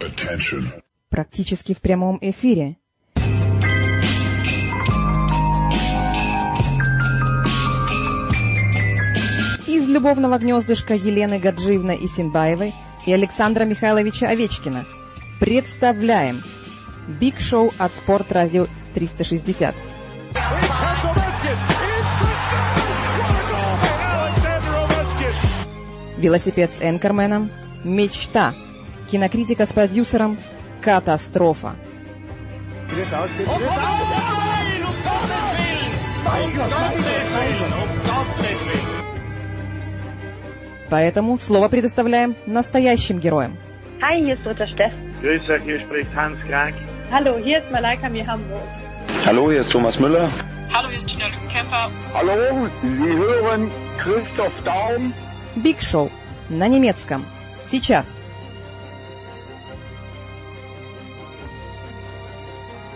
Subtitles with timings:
[0.00, 0.82] Attention.
[1.08, 2.76] Практически в прямом эфире.
[9.66, 12.74] Из любовного гнездышка Елены Гаджиевны Исинбаевой
[13.06, 14.84] и Александра Михайловича Овечкина
[15.40, 16.42] представляем
[17.20, 19.74] Биг Шоу от Спорт Радио 360.
[26.18, 27.50] Велосипед с Энкерменом–
[27.84, 28.54] мечта.
[29.10, 30.36] Кинокритика с продюсером–
[30.82, 31.74] катастрофа.
[40.90, 43.56] Поэтому слово предоставляем настоящим героям.
[44.00, 44.92] Hi, hier ist Uta Steff.
[45.22, 46.74] Grüß euch, hier spricht Hans Krank.
[47.10, 48.60] Hallo, hier ist Malaika Mihambo.
[49.24, 50.30] Hallo, hier ist Thomas Müller.
[50.72, 51.90] Hallo, hier ist Gina Lückenkämper.
[52.14, 55.12] Hallo, Sie hören Christoph Daum.
[55.56, 56.10] Биг Шоу
[56.48, 57.24] на немецком.
[57.70, 58.18] Сейчас.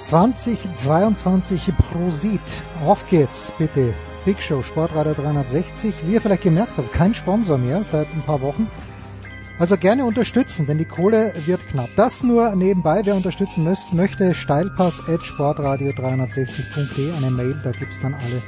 [0.08, 2.40] «2022 Prosit.
[2.84, 3.94] Auf geht's, bitte.
[4.24, 5.94] Big Show, Sportradio 360.
[6.06, 8.68] Wie ihr vielleicht gemerkt habt, kein Sponsor mehr seit ein paar Wochen.
[9.58, 11.88] Also gerne unterstützen, denn die Kohle wird knapp.
[11.96, 18.14] Das nur nebenbei, wer unterstützen möchte, möchte steilpass at sportradio360.de, eine Mail, da gibt's dann
[18.14, 18.42] alle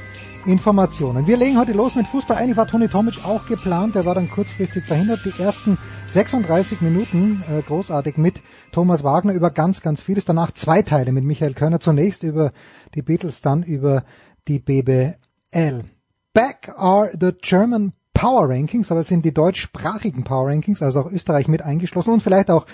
[0.45, 1.27] Informationen.
[1.27, 2.37] Wir legen heute los mit Fußball.
[2.37, 5.21] Eigentlich war Toni Tomic auch geplant, der war dann kurzfristig verhindert.
[5.25, 10.25] Die ersten 36 Minuten äh, großartig mit Thomas Wagner über ganz, ganz vieles.
[10.25, 11.79] Danach zwei Teile mit Michael Körner.
[11.79, 12.51] Zunächst über
[12.93, 14.03] die Beatles, dann über
[14.47, 15.83] die BBL.
[16.33, 21.11] Back are the German Power Rankings, aber es sind die deutschsprachigen Power Rankings, also auch
[21.11, 22.65] Österreich mit eingeschlossen und vielleicht auch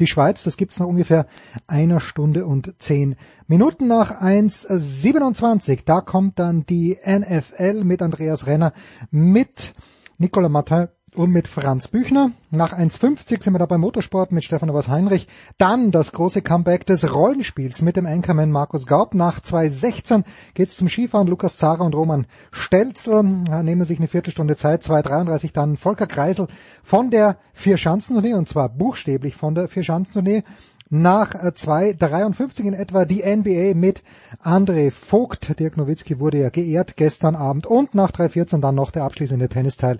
[0.00, 0.44] die Schweiz.
[0.44, 1.26] Das gibt's nach ungefähr
[1.66, 3.16] einer Stunde und zehn
[3.46, 5.80] Minuten nach 1.27.
[5.84, 8.72] Da kommt dann die NFL mit Andreas Renner,
[9.10, 9.72] mit
[10.18, 12.30] Nicolas Martin und mit Franz Büchner.
[12.50, 15.26] Nach 1.50 sind wir da beim Motorsport mit Stefan Was Heinrich.
[15.58, 19.14] Dann das große Comeback des Rollenspiels mit dem Anchorman Markus Gaub.
[19.14, 21.26] Nach 2.16 geht's zum Skifahren.
[21.26, 24.82] Lukas Zara und Roman Stelzl nehmen sich eine Viertelstunde Zeit.
[24.82, 26.48] 2.33 dann Volker Kreisel
[26.82, 30.42] von der Vierschanzentournee und zwar buchstäblich von der Vierschanzentournee.
[30.88, 34.04] Nach 2.53 in etwa die NBA mit
[34.44, 35.58] André Vogt.
[35.58, 37.66] Dirk Nowitzki wurde ja geehrt gestern Abend.
[37.66, 39.98] Und nach 3.14 dann noch der abschließende Tennisteil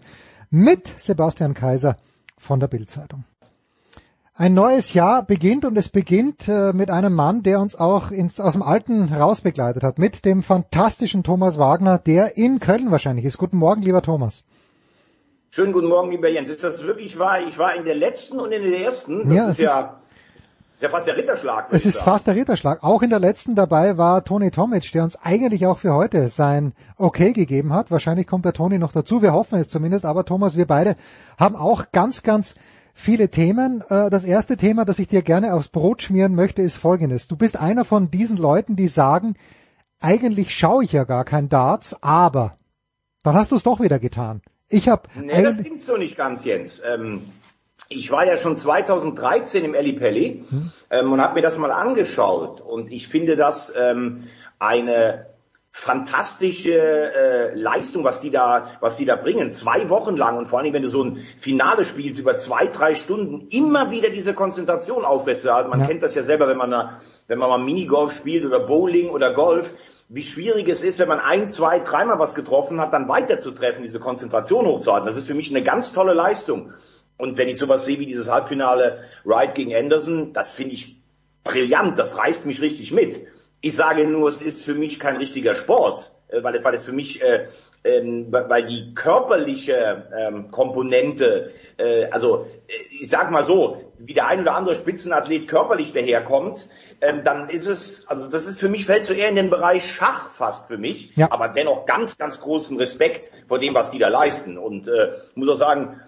[0.51, 1.97] mit Sebastian Kaiser
[2.39, 3.25] von der Bildzeitung.
[4.35, 8.39] Ein neues Jahr beginnt und es beginnt äh, mit einem Mann, der uns auch ins,
[8.39, 13.39] aus dem Alten rausbegleitet hat, mit dem fantastischen Thomas Wagner, der in Köln wahrscheinlich ist.
[13.39, 14.43] Guten Morgen, lieber Thomas.
[15.51, 16.51] Schönen guten Morgen, lieber Jens.
[16.51, 17.47] Ist das wirklich wahr?
[17.49, 19.27] Ich war in der letzten und in der ersten.
[19.27, 20.01] Das Ja, ist ja,
[20.77, 21.69] ist ja fast der Ritterschlag.
[21.71, 22.05] Es ist sagen.
[22.05, 22.85] fast der Ritterschlag.
[22.85, 26.75] Auch in der letzten dabei war Toni Tomic, der uns eigentlich auch für heute sein
[26.99, 27.91] Okay gegeben hat.
[27.91, 29.23] Wahrscheinlich kommt der Toni noch dazu.
[29.23, 30.05] Wir hoffen es zumindest.
[30.05, 30.97] Aber Thomas, wir beide
[31.39, 32.55] haben auch ganz, ganz
[32.93, 33.83] viele Themen.
[33.89, 37.27] Äh, Das erste Thema, das ich dir gerne aufs Brot schmieren möchte, ist folgendes.
[37.27, 39.35] Du bist einer von diesen Leuten, die sagen,
[39.99, 42.53] eigentlich schaue ich ja gar kein Darts, aber
[43.23, 44.43] dann hast du es doch wieder getan.
[44.69, 46.83] Ich habe Nee, das stimmt so nicht ganz, Jens.
[46.85, 47.23] Ähm,
[47.89, 50.45] ich war ja schon 2013 im Eli Pelli
[50.91, 54.25] ähm, und habe mir das mal angeschaut und ich finde das ähm,
[54.59, 55.27] eine
[55.71, 59.53] fantastische äh, Leistung, was die da, was die da bringen.
[59.53, 62.95] Zwei Wochen lang und vor allem, wenn du so ein Finale spielst über zwei, drei
[62.95, 65.71] Stunden, immer wieder diese Konzentration aufrechtzuerhalten.
[65.71, 65.87] Man Ja.
[65.87, 69.35] kennt das ja selber, wenn man, da, wenn man mal Minigolf spielt oder Bowling oder
[69.35, 69.75] Golf,
[70.09, 74.01] wie schwierig es ist, wenn man ein, zwei, dreimal was getroffen hat, dann weiterzutreffen, diese
[74.01, 75.07] Konzentration hochzuhalten.
[75.07, 76.73] Das ist für mich eine ganz tolle Leistung.
[77.19, 80.97] Und wenn ich sowas sehe wie dieses Halbfinale Wright gegen Anderson, das finde ich
[81.45, 83.21] brillant, das reißt mich richtig mit.
[83.61, 86.85] Ich sage nur, es ist für mich kein richtiger Sport, äh, weil, es- weil es
[86.85, 87.47] für mich, äh,
[87.85, 94.27] ähm, weil die körperliche ähm, Komponente, äh, also äh, ich sag mal so, wie der
[94.27, 96.69] ein oder andere Spitzenathlet körperlich daherkommt,
[97.01, 99.87] ähm, dann ist es, also das ist für mich, fällt so eher in den Bereich
[99.91, 101.31] Schach fast für mich, Ja.
[101.31, 104.59] aber dennoch ganz, ganz großen Respekt vor dem, was die da leisten.
[104.59, 106.01] Und äh, muss auch sagen,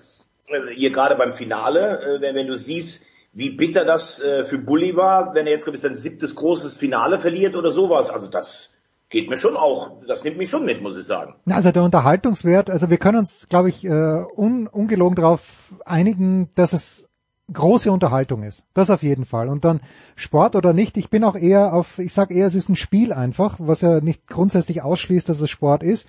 [0.74, 4.96] hier gerade beim Finale, äh, wenn, wenn du siehst, wie bitter das äh, für Bulli
[4.96, 8.10] war, wenn er jetzt, glaube ich, sein siebtes großes Finale verliert oder sowas.
[8.10, 8.74] Also das
[9.10, 11.34] geht mir schon auch, das nimmt mich schon mit, muss ich sagen.
[11.48, 16.72] Also der Unterhaltungswert, also wir können uns, glaube ich, äh, un, ungelogen darauf einigen, dass
[16.72, 17.08] es
[17.52, 18.64] große Unterhaltung ist.
[18.74, 19.48] Das auf jeden Fall.
[19.48, 19.80] Und dann
[20.16, 23.12] Sport oder nicht, ich bin auch eher auf, ich sag eher, es ist ein Spiel
[23.12, 26.06] einfach, was ja nicht grundsätzlich ausschließt, dass es Sport ist.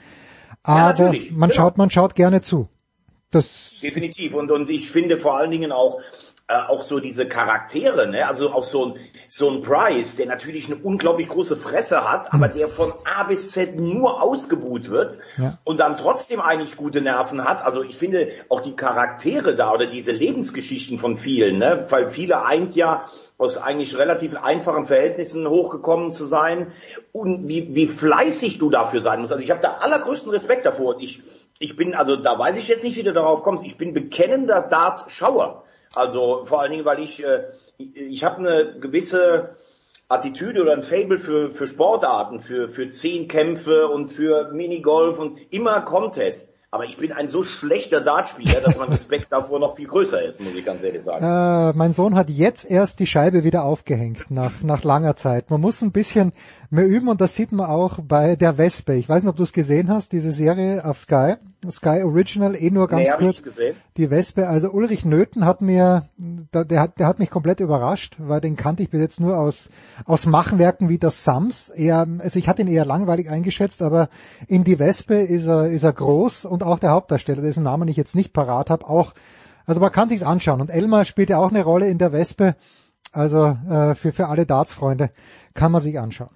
[0.63, 1.61] Aber natürlich, man genau.
[1.61, 2.67] schaut, man schaut gerne zu.
[3.31, 4.33] Das, Definitiv.
[4.33, 6.01] Und, und ich finde vor allen Dingen auch,
[6.47, 8.27] äh, auch so diese Charaktere, ne?
[8.27, 8.93] also auch so ein,
[9.27, 13.51] so ein Price, der natürlich eine unglaublich große Fresse hat, aber der von A bis
[13.51, 15.59] Z nur ausgebuht wird Ja.
[15.63, 17.63] und dann trotzdem eigentlich gute Nerven hat.
[17.63, 21.85] Also ich finde auch die Charaktere da oder diese Lebensgeschichten von vielen, ne?
[21.89, 23.05] weil viele eint ja
[23.37, 26.71] aus eigentlich relativ einfachen Verhältnissen hochgekommen zu sein
[27.11, 29.31] und wie, wie fleißig du dafür sein musst.
[29.31, 31.21] Also ich habe da allergrößten Respekt davor und ich,
[31.59, 34.61] ich bin, also da weiß ich jetzt nicht, wie du darauf kommst, ich bin bekennender
[34.61, 35.63] Dart-Schauer.
[35.93, 37.43] Also vor allen Dingen, weil ich, äh,
[37.77, 39.49] ich, ich habe eine gewisse
[40.07, 45.81] Attitüde oder ein Fable für, für Sportarten, für, für Zehnkämpfe und für Minigolf und immer
[45.81, 46.48] Contest.
[46.71, 50.39] Aber ich bin ein so schlechter Dartspieler, dass mein Respekt davor noch viel größer ist,
[50.39, 51.25] muss ich ganz ehrlich sagen.
[51.25, 55.49] Äh, mein Sohn hat jetzt erst die Scheibe wieder aufgehängt, nach, nach langer Zeit.
[55.49, 56.31] Man muss ein bisschen
[56.69, 58.93] mehr üben und das sieht man auch bei der Wespe.
[58.93, 61.37] Ich weiß nicht, ob du es gesehen hast, diese Serie auf Sky.
[61.69, 63.41] Sky Original, eh nur ganz Nee, kurz.
[63.97, 68.39] Die Wespe, also Ulrich Nöthen hat mir, der, hat, der hat mich komplett überrascht, weil
[68.39, 69.69] den kannte ich bis jetzt nur aus,
[70.05, 71.67] aus Machwerken wie das Sams.
[71.67, 74.07] Eher, also ich hatte ihn eher langweilig eingeschätzt, aber
[74.47, 77.97] in die Wespe ist er, ist er groß und auch der Hauptdarsteller, dessen Namen ich
[77.97, 79.13] jetzt nicht parat habe, auch,
[79.65, 80.61] also man kann sich's anschauen.
[80.61, 82.55] Und Elmar spielt ja auch eine Rolle in der Wespe,
[83.11, 85.09] also äh, für, für alle Darts-Freunde
[85.53, 86.29] kann man sich anschauen.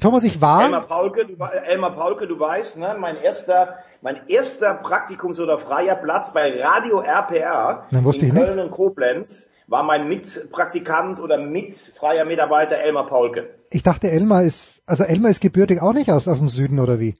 [0.00, 0.64] Thomas, ich war...
[0.64, 5.94] Elmar Paulke, du, Elmar Paulke, du weißt, ne, mein erster, mein erster Praktikums- oder freier
[5.94, 8.34] Platz bei Radio RPR in ich nicht.
[8.34, 13.48] Köln und Koblenz war mein Mitpraktikant oder mitfreier Mitarbeiter Elmar Paulke.
[13.70, 17.00] Ich dachte, Elmar ist, also Elmar ist gebürtig auch nicht aus, aus dem Süden oder
[17.00, 17.14] wie?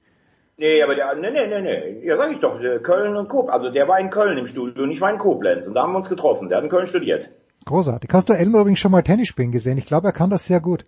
[0.59, 3.53] Nee, aber der, nee, nee, nee, nee, ja sag ich doch, der Köln und Koblenz,
[3.53, 5.93] also der war in Köln im Studio und ich war in Koblenz und da haben
[5.93, 7.29] wir uns getroffen, der hat in Köln studiert.
[7.65, 8.09] Großartig.
[8.11, 9.77] Hast du Elmar übrigens schon mal Tennis spielen gesehen?
[9.77, 10.85] Ich glaube, er kann das sehr gut.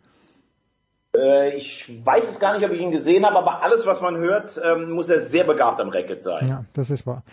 [1.16, 4.18] Äh, ich weiß es gar nicht, ob ich ihn gesehen habe, aber alles, was man
[4.18, 6.48] hört, ähm, muss er sehr begabt am Racket sein.
[6.48, 7.24] Ja, das ist wahr.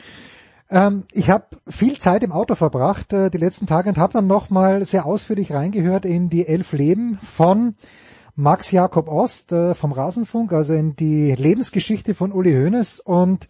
[0.69, 4.27] Ähm, ich habe viel Zeit im Auto verbracht äh, die letzten Tage und habe dann
[4.27, 7.77] nochmal sehr ausführlich reingehört in die elf Leben von
[8.37, 13.49] Max Jakob Ost äh, vom Rasenfunk, also in die Lebensgeschichte von Uli Hoeneß und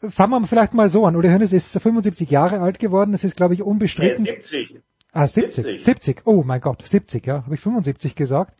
[0.00, 1.16] fangen wir vielleicht mal so an.
[1.16, 4.24] Uli Hoeneß ist 75 Jahre alt geworden, das ist glaube ich unbestritten.
[4.26, 4.82] 70.
[5.12, 5.64] ah, 70.
[5.64, 5.84] 70.
[5.84, 6.22] 70.
[6.26, 7.44] Oh mein Gott, 70, ja.
[7.44, 8.54] Habe ich 75 gesagt?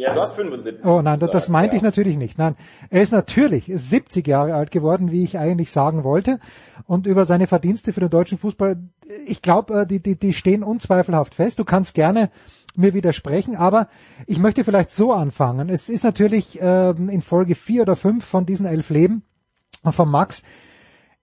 [0.00, 0.84] Ja, du hast 75.
[0.86, 1.78] Oh nein, das, das meinte ja.
[1.78, 2.38] ich natürlich nicht.
[2.38, 2.56] Nein,
[2.88, 6.40] er ist natürlich 70 Jahre alt geworden, wie ich eigentlich sagen wollte.
[6.86, 8.78] Und über seine Verdienste für den deutschen Fußball,
[9.26, 11.58] ich glaube, die, die, die stehen unzweifelhaft fest.
[11.58, 12.30] Du kannst gerne
[12.76, 13.88] mir widersprechen, aber
[14.26, 15.68] ich möchte vielleicht so anfangen.
[15.68, 19.22] Es ist natürlich ähm, in Folge vier oder fünf von diesen elf Leben
[19.84, 20.42] von Max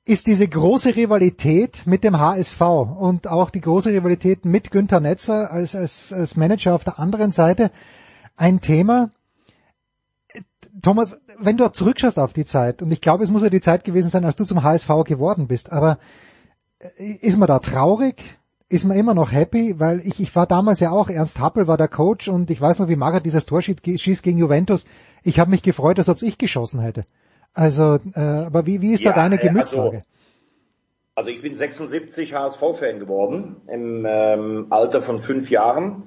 [0.07, 5.51] ist diese große Rivalität mit dem HSV und auch die große Rivalität mit Günther Netzer
[5.51, 7.71] als, als, als Manager auf der anderen Seite
[8.37, 9.11] ein Thema.
[10.81, 13.83] Thomas, wenn du zurückschaust auf die Zeit, und ich glaube, es muss ja die Zeit
[13.83, 15.99] gewesen sein, als du zum HSV geworden bist, aber
[16.79, 18.23] äh, ist man da traurig?
[18.69, 19.79] Ist man immer noch happy?
[19.79, 22.79] Weil ich, ich war damals ja auch, Ernst Happel war der Coach und ich weiß
[22.79, 24.83] noch, wie Magath dieses Tor schießt, gegen Juventus.
[25.23, 27.05] Ich habe mich gefreut, als ob ich geschossen hätte.
[27.53, 30.01] Also, äh, aber wie, wie ist Ja, da deine äh, Gemütslage?
[31.15, 36.03] Also ich bin 76 HSV-Fan geworden, im ähm, Alter von fünf Jahren.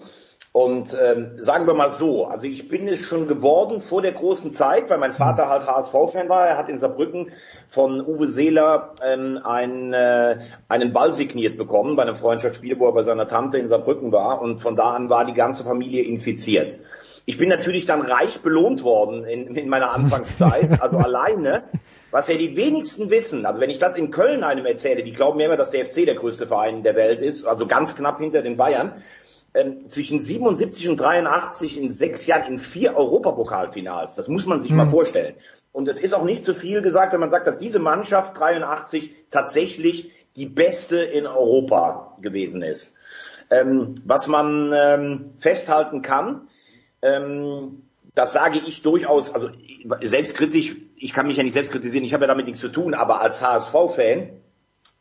[0.53, 4.51] Und ähm, sagen wir mal so, also ich bin es schon geworden vor der großen
[4.51, 6.49] Zeit, weil mein Vater halt HSV-Fan war.
[6.49, 7.31] Er hat in Saarbrücken
[7.69, 10.39] von Uwe Seeler ähm, einen, äh,
[10.69, 14.43] einen Ball signiert bekommen bei einem Freundschaftsspiel, wo er bei seiner Tante in Saarbrücken war.
[14.43, 16.81] Und von da an war die ganze Familie infiziert.
[17.27, 21.63] Ich bin natürlich dann reich belohnt worden in, in meiner Anfangszeit, also alleine.
[22.11, 25.37] Was ja die wenigsten wissen, also wenn ich das in Köln einem erzähle, die glauben
[25.37, 28.43] mir immer, dass der FC der größte Verein der Welt ist, also ganz knapp hinter
[28.43, 29.01] den Bayern.
[29.53, 34.15] Ähm, zwischen 77 und 83 in sechs Jahren in vier Europapokalfinals.
[34.15, 35.35] Das muss man sich mal vorstellen.
[35.73, 39.13] Und es ist auch nicht zu viel gesagt, wenn man sagt, dass diese Mannschaft 83
[39.29, 42.95] tatsächlich die beste in Europa gewesen ist.
[43.51, 46.43] Ähm, was man ähm, festhalten kann,
[47.03, 47.83] ähm,
[48.15, 49.51] das sage ich durchaus, also
[50.01, 52.95] selbstkritisch, ich kann mich ja nicht selbst kritisieren, ich habe ja damit nichts zu tun,
[52.95, 54.31] aber als HSV-Fan,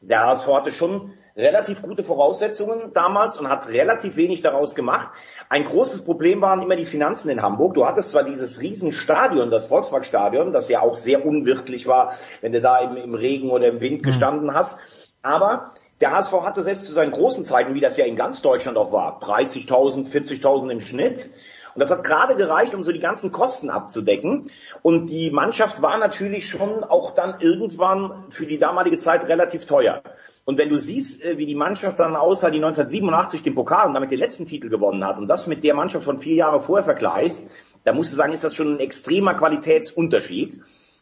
[0.01, 5.09] der HSV hatte schon relativ gute Voraussetzungen damals und hat relativ wenig daraus gemacht.
[5.47, 7.73] Ein großes Problem waren immer die Finanzen in Hamburg.
[7.73, 12.61] Du hattest zwar dieses Riesenstadion, das Volksparkstadion, das ja auch sehr unwirtlich war, wenn du
[12.61, 14.77] da im, im Regen oder im Wind gestanden hast,
[15.21, 18.77] aber der HSV hatte selbst zu seinen großen Zeiten, wie das ja in ganz Deutschland
[18.77, 21.29] auch war, 30.000, 40.000 im Schnitt.
[21.75, 24.49] Und das hat gerade gereicht, um so die ganzen Kosten abzudecken.
[24.81, 30.01] Und die Mannschaft war natürlich schon auch dann irgendwann für die damalige Zeit relativ teuer.
[30.49, 33.93] Und wenn du siehst, äh, wie die Mannschaft dann aussah, die 1987 den Pokal und
[33.93, 36.83] damit den letzten Titel gewonnen hat und das mit der Mannschaft von vier Jahren vorher
[36.83, 37.47] vergleichst,
[37.83, 40.59] da musst du sagen, ist das schon ein extremer Qualitätsunterschied.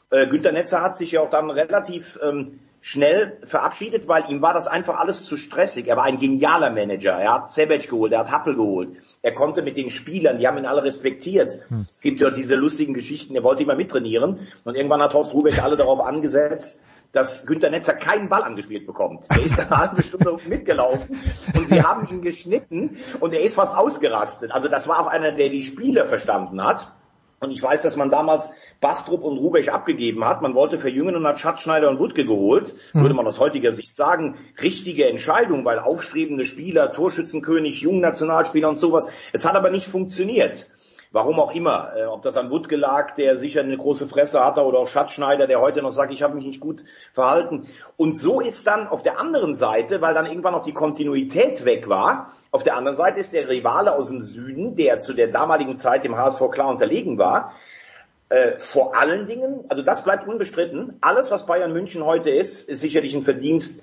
[0.09, 4.53] Äh, Günter Netzer hat sich ja auch dann relativ ähm, schnell verabschiedet, weil ihm war
[4.53, 5.87] das einfach alles zu stressig.
[5.87, 7.13] Er war ein genialer Manager.
[7.13, 8.97] Er hat Sebec geholt, er hat Happel geholt.
[9.21, 11.57] Er konnte mit den Spielern, die haben ihn alle respektiert.
[11.69, 11.85] Hm.
[11.93, 14.39] Es gibt ja diese lustigen Geschichten, er wollte immer mittrainieren.
[14.65, 19.25] Und irgendwann hat Horst Rubeck alle darauf angesetzt, dass Günter Netzer keinen Ball angespielt bekommt.
[19.31, 21.19] Der ist eine halbe Stunde mitgelaufen
[21.55, 24.51] und sie haben ihn geschnitten und er ist fast ausgerastet.
[24.51, 26.91] Also das war auch einer, der die Spieler verstanden hat.
[27.39, 28.49] Und ich weiß, dass man damals
[28.81, 30.41] Bastrup und Rubesch abgegeben hat.
[30.41, 32.73] Man wollte verjüngen und hat Schatzschneider und Wutke geholt.
[32.93, 33.01] Mhm.
[33.01, 39.05] Würde man aus heutiger Sicht sagen, richtige Entscheidung, weil aufstrebende Spieler, Torschützenkönig, Nationalspieler und sowas.
[39.33, 40.67] Es hat aber nicht funktioniert.
[41.11, 44.63] Warum auch immer, äh, ob das an Wutke lag, der sicher eine große Fresse hatte,
[44.63, 46.83] oder auch Schatzschneider, der heute noch sagt, ich habe mich nicht gut
[47.13, 47.67] verhalten.
[47.95, 51.87] Und so ist dann auf der anderen Seite, weil dann irgendwann noch die Kontinuität weg
[51.87, 55.75] war, auf der anderen Seite ist der Rivale aus dem Süden, der zu der damaligen
[55.75, 57.53] Zeit dem HSV klar unterlegen war,
[58.29, 62.81] äh, vor allen Dingen, also das bleibt unbestritten, alles was Bayern München heute ist, ist
[62.81, 63.81] sicherlich ein Verdienst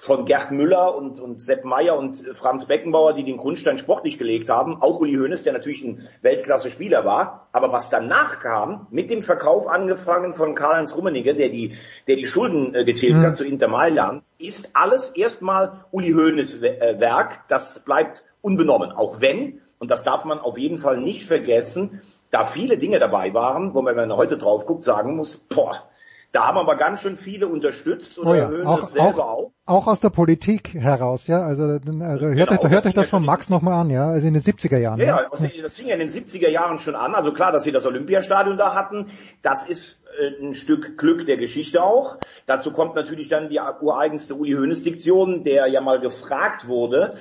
[0.00, 4.48] von Gerd Müller und, und Sepp Meyer und Franz Beckenbauer, die den Grundstein sportlich gelegt
[4.48, 4.80] haben.
[4.80, 7.48] Auch Uli Hoeneß, der natürlich ein Weltklasse-Spieler war.
[7.52, 11.76] Aber was danach kam, mit dem Verkauf angefangen von Karl-Heinz Rummenigge, der die,
[12.08, 13.26] der die Schulden äh, getilgt mhm.
[13.26, 17.46] hat zu Inter Mailand, ist alles erstmal Uli Hoeneß äh, Werk.
[17.48, 18.92] Das bleibt unbenommen.
[18.92, 23.34] Auch wenn, und das darf man auf jeden Fall nicht vergessen, da viele Dinge dabei
[23.34, 25.89] waren, wo man, wenn man heute drauf guckt, sagen muss, boah,
[26.32, 29.38] da haben aber ganz schön viele unterstützt und oh ja, erhöhen auch, das selber auch,
[29.38, 29.52] auch.
[29.66, 31.42] Auch aus der Politik heraus, ja.
[31.42, 34.08] Also, also hört, genau, euch, hört euch das von Max nochmal an, ja.
[34.08, 35.00] Also in den 70er Jahren.
[35.00, 35.16] Ja, ja.
[35.30, 37.14] Also, das fing ja in den 70er Jahren schon an.
[37.14, 39.06] Also klar, dass sie das Olympiastadion da hatten,
[39.42, 42.18] das ist äh, ein Stück Glück der Geschichte auch.
[42.46, 47.14] Dazu kommt natürlich dann die ureigenste Uli Hoeneß Diktion, der ja mal gefragt wurde,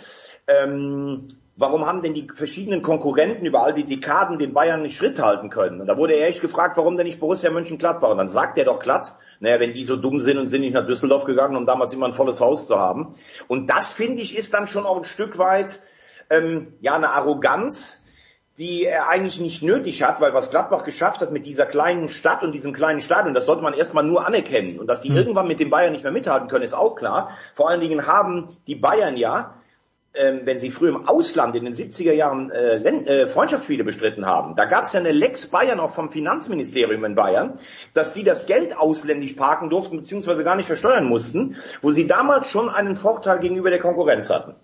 [0.48, 1.28] ähm,
[1.60, 5.50] warum haben denn die verschiedenen Konkurrenten über all die Dekaden den Bayern nicht Schritt halten
[5.50, 5.82] können?
[5.82, 8.10] Und da wurde er echt gefragt, warum denn nicht Borussia Mönchengladbach?
[8.10, 10.74] Und dann sagt er doch glatt, naja, wenn die so dumm sind und sind nicht
[10.74, 13.16] nach Düsseldorf gegangen, um damals immer ein volles Haus zu haben.
[13.48, 15.82] Und das, finde ich, ist dann schon auch ein Stück weit,
[16.30, 18.01] ähm, ja, eine Arroganz,
[18.58, 22.44] die er eigentlich nicht nötig hat, weil was Gladbach geschafft hat mit dieser kleinen Stadt
[22.44, 24.80] und diesem kleinen Stadion, das sollte man erstmal nur anerkennen.
[24.80, 25.18] Und dass die mhm.
[25.18, 27.32] irgendwann mit den Bayern nicht mehr mithalten können, ist auch klar.
[27.54, 29.59] Vor allen Dingen haben die Bayern ja
[30.13, 34.56] ähm, wenn sie früher im Ausland in den 70er Jahren äh, äh, Freundschaftsspiele bestritten haben,
[34.56, 37.60] da gab es ja eine Lex Bayern auch vom Finanzministerium in Bayern,
[37.94, 42.50] dass die das Geld ausländisch parken durften beziehungsweise gar nicht versteuern mussten, wo sie damals
[42.50, 44.56] schon einen Vorteil gegenüber der Konkurrenz hatten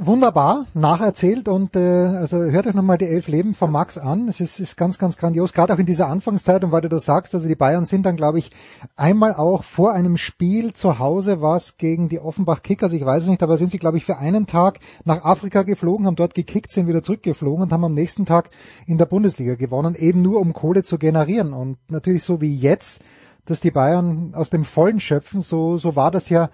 [0.00, 4.28] wunderbar nacherzählt und äh, also hört euch nochmal die elf Leben von Max an.
[4.28, 7.06] Es ist, ist ganz, ganz grandios, gerade auch in dieser Anfangszeit und weil du das
[7.06, 8.50] sagst, also die Bayern sind dann, glaube ich,
[8.96, 13.28] einmal auch vor einem Spiel zu Hause was gegen die Offenbach Kickers, ich weiß es
[13.28, 16.70] nicht, aber sind sie, glaube ich, für einen Tag nach Afrika geflogen, haben dort gekickt,
[16.70, 18.50] sind wieder zurückgeflogen und haben am nächsten Tag
[18.86, 21.54] in der Bundesliga gewonnen, eben nur um Kohle zu generieren.
[21.54, 23.02] Und natürlich so wie jetzt,
[23.46, 26.50] dass die Bayern aus dem Vollen schöpfen, so, so war das ja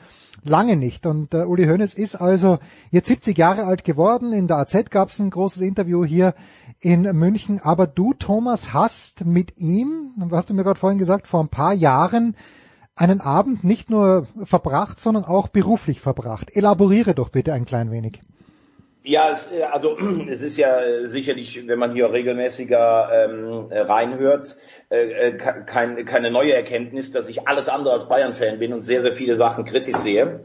[0.48, 1.06] lange nicht.
[1.06, 2.58] Und äh, Uli Hoeneß ist also
[2.90, 4.32] jetzt 70 Jahre alt geworden.
[4.32, 6.34] In der AZ gab es ein großes Interview hier
[6.80, 7.60] in München.
[7.60, 11.72] Aber du, Thomas, hast mit ihm, hast du mir gerade vorhin gesagt, vor ein paar
[11.72, 12.36] Jahren
[12.94, 16.50] einen Abend nicht nur verbracht, sondern auch beruflich verbracht.
[16.54, 18.20] Elaboriere doch bitte ein klein wenig.
[19.06, 19.96] Ja, es, äh, also
[20.28, 24.56] es ist ja sicherlich, wenn man hier regelmäßiger ähm, reinhört,
[24.90, 29.02] äh, äh kein, keine neue Erkenntnis, dass ich alles andere als Bayern-Fan bin und sehr,
[29.02, 30.40] sehr viele Sachen kritisch sehe.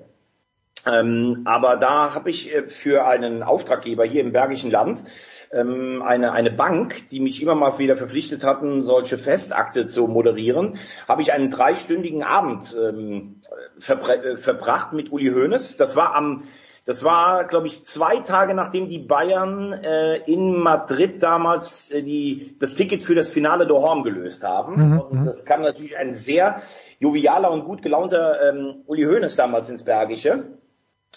[0.85, 5.03] Ähm, aber da habe ich äh, für einen Auftraggeber hier im Bergischen Land
[5.51, 10.77] ähm, eine, eine Bank, die mich immer mal wieder verpflichtet hatten, solche Festakte zu moderieren,
[11.07, 13.41] habe ich einen dreistündigen Abend ähm,
[13.77, 15.77] verbracht mit Uli Hoeneß.
[15.77, 16.43] Das war am
[16.91, 22.57] das war, glaube ich, zwei Tage nachdem die Bayern äh, in Madrid damals äh, die,
[22.59, 24.75] das Ticket für das Finale Dohorn gelöst haben.
[24.75, 24.99] Mhm.
[24.99, 25.25] Und mhm.
[25.25, 26.61] das kam natürlich ein sehr
[26.99, 30.59] jovialer und gut gelaunter ähm, Uli Hoeneß damals ins Bergische.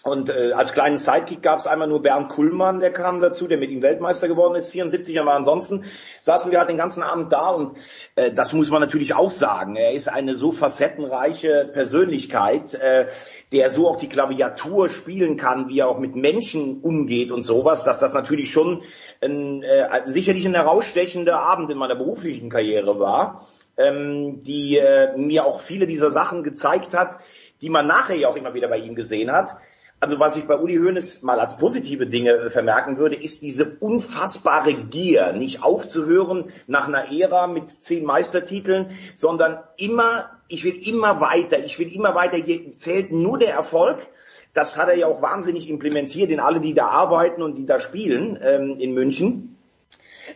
[0.03, 3.57] Und äh, als kleinen Sidekick gab es einmal nur Bernd Kuhlmann, der kam dazu, der
[3.57, 5.85] mit ihm Weltmeister geworden ist, 74 aber ansonsten
[6.21, 7.79] saßen wir halt den ganzen Abend da und
[8.15, 9.77] äh, das muss man natürlich auch sagen.
[9.77, 13.07] Er ist eine so facettenreiche Persönlichkeit, äh,
[13.53, 17.83] der so auch die Klaviatur spielen kann, wie er auch mit Menschen umgeht und sowas,
[17.85, 18.83] dass das natürlich schon
[19.23, 23.49] ein, äh, sicherlich ein herausstechender Abend in meiner beruflichen Karriere war,
[23.79, 27.17] ähm, die äh, mir auch viele dieser Sachen gezeigt hat,
[27.63, 29.57] die man nachher ja auch immer wieder bei ihm gesehen hat
[30.05, 33.79] also was ich bei Uli Hoeneß mal als positive Dinge äh, vermerken würde, ist diese
[33.81, 41.23] unfassbare Gier, nicht aufzuhören nach einer Ära mit zehn Meistertiteln, sondern immer, ich will immer
[41.23, 44.07] weiter, ich will immer weiter, hier zählt nur der Erfolg.
[44.53, 47.81] Das hat er ja auch wahnsinnig implementiert in alle, die da arbeiten und die da
[47.81, 49.57] spielen ähm, in München.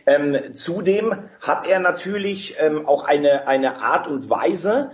[0.07, 4.89] Ähm, zudem hat er natürlich ähm, auch eine, eine Art und Weise,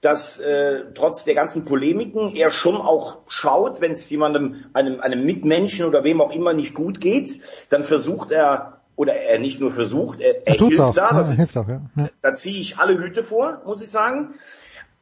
[0.00, 5.24] dass äh, trotz der ganzen Polemiken er schon auch schaut, wenn es jemandem, einem, einem
[5.24, 9.70] Mitmenschen oder wem auch immer nicht gut geht, dann versucht er, oder er nicht nur
[9.70, 10.94] versucht, er, er, hilft auch.
[10.94, 11.82] da, Ja, das er ist, auch, ja.
[11.96, 12.08] Ja.
[12.22, 14.34] da ziehe ich alle Hüte vor, muss ich sagen.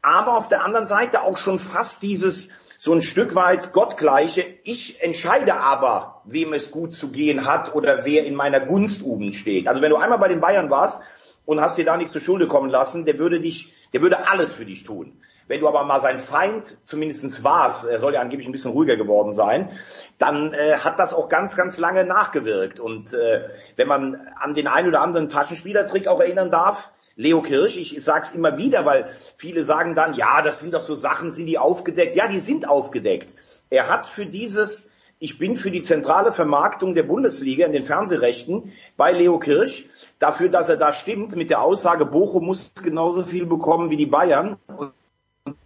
[0.03, 4.45] Aber auf der anderen Seite auch schon fast dieses so ein Stück weit gottgleiche.
[4.63, 9.33] Ich entscheide aber, wem es gut zu gehen hat oder wer in meiner Gunst oben
[9.33, 9.67] steht.
[9.67, 11.01] Also wenn du einmal bei den Bayern warst
[11.45, 14.55] und hast dir da nichts zur Schulde kommen lassen, der würde dich, der würde alles
[14.55, 15.21] für dich tun.
[15.47, 18.97] Wenn du aber mal sein Feind zumindestens warst, er soll ja angeblich ein bisschen ruhiger
[18.97, 19.71] geworden sein,
[20.19, 22.81] dann äh, hat das auch ganz, ganz lange nachgewirkt.
[22.81, 27.77] Und äh, wenn man an den einen oder anderen Taschenspielertrick auch erinnern darf, Leo Kirch,
[27.77, 31.47] ich sag's immer wieder, weil viele sagen dann, ja, das sind doch so Sachen, sind
[31.47, 32.15] die aufgedeckt?
[32.15, 33.35] Ja, die sind aufgedeckt.
[33.71, 34.91] Er hat für dieses,
[35.21, 40.49] ich bin für die zentrale Vermarktung der Bundesliga in den Fernsehrechten bei Leo Kirch, dafür,
[40.49, 44.57] dass er da stimmt mit der Aussage, Bochum muss genauso viel bekommen wie die Bayern.
[44.77, 44.93] Und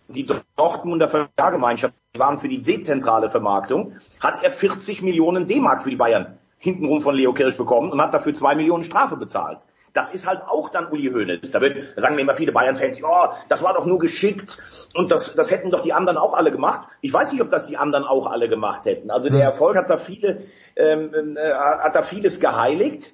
[0.08, 5.96] die Dortmunder Vergemeinschaft waren für die dezentrale Vermarktung, hat er 40 Millionen D-Mark für die
[5.96, 9.58] Bayern hintenrum von Leo Kirch bekommen und hat dafür zwei Millionen Strafe bezahlt.
[9.92, 11.50] Das ist halt auch dann Uli Hoeneß.
[11.50, 14.58] Da, wird, da sagen mir immer viele Bayern-Fans, ja, das war doch nur geschickt
[14.94, 16.88] und das, das hätten doch die anderen auch alle gemacht.
[17.00, 19.10] Ich weiß nicht, ob das die anderen auch alle gemacht hätten.
[19.10, 20.42] Also der Erfolg hat da viele,
[20.76, 23.12] ähm, äh, hat da vieles geheiligt.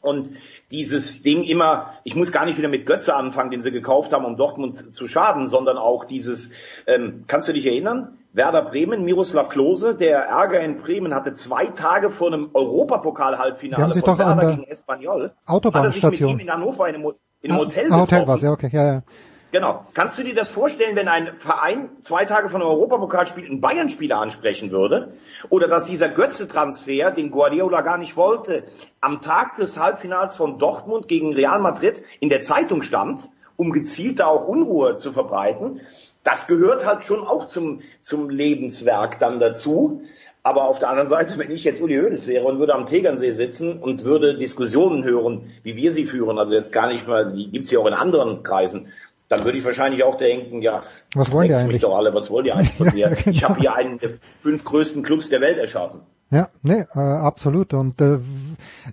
[0.00, 0.30] Und
[0.70, 4.24] dieses Ding immer, ich muss gar nicht wieder mit Götze anfangen, den sie gekauft haben,
[4.24, 6.50] um Dortmund zu schaden, sondern auch dieses,
[6.86, 8.18] ähm, kannst du dich erinnern?
[8.32, 14.18] Werder Bremen, Miroslav Klose, der Ärger in Bremen hatte zwei Tage vor einem Europapokal-Halbfinale von
[14.18, 16.30] Werder der gegen Espanyol, hat er sich mit Autobahnstation.
[16.30, 18.28] ihm in Hannover in einem, in einem Ah, Hotel ah, Hotel getroffen.
[18.28, 19.02] war's, ja, okay, ja, ja.
[19.50, 19.86] Genau.
[19.94, 24.18] Kannst du dir das vorstellen, wenn ein Verein zwei Tage von einem Europapokalspiel einen Bayern-Spieler
[24.18, 25.14] ansprechen würde?
[25.48, 28.64] Oder dass dieser Götze-Transfer, den Guardiola gar nicht wollte,
[29.00, 34.18] am Tag des Halbfinals von Dortmund gegen Real Madrid in der Zeitung stand, um gezielt
[34.18, 35.80] da auch Unruhe zu verbreiten?
[36.24, 40.02] Das gehört halt schon auch zum, zum Lebenswerk dann dazu.
[40.42, 43.32] Aber auf der anderen Seite, wenn ich jetzt Uli Hoeneß wäre und würde am Tegernsee
[43.32, 47.50] sitzen und würde Diskussionen hören, wie wir sie führen, also jetzt gar nicht mal, die
[47.50, 48.92] gibt's ja auch in anderen Kreisen,
[49.28, 50.80] dann würde ich wahrscheinlich auch denken, ja,
[51.14, 51.72] Was wollen die eigentlich?
[51.74, 53.16] mich doch alle, was wollt ihr eigentlich von Ja, mir?
[53.18, 53.48] Ich genau.
[53.50, 56.00] habe hier einen der fünf größten Clubs der Welt erschaffen.
[56.30, 57.72] Ja, nee, äh, absolut.
[57.72, 58.14] Und äh,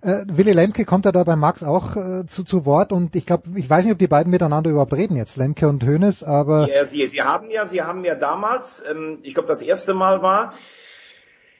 [0.01, 3.26] äh, Willy Lemke kommt ja da bei Max auch äh, zu, zu Wort und ich
[3.26, 6.69] glaube, ich weiß nicht, ob die beiden miteinander überhaupt reden jetzt, Lemke und Hoeneß, aber
[6.74, 10.21] Ja, sie, sie haben ja, sie haben ja damals, ähm, ich glaube das erste Mal
[10.21, 10.54] war,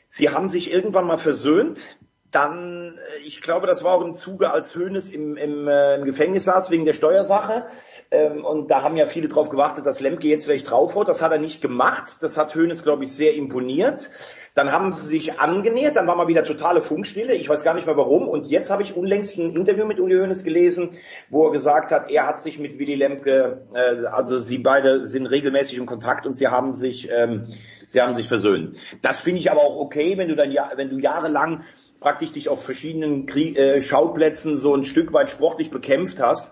[0.08, 1.98] sie haben sich irgendwann mal versöhnt.
[2.32, 6.06] Dann, äh, ich glaube, das war auch im Zuge, als Hoeneß im, im, äh, im
[6.06, 7.66] Gefängnis saß wegen der Steuersache.
[8.12, 11.08] Ähm, und da haben ja viele drauf gewartet, dass Lemke jetzt vielleicht draufhaut.
[11.08, 12.18] Das hat er nicht gemacht.
[12.22, 14.10] Das hat Hoeneß, glaube ich, sehr imponiert.
[14.54, 15.98] Dann haben sie sich angenähert.
[15.98, 17.34] Dann war mal wieder totale Funkstille.
[17.36, 18.28] Ich weiß gar nicht mehr warum.
[18.28, 20.92] Und jetzt habe ich unlängst ein Interview mit Uli Hoeneß gelesen,
[21.30, 25.28] wo er gesagt hat, er hat sich mit Willy Lemke, äh, also sie beide sind
[25.28, 27.46] regelmäßig in Kontakt und sie haben sich, ähm,
[27.88, 28.78] sie haben sich versöhnt.
[29.02, 31.64] Das finde ich aber auch okay, wenn du dann wenn du jahrelang
[32.00, 36.52] praktisch dich auf verschiedenen Krieg, äh, Schauplätzen so ein Stück weit sportlich bekämpft hast,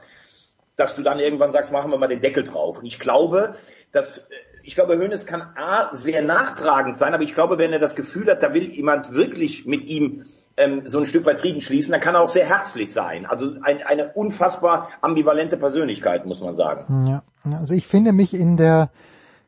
[0.75, 2.79] dass du dann irgendwann sagst, machen wir mal den Deckel drauf.
[2.79, 3.55] Und ich glaube,
[3.91, 4.21] dass äh,
[4.63, 8.29] ich glaube, Hoeneß kann A, sehr nachtragend sein, aber ich glaube, wenn er das Gefühl
[8.31, 10.23] hat, da will jemand wirklich mit ihm
[10.55, 13.25] ähm, so ein Stück weit Frieden schließen, dann kann er auch sehr herzlich sein.
[13.25, 17.07] Also ein, eine unfassbar ambivalente Persönlichkeit, muss man sagen.
[17.07, 17.23] Ja,
[17.59, 18.89] also ich finde mich in der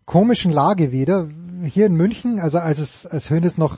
[0.05, 1.27] komischen Lage wieder.
[1.63, 3.77] Hier in München, also als es als Hönes noch,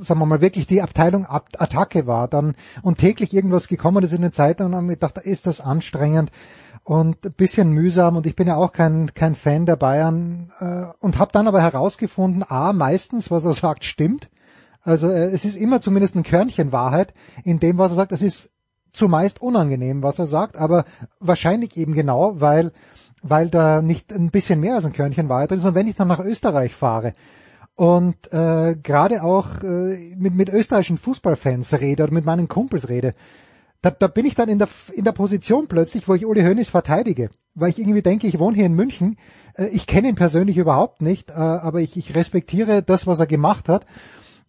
[0.00, 4.12] sagen wir mal, wirklich die Abteilung Ab Attacke war, dann und täglich irgendwas gekommen ist
[4.12, 6.30] in den Zeitungen und haben gedacht, ist das anstrengend
[6.84, 11.18] und bisschen mühsam und ich bin ja auch kein kein Fan der Bayern äh, und
[11.18, 14.28] habe dann aber herausgefunden, a meistens was er sagt stimmt.
[14.82, 17.12] Also äh, es ist immer zumindest ein Körnchen Wahrheit
[17.44, 18.12] in dem, was er sagt.
[18.12, 18.50] Es ist
[18.92, 20.84] zumeist unangenehm, was er sagt, aber
[21.20, 22.72] wahrscheinlich eben genau, weil
[23.22, 25.64] weil da nicht ein bisschen mehr als ein Körnchen Wahrheit drin ist.
[25.64, 27.12] Und wenn ich dann nach Österreich fahre
[27.76, 33.14] und äh, gerade auch äh, mit, mit österreichischen Fußballfans rede oder mit meinen Kumpels rede,
[33.82, 36.70] da, da bin ich dann in der, in der Position plötzlich, wo ich Uli Hoeneß
[36.70, 39.18] verteidige, weil ich irgendwie denke, ich wohne hier in München,
[39.54, 43.26] äh, ich kenne ihn persönlich überhaupt nicht, äh, aber ich, ich respektiere das, was er
[43.26, 43.86] gemacht hat.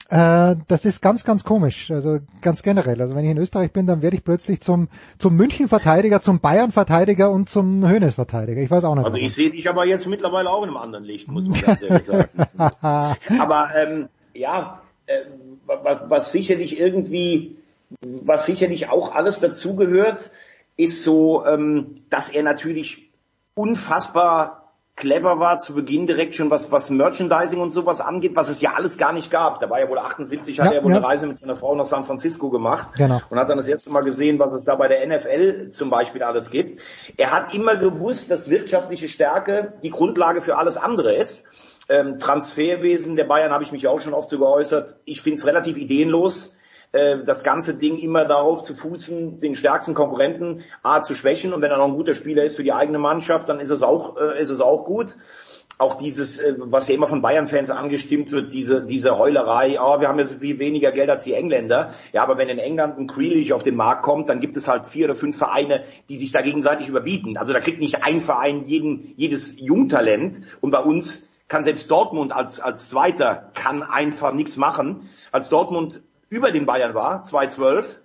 [0.10, 3.02] Äh, das ist ganz, ganz komisch, also ganz generell.
[3.02, 7.30] Also wenn ich in Österreich bin, dann werde ich plötzlich zum, zum München-Verteidiger, zum Bayern-Verteidiger
[7.30, 8.62] und zum Hoeneß-Verteidiger.
[8.62, 9.04] Ich weiß auch nicht.
[9.04, 9.26] Also warum.
[9.26, 12.06] ich sehe dich aber jetzt mittlerweile auch in einem anderen Licht, muss man ganz ehrlich
[12.06, 12.30] sagen.
[13.40, 15.22] aber ähm, ja, äh,
[15.66, 17.58] was, was sicherlich irgendwie,
[18.02, 20.32] was sicherlich auch alles dazugehört,
[20.78, 23.10] ist so, ähm, dass er natürlich
[23.56, 24.57] unfassbar
[24.98, 28.74] clever war zu Beginn direkt schon was, was Merchandising und sowas angeht, was es ja
[28.74, 29.60] alles gar nicht gab.
[29.60, 30.98] Da war ja wohl 78, hat Ja, er wohl ja.
[30.98, 33.22] eine Reise mit seiner Frau nach San Francisco gemacht Genau.
[33.30, 36.24] und hat dann das erste Mal gesehen, was es da bei der NFL zum Beispiel
[36.24, 36.82] alles gibt.
[37.16, 41.46] Er hat immer gewusst, dass wirtschaftliche Stärke die Grundlage für alles andere ist.
[41.90, 44.98] Ähm, Transferwesen der Bayern habe ich mich auch schon oft so geäußert.
[45.06, 46.54] Ich finde es relativ ideenlos,
[46.92, 51.62] äh, das ganze Ding immer darauf zu fußen, den stärksten Konkurrenten A zu schwächen und
[51.62, 54.18] wenn er noch ein guter Spieler ist für die eigene Mannschaft, dann ist es auch,
[54.18, 55.16] äh, ist es auch gut.
[55.80, 60.08] Auch dieses, äh, was ja immer von Bayern-Fans angestimmt wird, diese, diese Heulerei, oh, wir
[60.08, 61.94] haben ja so viel weniger Geld als die Engländer.
[62.14, 64.88] Ja, aber wenn in England ein Grealish auf den Markt kommt, dann gibt es halt
[64.88, 67.38] vier oder fünf Vereine, die sich da gegenseitig überbieten.
[67.38, 72.34] Also da kriegt nicht ein Verein jeden, jedes Jungtalent und bei uns kann selbst Dortmund
[72.34, 75.08] als, als Zweiter kann einfach nichts machen.
[75.32, 78.02] Als Dortmund über den Bayern war, 2012,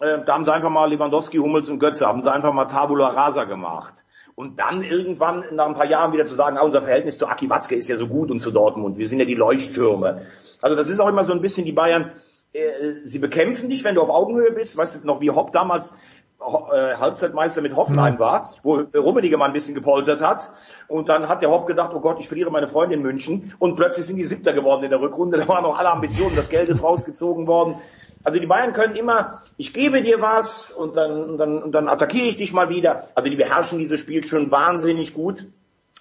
[0.00, 3.08] äh, da haben sie einfach mal Lewandowski, Hummels und Götze, haben sie einfach mal Tabula
[3.08, 4.04] Rasa gemacht.
[4.34, 7.48] Und dann irgendwann nach ein paar Jahren wieder zu sagen, ah, unser Verhältnis zu Aki
[7.50, 10.26] Watzke ist ja so gut und zu Dortmund, wir sind ja die Leuchttürme.
[10.60, 12.12] Also das ist auch immer so ein bisschen die Bayern,
[12.52, 15.92] äh, sie bekämpfen dich, wenn du auf Augenhöhe bist, weißt du noch, wie Hopp damals
[16.44, 20.50] Halbzeitmeister mit Hoffenheim war, wo Rummenigge mal ein bisschen gepoltert hat.
[20.88, 23.54] Und dann hat der Hopp gedacht, oh Gott, ich verliere meine Freundin in München.
[23.58, 25.38] Und plötzlich sind die Siebter geworden in der Rückrunde.
[25.38, 27.76] Da waren noch alle Ambitionen, das Geld ist rausgezogen worden.
[28.22, 31.88] Also die Bayern können immer, ich gebe dir was und dann, und dann, und dann
[31.88, 33.02] attackiere ich dich mal wieder.
[33.14, 35.46] Also die beherrschen dieses Spiel schon wahnsinnig gut.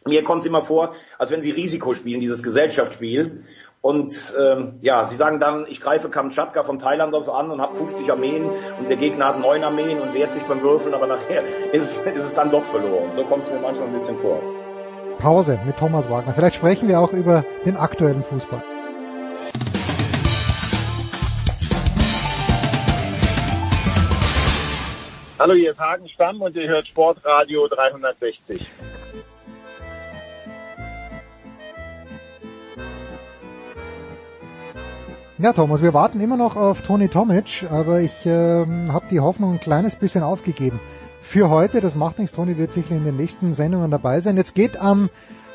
[0.06, 3.46] Mir kommt es immer vor, als wenn sie Risiko spielen, dieses Gesellschaftsspiel.
[3.82, 7.76] Und ähm, ja, sie sagen dann, ich greife Kamtschatka von Thailand aus an und habe
[7.76, 11.44] 50 Armeen und der Gegner hat neun Armeen und wehrt sich beim Würfeln, aber nachher
[11.74, 13.12] ist, es- ist es dann doch verloren.
[13.16, 14.42] So kommt es mir manchmal ein bisschen vor.
[15.20, 16.34] Pause mit Thomas Wagner.
[16.34, 18.62] Vielleicht sprechen wir auch über den aktuellen Fußball.
[25.40, 28.66] Hallo, hier ist Hagen Stamm und ihr hört Sportradio 360.
[35.44, 39.52] Ja, Thomas, wir warten immer noch auf Toni Tomic, aber ich ähm, habe die Hoffnung
[39.52, 40.80] ein kleines bisschen aufgegeben.
[41.20, 44.38] Für heute, das macht nichts, Toni wird sicher in den nächsten Sendungen dabei sein.
[44.38, 45.10] Jetzt geht am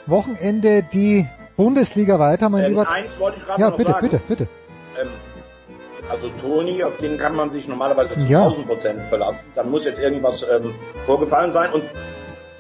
[0.05, 2.91] Wochenende die Bundesliga weiter, mein Ähm, lieber.
[2.91, 4.09] eins wollte ich gerade Ja, noch bitte, sagen.
[4.11, 4.47] bitte, bitte.
[5.01, 5.09] Ähm,
[6.11, 8.43] also Toni, auf den kann man sich normalerweise zu Ja.
[8.43, 9.47] 1000 Prozent verlassen.
[9.55, 10.75] Dann muss jetzt irgendwas ähm,
[11.07, 11.73] vorgefallen sein.
[11.73, 11.85] Und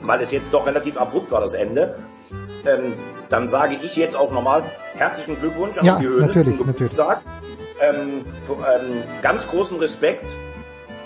[0.00, 1.96] weil es jetzt doch relativ abrupt war, das Ende,
[2.66, 2.94] ähm,
[3.28, 7.22] dann sage ich jetzt auch nochmal herzlichen Glückwunsch an Ja, die natürlich, zum Geburtstag.
[7.80, 10.26] Ähm, für, ähm, ganz großen Respekt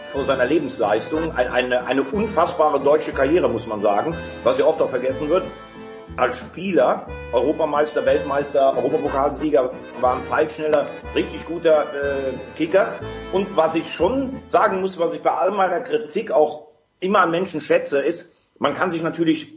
[0.07, 1.33] vor seiner Lebensleistung.
[1.33, 5.44] Ein, eine, eine unfassbare deutsche Karriere, muss man sagen, was ja oft auch vergessen wird.
[6.16, 12.92] Als Spieler, Europameister, Weltmeister, Europapokalsieger, war ein Pfeilschneller, richtig guter äh, Kicker.
[13.33, 16.68] Und was ich schon sagen muss, was ich bei all meiner Kritik auch
[17.00, 19.54] immer an Menschen schätze, ist, man kann sich natürlich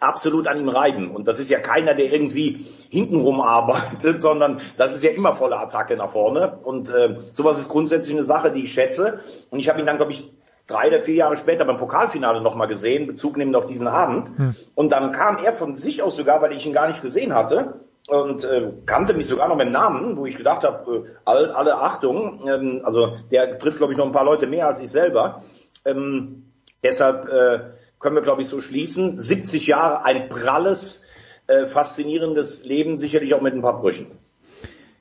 [0.00, 1.10] absolut an ihm reiben.
[1.10, 5.58] Und das ist ja keiner, der irgendwie hintenrum arbeitet, sondern das ist ja immer volle
[5.58, 6.58] Attacke nach vorne.
[6.62, 9.20] Und äh, sowas ist grundsätzlich eine Sache, die ich schätze.
[9.50, 10.30] Und ich habe ihn dann, glaube ich,
[10.66, 14.30] drei oder vier Jahre später beim Pokalfinale nochmal gesehen, Bezug nehmend auf diesen Abend.
[14.74, 17.80] Und dann kam er von sich aus sogar, weil ich ihn gar nicht gesehen hatte,
[18.08, 21.76] und äh, kannte mich sogar noch mit Namen, wo ich gedacht habe, äh, all, alle
[21.76, 25.42] Achtung, ähm, also der trifft, glaube ich, noch ein paar Leute mehr als ich selber.
[25.84, 26.50] Ähm,
[26.82, 27.60] deshalb äh,
[27.98, 29.18] können wir, glaube ich, so schließen.
[29.18, 31.00] 70 Jahre, ein pralles,
[31.46, 34.06] äh, faszinierendes Leben, sicherlich auch mit ein paar Brüchen.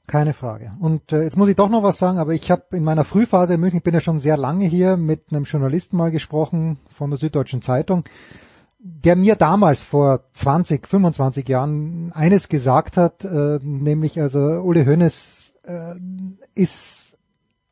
[0.08, 0.72] Keine Frage.
[0.80, 3.56] Und äh, jetzt muss ich doch noch was sagen, aber ich habe in meiner Frühphase
[3.56, 7.10] in München, ich bin ja schon sehr lange hier, mit einem Journalisten mal gesprochen von
[7.10, 8.06] der Süddeutschen Zeitung,
[8.80, 15.56] der mir damals vor 20, 25 Jahren eines gesagt hat, äh, nämlich also Uli Hoeneß
[15.64, 15.96] äh,
[16.56, 17.18] ist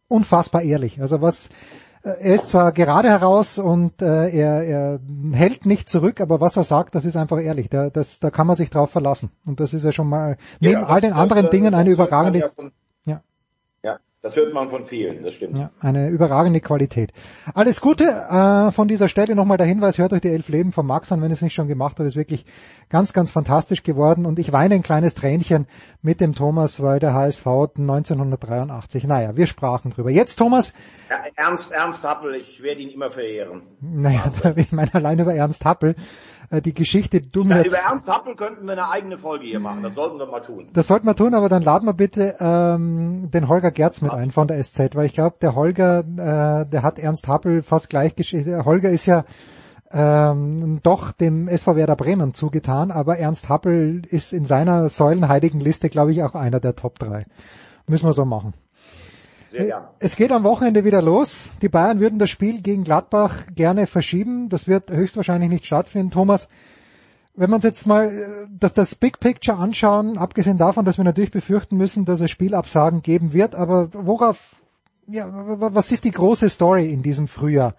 [0.10, 1.02] unfassbar ehrlich.
[1.02, 1.48] Also was
[2.06, 5.00] er ist zwar gerade heraus und äh, er, er
[5.34, 7.70] hält nicht zurück, aber was er sagt, das ist einfach ehrlich.
[7.70, 9.32] Da, das, da kann man sich drauf verlassen.
[9.48, 12.50] Und das ist ja schon mal neben Ja, all den anderen Dingen eine überragende, Ja,
[12.50, 12.72] von,
[13.08, 13.22] ja,
[14.26, 15.56] das hört man von vielen, das stimmt.
[15.56, 17.14] ja, eine überragende Qualität.
[17.54, 20.88] Alles Gute äh, von dieser Stelle nochmal der Hinweis, hört euch die Elf Leben von
[20.88, 22.44] Max an, wenn es nicht schon gemacht habt, ist wirklich
[22.90, 25.68] ganz, ganz fantastisch geworden und ich weine ein kleines Tränchen
[26.02, 27.46] mit dem Thomas, weil der HSV
[27.78, 30.10] 1983, naja, wir sprachen drüber.
[30.10, 30.74] Jetzt Thomas,
[31.08, 33.62] Ja, Ernst, Ernst Happel, ich werde ihn immer verehren.
[33.80, 35.96] naja, ich meine allein über Ernst Happel,
[36.52, 39.60] die Geschichte, die du mir Ja, über Ernst Happel könnten wir eine eigene Folge hier
[39.60, 40.68] machen, das sollten wir mal tun.
[40.74, 44.32] Das sollten wir tun, aber dann laden wir bitte ähm, den Holger Gerz mit ein
[44.32, 48.16] von der SZ, weil ich glaube, der Holger, äh, der hat Ernst Happel fast gleich
[48.16, 48.48] geschickt.
[48.48, 49.24] Der Holger ist ja
[49.92, 55.90] ähm, doch dem SV Werder Bremen zugetan, aber Ernst Happel ist in seiner säulenheiligen Liste,
[55.90, 57.26] glaube ich, auch einer der Top 3.
[57.88, 58.54] Müssen wir so machen.
[59.56, 59.84] Sehr gern.
[60.00, 61.52] Es geht am Wochenende wieder los.
[61.62, 64.50] Die Bayern würden das Spiel gegen Gladbach gerne verschieben.
[64.50, 66.12] Das wird höchstwahrscheinlich nicht stattfinden.
[66.12, 66.48] Thomas,
[67.36, 71.06] wenn wir uns jetzt mal äh, das, das Big Picture anschauen, abgesehen davon, dass wir
[71.06, 74.62] natürlich befürchten müssen, dass es Spielabsagen geben wird, aber worauf,
[75.08, 77.76] ja, was ist die große Story in diesem Frühjahr?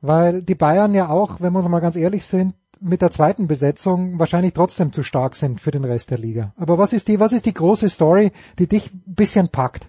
[0.00, 4.18] Weil die Bayern ja auch, wenn wir mal ganz ehrlich sind, mit der zweiten Besetzung
[4.18, 6.52] wahrscheinlich trotzdem zu stark sind für den Rest der Liga.
[6.56, 9.88] Aber was ist die, was ist die große Story, die dich ein bisschen packt?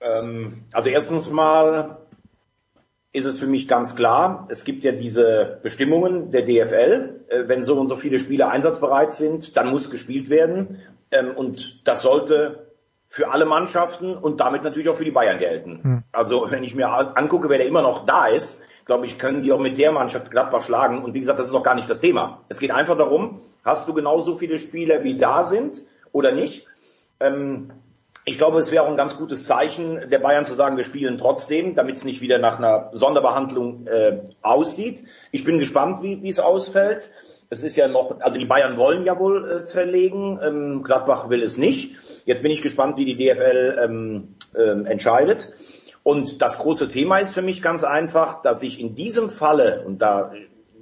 [0.00, 1.98] Ähm, also erstens mal
[3.12, 7.62] ist es für mich ganz klar, es gibt ja diese Bestimmungen der DFL, äh, wenn
[7.62, 10.80] so und so viele Spieler einsatzbereit sind, dann muss gespielt werden
[11.10, 12.68] ähm, und das sollte
[13.06, 15.82] für alle Mannschaften und damit natürlich auch für die Bayern gelten.
[15.82, 16.02] Hm.
[16.12, 19.52] Also wenn ich mir angucke, wer da immer noch da ist, glaube ich, können die
[19.52, 21.02] auch mit der Mannschaft Gladbach schlagen.
[21.02, 22.42] Und wie gesagt, das ist auch gar nicht das Thema.
[22.48, 25.82] Es geht einfach darum, hast du genauso viele Spieler, wie da sind
[26.12, 26.66] oder nicht?
[27.20, 27.70] Ähm,
[28.28, 31.16] ich glaube, es wäre auch ein ganz gutes Zeichen der Bayern zu sagen, wir spielen
[31.16, 35.04] trotzdem, damit es nicht wieder nach einer Sonderbehandlung äh, aussieht.
[35.32, 37.10] Ich bin gespannt, wie wie es ausfällt.
[37.48, 41.42] Es ist ja noch, also die Bayern wollen ja wohl äh, verlegen, ähm, Gladbach will
[41.42, 41.96] es nicht.
[42.26, 45.50] Jetzt bin ich gespannt, wie die DFL ähm, ähm, entscheidet.
[46.02, 50.02] Und das große Thema ist für mich ganz einfach, dass ich in diesem Falle, und
[50.02, 50.32] da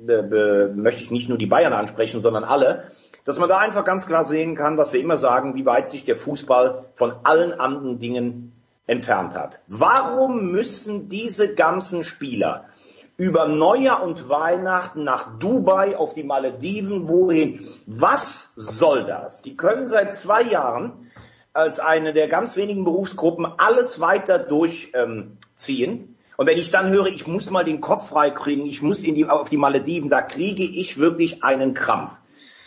[0.09, 2.89] äh, möchte ich nicht nur die Bayern ansprechen, sondern alle,
[3.27, 6.05] dass man da einfach ganz klar sehen kann, was wir immer sagen, wie weit sich
[6.05, 8.53] der Fußball von allen anderen Dingen
[8.87, 9.61] entfernt hat.
[9.67, 12.67] Warum müssen diese ganzen Spieler
[13.17, 17.67] über Neujahr und Weihnachten nach Dubai, auf die Malediven, wohin?
[17.87, 19.43] Was soll das?
[19.43, 20.93] Die können seit zwei Jahren
[21.53, 25.35] als eine der ganz wenigen Berufsgruppen alles weiter durchziehen.
[25.65, 29.17] Ähm, und wenn ich dann höre, ich muss mal den Kopf freikriegen, ich muss in
[29.17, 32.13] die, auf die Malediven, da kriege ich wirklich einen Krampf.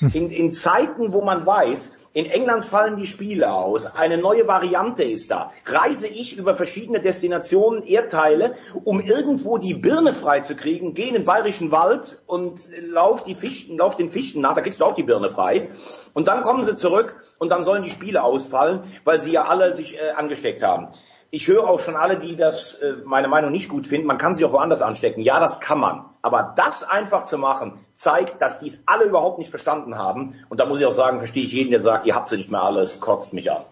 [0.02, 5.04] In, in Zeiten, wo man weiß, in England fallen die Spiele aus, eine neue Variante
[5.04, 5.52] ist da.
[5.66, 11.72] Reise ich über verschiedene Destinationen, Erdteile, um irgendwo die Birne freizukriegen, gehe in den bayerischen
[11.72, 15.30] Wald und lauf, die Fichten, lauf den Fichten nach, da kriegst du auch die Birne
[15.30, 15.70] frei.
[16.14, 19.76] Und dann kommen sie zurück und dann sollen die Spiele ausfallen, weil sie ja alle
[19.76, 20.90] sich äh, angesteckt haben
[21.32, 24.34] ich höre auch schon alle, die das äh, meine Meinung nicht gut finden, man kann
[24.34, 25.22] sich auch woanders anstecken.
[25.22, 26.06] Ja, das kann man.
[26.22, 30.36] Aber das einfach zu machen, zeigt, dass dies alle überhaupt nicht verstanden haben.
[30.50, 32.52] Und da muss ich auch sagen, verstehe ich jeden, der sagt, ihr habt sie nicht
[32.52, 33.64] mehr alles, kotzt mich an.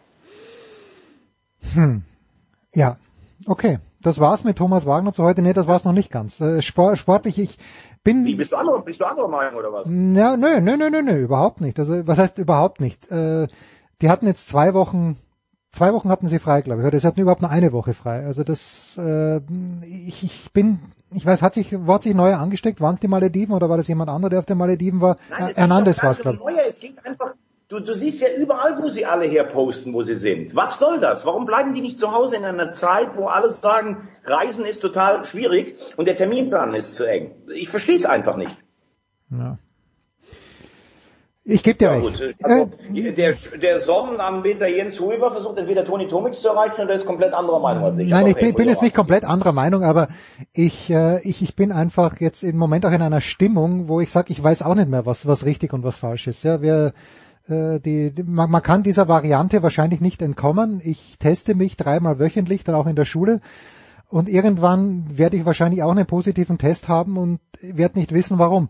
[1.74, 2.04] Hm.
[2.74, 2.98] Ja,
[3.48, 3.80] okay.
[4.02, 5.42] Das war's mit Thomas Wagner zu heute.
[5.42, 6.40] Nee, das war's noch nicht ganz.
[6.40, 7.58] Äh, Sport, sportlich, ich
[8.04, 8.24] bin...
[8.24, 9.88] Wie, bist du andere, bist du andere Meinung oder was?
[9.88, 11.80] Ja, nö, nö, nö, nö, nö, überhaupt nicht.
[11.80, 13.10] Also, was heißt überhaupt nicht?
[13.12, 13.48] Äh,
[14.02, 15.18] die hatten jetzt zwei Wochen
[15.72, 16.88] zwei Wochen hatten sie frei, glaube ich.
[16.88, 18.26] Oder sie hatten überhaupt nur eine Woche frei.
[18.26, 19.38] Also das, äh,
[19.86, 20.80] ich, ich bin,
[21.14, 22.82] ich weiß, hat sich, wo hat sich Neuer angesteckt?
[22.82, 25.18] Waren es die Malediven oder war das jemand anderer, der auf den Malediven war?
[25.30, 26.44] Nein, Hernandez war es, glaube ich.
[26.44, 27.34] Neuer, es geht einfach,
[27.68, 30.56] du, du siehst ja überall, wo sie alle herposten, wo sie sind.
[30.56, 31.26] Was soll das?
[31.26, 35.26] Warum bleiben die nicht zu Hause in einer Zeit, wo alle sagen, Reisen ist total
[35.26, 37.36] schwierig und der Terminplan ist zu eng?
[37.54, 38.58] Ich verstehe es einfach nicht.
[39.30, 39.58] Ja.
[41.50, 42.20] Ich gebe dir ja, recht.
[42.20, 42.36] Gut.
[42.44, 47.06] Also, äh, der, der Sonnenanbeter Jens Huber versucht entweder Toni Tomix zu erreichen oder ist
[47.06, 48.10] komplett anderer Meinung als ich.
[48.10, 50.10] Nein, ich bin, bin jetzt nicht komplett anderer Meinung, aber
[50.52, 54.12] ich, äh, ich, ich bin einfach jetzt im Moment auch in einer Stimmung, wo ich
[54.12, 56.44] sage, ich weiß auch nicht mehr, was, was richtig und was falsch ist.
[56.44, 56.92] Ja, wir,
[57.48, 60.82] äh, die, die man, man kann dieser Variante wahrscheinlich nicht entkommen.
[60.84, 63.40] Ich teste mich dreimal wöchentlich, dann auch in der Schule.
[64.10, 68.68] Und irgendwann werde ich wahrscheinlich auch einen positiven Test haben und werde nicht wissen, warum.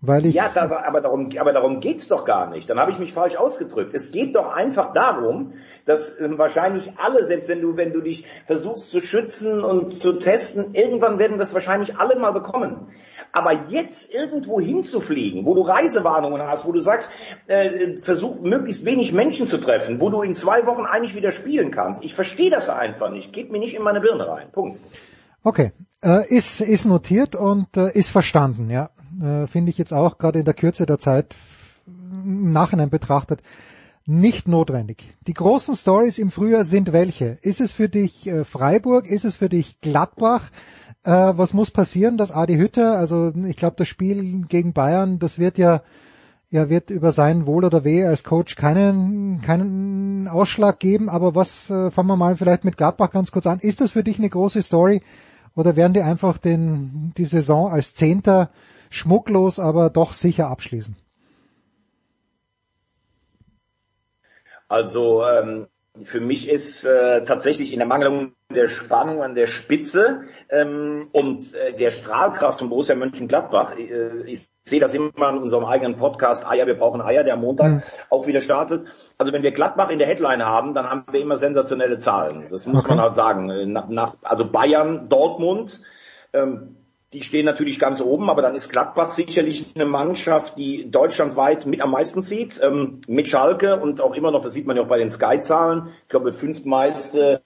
[0.00, 2.70] Weil ich ja, da, aber darum, aber darum geht's doch gar nicht.
[2.70, 3.92] Dann habe ich mich falsch ausgedrückt.
[3.94, 5.54] Es geht doch einfach darum,
[5.86, 10.12] dass äh, wahrscheinlich alle, selbst wenn du, wenn du dich versuchst zu schützen und zu
[10.12, 12.86] testen, irgendwann werden das wahrscheinlich alle mal bekommen.
[13.32, 17.10] Aber jetzt irgendwo hinzufliegen, wo du Reisewarnungen hast, wo du sagst,
[17.48, 21.72] äh, versuch möglichst wenig Menschen zu treffen, wo du in zwei Wochen eigentlich wieder spielen
[21.72, 22.04] kannst.
[22.04, 23.32] Ich verstehe das einfach nicht.
[23.32, 24.52] Geht mir nicht in meine Birne rein.
[24.52, 24.80] Punkt.
[25.42, 25.72] Okay,
[26.04, 28.90] äh, ist, ist notiert und äh, ist verstanden, ja.
[29.20, 31.34] Äh, Finde ich jetzt auch gerade in der Kürze der Zeit
[31.86, 33.42] im Nachhinein betrachtet
[34.08, 35.04] nicht notwendig.
[35.26, 37.36] Die großen Stories im Frühjahr sind welche?
[37.42, 39.06] Ist es für dich äh, Freiburg?
[39.06, 40.50] Ist es für dich Gladbach?
[41.04, 45.38] Äh, was muss passieren, dass Adi Hütter, also ich glaube, das Spiel gegen Bayern, das
[45.38, 45.82] wird ja,
[46.48, 51.68] ja, wird über sein Wohl oder Weh als Coach keinen, keinen Ausschlag geben, aber was,
[51.68, 53.58] äh, fangen wir mal vielleicht mit Gladbach ganz kurz an.
[53.60, 55.02] Ist das für dich eine große Story?
[55.54, 58.48] Oder werden die einfach den, die Saison als Zehnter
[58.90, 60.96] schmucklos, aber doch sicher abschließen?
[64.68, 65.66] Also ähm,
[66.02, 71.54] für mich ist äh, tatsächlich in der Mangelung der Spannung an der Spitze ähm, und
[71.54, 73.76] äh, der Strahlkraft von Borussia Mönchengladbach.
[73.76, 77.40] Äh, ich sehe das immer in unserem eigenen Podcast Eier, wir brauchen Eier, der am
[77.40, 77.82] Montag mhm.
[78.10, 78.86] auch wieder startet.
[79.16, 82.44] Also wenn wir Gladbach in der Headline haben, dann haben wir immer sensationelle Zahlen.
[82.50, 82.94] Das muss okay.
[82.94, 83.72] man halt sagen.
[83.72, 85.80] Nach, nach, also Bayern, Dortmund,
[86.32, 86.76] ähm,
[87.12, 91.80] die stehen natürlich ganz oben, aber dann ist Gladbach sicherlich eine Mannschaft, die deutschlandweit mit
[91.80, 94.88] am meisten zieht, ähm, mit Schalke und auch immer noch, das sieht man ja auch
[94.88, 97.42] bei den Sky-Zahlen, ich glaube fünftmeiste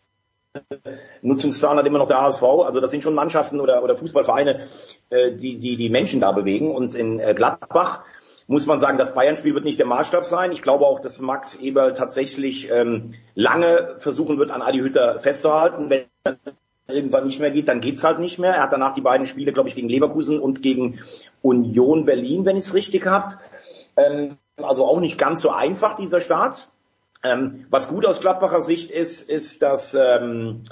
[1.23, 2.43] Nutzungszahlen hat immer noch der HSV.
[2.43, 4.69] Also das sind schon Mannschaften oder, oder Fußballvereine,
[5.11, 6.71] äh, die, die die Menschen da bewegen.
[6.75, 8.05] Und in äh, Gladbach
[8.47, 10.53] muss man sagen, das Bayern-Spiel wird nicht der Maßstab sein.
[10.53, 15.89] Ich glaube auch, dass Max Eberl tatsächlich ähm, lange versuchen wird, an Adi Hütter festzuhalten.
[15.89, 16.05] Wenn
[16.89, 18.55] irgendwann nicht mehr geht, dann geht's halt nicht mehr.
[18.55, 21.01] Er hat danach die beiden Spiele, glaube ich, gegen Leverkusen und gegen
[21.41, 23.39] Union Berlin, wenn ich es richtig habe.
[23.97, 26.69] Ähm, also auch nicht ganz so einfach, dieser Start.
[27.25, 30.63] Ähm, was gut aus Gladbacher Sicht ist, ist, dass, ähm,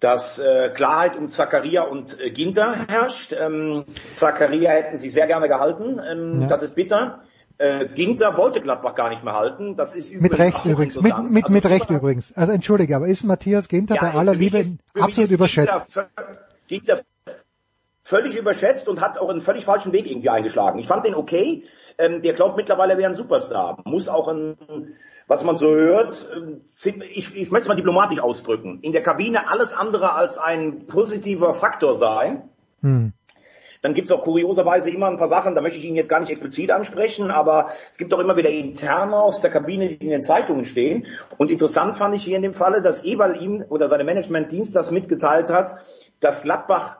[0.00, 3.32] dass äh, Klarheit um Zakaria und äh, Ginter herrscht.
[3.38, 6.00] Ähm, Zakaria hätten sie sehr gerne gehalten.
[6.04, 6.48] Ähm, ja.
[6.48, 7.22] Das ist bitter.
[7.58, 9.76] Äh, Ginter wollte Gladbach gar nicht mehr halten.
[9.76, 10.96] Das ist mit Recht übrigens.
[10.96, 12.32] Mit, mit, also, mit Recht übrigens.
[12.36, 14.62] Also entschuldige, aber ist Matthias Ginter ja, bei aller Liebe
[14.94, 15.94] absolut überschätzt?
[15.94, 16.08] Ginter,
[16.68, 17.02] Ginter
[18.06, 20.78] völlig überschätzt und hat auch einen völlig falschen Weg irgendwie eingeschlagen.
[20.78, 21.64] Ich fand den okay.
[21.98, 23.82] Ähm, der glaubt mittlerweile, er wäre ein Superstar.
[23.84, 24.56] Muss auch ein,
[25.26, 29.50] was man so hört, äh, ich, ich möchte es mal diplomatisch ausdrücken, in der Kabine
[29.50, 32.48] alles andere als ein positiver Faktor sein.
[32.80, 33.12] Hm.
[33.86, 36.18] Dann gibt es auch kurioserweise immer ein paar Sachen, da möchte ich Ihnen jetzt gar
[36.18, 40.10] nicht explizit ansprechen, aber es gibt auch immer wieder Interne aus der Kabine, die in
[40.10, 41.06] den Zeitungen stehen.
[41.38, 44.90] Und interessant fand ich hier in dem Falle, dass Eberl ihm oder seine Managementdienst das
[44.90, 45.76] mitgeteilt hat,
[46.18, 46.98] dass Gladbach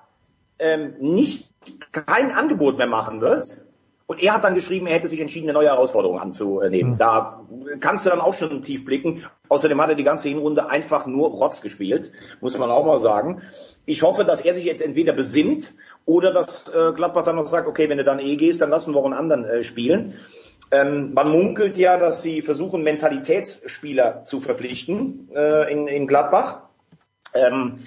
[0.61, 1.51] ähm, nicht
[1.91, 3.67] kein Angebot mehr machen wird.
[4.09, 6.93] Und er hat dann geschrieben, er hätte sich entschieden, eine neue Herausforderung anzunehmen.
[6.93, 6.99] Mhm.
[6.99, 7.45] Da
[7.81, 9.25] kannst du dann auch schon tief blicken.
[9.49, 13.43] Außerdem hat er die ganze Hinrunde einfach nur Rotz gespielt, muss man auch mal sagen.
[13.85, 15.75] Ich hoffe, dass er sich jetzt entweder besinnt
[16.07, 18.95] oder dass äh, Gladbach dann noch sagt, okay, wenn du dann eh gehst, dann lassen
[18.95, 20.15] wir auch einen anderen äh, spielen.
[20.71, 26.63] Ähm, man munkelt ja, dass sie versuchen, Mentalitätsspieler zu verpflichten äh, in, in Gladbach.
[27.35, 27.81] Ähm,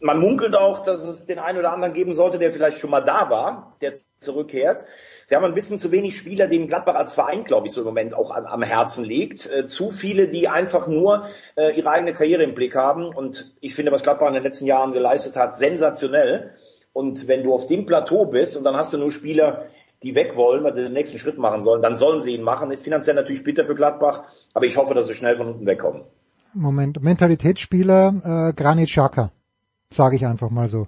[0.00, 3.00] man munkelt auch, dass es den einen oder anderen geben sollte, der vielleicht schon mal
[3.00, 4.84] da war, der zurückkehrt.
[5.24, 7.86] Sie haben ein bisschen zu wenig Spieler, denen Gladbach als Verein, glaube ich, so im
[7.86, 9.50] Moment auch am, am Herzen liegt.
[9.50, 11.26] Äh, zu viele, die einfach nur
[11.56, 13.06] äh, ihre eigene Karriere im Blick haben.
[13.06, 16.54] Und ich finde, was Gladbach in den letzten Jahren geleistet hat, sensationell.
[16.96, 19.66] Und wenn du auf dem Plateau bist und dann hast du nur Spieler,
[20.02, 22.70] die weg wollen, weil sie den nächsten Schritt machen sollen, dann sollen sie ihn machen.
[22.70, 24.22] Ist finanziell natürlich bitter für Gladbach,
[24.54, 26.04] aber ich hoffe, dass sie schnell von unten wegkommen.
[26.54, 29.30] Moment, Mentalitätsspieler äh, Granit Xhaka.
[29.92, 30.86] Sage ich einfach mal so.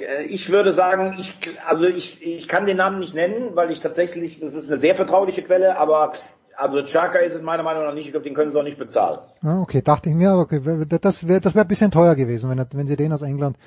[0.00, 1.34] Äh, ich würde sagen, ich,
[1.66, 4.94] also ich, ich kann den Namen nicht nennen, weil ich tatsächlich, das ist eine sehr
[4.94, 6.12] vertrauliche Quelle, aber
[6.56, 8.78] also Chaka ist es meiner Meinung nach nicht, ich glaube, den können sie auch nicht
[8.78, 9.20] bezahlen.
[9.42, 10.60] Ah, okay, dachte ich mir, okay,
[11.00, 13.58] das wäre das wär ein bisschen teuer gewesen, wenn, wenn sie den aus England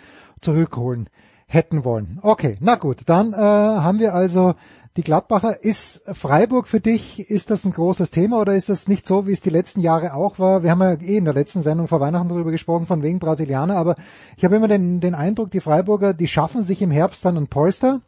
[0.42, 1.10] zurückholen
[1.48, 2.20] hätten wollen.
[2.22, 4.54] Okay, na gut, dann äh, haben wir also
[4.98, 5.64] die Gladbacher.
[5.64, 9.34] Ist Freiburg für dich, ist das ein großes Thema oder ist das nicht so, wie
[9.34, 10.64] es die letzten Jahre auch war?
[10.64, 13.76] Wir haben ja eh in der letzten Sendung vor Weihnachten darüber gesprochen, von wegen Brasilianer,
[13.76, 13.96] aber
[14.38, 17.48] ich habe immer den, den Eindruck, die Freiburger, die schaffen sich im Herbst dann ein
[17.48, 18.02] Polster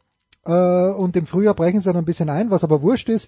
[0.46, 3.28] äh, und im Frühjahr brechen sie dann ein bisschen ein, was aber wurscht ist,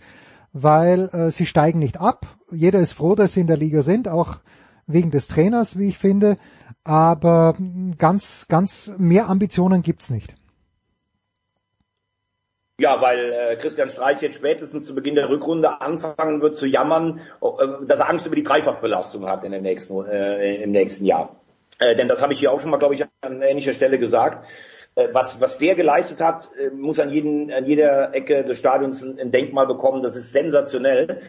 [0.53, 2.25] weil äh, sie steigen nicht ab.
[2.51, 4.37] Jeder ist froh, dass sie in der Liga sind, auch
[4.85, 6.37] wegen des Trainers, wie ich finde.
[6.83, 7.55] Aber
[7.97, 10.35] ganz, ganz mehr Ambitionen gibt's nicht.
[12.79, 17.21] Ja, weil äh, Christian Streich jetzt spätestens zu Beginn der Rückrunde anfangen wird zu jammern,
[17.41, 21.35] äh, dass er Angst über die Dreifachbelastung hat in dem nächsten, äh, im nächsten Jahr.
[21.79, 24.45] Äh, denn das habe ich hier auch schon mal, glaube ich, an ähnlicher Stelle gesagt.
[24.95, 29.01] Äh, was, was der geleistet hat, äh, muss an, jeden, an jeder Ecke des Stadions
[29.01, 30.03] ein, Denkmal bekommen.
[30.03, 31.21] Das ist sensationell.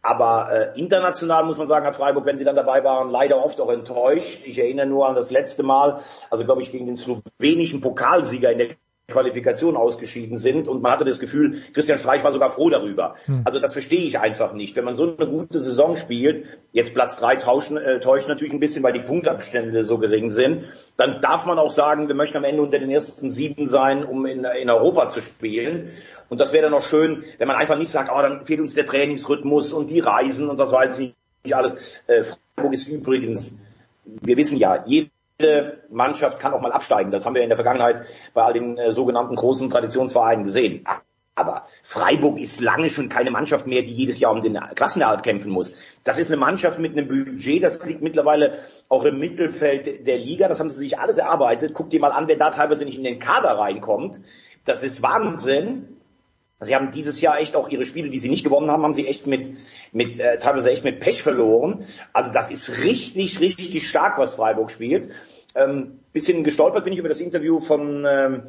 [0.00, 3.60] Aber äh, international muss man sagen, hat Freiburg, wenn sie dann dabei waren, leider oft
[3.60, 4.40] auch enttäuscht.
[4.44, 8.58] Ich erinnere nur an das letzte Mal, also glaube ich gegen den slowenischen Pokalsieger in
[8.58, 8.68] der
[9.06, 13.16] Qualifikation ausgeschieden sind und man hatte das Gefühl, Christian Streich war sogar froh darüber.
[13.26, 13.42] Hm.
[13.44, 14.76] Also das verstehe ich einfach nicht.
[14.76, 18.60] Wenn man so eine gute Saison spielt, jetzt Platz drei tauschen, äh, täuscht natürlich ein
[18.60, 20.64] bisschen, weil die Punktabstände so gering sind,
[20.96, 24.24] dann darf man auch sagen, wir möchten am Ende unter den ersten sieben sein, um
[24.24, 25.90] in, in Europa zu spielen.
[26.30, 28.72] Und das wäre dann auch schön, wenn man einfach nicht sagt, oh, dann fehlt uns
[28.72, 31.14] der Trainingsrhythmus und die Reisen und das weiß ich
[31.44, 32.00] nicht alles.
[32.06, 33.52] Äh, Freiburg ist übrigens,
[34.04, 34.82] wir wissen ja,
[35.40, 37.10] jede Mannschaft kann auch mal absteigen.
[37.10, 38.02] Das haben wir in der Vergangenheit
[38.34, 40.84] bei all den äh, sogenannten großen Traditionsvereinen gesehen.
[41.36, 45.50] Aber Freiburg ist lange schon keine Mannschaft mehr, die jedes Jahr um den Klassenerhalt kämpfen
[45.50, 45.74] muss.
[46.04, 50.46] Das ist eine Mannschaft mit einem Budget, das liegt mittlerweile auch im Mittelfeld der Liga.
[50.46, 51.74] Das haben sie sich alles erarbeitet.
[51.74, 54.20] Guck dir mal an, wer da teilweise nicht in den Kader reinkommt.
[54.64, 55.93] Das ist Wahnsinn.
[56.64, 59.06] Sie haben dieses Jahr echt auch ihre Spiele, die sie nicht gewonnen haben, haben sie
[59.06, 59.56] echt mit,
[59.92, 61.84] mit äh, teilweise echt mit Pech verloren.
[62.12, 65.10] Also das ist richtig, richtig stark, was Freiburg spielt.
[65.54, 68.42] Ähm, bisschen gestolpert bin ich über das Interview von ähm,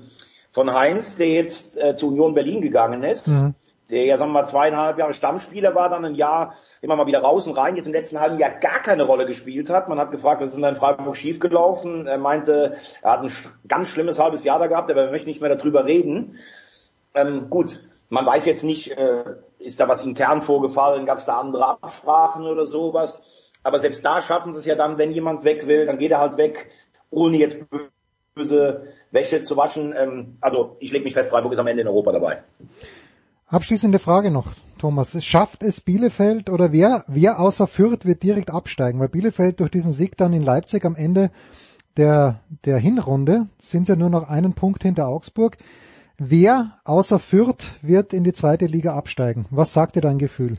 [0.56, 3.28] von Heinz, der jetzt äh, zu Union Berlin gegangen ist.
[3.28, 3.56] Mhm.
[3.90, 7.20] der ja sagen wir mal zweieinhalb Jahre Stammspieler war, dann ein Jahr immer mal wieder
[7.20, 9.90] raus und rein, jetzt im letzten halben Jahr gar keine Rolle gespielt hat.
[9.90, 12.08] Man hat gefragt, was ist denn in Freiburg schiefgelaufen?
[12.08, 13.32] Er meinte, er hat ein
[13.68, 16.40] ganz schlimmes halbes Jahr da gehabt, aber wir möchten nicht mehr darüber reden.
[17.14, 19.24] Ähm, gut, man weiß jetzt nicht, äh,
[19.60, 23.22] ist da was intern vorgefallen, gab es da andere Absprachen oder sowas.
[23.64, 26.20] Aber selbst da schaffen sie es ja dann, wenn jemand weg will, dann geht er
[26.20, 26.70] halt weg,
[27.10, 27.58] ohne jetzt
[28.36, 29.94] böse Wäsche zu waschen.
[29.98, 32.44] Ähm, also ich lege mich fest, Freiburg ist am Ende in Europa dabei.
[33.48, 34.48] Abschließende Frage noch,
[34.78, 35.24] Thomas.
[35.24, 39.00] Schafft es Bielefeld oder wer, wer außer Fürth wird direkt absteigen?
[39.00, 41.32] Weil Bielefeld durch diesen Sieg dann in Leipzig am Ende
[41.98, 45.58] der, der Hinrunde sind ja nur noch einen Punkt hinter Augsburg.
[46.18, 49.46] Wer außer Fürth wird in die zweite Liga absteigen?
[49.50, 50.58] Was sagt dir dein Gefühl?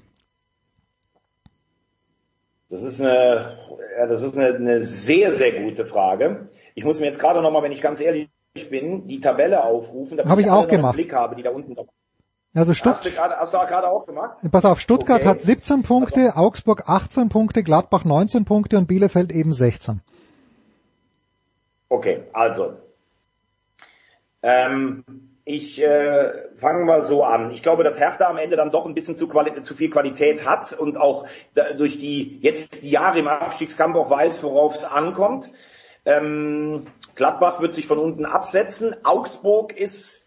[2.69, 3.57] Das ist eine,
[3.97, 6.47] ja, das ist eine, eine sehr, sehr gute Frage.
[6.75, 8.29] Ich muss mir jetzt gerade nochmal, wenn ich ganz ehrlich
[8.71, 10.95] bin, die Tabelle aufrufen, damit Hab ich, ich auch gemacht.
[10.95, 11.77] Blick habe, die da unten
[12.55, 14.39] also Stutt hast du gerade, hast du gerade auch gemacht?
[14.51, 15.29] Pass auf, Stuttgart okay.
[15.29, 20.01] hat 17 Punkte, Augsburg 18 Punkte, Gladbach 19 Punkte und Bielefeld eben 16.
[21.91, 22.73] Okay, also
[24.43, 25.05] ähm,
[25.49, 27.53] ich äh, fange mal so an.
[27.53, 30.73] Ich glaube, dass Hertha am Ende dann doch ein bisschen zu, zu viel Qualität hat
[30.73, 31.29] und auch
[31.79, 35.53] durch die jetzt die Jahre im Abstiegskampf auch weiß, worauf es ankommt.
[36.05, 38.97] Ähm, Gladbach wird sich von unten absetzen.
[39.05, 40.25] Augsburg ist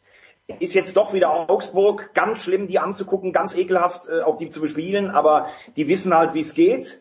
[0.60, 2.12] ist jetzt doch wieder Augsburg.
[2.14, 6.34] Ganz schlimm, die anzugucken, ganz ekelhaft, äh, auch die zu bespielen, aber die wissen halt,
[6.34, 7.00] wie es geht.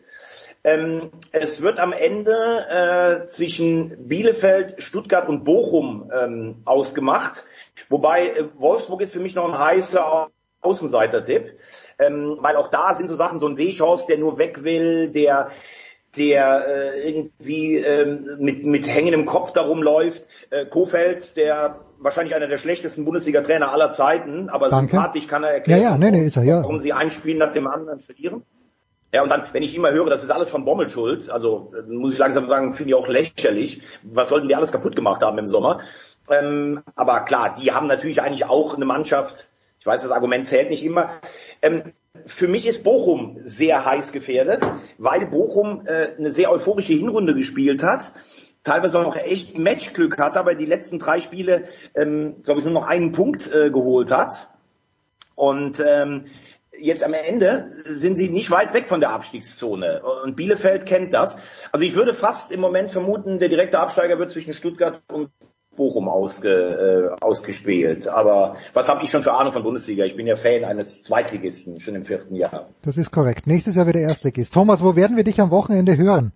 [0.69, 7.45] Ähm, es wird am Ende äh, zwischen Bielefeld, Stuttgart und Bochum ähm, ausgemacht.
[7.89, 10.29] Wobei äh, Wolfsburg ist für mich noch ein heißer
[10.61, 11.57] Außenseiter-Tipp.
[11.99, 15.49] Ähm, weil auch da sind so Sachen, so ein Weghorst, der nur weg will, der
[16.17, 20.27] der äh, irgendwie ähm, mit, mit hängendem Kopf darum läuft.
[20.49, 24.91] Äh, Kofeld, der wahrscheinlich einer der schlechtesten Bundesliga-Trainer aller Zeiten, aber Danke.
[24.91, 26.63] sympathisch kann er erklären, ja, ja, nee, nee, er, ja.
[26.63, 28.43] warum sie ein Spiel nach dem anderen verlieren.
[29.11, 31.91] Ja, und dann, wenn ich immer höre, das ist alles von Bommel schuld, also äh,
[31.91, 33.81] muss ich langsam sagen, finde ich auch lächerlich.
[34.03, 35.79] Was sollten die alles kaputt gemacht haben im Sommer?
[36.29, 39.49] Ähm, aber klar, die haben natürlich eigentlich auch eine Mannschaft,
[39.79, 41.09] ich weiß, das Argument zählt nicht immer.
[41.61, 41.93] Ähm,
[42.25, 44.61] für mich ist Bochum sehr heiß gefährdet,
[44.97, 48.13] weil Bochum äh, eine sehr euphorische Hinrunde gespielt hat
[48.63, 51.63] teilweise auch echt Matchglück hat, aber die letzten drei Spiele,
[51.95, 54.49] ähm, glaube ich, nur noch einen Punkt äh, geholt hat.
[55.35, 56.25] Und ähm,
[56.81, 60.01] jetzt am Ende sind sie nicht weit weg von der Abstiegszone.
[60.23, 61.37] Und Bielefeld kennt das.
[61.71, 65.29] Also ich würde fast im Moment vermuten, der direkte Absteiger wird zwischen Stuttgart und
[65.75, 68.07] Bochum ausge, äh, ausgespielt.
[68.07, 70.03] Aber was habe ich schon für Ahnung von Bundesliga?
[70.03, 72.69] Ich bin ja Fan eines Zweitligisten schon im vierten Jahr.
[72.81, 73.47] Das ist korrekt.
[73.47, 74.53] Nächstes Jahr wieder Erstligist.
[74.53, 76.33] Thomas, wo werden wir dich am Wochenende hören?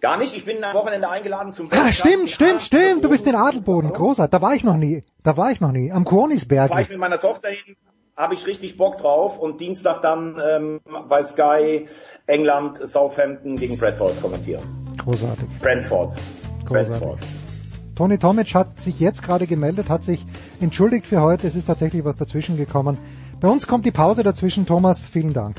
[0.00, 3.34] Gar nicht, ich bin am Wochenende eingeladen zum Ah, stimmt, stimmt, stimmt, du bist in
[3.34, 4.30] Adelboden, großartig.
[4.30, 6.70] Da war ich noch nie, da war ich noch nie, am Kornisberg.
[6.70, 7.76] War ich mit meiner Tochter hin,
[8.16, 11.86] habe ich richtig Bock drauf und Dienstag dann ähm, bei Sky
[12.26, 14.62] England Southampton gegen Bradford kommentieren.
[14.98, 15.46] Großartig.
[15.60, 16.14] Brentford.
[16.64, 16.88] Großartig.
[16.90, 17.18] Brentford.
[17.96, 20.24] Tony Tomic hat sich jetzt gerade gemeldet, hat sich
[20.60, 22.96] entschuldigt für heute, es ist tatsächlich was dazwischen gekommen.
[23.40, 24.66] Bei uns kommt die Pause dazwischen.
[24.66, 25.56] Thomas, vielen Dank.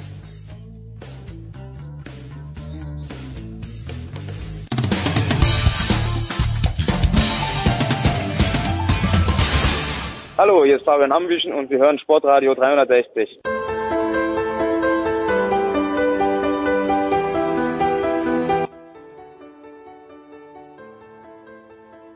[10.40, 13.42] Hallo, hier ist Fabian Ambüchen und Sie hören Sportradio 360.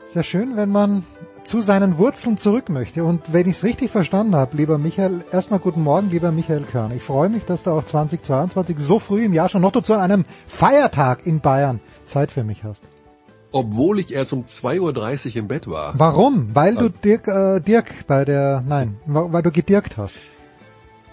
[0.06, 1.04] Sehr schön, wenn man
[1.42, 3.04] zu seinen Wurzeln zurück möchte.
[3.04, 6.92] Und wenn ich es richtig verstanden habe, lieber Michael, erstmal guten Morgen, lieber Michael Körn.
[6.92, 10.24] Ich freue mich, dass du auch 2022 so früh im Jahr schon noch zu einem
[10.46, 12.84] Feiertag in Bayern Zeit für mich hast
[13.54, 15.94] obwohl ich erst um 2.30 Uhr im Bett war.
[15.96, 16.50] Warum?
[16.54, 20.16] Weil also, du Dirk, äh, Dirk bei der, nein, weil du gedirkt hast.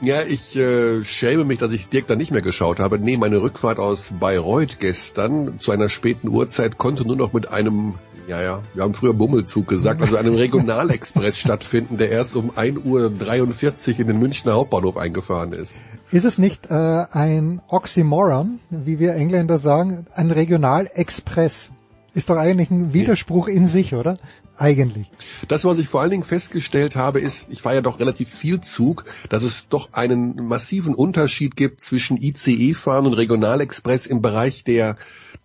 [0.02, 2.98] Ja, ich äh, schäme mich, dass ich Dirk dann nicht mehr geschaut habe.
[2.98, 7.94] Nee, meine Rückfahrt aus Bayreuth gestern zu einer späten Uhrzeit konnte nur noch mit einem,
[8.28, 13.94] ja, ja, wir haben früher Bummelzug gesagt, also einem Regionalexpress stattfinden, der erst um 1.43
[13.94, 15.76] Uhr in den Münchner Hauptbahnhof eingefahren ist.
[16.12, 21.70] Ist es nicht äh, ein Oxymoron, wie wir Engländer sagen, ein Regionalexpress?
[22.14, 24.18] Ist doch eigentlich ein Widerspruch in sich, oder?
[24.58, 25.10] Eigentlich.
[25.48, 28.60] Das, was ich vor allen Dingen festgestellt habe, ist, ich war ja doch relativ viel
[28.60, 34.98] Zug, dass es doch einen massiven Unterschied gibt zwischen ICE-Fahren und Regionalexpress im Bereich der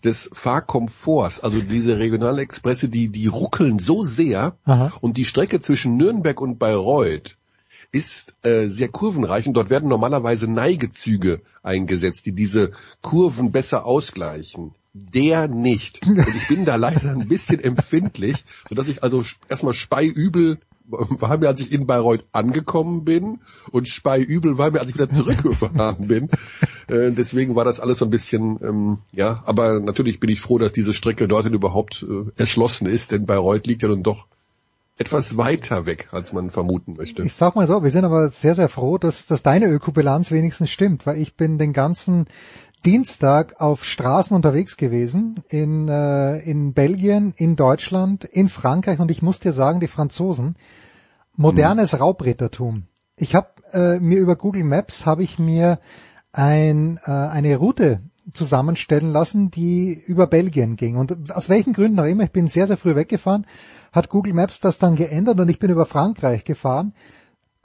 [0.03, 1.41] des Fahrkomforts.
[1.41, 4.93] Also diese Regionalexpresse, die, die ruckeln so sehr Aha.
[5.01, 7.37] und die Strecke zwischen Nürnberg und Bayreuth
[7.93, 14.75] ist äh, sehr kurvenreich und dort werden normalerweise Neigezüge eingesetzt, die diese Kurven besser ausgleichen
[14.97, 16.07] der nicht.
[16.07, 21.49] Und ich bin da leider ein bisschen empfindlich, sodass ich also erstmal speiübel war mir,
[21.49, 23.41] als ich in Bayreuth angekommen bin
[23.73, 26.29] und Speiübel war mir, als ich wieder zurückgefahren bin.
[26.89, 30.59] Äh, deswegen war das alles so ein bisschen, ähm, ja, aber natürlich bin ich froh,
[30.59, 34.27] dass diese Strecke dorthin überhaupt äh, erschlossen ist, denn Bayreuth liegt ja nun doch
[34.99, 37.23] etwas weiter weg, als man vermuten möchte.
[37.23, 40.71] Ich sag mal so, wir sind aber sehr, sehr froh, dass, dass deine Ökobilanz wenigstens
[40.71, 42.27] stimmt, weil ich bin den ganzen
[42.87, 49.23] Dienstag auf Straßen unterwegs gewesen, in, äh, in Belgien, in Deutschland, in Frankreich und ich
[49.23, 50.55] muss dir sagen, die Franzosen,
[51.35, 51.99] modernes hm.
[51.99, 52.85] Raubrittertum.
[53.17, 55.81] Ich habe äh, mir über Google Maps habe ich mir
[56.31, 60.97] ein, äh, eine Route zusammenstellen lassen, die über Belgien ging.
[60.97, 63.47] Und aus welchen Gründen auch immer, ich bin sehr, sehr früh weggefahren,
[63.93, 66.95] hat Google Maps das dann geändert und ich bin über Frankreich gefahren.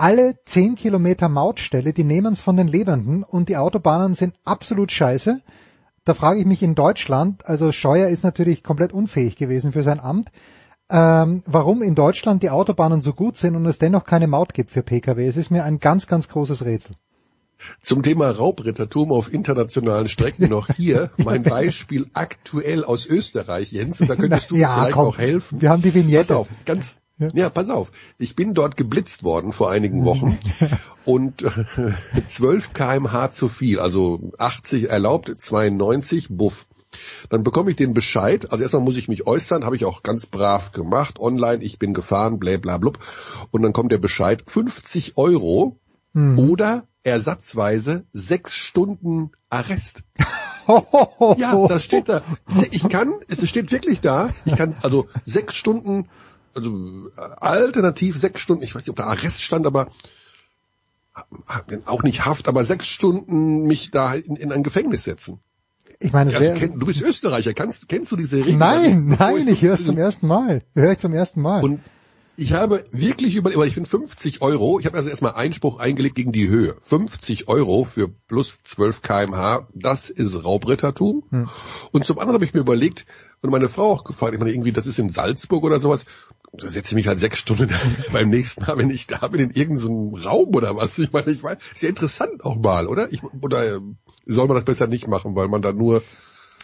[0.01, 4.91] Alle zehn Kilometer Mautstelle, die nehmen es von den Lebenden und die Autobahnen sind absolut
[4.91, 5.41] scheiße.
[6.05, 9.99] Da frage ich mich in Deutschland, also Scheuer ist natürlich komplett unfähig gewesen für sein
[9.99, 10.31] Amt,
[10.89, 14.71] ähm, warum in Deutschland die Autobahnen so gut sind und es dennoch keine Maut gibt
[14.71, 15.27] für Pkw.
[15.27, 16.95] Es ist mir ein ganz, ganz großes Rätsel.
[17.83, 24.09] Zum Thema Raubrittertum auf internationalen Strecken noch hier mein Beispiel aktuell aus Österreich, Jens, und
[24.09, 25.61] da könntest du ja, vielleicht komm, auch helfen.
[25.61, 26.29] Wir haben die Vignette.
[26.29, 27.29] Pass auf, ganz, ja.
[27.33, 27.91] ja, pass auf.
[28.17, 30.39] Ich bin dort geblitzt worden vor einigen Wochen
[31.05, 36.65] und äh, 12 kmh zu viel, also 80 erlaubt, 92 buff.
[37.29, 38.51] Dann bekomme ich den Bescheid.
[38.51, 41.93] Also erstmal muss ich mich äußern, habe ich auch ganz brav gemacht, online, ich bin
[41.93, 42.99] gefahren, bla bla blub.
[43.51, 45.79] Und dann kommt der Bescheid, 50 Euro
[46.13, 46.39] mhm.
[46.39, 50.03] oder ersatzweise sechs Stunden Arrest.
[51.37, 52.23] ja, das steht da.
[52.71, 54.29] Ich kann, es steht wirklich da.
[54.45, 56.07] Ich kann, also sechs Stunden,
[56.53, 59.87] also alternativ sechs Stunden, ich weiß nicht, ob da Arrest stand, aber
[61.85, 65.39] auch nicht Haft, aber sechs Stunden mich da in, in ein Gefängnis setzen.
[65.99, 68.57] Ich meine, also, kenn, du bist Österreicher, kannst, kennst du diese Regeln?
[68.57, 70.63] Nein, also, nein, ich höre es zum ersten Mal.
[70.73, 71.63] Höre ich zum ersten Mal.
[71.63, 71.81] Und
[72.37, 76.31] ich habe wirklich über, ich finde 50 Euro, ich habe also erstmal Einspruch eingelegt gegen
[76.31, 76.75] die Höhe.
[76.81, 81.23] 50 Euro für plus 12 kmh, das ist Raubrittertum.
[81.29, 81.49] Hm.
[81.91, 83.05] Und zum anderen habe ich mir überlegt,
[83.41, 86.05] und meine Frau auch gefragt, ich meine irgendwie, das ist in Salzburg oder sowas,
[86.53, 87.69] da setze ich mich halt sechs Stunden
[88.11, 90.97] beim nächsten Mal, wenn ich da bin, in irgendeinem Raum oder was.
[90.99, 93.11] Ich meine, ich weiß, ist ja interessant auch mal, oder?
[93.11, 93.79] Ich, oder
[94.25, 96.03] soll man das besser nicht machen, weil man da nur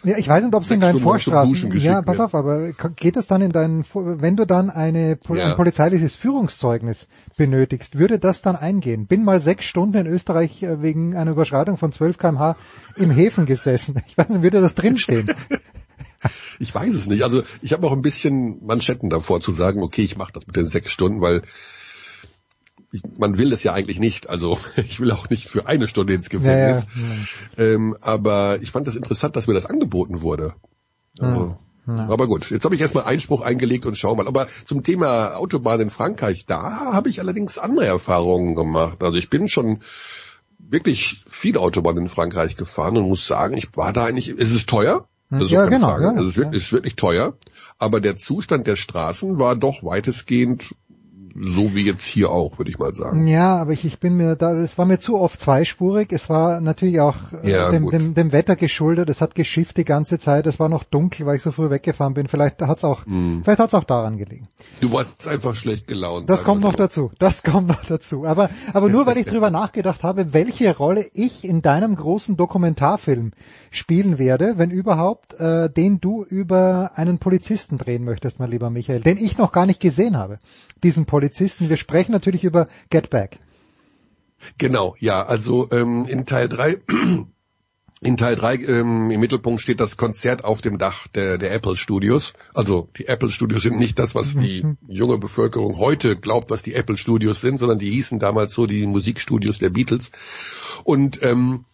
[0.04, 3.26] ja, ich weiß nicht, ob es in deinen Vorstraßen, ja, pass auf, aber geht es
[3.26, 5.46] dann in deinen, wenn du dann eine, ja.
[5.46, 9.06] ein polizeiliches Führungszeugnis benötigst, würde das dann eingehen?
[9.06, 12.56] Bin mal sechs Stunden in Österreich äh, wegen einer Überschreitung von 12 kmh
[12.96, 14.02] im Häfen gesessen.
[14.06, 15.30] Ich weiß nicht, würde das drinstehen?
[16.58, 17.24] ich weiß es nicht.
[17.24, 20.56] Also ich habe auch ein bisschen Manschetten davor zu sagen, okay, ich mache das mit
[20.56, 21.42] den sechs Stunden, weil
[22.92, 24.28] ich, man will es ja eigentlich nicht.
[24.28, 26.86] Also ich will auch nicht für eine Stunde ins Gefängnis.
[27.56, 27.72] Ja, ja.
[27.72, 30.54] Ähm, aber ich fand das interessant, dass mir das angeboten wurde.
[31.18, 34.28] Also, ja, aber gut, jetzt habe ich erstmal Einspruch eingelegt und schau mal.
[34.28, 39.02] Aber zum Thema Autobahn in Frankreich, da habe ich allerdings andere Erfahrungen gemacht.
[39.02, 39.80] Also ich bin schon
[40.58, 44.68] wirklich viel Autobahn in Frankreich gefahren und muss sagen, ich war da eigentlich, es ist
[44.68, 45.98] teuer, das ja, genau.
[46.00, 47.34] Ja, es ist, wirklich, ist wirklich teuer,
[47.78, 50.74] aber der Zustand der Straßen war doch weitestgehend
[51.40, 53.26] so wie jetzt hier auch, würde ich mal sagen.
[53.26, 56.12] Ja, aber ich, ich bin mir da, es war mir zu oft zweispurig.
[56.12, 59.08] Es war natürlich auch äh, ja, dem, dem, dem, Wetter geschuldet.
[59.08, 60.46] Es hat geschifft die ganze Zeit.
[60.46, 62.28] Es war noch dunkel, weil ich so früh weggefahren bin.
[62.28, 63.42] Vielleicht hat's auch, hm.
[63.44, 64.48] vielleicht hat's auch daran gelegen.
[64.80, 66.28] Du warst einfach schlecht gelaunt.
[66.28, 66.76] Das kommt noch so.
[66.76, 67.10] dazu.
[67.18, 68.24] Das kommt noch dazu.
[68.24, 73.32] Aber, aber nur weil ich drüber nachgedacht habe, welche Rolle ich in deinem großen Dokumentarfilm
[73.70, 79.00] spielen werde, wenn überhaupt, äh, den du über einen Polizisten drehen möchtest, mein lieber Michael,
[79.00, 80.38] den ich noch gar nicht gesehen habe.
[80.82, 81.68] Diesen Polizisten Polizisten.
[81.68, 83.38] Wir sprechen natürlich über Get Back.
[84.56, 86.78] Genau, ja, also ähm, in Teil drei
[88.00, 91.76] in Teil drei ähm, im Mittelpunkt steht das Konzert auf dem Dach der, der Apple
[91.76, 92.32] Studios.
[92.54, 96.74] Also die Apple Studios sind nicht das, was die junge Bevölkerung heute glaubt, was die
[96.74, 100.10] Apple Studios sind, sondern die hießen damals so die Musikstudios der Beatles.
[100.84, 101.66] Und ähm,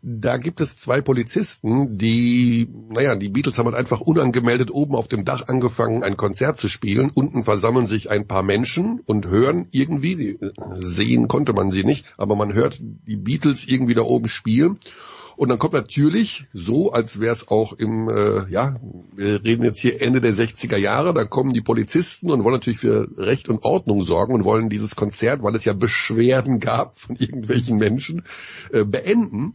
[0.00, 5.08] da gibt es zwei Polizisten, die, naja, die Beatles haben halt einfach unangemeldet oben auf
[5.08, 7.10] dem Dach angefangen, ein Konzert zu spielen.
[7.12, 10.38] Unten versammeln sich ein paar Menschen und hören irgendwie,
[10.76, 14.78] sehen konnte man sie nicht, aber man hört die Beatles irgendwie da oben spielen.
[15.38, 18.74] Und dann kommt natürlich so, als wäre es auch im, äh, ja,
[19.14, 22.80] wir reden jetzt hier Ende der 60er Jahre, da kommen die Polizisten und wollen natürlich
[22.80, 27.14] für Recht und Ordnung sorgen und wollen dieses Konzert, weil es ja Beschwerden gab von
[27.20, 28.24] irgendwelchen Menschen,
[28.72, 29.54] äh, beenden.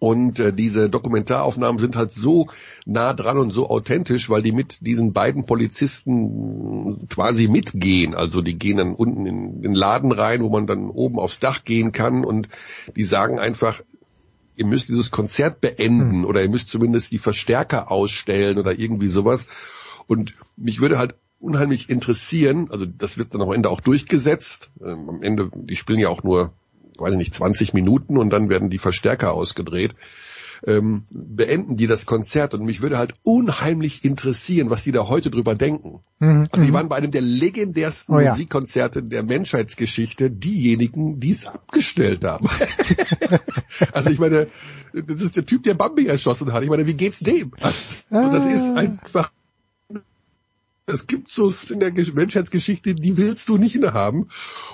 [0.00, 2.46] Und äh, diese Dokumentaraufnahmen sind halt so
[2.84, 8.14] nah dran und so authentisch, weil die mit diesen beiden Polizisten quasi mitgehen.
[8.14, 11.64] Also die gehen dann unten in den Laden rein, wo man dann oben aufs Dach
[11.64, 12.48] gehen kann und
[12.96, 13.80] die sagen einfach,
[14.56, 16.24] ihr müsst dieses Konzert beenden hm.
[16.26, 19.46] oder ihr müsst zumindest die Verstärker ausstellen oder irgendwie sowas.
[20.06, 22.68] Und mich würde halt unheimlich interessieren.
[22.70, 24.70] Also das wird dann am Ende auch durchgesetzt.
[24.84, 26.52] Ähm, am Ende, die spielen ja auch nur,
[27.00, 29.94] weiß ich nicht, 20 Minuten und dann werden die Verstärker ausgedreht.
[30.66, 35.30] Ähm, beenden die das Konzert und mich würde halt unheimlich interessieren, was die da heute
[35.30, 36.00] drüber denken.
[36.18, 36.74] Mhm, Also die mhm.
[36.74, 38.32] waren bei einem der legendärsten Oh ja.
[38.32, 42.48] Musikkonzerte der Menschheitsgeschichte diejenigen, die es abgestellt haben.
[43.92, 44.48] also ich meine,
[44.92, 46.64] das ist der Typ, der Bambi erschossen hat.
[46.64, 47.52] Ich meine, wie geht's dem?
[47.60, 49.30] Also, das ist einfach
[50.88, 54.28] es gibt so in der Gesch- Menschheitsgeschichte, die willst du nicht innehaben.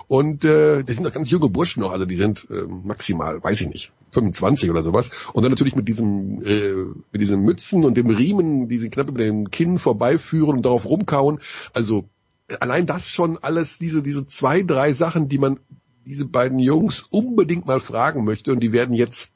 [0.07, 3.61] Und äh, das sind doch ganz junge Burschen noch, also die sind äh, maximal, weiß
[3.61, 5.11] ich nicht, 25 oder sowas.
[5.33, 6.73] Und dann natürlich mit diesem äh,
[7.13, 10.87] mit diesen Mützen und dem Riemen, die sie knapp über den Kinn vorbeiführen und darauf
[10.87, 11.41] rumkauen.
[11.73, 12.09] Also
[12.49, 15.59] äh, allein das schon alles, diese diese zwei, drei Sachen, die man
[16.07, 19.31] diese beiden Jungs unbedingt mal fragen möchte und die werden jetzt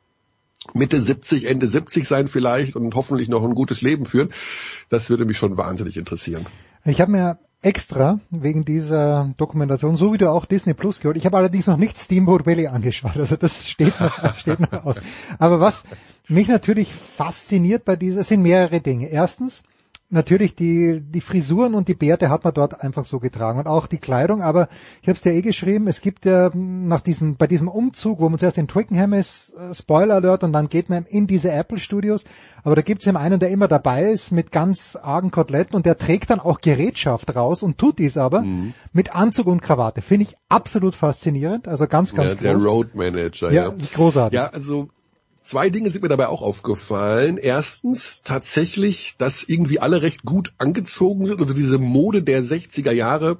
[0.74, 4.30] Mitte 70, Ende 70 sein vielleicht und hoffentlich noch ein gutes Leben führen.
[4.88, 6.46] Das würde mich schon wahnsinnig interessieren.
[6.84, 11.26] Ich habe mir extra wegen dieser Dokumentation, so wie du auch Disney Plus gehört, ich
[11.26, 14.96] habe allerdings noch nicht Steamboat Willie angeschaut, also das steht noch, steht noch aus.
[15.38, 15.82] Aber was
[16.28, 19.08] mich natürlich fasziniert bei dieser, sind mehrere Dinge.
[19.08, 19.62] Erstens,
[20.10, 23.86] natürlich die, die Frisuren und die Bärte hat man dort einfach so getragen und auch
[23.86, 24.68] die Kleidung, aber
[25.02, 28.28] ich habe es dir eh geschrieben, es gibt ja nach diesem, bei diesem Umzug, wo
[28.28, 31.78] man zuerst in Twickenham ist, äh, Spoiler Alert und dann geht man in diese Apple
[31.78, 32.24] Studios,
[32.64, 35.84] aber da gibt es eben einen, der immer dabei ist mit ganz argen Koteletten und
[35.84, 38.44] der trägt dann auch Gerätschaft raus und tut dies aber
[38.92, 40.00] mit Anzug und Krawatte.
[40.00, 42.64] Finde ich absolut faszinierend, also ganz, ganz ja, der groß.
[42.64, 43.74] Road Manager, Ja, ja.
[43.94, 44.36] großartig.
[44.36, 44.88] Ja, also
[45.48, 47.38] zwei Dinge sind mir dabei auch aufgefallen.
[47.38, 51.40] Erstens tatsächlich, dass irgendwie alle recht gut angezogen sind.
[51.40, 53.38] Also diese Mode der 60er Jahre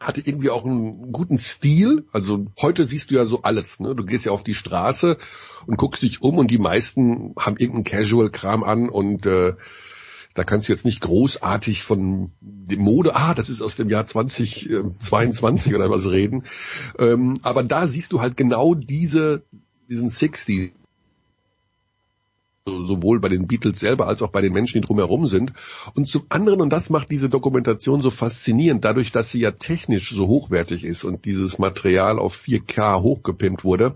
[0.00, 2.06] hatte irgendwie auch einen guten Stil.
[2.12, 3.80] Also heute siehst du ja so alles.
[3.80, 3.94] Ne?
[3.94, 5.18] Du gehst ja auf die Straße
[5.66, 9.54] und guckst dich um und die meisten haben irgendeinen Casual-Kram an und äh,
[10.34, 14.06] da kannst du jetzt nicht großartig von dem Mode, ah, das ist aus dem Jahr
[14.06, 16.44] 2022 oder was reden.
[16.98, 19.44] Ähm, aber da siehst du halt genau diese,
[19.88, 20.83] diesen 60 so-
[22.66, 25.52] sowohl bei den Beatles selber als auch bei den Menschen, die drumherum sind.
[25.96, 30.10] Und zum anderen, und das macht diese Dokumentation so faszinierend, dadurch, dass sie ja technisch
[30.14, 33.94] so hochwertig ist und dieses Material auf 4K hochgepimpt wurde,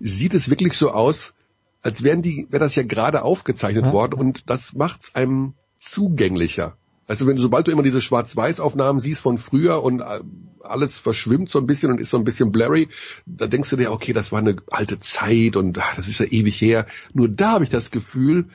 [0.00, 1.34] sieht es wirklich so aus,
[1.82, 3.92] als wären die, wäre das ja gerade aufgezeichnet Ja.
[3.92, 6.76] worden und das macht es einem zugänglicher.
[7.06, 10.20] Also wenn sobald du immer diese Schwarz-Weiß-Aufnahmen siehst von früher und äh,
[10.62, 12.88] alles verschwimmt so ein bisschen und ist so ein bisschen blurry,
[13.26, 16.26] da denkst du dir, okay, das war eine alte Zeit und ach, das ist ja
[16.26, 16.86] ewig her.
[17.14, 18.46] Nur da habe ich das Gefühl,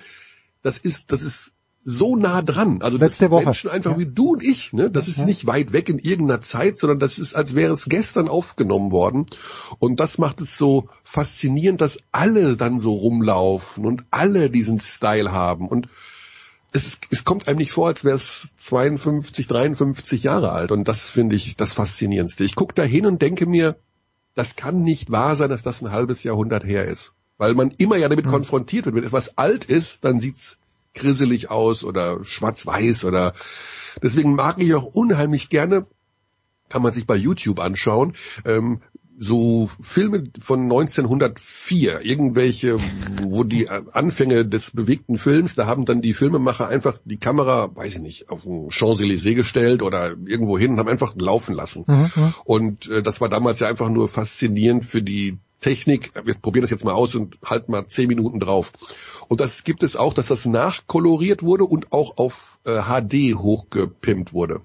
[0.62, 2.82] das ist, das ist so nah dran.
[2.84, 3.46] Also das Letzte Woche.
[3.46, 4.00] Menschen einfach Ja.
[4.00, 4.92] wie du und ich, ne?
[4.92, 5.26] Das ist Ja.
[5.26, 9.26] nicht weit weg in irgendeiner Zeit, sondern das ist, als wäre es gestern aufgenommen worden.
[9.80, 15.32] Und das macht es so faszinierend, dass alle dann so rumlaufen und alle diesen Style
[15.32, 15.68] haben.
[15.68, 15.88] Und
[16.74, 20.72] es, es kommt einem nicht vor, als wäre es 52, 53 Jahre alt.
[20.72, 22.44] Und das finde ich das Faszinierendste.
[22.44, 23.78] Ich gucke da hin und denke mir,
[24.36, 27.14] das kann nicht wahr sein, dass das ein halbes Jahrhundert her ist.
[27.38, 28.96] Weil man immer ja damit konfrontiert wird.
[28.96, 30.60] Wenn etwas alt ist, dann sieht's
[30.94, 33.34] grisselig aus oder schwarz-weiß oder
[34.02, 35.86] deswegen mag ich auch unheimlich gerne,
[36.70, 38.16] kann man sich bei YouTube anschauen,
[38.46, 38.82] ähm,
[39.18, 42.78] so Filme von 1904, irgendwelche,
[43.22, 47.96] wo die Anfänge des bewegten Films, da haben dann die Filmemacher einfach die Kamera, weiß
[47.96, 51.84] ich nicht, auf den Champs-Élysées gestellt oder irgendwo hin und haben einfach laufen lassen.
[51.88, 52.34] Mhm, mhm.
[52.46, 56.12] Und äh, das war damals ja einfach nur faszinierend für die Technik.
[56.26, 58.74] Wir probieren das jetzt mal aus und halten mal zehn Minuten drauf.
[59.28, 64.34] Und das gibt es auch, dass das nachkoloriert wurde und auch auf äh, HD hochgepimpt
[64.34, 64.62] wurde.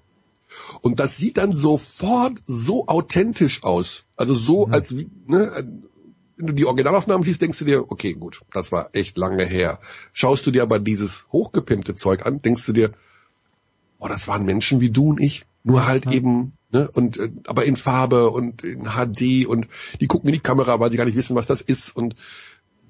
[0.82, 4.04] Und das sieht dann sofort so authentisch aus.
[4.16, 5.52] Also so, als wie, ne,
[6.36, 9.80] wenn du die Originalaufnahmen siehst, denkst du dir, okay, gut, das war echt lange her.
[10.12, 12.92] Schaust du dir aber dieses hochgepimpte Zeug an, denkst du dir,
[13.98, 17.64] oh, das waren Menschen wie du und ich, nur halt eben, ne, und äh, aber
[17.64, 19.68] in Farbe und in HD und
[20.00, 22.14] die gucken in die Kamera, weil sie gar nicht wissen, was das ist und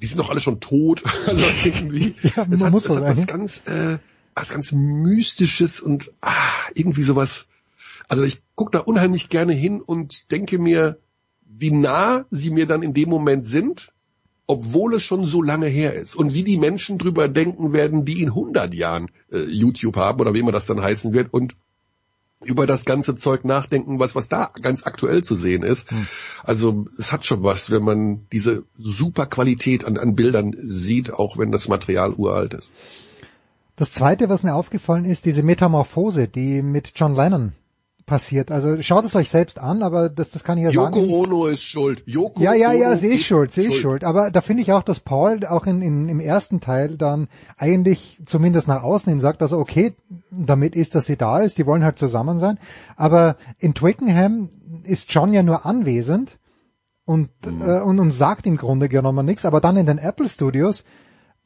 [0.03, 1.03] die sind doch alle schon tot.
[1.27, 3.25] also irgendwie, Ja, es man hat, es hat was ja.
[3.25, 3.99] ganz, äh,
[4.35, 6.33] was ganz mystisches und ah,
[6.75, 7.47] irgendwie sowas.
[8.09, 10.99] Also ich gucke da unheimlich gerne hin und denke mir,
[11.43, 13.93] wie nah sie mir dann in dem Moment sind,
[14.47, 16.15] obwohl es schon so lange her ist.
[16.15, 20.35] Und wie die Menschen drüber denken werden, die in 100 Jahren äh, YouTube haben oder
[20.35, 21.57] wie immer das dann heißen wird und
[22.45, 25.87] über das ganze Zeug nachdenken, was, was da ganz aktuell zu sehen ist.
[26.45, 31.39] Also es hat schon was, wenn man diese super Qualität an, an Bildern sieht, auch
[31.39, 32.73] wenn das Material uralt ist.
[33.75, 37.53] Das zweite, was mir aufgefallen ist, diese Metamorphose, die mit John Lennon
[38.07, 38.51] passiert.
[38.53, 41.13] Also schaut es euch selbst an, aber das, das kann ich ja Yoko sagen.
[41.13, 42.05] Ono ist schuld.
[42.07, 44.05] Yoko Ja, ja, ja, sie ist schuld, sie ist schuld.
[44.05, 47.29] Aber da finde ich auch, dass Paul auch in, in, im ersten Teil dann
[47.59, 49.95] eigentlich zumindest nach außen hin sagt, also okay,
[50.31, 52.59] damit ist, dass sie da ist, die wollen halt zusammen sein.
[52.97, 54.51] Aber in Twickenham
[54.85, 56.39] ist John ja nur anwesend
[57.05, 59.45] und, äh, und, und sagt im Grunde genommen nichts.
[59.45, 60.85] Aber dann in den Apple Studios,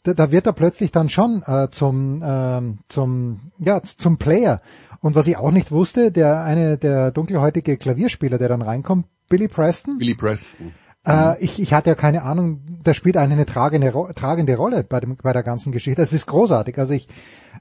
[0.02, 4.60] da, da wird er plötzlich dann schon äh, zum, ähm, zum, ja, zum Player.
[5.00, 9.48] Und was ich auch nicht wusste, der eine, der dunkelhäutige Klavierspieler, der dann reinkommt, Billy
[9.48, 9.98] Preston.
[9.98, 10.72] Billy Preston.
[11.06, 15.00] Äh, ich, ich hatte ja keine Ahnung, der spielt eigentlich eine tragende, tragende Rolle bei,
[15.00, 16.02] dem, bei der ganzen Geschichte.
[16.02, 16.78] Es ist großartig.
[16.78, 17.08] Also ich,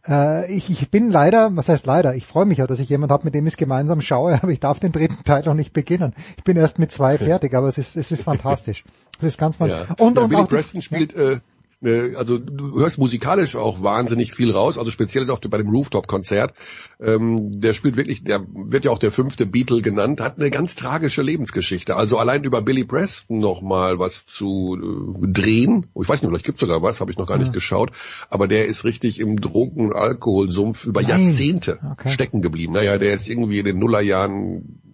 [0.07, 3.11] äh, ich, ich bin leider, was heißt leider, ich freue mich ja, dass ich jemand
[3.13, 5.71] habe, mit dem ich es gemeinsam schaue, aber ich darf den dritten Teil noch nicht
[5.71, 6.13] beginnen.
[6.37, 8.83] Ich bin erst mit zwei fertig, aber es ist, es ist fantastisch.
[9.19, 9.67] Es ist ganz Ja.
[9.67, 9.95] fantastisch.
[9.99, 11.39] Und, ja, und Billy Preston spielt, äh,
[11.83, 15.69] äh, also du hörst musikalisch auch wahnsinnig viel raus, also speziell ist auch bei dem
[15.69, 16.53] Rooftop-Konzert.
[16.99, 20.75] Ähm, der spielt wirklich, der wird ja auch der fünfte Beatle genannt, hat eine ganz
[20.75, 21.95] tragische Lebensgeschichte.
[21.95, 25.87] Also allein über Billy Preston noch mal was zu äh, drehen.
[25.99, 27.91] Ich weiß nicht, vielleicht gibt's sogar was, habe ich noch gar nicht geschaut.
[28.29, 31.21] Aber der ist richtig im Drogen- und Alkoholsumpf über Nein.
[31.21, 32.09] Jahrzehnte Okay.
[32.09, 32.73] stecken geblieben.
[32.73, 34.88] Naja, der ist irgendwie in den Nullerjahren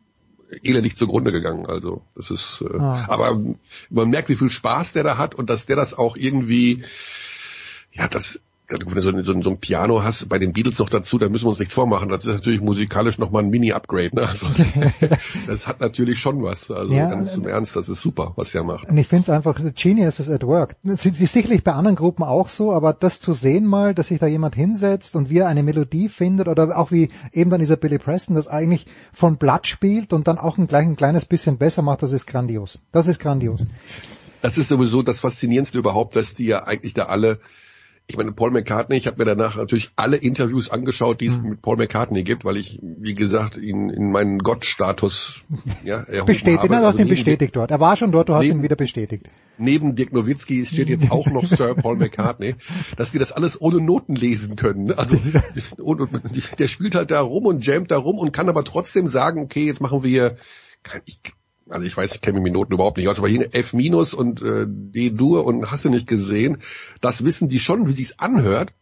[0.64, 1.66] elendig zugrunde gegangen.
[1.66, 3.06] Also das ist, äh, Ah.
[3.10, 3.40] aber
[3.90, 6.84] man merkt, wie viel Spaß der da hat und dass der das auch irgendwie,
[7.92, 10.90] ja, das, wenn du so, ein- so, so ein Piano hast, bei den Beatles noch
[10.90, 12.10] dazu, da müssen wir uns nichts vormachen.
[12.10, 14.16] Das ist natürlich musikalisch nochmal ein Mini-Upgrade.
[14.16, 14.28] Ne?
[14.28, 14.48] Also,
[15.48, 16.72] das hat natürlich schon was.
[16.72, 18.88] Also Ja, ganz im Ernst, das ist super, was er macht.
[18.90, 20.76] Und ich finde es einfach Geniuses at work.
[20.84, 24.28] Ist sicherlich bei anderen Gruppen auch so, aber das zu sehen mal, dass sich da
[24.28, 28.00] jemand hinsetzt und wie er eine Melodie findet oder auch wie eben dann dieser Billy
[28.00, 31.82] Preston das eigentlich von Blatt spielt und dann auch ein, gleich ein kleines bisschen besser
[31.82, 32.80] macht, das ist grandios.
[32.92, 33.62] Das ist grandios.
[34.42, 37.40] Das ist sowieso das Faszinierendste überhaupt, dass die ja eigentlich da alle
[38.08, 41.50] ich meine, Paul McCartney, ich habe mir danach natürlich alle Interviews angeschaut, die es Mhm.
[41.50, 45.42] mit Paul McCartney gibt, weil ich, wie gesagt, ihn in meinen Gottstatus
[45.84, 46.70] ja, erhoben Bestätigt, habe.
[46.70, 47.72] nein, du hast Also ihn bestätigt dort.
[47.72, 49.26] Er war schon dort, du hast neben- ihn wieder bestätigt.
[49.58, 52.56] Neben Dirk Nowitzki steht jetzt auch noch Sir Paul McCartney,
[52.98, 54.86] dass die das alles ohne Noten lesen können.
[54.86, 54.98] ne?
[54.98, 55.18] Also
[55.78, 59.08] und, und, der spielt halt da rum und jammt da rum und kann aber trotzdem
[59.08, 60.36] sagen, okay, jetzt machen wir
[61.06, 61.20] ich,
[61.70, 64.14] also ich weiß, ich kenne mich mit Noten überhaupt nicht aus, aber hier F minus
[64.14, 66.60] und äh, D-Dur und hast du nicht gesehen,
[67.02, 68.74] das wissen die schon, wie sich's anhört,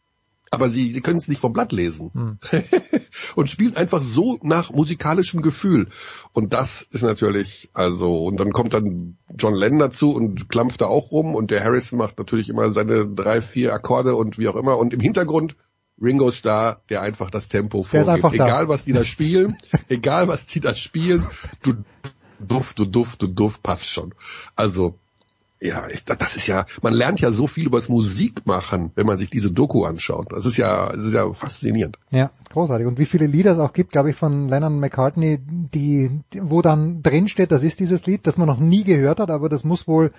[0.51, 2.11] aber sie, sie können es nicht vom Blatt lesen.
[3.35, 5.87] und spielen einfach so nach musikalischem Gefühl.
[6.31, 10.85] Und das ist natürlich, also, und dann kommt dann John Lennon dazu und klampft da
[10.85, 14.55] auch rum und der Harrison macht natürlich immer seine drei, vier Akkorde und wie auch
[14.55, 14.77] immer.
[14.77, 15.55] Und im Hintergrund
[15.99, 18.33] Ringo Starr, der einfach das Tempo vorgibt.
[18.33, 19.57] Egal was die da spielen,
[19.89, 21.25] egal was die da spielen,
[21.63, 21.73] du
[22.39, 24.13] duft, du duft, du duft, passt schon.
[24.55, 24.95] Also,
[25.61, 29.17] ja, ich, das ist ja, man lernt ja so viel über das Musikmachen, wenn man
[29.17, 30.27] sich diese Doku anschaut.
[30.31, 31.97] Das ist ja, das ist ja faszinierend.
[32.11, 32.85] Ja, großartig.
[32.85, 36.11] Und wie viele Lieder es auch gibt, glaube ich, von Lennon McCartney, die,
[36.41, 39.47] wo dann drin steht, das ist dieses Lied, das man noch nie gehört hat, aber
[39.47, 40.11] das muss wohl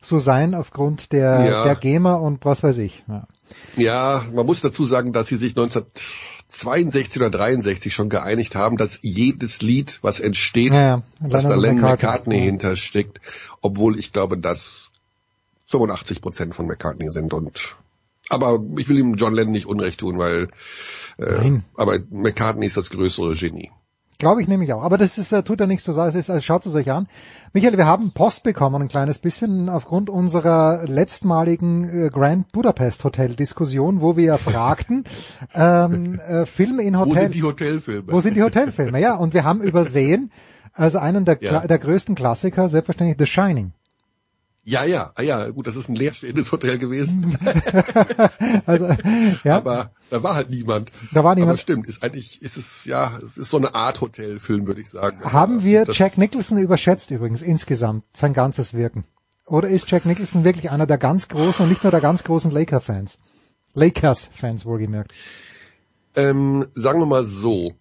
[0.00, 1.64] so sein aufgrund der, Ja.
[1.64, 3.02] der GEMA und was weiß ich.
[3.08, 3.24] Ja.
[3.76, 5.54] Ja, man muss dazu sagen, dass sie sich
[6.52, 11.02] 1962 oder 63 schon geeinigt haben, dass jedes Lied, was entsteht, Ja, ja.
[11.20, 11.90] dass da Lennon McCartney.
[11.90, 12.42] McCartney Ja.
[12.44, 13.20] hintersteckt,
[13.60, 14.90] obwohl ich glaube, dass
[15.68, 17.76] 85 Prozent von McCartney sind und
[18.28, 20.48] aber ich will ihm John Lennon nicht Unrecht tun, weil
[21.18, 21.64] äh, Nein.
[21.74, 23.70] aber McCartney ist das größere Genie.
[24.18, 24.82] Glaube ich nämlich auch.
[24.82, 26.08] Aber das ist, äh, tut ja nichts zu sagen.
[26.10, 27.08] Es ist, also schaut es euch an.
[27.52, 33.34] Michael, wir haben Post bekommen, ein kleines bisschen aufgrund unserer letztmaligen äh, Grand Budapest Hotel
[33.34, 35.04] Diskussion, wo wir fragten,
[35.54, 37.20] ähm, äh, Filme in Wo Hotels.
[37.20, 38.12] sind die Hotelfilme?
[38.12, 39.00] Wo sind die Hotelfilme?
[39.00, 40.30] Ja, und wir haben übersehen,
[40.74, 41.66] also einen der, Ja.
[41.66, 43.72] Der größten Klassiker, selbstverständlich The Shining.
[44.64, 47.36] Ja, ja, ah, ja, gut, das ist ein leerstehendes Hotel gewesen.
[48.66, 48.88] Also,
[49.44, 50.92] ja, Aber da war halt niemand.
[51.12, 51.50] Da war niemand.
[51.52, 54.90] Aber stimmt, ist eigentlich, ist es, ja, es ist so eine Art Hotelfilm, würde ich
[54.90, 55.20] sagen.
[55.24, 59.04] haben Aber wir das- Jack Nicholson überschätzt übrigens insgesamt, sein ganzes Wirken?
[59.46, 62.50] Oder ist Jack Nicholson wirklich einer der ganz großen und nicht nur der ganz großen
[62.50, 63.18] Laker-Fans?
[63.74, 65.12] Lakers-Fans wohlgemerkt.
[66.14, 67.72] Ähm, sagen wir mal so.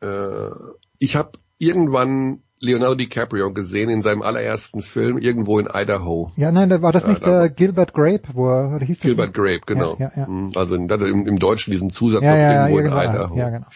[0.00, 0.50] Äh,
[0.98, 6.32] ich habe irgendwann Leonardo DiCaprio gesehen in seinem allerersten Film irgendwo in Idaho.
[6.36, 8.84] Ja, nein, da war das Ja, nicht da war- der Gilbert Grape, wo er, oder
[8.86, 9.34] hieß das Gilbert nicht?
[9.36, 9.96] Grape, genau.
[9.98, 10.26] Ja, ja, ja.
[10.26, 13.36] Mhm, Also im, im Deutschen diesen Zusatz Ja, ja, ja, irgendwo in Idaho.
[13.36, 13.66] ja, genau.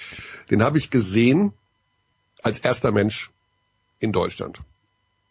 [0.51, 1.53] Den habe ich gesehen
[2.43, 3.31] als erster Mensch
[3.99, 4.61] in Deutschland.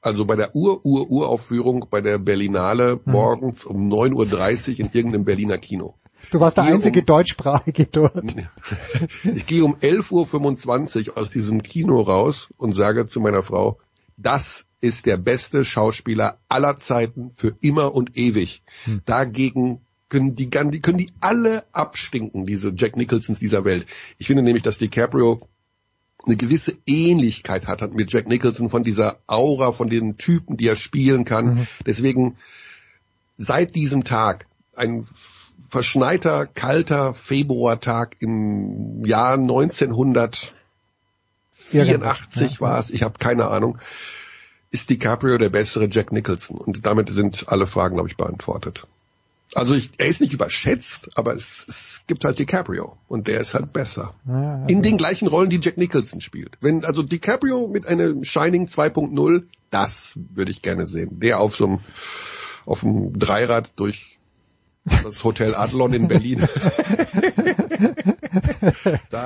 [0.02, 3.12] Also bei der Ur-Ur-Uraufführung bei der Berlinale Mhm.
[3.12, 5.96] morgens um 9.30 Uhr in irgendeinem Berliner Kino.
[6.32, 8.36] Du warst der einzige um- deutschsprachige dort.
[9.24, 13.80] Ich gehe um 11.25 Uhr aus diesem Kino raus und sage zu meiner Frau,
[14.18, 18.64] das ist der beste Schauspieler aller Zeiten für immer und ewig.
[18.86, 19.02] Hm.
[19.06, 23.86] Dagegen können die, die können die alle abstinken, diese Jack Nicholsons dieser Welt.
[24.18, 25.48] Ich finde nämlich, dass DiCaprio
[26.26, 30.76] eine gewisse Ähnlichkeit hat mit Jack Nicholson von dieser Aura, von den Typen, die er
[30.76, 31.46] spielen kann.
[31.46, 31.68] Mhm.
[31.86, 32.38] Deswegen
[33.38, 35.08] seit diesem Tag ein
[35.68, 40.54] verschneiter, kalter Februartag im Jahr 1984
[41.72, 43.78] ja, war es, ich habe keine Ahnung,
[44.72, 46.58] ist DiCaprio der bessere Jack Nicholson.
[46.58, 48.88] Und damit sind alle Fragen, glaube ich, beantwortet.
[49.56, 53.56] Also ich, er ist nicht überschätzt, aber es, es gibt halt DiCaprio und der ist
[53.56, 54.14] halt besser.
[54.28, 56.58] Ja, also In den gleichen Rollen, die Jack Nicholson spielt.
[56.62, 61.20] Wenn also DiCaprio mit einem Shining 2.0, das würde ich gerne sehen.
[61.20, 61.80] Der auf so einem
[62.66, 64.19] auf dem Dreirad durch
[65.04, 66.48] das Hotel Adlon in Berlin.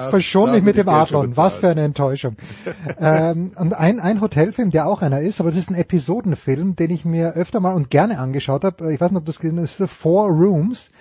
[0.10, 1.36] Verschon mich mit dem Adlon.
[1.38, 2.36] Was für eine Enttäuschung.
[2.99, 6.91] ähm, und ein, ein Hotelfilm, der auch einer ist, aber es ist ein Episodenfilm, den
[6.91, 8.93] ich mir öfter mal und gerne angeschaut habe.
[8.93, 9.82] Ich weiß nicht, ob das gesehen ist.
[9.88, 10.91] Four Rooms.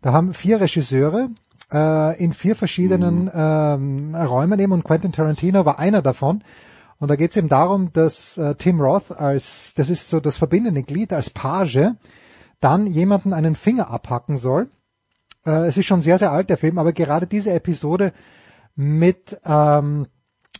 [0.00, 1.30] Da haben vier Regisseure
[1.72, 3.30] äh, in vier verschiedenen mhm.
[3.34, 6.42] ähm, Räumen eben und Quentin Tarantino war einer davon.
[7.00, 10.36] Und da geht es eben darum, dass äh, Tim Roth als, das ist so das
[10.36, 11.92] verbindende Glied, als Page
[12.60, 14.68] dann jemanden einen Finger abhacken soll.
[15.46, 18.12] Äh, es ist schon sehr, sehr alt, der Film, aber gerade diese Episode
[18.74, 20.06] mit, ähm,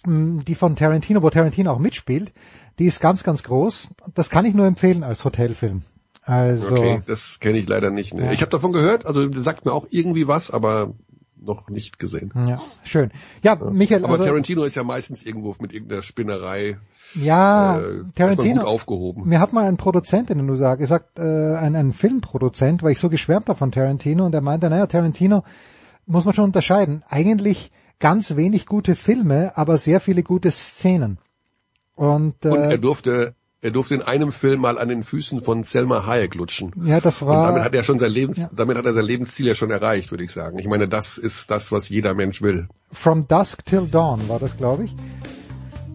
[0.06, 2.32] die von Tarantino, wo Tarantino auch mitspielt,
[2.78, 3.88] die ist ganz, ganz groß.
[4.14, 5.82] Das kann ich nur empfehlen als Hotelfilm.
[6.22, 8.12] Also, okay, das kenne ich leider nicht.
[8.12, 8.26] Ne?
[8.26, 8.32] Ja.
[8.32, 10.94] Ich habe davon gehört, also sagt mir auch irgendwie was, aber
[11.40, 12.32] noch nicht gesehen.
[12.46, 13.10] Ja, schön.
[13.42, 14.04] Ja, Michael.
[14.04, 16.78] Aber also, Tarantino ist ja meistens irgendwo mit irgendeiner Spinnerei
[17.14, 18.62] ja, äh, Tarantino.
[18.62, 19.26] aufgehoben.
[19.26, 22.98] Mir hat mal ein Produzent in den USA gesagt, äh, ein, ein Filmproduzent, weil ich
[22.98, 25.44] so geschwärmt habe von Tarantino und er meinte, naja, Tarantino
[26.06, 27.02] muss man schon unterscheiden.
[27.08, 31.18] Eigentlich ganz wenig gute Filme, aber sehr viele gute Szenen.
[31.94, 35.62] Und, äh, und er durfte er durfte in einem Film mal an den Füßen von
[35.62, 36.72] Selma Hayek lutschen.
[36.84, 37.40] Ja, das war.
[37.40, 38.50] Und damit hat er schon sein Lebens, ja.
[38.54, 40.58] damit hat er sein Lebensziel ja schon erreicht, würde ich sagen.
[40.58, 42.68] Ich meine, das ist das, was jeder Mensch will.
[42.92, 44.94] From Dusk Till Dawn war das, glaube ich.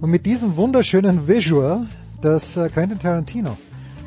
[0.01, 1.87] Und mit diesem wunderschönen Visual,
[2.21, 3.57] das äh, Quentin Tarantino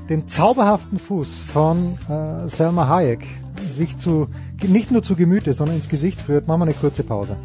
[0.08, 3.26] den zauberhaften Fuß von äh, Selma Hayek
[3.68, 4.28] sich zu,
[4.62, 7.36] nicht nur zu Gemüte, sondern ins Gesicht führt, machen wir eine kurze Pause.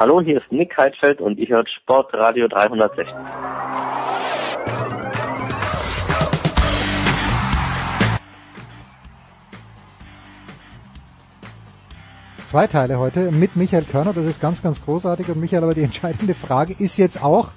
[0.00, 3.06] Hallo, hier ist Nick Heidfeld und ich höre Sportradio 360.
[12.46, 14.14] zwei Teile heute mit Michael Körner.
[14.14, 15.28] Das ist ganz, ganz großartig.
[15.28, 17.50] Und Michael, aber die entscheidende Frage ist jetzt auch,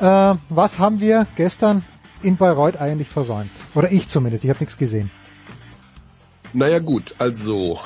[0.00, 1.84] äh, was haben wir gestern
[2.22, 3.50] in Bayreuth eigentlich versäumt?
[3.74, 5.10] Oder ich zumindest, ich habe nichts gesehen.
[6.52, 7.78] Naja gut, also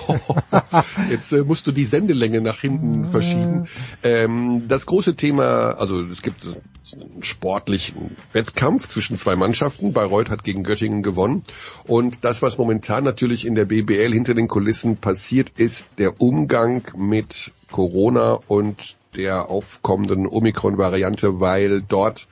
[1.10, 3.66] jetzt äh, musst du die Sendelänge nach hinten verschieben.
[4.02, 9.92] Ähm, das große Thema, also es gibt einen sportlichen Wettkampf zwischen zwei Mannschaften.
[9.92, 11.42] Bayreuth hat gegen Göttingen gewonnen.
[11.84, 16.84] Und das, was momentan natürlich in der BBL hinter den Kulissen passiert, ist der Umgang
[16.96, 22.28] mit Corona und der aufkommenden Omikron-Variante, weil dort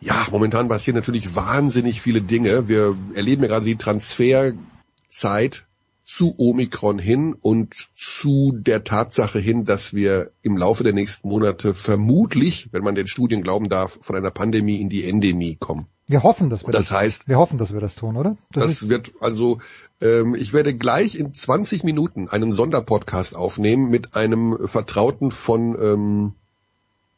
[0.00, 2.68] ja, momentan passieren natürlich wahnsinnig viele Dinge.
[2.68, 5.66] Wir erleben ja gerade die Transferzeit
[6.04, 11.74] zu Omikron hin und zu der Tatsache hin, dass wir im Laufe der nächsten Monate
[11.74, 15.86] vermutlich, wenn man den Studien glauben darf, von einer Pandemie in die Endemie kommen.
[16.06, 18.38] Wir hoffen, dass wir das, das heißt, wir hoffen, dass wir das tun, oder?
[18.52, 19.58] Das, das wird also,
[20.00, 26.32] ähm, ich werde gleich in 20 Minuten einen Sonderpodcast aufnehmen mit einem Vertrauten von ähm,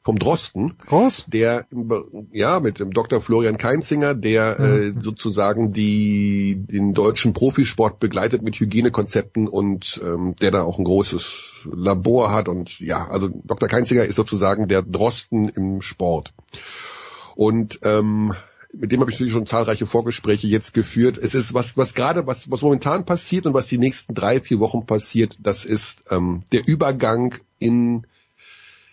[0.03, 1.27] vom Drosten, Groß?
[1.29, 1.67] der
[2.33, 3.21] ja mit dem Dr.
[3.21, 4.99] Florian Keinzinger, der mhm.
[4.99, 10.85] äh, sozusagen die den deutschen Profisport begleitet mit Hygienekonzepten und ähm, der da auch ein
[10.85, 13.69] großes Labor hat und ja, also Dr.
[13.69, 16.33] Keinzinger ist sozusagen der Drosten im Sport
[17.35, 18.35] und ähm,
[18.73, 21.19] mit dem habe ich natürlich schon zahlreiche Vorgespräche jetzt geführt.
[21.19, 24.61] Es ist was, was gerade, was, was momentan passiert und was die nächsten drei, vier
[24.61, 28.07] Wochen passiert, das ist ähm, der Übergang in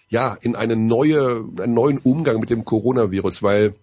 [0.10, 3.76] ja, in eine neue, einen neuen Umgang mit dem Coronavirus, weil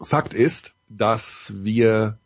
[0.00, 2.18] Fakt ist, dass wir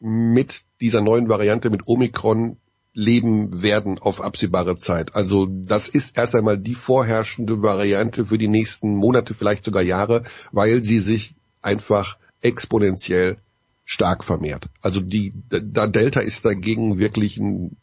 [0.00, 2.56] mit dieser neuen Variante, mit Omikron
[2.92, 5.14] leben werden auf absehbare Zeit.
[5.14, 10.24] Also das ist erst einmal die vorherrschende Variante für die nächsten Monate, vielleicht sogar Jahre,
[10.50, 13.36] weil sie sich einfach exponentiell
[13.84, 14.68] stark vermehrt.
[14.82, 17.76] Also die, da Delta ist dagegen wirklich ein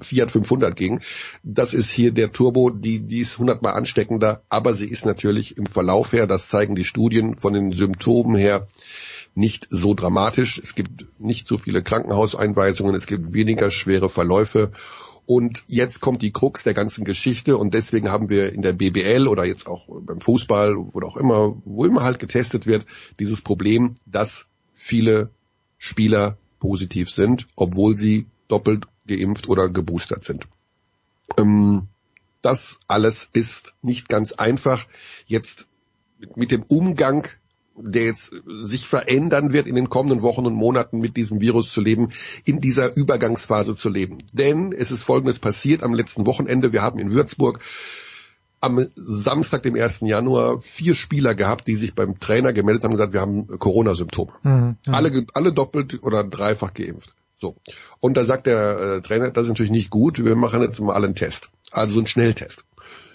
[0.00, 1.00] Fiat 500 ging.
[1.42, 5.66] Das ist hier der Turbo, die, die ist hundertmal ansteckender, aber sie ist natürlich im
[5.66, 8.68] Verlauf her, das zeigen die Studien von den Symptomen her,
[9.34, 10.58] nicht so dramatisch.
[10.58, 14.72] Es gibt nicht so viele Krankenhauseinweisungen, es gibt weniger schwere Verläufe.
[15.26, 19.26] Und jetzt kommt die Krux der ganzen Geschichte und deswegen haben wir in der BBL
[19.26, 22.86] oder jetzt auch beim Fußball oder auch immer, wo immer halt getestet wird,
[23.18, 25.30] dieses Problem, dass viele
[25.78, 30.46] Spieler positiv sind, obwohl sie doppelt geimpft oder geboostert sind.
[31.36, 31.88] Ähm,
[32.42, 34.86] das alles ist nicht ganz einfach.
[35.26, 35.66] Jetzt
[36.34, 37.28] mit dem Umgang
[37.78, 41.80] der jetzt sich verändern wird in den kommenden Wochen und Monaten mit diesem Virus zu
[41.80, 42.10] leben,
[42.44, 44.18] in dieser Übergangsphase zu leben.
[44.32, 46.72] Denn es ist Folgendes passiert am letzten Wochenende.
[46.72, 47.60] Wir haben in Würzburg
[48.60, 50.00] am Samstag, dem 1.
[50.02, 54.32] Januar, vier Spieler gehabt, die sich beim Trainer gemeldet haben und gesagt, wir haben Corona-Symptome.
[54.42, 57.14] Mhm, alle, alle doppelt oder dreifach geimpft.
[57.38, 57.56] So.
[58.00, 60.96] Und da sagt der äh, Trainer, das ist natürlich nicht gut, wir machen jetzt mal
[60.96, 61.50] einen Test.
[61.70, 62.64] Also so einen Schnelltest.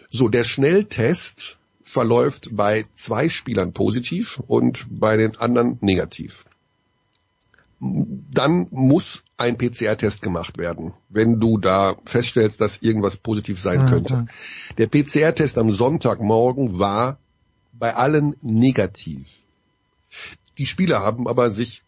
[0.09, 6.45] So, der Schnelltest verläuft bei zwei Spielern positiv und bei den anderen negativ.
[7.79, 14.27] Dann muss ein PCR-Test gemacht werden, wenn du da feststellst, dass irgendwas positiv sein könnte.
[14.77, 17.17] Der PCR-Test am Sonntagmorgen war
[17.73, 19.39] bei allen negativ.
[20.59, 21.81] Die Spieler haben aber sich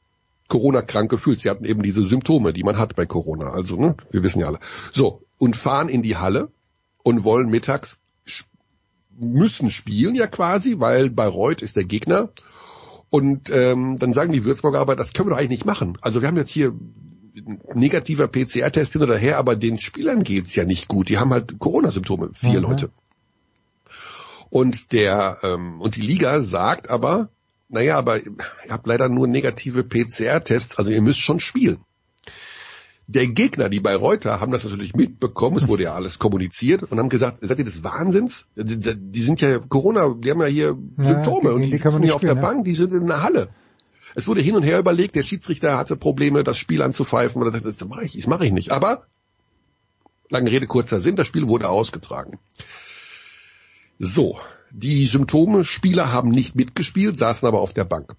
[0.54, 1.40] Corona-krank gefühlt.
[1.40, 3.50] Sie hatten eben diese Symptome, die man hat bei Corona.
[3.50, 4.60] Also, ne, wir wissen ja alle.
[4.92, 6.52] So, und fahren in die Halle
[7.02, 8.00] und wollen mittags
[9.18, 12.30] müssen spielen ja quasi, weil Bayreuth ist der Gegner.
[13.10, 15.98] Und ähm, dann sagen die Würzburger aber, das können wir doch eigentlich nicht machen.
[16.02, 16.74] Also wir haben jetzt hier
[17.74, 21.10] negativer PCR-Test hin oder her, aber den Spielern geht's ja nicht gut.
[21.10, 22.68] Die haben halt Corona-Symptome, vier mhm.
[22.68, 22.90] Leute.
[24.52, 27.30] Und der ähm, und die Liga sagt aber,
[27.70, 28.36] naja, aber ihr
[28.70, 31.80] habt leider nur negative PCR-Tests, also ihr müsst schon spielen.
[33.08, 37.10] Der Gegner, die Bayreuther, haben das natürlich mitbekommen, es wurde ja alles kommuniziert und haben
[37.10, 38.48] gesagt, seid ihr des Wahnsinns?
[38.56, 41.78] Die, die sind ja Corona, die haben ja hier ja, Symptome die, und die, die
[41.78, 43.50] sitzen hier auf der Bank, die sind in der Halle.
[44.16, 47.64] Es wurde hin und her überlegt, der Schiedsrichter hatte Probleme, das Spiel anzupfeifen, oder das,
[47.64, 48.72] das mache ich, das mache ich nicht.
[48.72, 49.08] Aber,
[50.30, 52.40] lange Rede, kurzer Sinn, das Spiel wurde ausgetragen.
[54.00, 54.40] So,
[54.74, 58.16] die Symptome, Spieler haben nicht mitgespielt, saßen aber auf der Bank.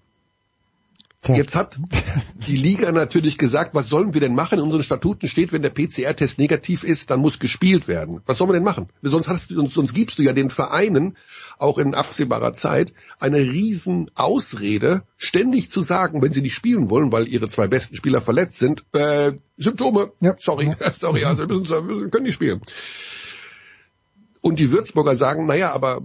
[1.26, 1.78] Jetzt hat
[2.46, 4.58] die Liga natürlich gesagt, was sollen wir denn machen?
[4.58, 8.20] In unseren Statuten steht, wenn der PCR-Test negativ ist, dann muss gespielt werden.
[8.26, 8.88] Was sollen wir denn machen?
[9.00, 11.16] Sonst, hast du, sonst, sonst gibst du ja den Vereinen
[11.58, 17.10] auch in absehbarer Zeit eine riesen Ausrede, ständig zu sagen, wenn sie nicht spielen wollen,
[17.10, 20.34] weil ihre zwei besten Spieler verletzt sind, äh, Symptome, ja.
[20.38, 20.92] sorry, ja.
[20.92, 22.60] sorry, also wir, müssen, wir können nicht spielen.
[24.44, 26.02] Und die Würzburger sagen, naja, aber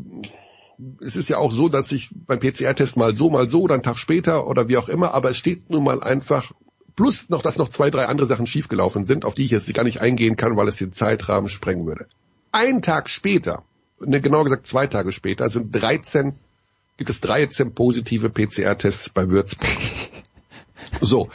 [1.02, 3.84] es ist ja auch so, dass sich beim PCR-Test mal so, mal so oder einen
[3.84, 6.54] Tag später oder wie auch immer, aber es steht nun mal einfach
[6.96, 9.84] plus noch, dass noch zwei, drei andere Sachen schiefgelaufen sind, auf die ich jetzt gar
[9.84, 12.08] nicht eingehen kann, weil es den Zeitrahmen sprengen würde.
[12.54, 13.64] Ein Tag später,
[14.00, 16.36] ne, genauer gesagt zwei Tage später, sind 13,
[16.96, 19.70] gibt es 13 positive PCR-Tests bei Würzburg.
[21.02, 21.28] So.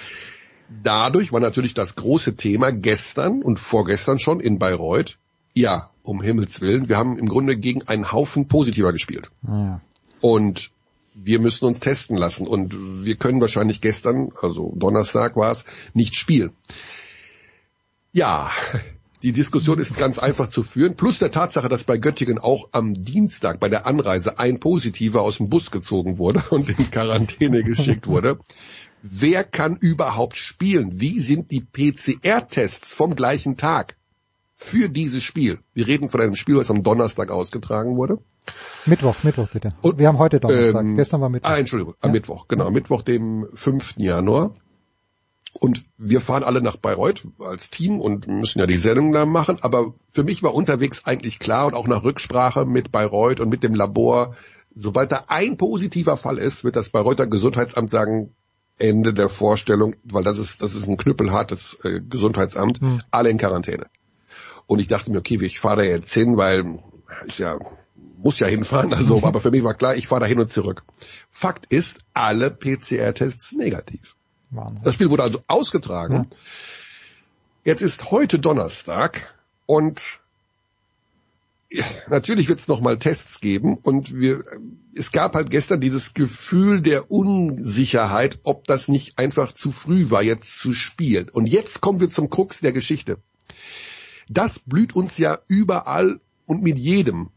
[0.83, 5.19] Dadurch war natürlich das große Thema gestern und vorgestern schon in Bayreuth,
[5.55, 9.31] ja, um Himmels Willen, wir haben im Grunde gegen einen Haufen positiver gespielt.
[9.47, 9.81] Ja.
[10.21, 10.71] Und
[11.15, 16.17] wir müssen uns testen lassen und wir können wahrscheinlich gestern, also Donnerstag war es, nicht
[16.17, 16.51] spielen.
[18.13, 18.51] Ja,
[19.23, 22.93] die Diskussion ist ganz einfach zu führen, plus der Tatsache, dass bei Göttingen auch am
[22.93, 28.07] Dienstag bei der Anreise ein Positiver aus dem Bus gezogen wurde und in Quarantäne geschickt
[28.07, 28.39] wurde.
[29.03, 31.01] Wer kann überhaupt spielen?
[31.01, 33.97] Wie sind die PCR-Tests vom gleichen Tag?
[34.65, 35.59] Für dieses Spiel.
[35.75, 38.19] Wir reden von einem Spiel, was am Donnerstag ausgetragen wurde.
[38.87, 39.75] Mittwoch, Mittwoch bitte.
[39.83, 41.51] Und, wir haben heute Donnerstag, ähm, gestern war Mittwoch.
[41.51, 43.95] Ah, Entschuldigung, am Mittwoch, genau, Mittwoch, dem 5.
[43.99, 44.55] Januar.
[45.61, 49.59] Und wir fahren alle nach Bayreuth als Team und müssen ja die Sendung da machen.
[49.61, 53.63] Aber für mich war unterwegs eigentlich klar und auch nach Rücksprache mit Bayreuth und mit
[53.63, 54.35] dem Labor,
[54.75, 58.35] sobald da ein positiver Fall ist, wird das Bayreuther Gesundheitsamt sagen,
[58.77, 63.03] Ende der Vorstellung, weil das ist, das ist ein knüppelhartes äh, Gesundheitsamt, hm.
[63.13, 63.87] alle in Quarantäne.
[64.67, 66.79] Und ich dachte mir, okay, ich fahre da jetzt hin, weil
[67.27, 67.59] ich ja
[68.25, 70.83] muss ja hinfahren, also, aber für mich war klar, ich fahre da hin und zurück.
[71.31, 74.17] Fakt ist, alle PCR-Tests negativ.
[74.51, 74.85] Wahnsinn.
[74.85, 76.29] Das Spiel wurde also ausgetragen.
[76.31, 76.37] Ja.
[77.65, 79.35] Jetzt ist heute Donnerstag
[79.67, 80.21] und
[82.09, 84.43] natürlich wird es nochmal Tests geben und wir,
[84.95, 90.23] es gab halt gestern dieses Gefühl der Unsicherheit, ob das nicht einfach zu früh war,
[90.23, 91.29] jetzt zu spielen.
[91.31, 93.19] Und jetzt kommen wir zum Krux der Geschichte.
[94.29, 97.31] Das blüht uns ja überall und mit jedem,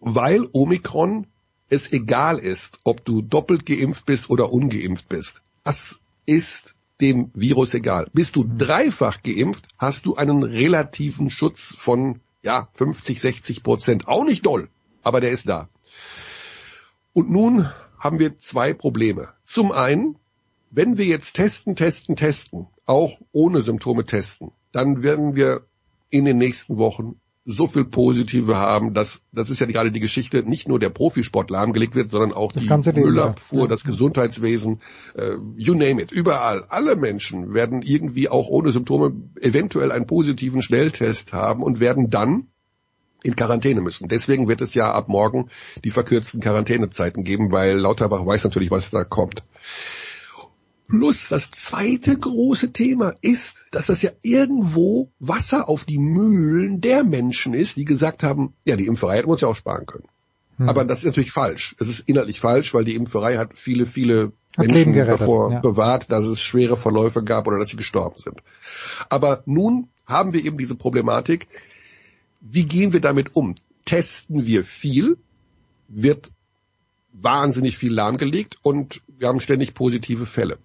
[0.00, 1.26] weil Omikron
[1.68, 5.42] es egal ist, ob du doppelt geimpft bist oder ungeimpft bist.
[5.64, 8.08] Das ist dem Virus egal.
[8.12, 14.08] Bist du dreifach geimpft, hast du einen relativen Schutz von ja 50, 60 Prozent.
[14.08, 14.68] Auch nicht doll,
[15.02, 15.68] aber der ist da.
[17.12, 17.68] Und nun
[17.98, 19.28] haben wir zwei Probleme.
[19.44, 20.16] Zum einen,
[20.70, 25.66] wenn wir jetzt testen, testen, testen, auch ohne Symptome testen, dann werden wir
[26.10, 30.42] in den nächsten Wochen so viel Positive haben, dass das ist ja gerade die Geschichte,
[30.42, 33.66] nicht nur der Profisport lahmgelegt wird, sondern auch Das die Müllabfuhr, ja.
[33.68, 34.82] das Gesundheitswesen,
[35.14, 36.66] äh, you name it, überall.
[36.68, 42.48] Alle Menschen werden irgendwie auch ohne Symptome eventuell einen positiven Schnelltest haben und werden dann
[43.22, 44.08] in Quarantäne müssen.
[44.08, 45.48] Deswegen wird es ja ab morgen
[45.84, 49.42] die verkürzten Quarantänezeiten geben, weil Lauterbach weiß natürlich, was da kommt.
[50.88, 57.04] Plus das zweite große Thema ist, dass das ja irgendwo Wasser auf die Mühlen der
[57.04, 60.08] Menschen ist, die gesagt haben, ja, die Impferei hätten wir uns ja auch sparen können.
[60.56, 60.68] Hm.
[60.68, 61.76] Aber das ist natürlich falsch.
[61.78, 65.60] Es ist inhaltlich falsch, weil die Impferei hat viele, viele Hat Menschen gerettet, davor ja.
[65.60, 68.42] bewahrt, dass es schwere Verläufe gab oder dass sie gestorben sind.
[69.10, 71.48] Aber nun haben wir eben diese Problematik,
[72.40, 73.56] wie gehen wir damit um?
[73.84, 75.18] Testen wir viel,
[75.88, 76.30] wird
[77.22, 80.58] wahnsinnig viel lahmgelegt und wir haben ständig positive Fälle.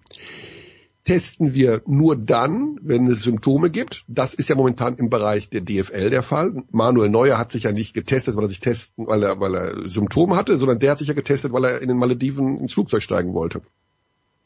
[1.04, 4.04] Testen wir nur dann, wenn es Symptome gibt.
[4.08, 6.64] Das ist ja momentan im Bereich der DFL der Fall.
[6.70, 9.88] Manuel Neuer hat sich ja nicht getestet, weil er sich testen, weil er, weil er
[9.90, 13.02] Symptome hatte, sondern der hat sich ja getestet, weil er in den Malediven ins Flugzeug
[13.02, 13.60] steigen wollte.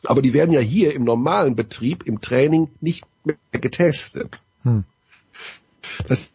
[0.05, 4.41] Aber die werden ja hier im normalen Betrieb, im Training nicht mehr getestet.
[4.63, 4.85] Hm.
[6.07, 6.33] Das ist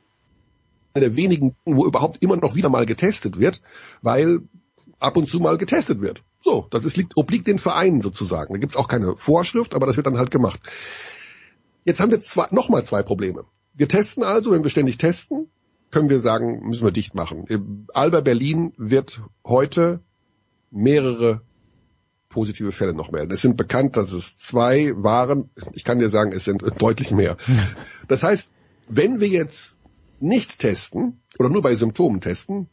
[0.94, 3.62] einer der wenigen, wo überhaupt immer noch wieder mal getestet wird,
[4.02, 4.42] weil
[5.04, 6.24] ab und zu mal getestet wird.
[6.41, 8.54] So, das ist, liegt, obliegt den Vereinen sozusagen.
[8.54, 10.60] Da gibt's auch keine Vorschrift, aber das wird dann halt gemacht.
[11.86, 13.45] Jetzt haben wir zwei, nochmal zwei Probleme.
[13.74, 15.49] Wir testen also, wenn wir ständig testen,
[15.91, 17.88] können wir sagen, müssen wir dicht machen.
[17.93, 20.01] Alba Berlin wird heute
[20.72, 21.41] mehrere
[22.30, 23.32] positive Fälle noch melden.
[23.32, 25.49] Es sind bekannt, dass es zwei waren.
[25.74, 27.38] Ich kann dir sagen, es sind deutlich mehr.
[28.08, 28.51] Das heißt,
[28.89, 29.78] wenn wir jetzt
[30.20, 32.68] nicht testen oder nur bei Symptomen testen,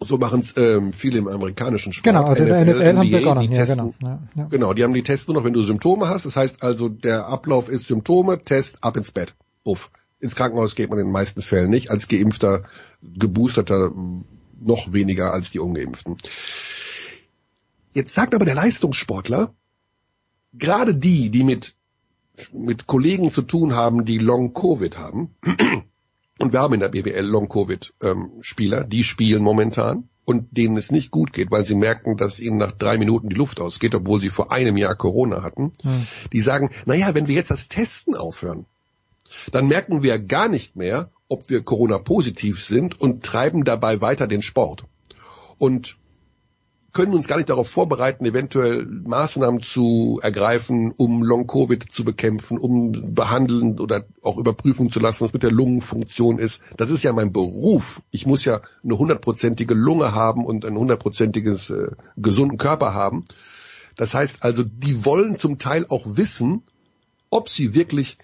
[0.00, 2.14] so machen es ähm, viele im amerikanischen Sport.
[2.14, 4.10] Genau, also in der NFL haben NBA, begonnen, die ja, testen, genau.
[4.10, 4.44] Ja, ja.
[4.48, 6.26] Genau, die haben die Tests nur noch, wenn du Symptome hast.
[6.26, 9.34] Das heißt also, der Ablauf ist Symptome, Test, ab ins Bett.
[9.64, 9.90] Uff.
[10.18, 11.90] Ins Krankenhaus geht man in den meisten Fällen nicht.
[11.90, 12.64] Als Geimpfter,
[13.02, 13.92] Geboosterter
[14.60, 16.16] noch weniger als die Ungeimpften.
[17.92, 19.54] Jetzt sagt aber der Leistungssportler,
[20.54, 21.74] gerade die, die mit,
[22.52, 25.34] mit Kollegen zu tun haben, die Long-Covid haben,
[26.38, 31.32] und wir haben in der BWL Long-Covid-Spieler, die spielen momentan und denen es nicht gut
[31.32, 34.52] geht, weil sie merken, dass ihnen nach drei Minuten die Luft ausgeht, obwohl sie vor
[34.52, 35.72] einem Jahr Corona hatten.
[35.82, 36.06] Hm.
[36.32, 38.66] Die sagen, naja, wenn wir jetzt das Testen aufhören,
[39.52, 44.42] dann merken wir gar nicht mehr, ob wir Corona-positiv sind und treiben dabei weiter den
[44.42, 44.84] Sport.
[45.58, 45.96] Und
[46.96, 53.14] können uns gar nicht darauf vorbereiten, eventuell Maßnahmen zu ergreifen, um Long-Covid zu bekämpfen, um
[53.14, 56.62] behandeln oder auch überprüfen zu lassen, was mit der Lungenfunktion ist.
[56.78, 58.00] Das ist ja mein Beruf.
[58.12, 63.26] Ich muss ja eine hundertprozentige Lunge haben und ein hundertprozentiges äh, gesunden Körper haben.
[63.96, 66.62] Das heißt also, die wollen zum Teil auch wissen,
[67.28, 68.16] ob sie wirklich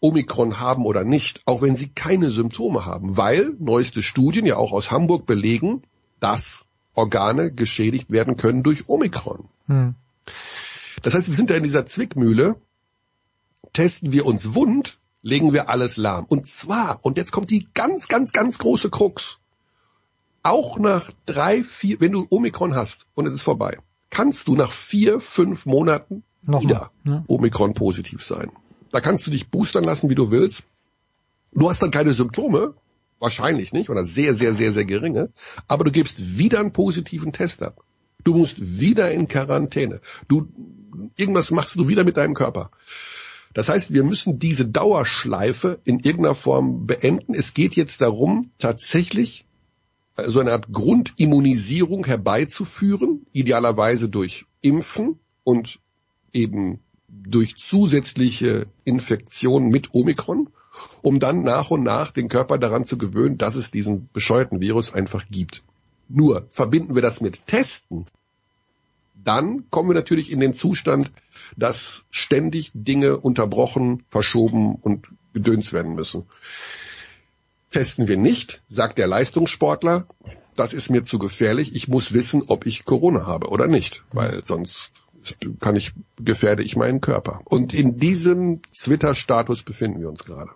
[0.00, 4.72] Omikron haben oder nicht, auch wenn sie keine Symptome haben, weil neueste Studien ja auch
[4.72, 5.82] aus Hamburg belegen,
[6.18, 9.48] dass Organe geschädigt werden können durch Omikron.
[9.66, 9.94] Hm.
[11.02, 12.56] Das heißt, wir sind da in dieser Zwickmühle.
[13.72, 16.26] Testen wir uns wund, legen wir alles lahm.
[16.26, 19.38] Und zwar, und jetzt kommt die ganz, ganz, ganz große Krux.
[20.42, 23.78] Auch nach drei, vier, wenn du Omikron hast und es ist vorbei,
[24.10, 27.24] kannst du nach vier, fünf Monaten Nochmal, wieder ja.
[27.28, 28.50] Omikron positiv sein.
[28.90, 30.64] Da kannst du dich boostern lassen, wie du willst.
[31.52, 32.74] Du hast dann keine Symptome,
[33.22, 35.30] wahrscheinlich nicht, oder sehr, sehr, sehr, sehr geringe,
[35.68, 37.82] aber du gibst wieder einen positiven Test ab.
[38.24, 40.00] Du musst wieder in Quarantäne.
[40.28, 40.48] Du,
[41.16, 42.70] irgendwas machst du wieder mit deinem Körper.
[43.54, 47.34] Das heißt, wir müssen diese Dauerschleife in irgendeiner Form beenden.
[47.34, 49.46] Es geht jetzt darum, tatsächlich
[50.16, 55.80] äh, so eine Art Grundimmunisierung herbeizuführen, idealerweise durch Impfen und
[56.32, 60.48] eben durch zusätzliche Infektionen mit Omikron,
[61.02, 64.92] um dann nach und nach den Körper daran zu gewöhnen, dass es diesen bescheuerten Virus
[64.92, 65.62] einfach gibt.
[66.08, 68.06] Nur verbinden wir das mit Testen,
[69.24, 71.12] dann kommen wir natürlich in den Zustand,
[71.56, 76.24] dass ständig Dinge unterbrochen, verschoben und gedöns werden müssen.
[77.70, 80.06] Testen wir nicht, sagt der Leistungssportler,
[80.56, 84.44] das ist mir zu gefährlich, ich muss wissen, ob ich Corona habe oder nicht, weil
[84.44, 84.92] sonst
[85.60, 87.40] kann ich, gefährde ich meinen Körper.
[87.44, 90.50] Und in diesem Twitter-Status befinden wir uns gerade.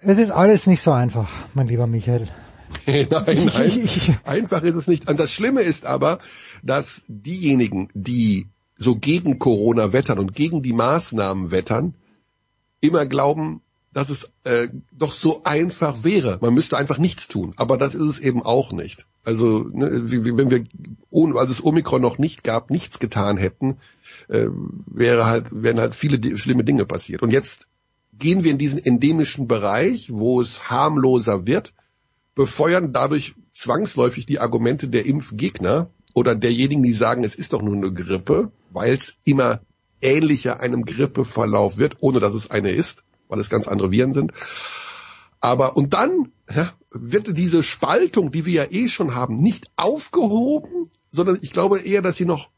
[0.00, 2.28] Es ist alles nicht so einfach, mein lieber Michael.
[2.86, 4.18] nein, nein.
[4.24, 5.08] Einfach ist es nicht.
[5.08, 6.18] Und das Schlimme ist aber,
[6.62, 11.94] dass diejenigen, die so gegen Corona wettern und gegen die Maßnahmen wettern,
[12.80, 13.62] immer glauben,
[13.92, 16.38] dass es äh, doch so einfach wäre.
[16.42, 17.54] Man müsste einfach nichts tun.
[17.56, 19.06] Aber das ist es eben auch nicht.
[19.24, 20.64] Also ne, wenn wir,
[21.08, 23.78] ohne, als es Omikron noch nicht gab, nichts getan hätten,
[24.28, 24.48] äh,
[24.86, 27.22] wäre halt, wären halt viele schlimme Dinge passiert.
[27.22, 27.68] Und jetzt
[28.18, 31.74] gehen wir in diesen endemischen Bereich, wo es harmloser wird,
[32.34, 37.74] befeuern dadurch zwangsläufig die Argumente der Impfgegner oder derjenigen, die sagen, es ist doch nur
[37.74, 39.60] eine Grippe, weil es immer
[40.00, 44.32] ähnlicher einem Grippeverlauf wird, ohne dass es eine ist, weil es ganz andere Viren sind.
[45.40, 50.88] Aber und dann ja, wird diese Spaltung, die wir ja eh schon haben, nicht aufgehoben,
[51.10, 52.50] sondern ich glaube eher, dass sie noch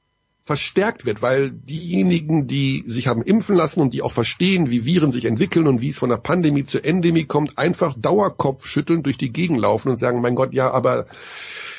[0.48, 5.12] verstärkt wird, weil diejenigen, die sich haben impfen lassen und die auch verstehen, wie Viren
[5.12, 9.18] sich entwickeln und wie es von der Pandemie zur Endemie kommt, einfach Dauerkopf schütteln durch
[9.18, 11.04] die Gegend laufen und sagen, mein Gott, ja, aber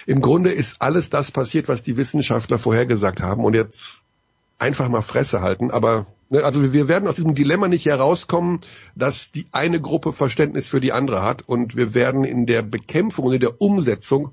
[0.06, 4.04] im Grunde ist alles das passiert, was die Wissenschaftler vorhergesagt haben und jetzt
[4.60, 5.72] einfach mal Fresse halten.
[5.72, 8.62] Aber ne, also wir werden aus diesem Dilemma nicht herauskommen,
[8.96, 13.26] dass die eine Gruppe Verständnis für die andere hat und wir werden in der Bekämpfung
[13.26, 14.30] und in der Umsetzung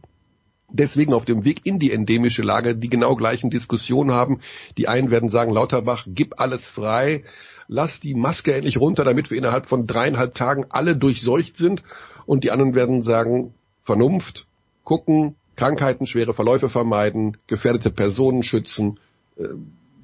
[0.69, 4.41] deswegen auf dem Weg in die endemische Lage die genau gleichen Diskussionen haben.
[4.77, 7.25] Die einen werden sagen, Lauterbach, gib alles frei,
[7.69, 11.83] lass die Maske endlich runter, damit wir innerhalb von dreieinhalb Tagen alle durchseucht sind.
[12.27, 14.47] Und die anderen werden sagen, Vernunft,
[14.85, 19.01] gucken, Krankheiten, schwere Verläufe vermeiden, gefährdete Personen schützen,
[19.39, 19.45] äh,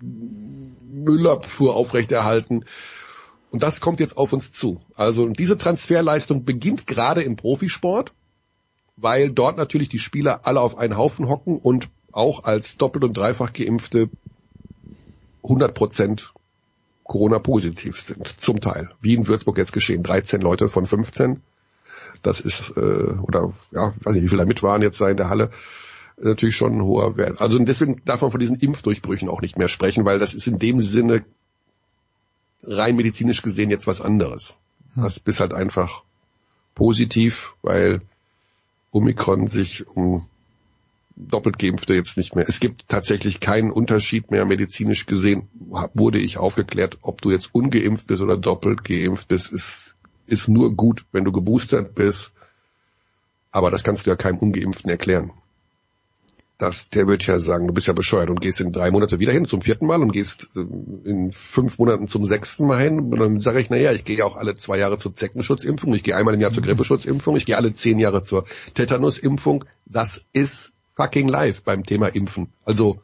[0.01, 2.65] Müllabfuhr aufrechterhalten.
[3.51, 4.81] Und das kommt jetzt auf uns zu.
[4.95, 8.13] Also diese Transferleistung beginnt gerade im Profisport
[8.97, 13.17] weil dort natürlich die Spieler alle auf einen Haufen hocken und auch als doppelt und
[13.17, 14.11] dreifach geimpfte
[15.43, 16.35] 100 Prozent
[17.05, 18.91] Corona-positiv sind, zum Teil.
[19.01, 21.43] Wie in Würzburg jetzt geschehen, 13 Leute von 15.
[22.23, 25.17] Das ist, äh, oder ja, weiß nicht, wie viele da mit waren jetzt da in
[25.17, 25.51] der Halle,
[26.17, 27.41] natürlich schon ein hoher Wert.
[27.41, 30.59] Also deswegen darf man von diesen Impfdurchbrüchen auch nicht mehr sprechen, weil das ist in
[30.59, 31.25] dem Sinne
[32.63, 34.57] rein medizinisch gesehen jetzt was anderes.
[34.95, 35.03] Hm.
[35.03, 36.05] Das bist halt einfach
[36.75, 38.03] positiv, weil
[38.93, 40.25] Omikron sich um
[41.17, 42.49] doppelt geimpfte jetzt nicht mehr.
[42.49, 45.49] Es gibt tatsächlich keinen Unterschied mehr medizinisch gesehen,
[45.95, 49.97] wurde ich aufgeklärt, ob du jetzt ungeimpft bist oder doppelt geimpft bist, ist,
[50.27, 52.33] ist nur gut, wenn du geboostert bist.
[53.51, 55.33] Aber das kannst du ja keinem Ungeimpften erklären
[56.63, 59.33] das, der wird ja sagen, du bist ja bescheuert und gehst in drei Monate wieder
[59.33, 63.01] hin zum vierten Mal und gehst äh, in fünf Monaten zum sechsten Mal hin.
[63.01, 66.05] Und dann sage ich, naja, ich gehe ja auch alle zwei Jahre zur Zeckenschutzimpfung, ich
[66.05, 68.45] gehe einmal im Jahr zur Grippeschutzimpfung, ich gehe alle zehn Jahre zur
[68.75, 69.65] Tetanusimpfung.
[69.87, 72.53] Das ist fucking live beim Thema Impfen.
[72.65, 73.03] Also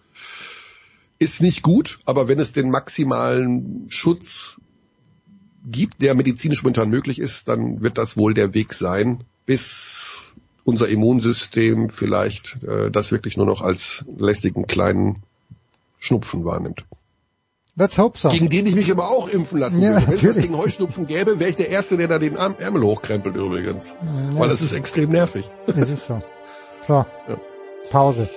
[1.19, 4.61] ist nicht gut, aber wenn es den maximalen Schutz
[5.67, 10.37] gibt, der medizinisch momentan möglich ist, dann wird das wohl der Weg sein, bis
[10.69, 15.23] unser Immunsystem vielleicht äh, das wirklich nur noch als lästigen kleinen
[15.99, 16.85] Schnupfen wahrnimmt.
[17.75, 18.29] Let's hope so.
[18.29, 20.23] Gegen den ich mich aber auch impfen lassen ja, würde.
[20.23, 23.35] Wenn es gegen Heuschnupfen gäbe, wäre ich der Erste, der da den Arm, Ärmel hochkrempelt
[23.35, 23.97] übrigens.
[24.03, 25.51] Ja, Weil das ist extrem nervig.
[25.67, 26.23] Es ist so.
[26.83, 26.93] So.
[26.95, 27.41] Ja.
[27.91, 28.29] Pause.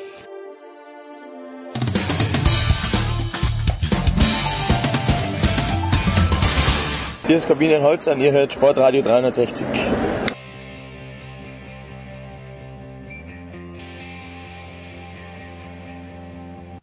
[7.28, 9.66] Hier ist Kabine Holz an, ihr hört Sportradio 360.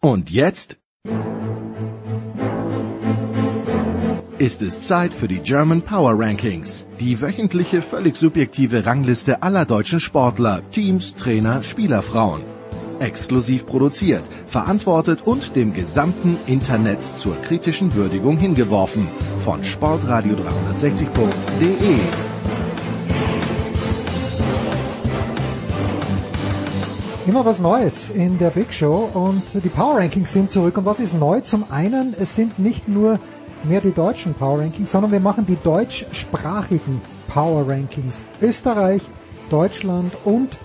[0.01, 0.77] Und jetzt
[4.37, 9.99] ist es Zeit für die German Power Rankings, die wöchentliche völlig subjektive Rangliste aller deutschen
[9.99, 12.43] Sportler, Teams, Trainer, Spielerfrauen.
[13.01, 19.09] Exklusiv produziert, verantwortet und dem gesamten Internet zur kritischen Würdigung hingeworfen
[19.43, 22.28] von sportradio360.de.
[27.29, 30.79] Immer was Neues in der Big Show und die Power Rankings sind zurück.
[30.79, 31.41] Und was ist neu?
[31.41, 33.19] Zum einen, es sind nicht nur
[33.63, 38.25] mehr die deutschen Power Rankings, sondern wir machen die deutschsprachigen Power Rankings.
[38.41, 39.03] Österreich,
[39.51, 40.57] Deutschland und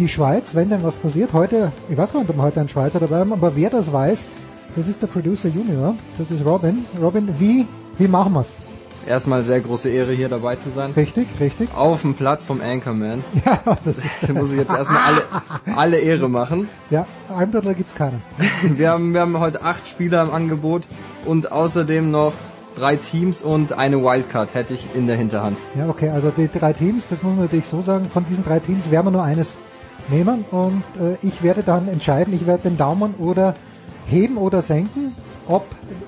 [0.00, 1.32] die Schweiz, wenn denn was passiert.
[1.34, 3.92] Heute, ich weiß gar nicht, ob wir heute ein Schweizer dabei haben, aber wer das
[3.92, 4.24] weiß,
[4.74, 6.84] das ist der Producer Junior, das ist Robin.
[7.00, 7.64] Robin, wie,
[7.96, 8.48] wie machen wir's?
[9.08, 10.90] Erstmal sehr große Ehre hier dabei zu sein.
[10.94, 11.70] Richtig, richtig.
[11.74, 13.24] Auf dem Platz vom Anchorman.
[13.46, 14.02] Ja, das ist.
[14.28, 15.22] da muss ich jetzt erstmal alle,
[15.76, 16.68] alle Ehre machen.
[16.90, 18.22] Ja, Almdotler gibt's keinen.
[18.62, 20.82] Wir haben, wir haben heute acht Spieler im Angebot
[21.24, 22.34] und außerdem noch
[22.76, 25.56] drei Teams und eine Wildcard hätte ich in der Hinterhand.
[25.74, 28.58] Ja, okay, also die drei Teams, das muss man natürlich so sagen, von diesen drei
[28.58, 29.56] Teams werden wir nur eines
[30.08, 33.54] nehmen und äh, ich werde dann entscheiden, ich werde den Daumen oder
[34.06, 35.14] heben oder senken,
[35.46, 35.64] ob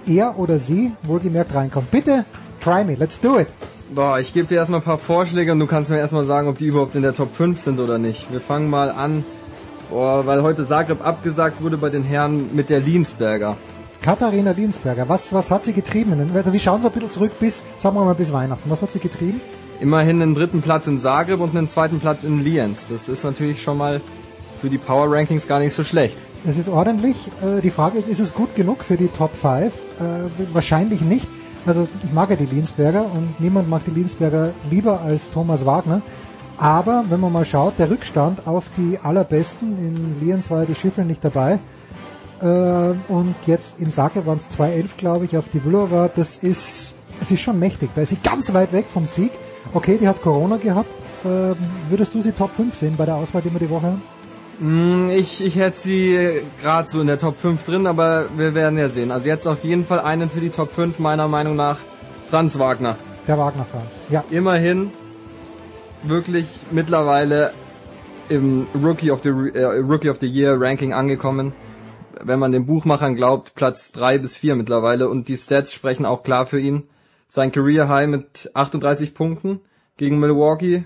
[0.06, 1.90] er oder sie wohlgemerkt reinkommt.
[1.90, 2.27] Bitte
[2.61, 3.49] Try me, let's do it.
[3.95, 6.59] Boah, ich gebe dir erstmal ein paar Vorschläge und du kannst mir erstmal sagen, ob
[6.59, 8.31] die überhaupt in der Top 5 sind oder nicht.
[8.31, 9.24] Wir fangen mal an,
[9.89, 13.57] boah, weil heute Zagreb abgesagt wurde bei den Herren mit der Liensberger.
[14.03, 16.31] Katharina Liensberger, was, was hat sie getrieben?
[16.35, 18.70] Also wir schauen so ein bisschen zurück bis, sagen wir mal, bis Weihnachten.
[18.70, 19.41] Was hat sie getrieben?
[19.81, 22.87] Immerhin einen dritten Platz in Zagreb und einen zweiten Platz in Lienz.
[22.91, 24.01] Das ist natürlich schon mal
[24.61, 26.16] für die Power Rankings gar nicht so schlecht.
[26.47, 27.16] Es ist ordentlich.
[27.43, 29.66] Äh, die Frage ist, ist es gut genug für die Top 5?
[29.66, 31.27] Äh, wahrscheinlich nicht.
[31.66, 36.03] Also ich mag ja die Linsberger und niemand mag die Linsberger lieber als Thomas Wagner.
[36.57, 40.74] Aber wenn man mal schaut, der Rückstand auf die allerbesten, in Lienz war ja die
[40.74, 41.59] Schiffel nicht dabei,
[42.43, 46.95] äh, und jetzt in Sake waren es 2-11, glaube ich, auf die Vlhova, das ist,
[47.20, 47.91] es ist schon mächtig.
[47.95, 49.32] Da ist sie ganz weit weg vom Sieg.
[49.74, 50.91] Okay, die hat Corona gehabt.
[51.24, 51.55] Äh,
[51.89, 54.03] würdest du sie Top 5 sehen bei der Auswahl, die wir die Woche haben?
[54.61, 58.78] Mm, Ich, ich hätte sie gerade so in der Top 5 drin, aber wir werden
[58.78, 59.11] ja sehen.
[59.11, 61.78] Also jetzt auf jeden Fall einen für die Top 5, meiner Meinung nach,
[62.28, 62.97] Franz Wagner.
[63.27, 63.95] Der Wagner Franz.
[64.11, 64.23] Ja.
[64.31, 64.91] Immerhin
[66.03, 67.53] wirklich mittlerweile
[68.28, 71.53] im Rookie of the, äh, Rookie of the Year Ranking angekommen.
[72.23, 76.23] Wenn man den Buchmachern glaubt, Platz 3 bis 4 mittlerweile und die Stats sprechen auch
[76.23, 76.85] klar für ihn.
[77.28, 79.61] Sein Career High mit 38 Punkten
[79.97, 80.85] gegen Milwaukee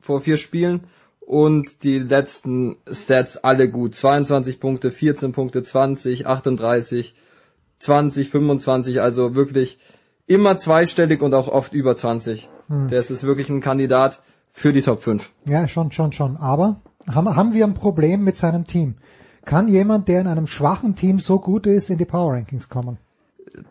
[0.00, 0.84] vor vier Spielen
[1.26, 3.96] und die letzten Stats alle gut.
[3.96, 7.14] 22 Punkte, 14 Punkte, 20, 38,
[7.80, 9.78] 20, 25, also wirklich
[10.28, 12.48] immer zweistellig und auch oft über 20.
[12.68, 12.88] Hm.
[12.88, 14.20] Das ist wirklich ein Kandidat
[14.52, 15.28] für die Top 5.
[15.48, 16.36] Ja, schon, schon, schon.
[16.36, 16.80] Aber
[17.12, 18.94] haben, haben wir ein Problem mit seinem Team?
[19.44, 22.98] Kann jemand, der in einem schwachen Team so gut ist, in die Power Rankings kommen?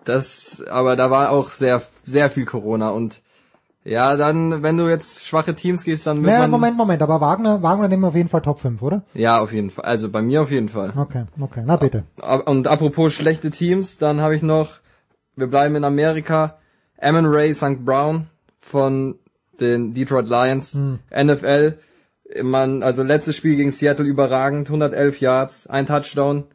[0.03, 3.21] Das, aber da war auch sehr, sehr viel Corona und
[3.85, 7.21] ja, dann, wenn du jetzt schwache Teams gehst, dann wird Naja, man, Moment, Moment, aber
[7.21, 9.03] Wagner, Wagner nehmen wir auf jeden Fall Top 5, oder?
[9.13, 9.85] ja, auf jeden Fall.
[9.85, 10.91] Also bei mir auf jeden Fall.
[10.97, 12.03] Okay, okay, na bitte.
[12.45, 14.79] Und apropos schlechte Teams, dann habe ich noch,
[15.35, 16.57] wir bleiben in Amerika,
[16.99, 17.85] Ammon Ray St.
[17.85, 18.27] Brown
[18.59, 19.15] von
[19.59, 20.99] den Detroit Lions, Hm.
[21.15, 21.77] NFL.
[22.41, 26.45] Man, also letztes Spiel gegen Seattle überragend, 111 Yards, ein Touchdown.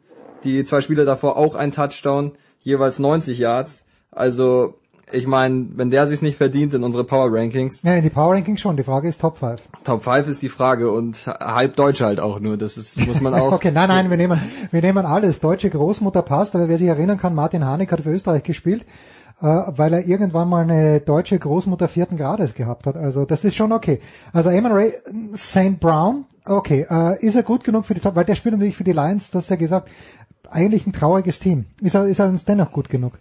[0.43, 3.85] Die zwei Spiele davor auch ein Touchdown, jeweils 90 Yards.
[4.11, 4.80] Also
[5.11, 8.33] ich meine, wenn der sich nicht verdient in unsere Power Rankings, Ja, in die Power
[8.33, 8.77] Rankings schon.
[8.77, 9.61] Die Frage ist Top 5.
[9.83, 12.57] Top 5 ist die Frage und halb Deutsch halt auch nur.
[12.57, 13.51] Das ist, muss man auch.
[13.53, 14.39] Okay, nein, nein, wir nehmen,
[14.71, 15.39] wir nehmen alles.
[15.39, 18.85] Deutsche Großmutter passt, aber wer sich erinnern kann, Martin Hanek hat für Österreich gespielt,
[19.41, 22.95] äh, weil er irgendwann mal eine deutsche Großmutter vierten Grades gehabt hat.
[22.95, 23.99] Also das ist schon okay.
[24.33, 24.93] Also Eamon Ray,
[25.35, 25.79] St.
[25.79, 28.83] Brown, okay, äh, ist er gut genug für die Top, weil der spielt natürlich für
[28.83, 29.89] die Lions, du hast ja gesagt,
[30.49, 31.65] eigentlich ein trauriges Team.
[31.81, 33.13] Ist er, ist er uns dennoch gut genug?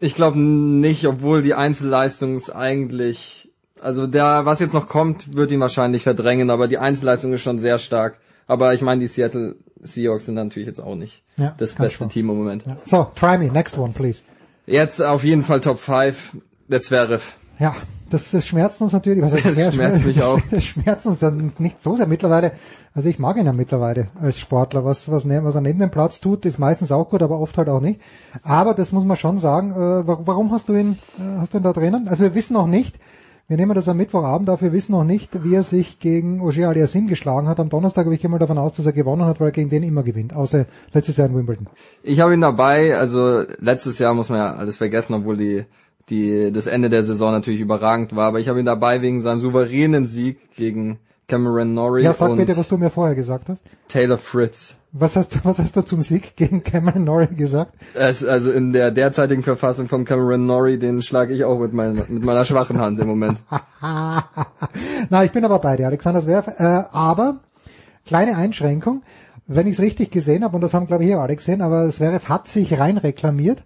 [0.00, 3.50] Ich glaube nicht, obwohl die Einzelleistung ist eigentlich,
[3.80, 7.58] also der, was jetzt noch kommt, wird ihn wahrscheinlich verdrängen, aber die Einzelleistung ist schon
[7.58, 8.18] sehr stark.
[8.46, 12.08] Aber ich meine, die Seattle Seahawks sind natürlich jetzt auch nicht Ja, das beste.
[12.08, 12.64] Team im Moment.
[12.86, 14.20] So, try me, next one, please.
[14.66, 16.36] Jetzt auf jeden Fall Top 5,
[16.68, 17.22] der Zverev.
[17.58, 17.74] Ja,
[18.10, 19.22] das, das schmerzt uns natürlich.
[19.22, 19.72] Was heißt Das mehr?
[19.72, 20.40] schmerzt mich auch.
[20.50, 22.52] Das schmerzt uns dann nicht so sehr mittlerweile.
[22.92, 24.84] Also ich mag ihn ja mittlerweile als Sportler.
[24.84, 27.56] Was, was, ne- was er neben dem Platz tut, ist meistens auch gut, aber oft
[27.56, 28.00] halt auch nicht.
[28.42, 29.70] Aber das muss man schon sagen.
[29.72, 32.08] Äh, wa- warum hast du ihn, äh, hast du ihn da drinnen?
[32.08, 32.98] Also wir wissen noch nicht.
[33.46, 34.62] Wir nehmen das am Mittwochabend auf.
[34.62, 37.58] Wir wissen noch nicht, wie er sich gegen Ogier Aliasim geschlagen hat.
[37.58, 39.82] Am Donnerstag habe ich mal davon aus, dass er gewonnen hat, weil er gegen den
[39.82, 40.34] immer gewinnt.
[40.34, 41.66] Außer letztes Jahr in Wimbledon.
[42.04, 45.64] Ich habe ihn dabei, also letztes Jahr muss man ja alles vergessen, obwohl die,
[46.10, 49.40] die, das Ende der Saison natürlich überragend war, aber ich habe ihn dabei wegen seinem
[49.40, 50.98] souveränen Sieg gegen
[51.30, 53.62] Cameron Norrie Ja, sag und bitte, was du mir vorher gesagt hast.
[53.88, 54.74] Taylor Fritz.
[54.92, 57.74] Was hast, du- was hast du zum Sieg gegen Cameron Norrie gesagt?
[57.94, 62.04] Es, also in der derzeitigen Verfassung von Cameron Norrie, den schlage ich auch mit meiner,
[62.08, 63.38] mit meiner schwachen Hand im Moment.
[65.10, 66.48] Na, ich bin aber bei dir, Alexander Zwerf.
[66.58, 67.40] Äh, aber,
[68.06, 69.02] kleine Einschränkung,
[69.46, 71.88] wenn ich es richtig gesehen habe, und das haben glaube ich hier alle gesehen, aber
[71.90, 73.64] Zverev hat sich rein reklamiert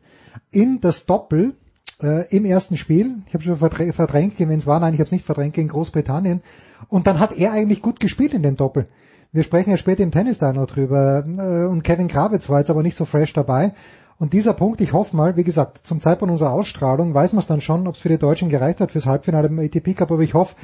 [0.51, 1.55] in das Doppel
[2.03, 3.17] äh, im ersten Spiel.
[3.29, 4.81] Ich habe schon verdrä- verdrängt, wenn es war.
[4.81, 6.43] Nein, ich habe es nicht verdrängt gegen Großbritannien.
[6.89, 8.89] Und dann hat er eigentlich gut gespielt in dem Doppel.
[9.33, 11.25] Wir sprechen ja später im Tennis da noch drüber.
[11.27, 13.73] Äh, Und Kevin Krawitz war jetzt aber nicht so fresh dabei.
[14.17, 17.47] Und dieser Punkt, ich hoffe mal, wie gesagt, zum Zeitpunkt unserer Ausstrahlung weiß man es
[17.47, 20.23] dann schon, ob es für die Deutschen gereicht hat fürs Halbfinale im ATP Cup, aber
[20.23, 20.55] ich hoffe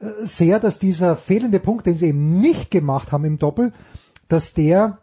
[0.00, 3.72] äh, sehr, dass dieser fehlende Punkt, den sie eben nicht gemacht haben im Doppel,
[4.28, 4.98] dass der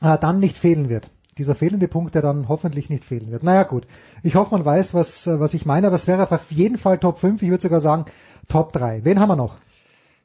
[0.00, 1.10] äh, dann nicht fehlen wird.
[1.36, 3.42] Dieser fehlende Punkt, der dann hoffentlich nicht fehlen wird.
[3.42, 3.86] Naja gut,
[4.22, 6.98] ich hoffe, man weiß, was, äh, was ich meine, aber es wäre auf jeden Fall
[6.98, 8.04] Top 5, ich würde sogar sagen
[8.48, 9.04] Top 3.
[9.04, 9.56] Wen haben wir noch?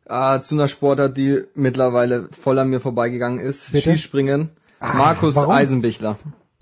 [0.07, 3.71] Ah, zu einer Sportart, die mittlerweile voll an mir vorbeigegangen ist.
[3.71, 3.89] Bitte?
[3.89, 4.51] Skispringen.
[4.79, 5.51] Markus warum?
[5.51, 6.17] Eisenbichler.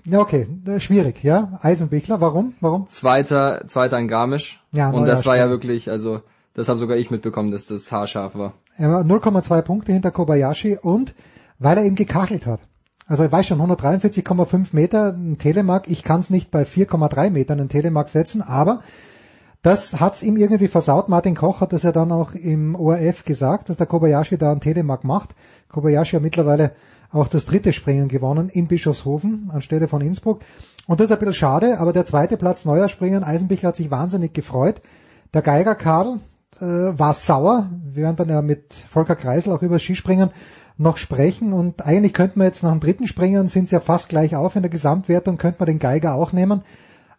[0.05, 1.59] Ja, okay, äh, schwierig, ja.
[1.61, 2.53] Eisenbichler, warum?
[2.59, 2.87] Warum?
[2.87, 4.61] Zweiter, zweiter in Garmisch.
[4.71, 6.21] Ja, Und das war ja wirklich, also,
[6.53, 8.53] das habe sogar ich mitbekommen, dass das haarscharf war.
[8.77, 11.13] Er war 0,2 Punkte hinter Kobayashi und
[11.59, 12.61] weil er eben gekachelt hat.
[13.05, 15.89] Also ich weiß schon, 143,5 Meter ein Telemark.
[15.89, 18.81] Ich kann es nicht bei 4,3 Metern einen Telemark setzen, aber
[19.63, 21.07] das hat's ihm irgendwie versaut.
[21.09, 24.59] Martin Koch hat das ja dann auch im ORF gesagt, dass der Kobayashi da einen
[24.59, 25.35] Telemark macht.
[25.69, 26.73] Kobayashi hat mittlerweile
[27.11, 30.41] auch das dritte Springen gewonnen in Bischofshofen anstelle von Innsbruck.
[30.85, 33.89] Und das ist ein bisschen schade, aber der zweite Platz neuer Springen, Eisenbichler hat sich
[33.89, 34.81] wahnsinnig gefreut.
[35.33, 36.19] Der Geiger Karl
[36.59, 37.69] äh, war sauer.
[37.85, 40.31] Wir werden dann ja mit Volker Kreisel auch über Skispringen
[40.77, 44.09] noch sprechen und eigentlich könnte man jetzt nach dem dritten Springen sind sie ja fast
[44.09, 46.63] gleich auf in der Gesamtwertung, könnte man den Geiger auch nehmen.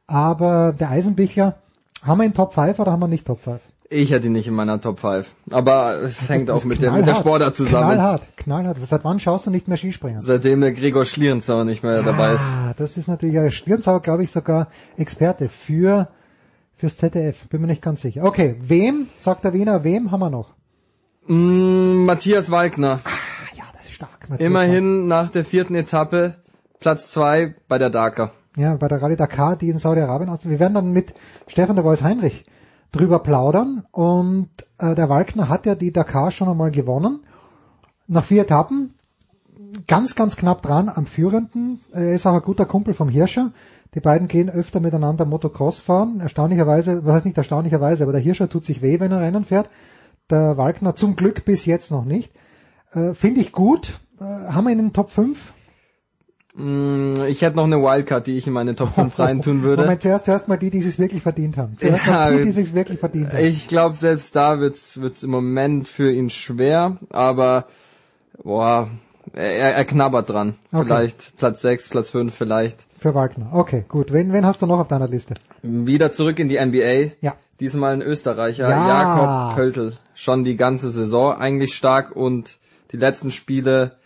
[0.06, 1.62] Aber der Eisenbichler,
[2.04, 3.60] haben wir ihn Top 5 oder haben wir nicht Top 5?
[3.90, 5.30] Ich hätte ihn nicht in meiner Top 5.
[5.50, 7.94] Aber es hängt auch mit der, mit der Sportart zusammen.
[7.94, 8.78] Knallhart, knallhart.
[8.84, 10.22] Seit wann schaust du nicht mehr Skispringen?
[10.22, 12.42] Seitdem der Gregor Schlierenzauer nicht mehr dabei ist.
[12.42, 16.08] Ah, das ist natürlich, ja, Schlierenzauer glaube ich sogar Experte für,
[16.76, 17.48] fürs ZDF.
[17.48, 18.24] Bin mir nicht ganz sicher.
[18.24, 20.54] Okay, wem, sagt der Wiener, wem haben wir noch?
[21.26, 23.00] Mm, Matthias Walkner.
[23.04, 24.28] Ah, ja, das ist stark.
[24.28, 26.36] Matthias Immerhin nach der vierten Etappe
[26.80, 28.32] Platz zwei bei der Dakar.
[28.56, 30.48] Ja, bei der Rallye Dakar, die in Saudi-Arabien aus.
[30.48, 31.14] Wir werden dann mit
[31.48, 32.44] Stefan de Vois Heinrich
[32.92, 37.24] drüber plaudern und äh, der Walkner hat ja die Dakar schon einmal gewonnen.
[38.06, 38.94] Nach vier Etappen,
[39.88, 41.80] ganz, ganz knapp dran am Führenden.
[41.92, 43.52] Er ist auch ein guter Kumpel vom Hirscher.
[43.94, 46.20] Die beiden gehen öfter miteinander Motocross fahren.
[46.20, 49.70] Erstaunlicherweise, was heißt nicht erstaunlicherweise, aber der Hirscher tut sich weh, wenn er Rennen fährt.
[50.30, 52.32] Der Walkner zum Glück bis jetzt noch nicht.
[52.92, 54.00] Äh, Finde ich gut.
[54.20, 55.52] Äh, haben wir ihn in den Top 5?
[56.56, 59.82] Mm, Ich hätte noch eine Wildcard, die ich in meine Top 5 reintun würde.
[59.82, 61.76] Moment, zuerst, zuerst mal die, die es wirklich verdient haben.
[61.78, 63.44] Zuerst mal die, die es wirklich verdient haben.
[63.44, 67.66] Ich glaube, selbst da wird's wird's im Moment für ihn schwer, aber
[68.42, 68.88] boah,
[69.32, 70.54] er, er knabbert dran.
[70.72, 70.84] Okay.
[70.86, 72.86] Vielleicht Platz 6, Platz 5 vielleicht.
[72.98, 73.48] Für Wagner.
[73.52, 74.12] Okay, gut.
[74.12, 75.34] Wen, wen hast du noch auf deiner Liste?
[75.62, 77.14] Wieder zurück in die NBA.
[77.20, 77.34] Ja.
[77.60, 78.88] Diesmal ein Österreicher, Ja.
[78.88, 79.92] Jakob Pöltl.
[80.14, 82.58] Schon die ganze Saison eigentlich stark und
[82.92, 83.96] die letzten Spiele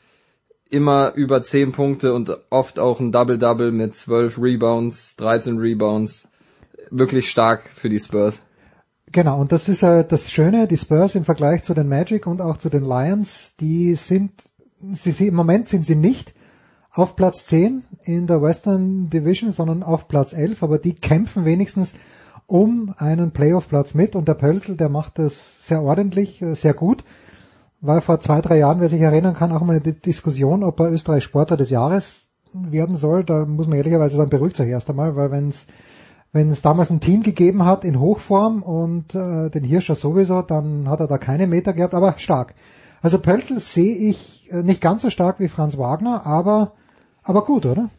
[0.70, 6.28] immer über 10 Punkte und oft auch ein Double-Double mit 12 Rebounds, 13 Rebounds.
[6.90, 8.42] Wirklich stark für die Spurs.
[9.12, 12.40] Genau, und das ist äh, das Schöne, die Spurs im Vergleich zu den Magic und
[12.42, 14.32] auch zu den Lions, die sind,
[14.92, 16.34] sie, sie, im Moment sind sie nicht
[16.92, 21.94] auf Platz 10 in der Western Division, sondern auf Platz 11, aber die kämpfen wenigstens
[22.46, 27.04] um einen Playoff-Platz mit und der Pöltl, der macht das sehr ordentlich, äh, sehr gut.
[27.80, 30.80] War vor zwei, drei Jahren, wer sich erinnern kann, auch mal eine Di- Diskussion, ob
[30.80, 33.24] er Österreich Sportler des Jahres werden soll.
[33.24, 35.66] Da muss man ehrlicherweise sagen, beruhigt euch erst einmal, weil wenn es
[36.32, 40.88] wenn es damals ein Team gegeben hat in Hochform und äh, den Hirscher sowieso, dann
[40.88, 42.54] hat er da keine Meter gehabt, aber stark.
[43.00, 46.72] Also Pöltl sehe ich äh, nicht ganz so stark wie Franz Wagner, aber
[47.22, 47.90] aber gut, oder?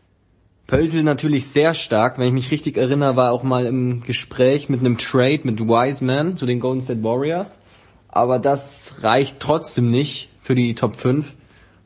[0.68, 2.20] Pöltl natürlich sehr stark.
[2.20, 6.36] Wenn ich mich richtig erinnere, war auch mal im Gespräch mit einem Trade mit Wiseman
[6.36, 7.60] zu den Golden State Warriors.
[8.10, 11.32] Aber das reicht trotzdem nicht für die Top 5,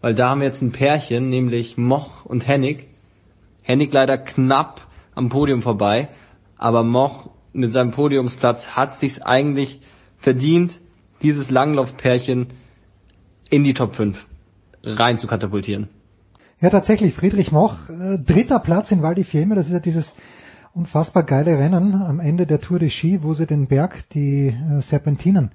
[0.01, 2.87] weil da haben wir jetzt ein Pärchen, nämlich Moch und Hennig.
[3.61, 6.09] Hennig leider knapp am Podium vorbei,
[6.57, 9.81] aber Moch mit seinem Podiumsplatz hat sich's eigentlich
[10.17, 10.79] verdient,
[11.21, 12.47] dieses Langlaufpärchen
[13.49, 14.25] in die Top 5
[14.83, 15.89] rein zu katapultieren.
[16.61, 20.15] Ja, tatsächlich, Friedrich Moch, äh, dritter Platz in Val di Fiemme, das ist ja dieses
[20.73, 24.81] unfassbar geile Rennen am Ende der Tour de Ski, wo sie den Berg, die äh,
[24.81, 25.51] Serpentinen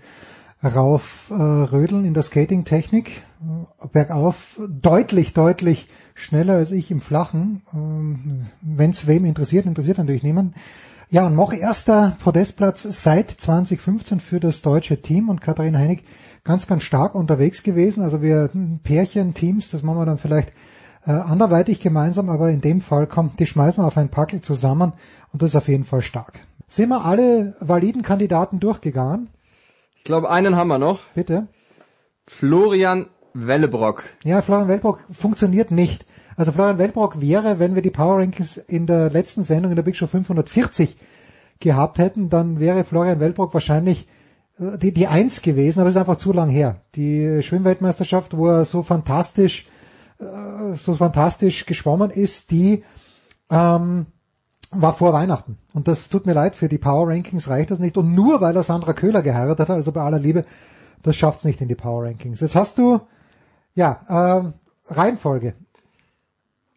[0.63, 3.23] rauf äh, rödeln in der Skating-Technik,
[3.93, 7.63] bergauf deutlich, deutlich schneller als ich im Flachen.
[7.73, 10.55] Ähm, Wenn es wem interessiert, interessiert natürlich niemand.
[11.11, 16.05] Ja, und Moch erster Podestplatz seit 2015 für das deutsche Team und Katharina Heinig
[16.45, 18.03] ganz, ganz stark unterwegs gewesen.
[18.03, 20.53] Also wir hm, Pärchen, Teams, das machen wir dann vielleicht
[21.07, 24.93] äh, anderweitig gemeinsam, aber in dem Fall kommt, die schmeißen wir auf ein Packel zusammen
[25.33, 26.41] und das ist auf jeden Fall stark.
[26.67, 29.31] Sind wir alle validen Kandidaten durchgegangen?
[30.09, 31.01] Ich glaube, einen haben wir noch.
[31.15, 31.49] Bitte.
[32.27, 34.05] Florian Wellebrock.
[34.25, 36.07] Ja, Florian Weltbrock funktioniert nicht.
[36.35, 39.83] Also Florian Weltbrock wäre, wenn wir die Power Rankings in der letzten Sendung in der
[39.83, 40.97] Big Show 540
[41.61, 44.09] gehabt hätten, dann wäre Florian Weltbrock wahrscheinlich
[44.59, 46.81] äh, die, die Eins gewesen, aber es ist einfach zu lang her.
[46.95, 49.69] Die Schwimmweltmeisterschaft, wo er so fantastisch,
[50.21, 52.83] äh, so fantastisch geschwommen ist, die
[53.51, 54.07] ähm,
[54.71, 55.59] war vor Weihnachten.
[55.73, 57.97] Und das tut mir leid, für die Power Rankings reicht das nicht.
[57.97, 60.45] Und nur weil er Sandra Köhler geheiratet hat, also bei aller Liebe,
[61.03, 62.41] das schafft's nicht in die Power Rankings.
[62.41, 63.01] Jetzt hast du,
[63.75, 64.53] ja, ähm,
[64.89, 65.55] Reihenfolge.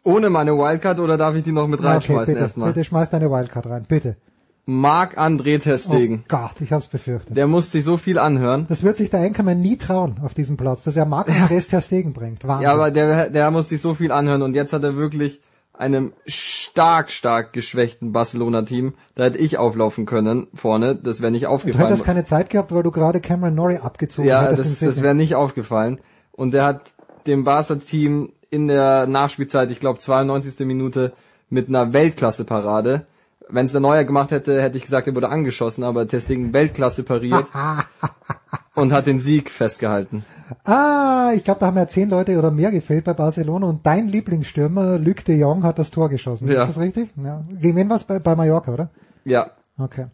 [0.04, 2.72] Ohne meine Wildcard oder darf ich die noch mit Ja, reinschmeißen bitte, erstmal?
[2.72, 4.16] bitte schmeiß deine Wildcard rein, bitte.
[4.64, 6.20] Marc-André Testegen.
[6.22, 7.36] Oh Gott, ich hab's befürchtet.
[7.36, 8.66] Der muss sich so viel anhören.
[8.68, 11.80] Das wird sich der Enkermann nie trauen auf diesem Platz, dass er Marc Andres Ter
[11.80, 12.46] Stegen bringt.
[12.46, 12.64] Wahnsinn.
[12.64, 15.40] Ja, aber der, der muss sich so viel anhören und jetzt hat er wirklich
[15.74, 21.50] einem stark, stark geschwächten Barcelona-Team, da hätte ich auflaufen können vorne, das wäre nicht du
[21.50, 21.88] aufgefallen.
[21.88, 25.02] hättest keine Zeit gehabt, weil du gerade Cameron Norrie abgezogen ja, das, im das Sydney.
[25.02, 26.00] wäre nicht aufgefallen.
[26.32, 26.92] Und der hat
[27.26, 30.66] dem Barca-Team in der Nachspielzeit, ich glaube 92.
[30.66, 31.12] Minute,
[31.48, 33.06] mit einer Weltklasse-Parade.
[33.48, 37.02] Wenn es der Neuer gemacht hätte, hätte ich gesagt, er wurde angeschossen, aber Testing Weltklasse
[37.02, 37.46] pariert
[38.74, 40.24] und hat den Sieg festgehalten.
[40.64, 44.08] Ah, ich glaube, da haben ja zehn Leute oder mehr gefehlt bei Barcelona und dein
[44.08, 46.48] Lieblingsstürmer, Luc de Jong, hat das Tor geschossen.
[46.48, 46.62] Ja.
[46.62, 47.10] Ist das richtig?
[47.16, 47.42] Ja.
[47.60, 48.90] Gegen wen war's bei, bei Mallorca, oder?
[49.24, 50.06] Ja, Okay.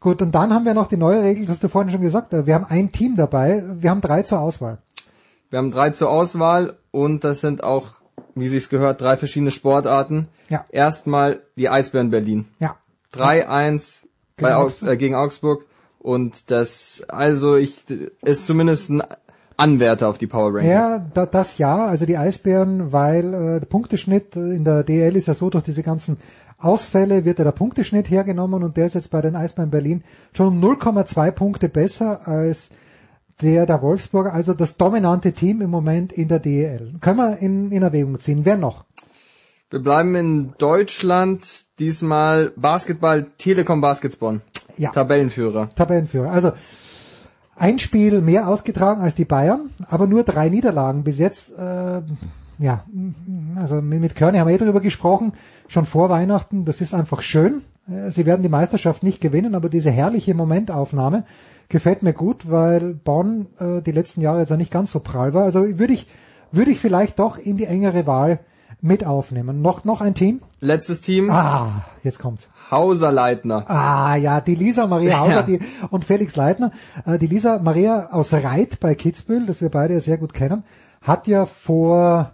[0.00, 2.32] Gut, und dann haben wir noch die neue Regel, das hast du vorhin schon gesagt,
[2.32, 4.78] wir haben ein Team dabei, wir haben drei zur Auswahl.
[5.50, 7.88] wir haben drei zur Auswahl und das sind auch,
[8.34, 10.28] wie sich's gehört, drei verschiedene Sportarten.
[10.48, 10.64] Ja.
[10.68, 12.46] Erstmal die Eisbären Berlin.
[12.58, 12.76] Ja.
[13.14, 15.64] 3-1 bei Gegen Augs äh, gegen Augsburg
[16.04, 17.82] und das also ich
[18.22, 19.02] ist zumindest ein
[19.56, 20.70] Anwärter auf die Power Ranking.
[20.70, 25.28] Ja, da, das ja, also die Eisbären, weil äh, der Punkteschnitt in der DL ist
[25.28, 26.18] ja so, durch diese ganzen
[26.58, 30.04] Ausfälle wird ja der Punkteschnitt hergenommen und der ist jetzt bei den Eisbären Berlin
[30.34, 32.68] schon um 0,2 Punkte besser als
[33.40, 36.96] der der Wolfsburger, also das dominante Team im Moment in der DEL.
[37.00, 38.44] Können wir in, in Erwägung ziehen.
[38.44, 38.84] Wer noch?
[39.70, 44.42] Wir bleiben in Deutschland, diesmal Basketball, Telekom Basketball.
[44.76, 44.90] Ja.
[44.90, 45.68] Tabellenführer.
[45.74, 46.30] Tabellenführer.
[46.30, 46.52] Also
[47.56, 51.56] ein Spiel mehr ausgetragen als die Bayern, aber nur drei Niederlagen bis jetzt.
[51.56, 52.02] Äh,
[52.58, 52.84] ja,
[53.56, 55.32] also mit Körny haben wir eh darüber gesprochen,
[55.68, 56.64] schon vor Weihnachten.
[56.64, 57.62] Das ist einfach schön.
[57.88, 61.24] Äh, Sie werden die Meisterschaft nicht gewinnen, aber diese herrliche Momentaufnahme
[61.68, 65.34] gefällt mir gut, weil Bonn äh, die letzten Jahre jetzt ja nicht ganz so prall
[65.34, 65.44] war.
[65.44, 66.06] Also würde ich
[66.52, 68.40] würde ich vielleicht doch in die engere Wahl
[68.80, 69.62] mit aufnehmen.
[69.62, 70.40] Noch noch ein Team?
[70.60, 71.30] Letztes Team.
[71.30, 72.48] Ah, jetzt kommt's.
[72.70, 73.68] Hauser Leitner.
[73.68, 75.42] Ah ja, die Lisa Maria Hauser Ja.
[75.42, 75.60] die,
[75.90, 76.70] und Felix Leitner.
[77.06, 80.64] Äh, die Lisa Maria aus Reit bei Kitzbühel, das wir beide ja sehr gut kennen,
[81.02, 82.32] hat ja vor,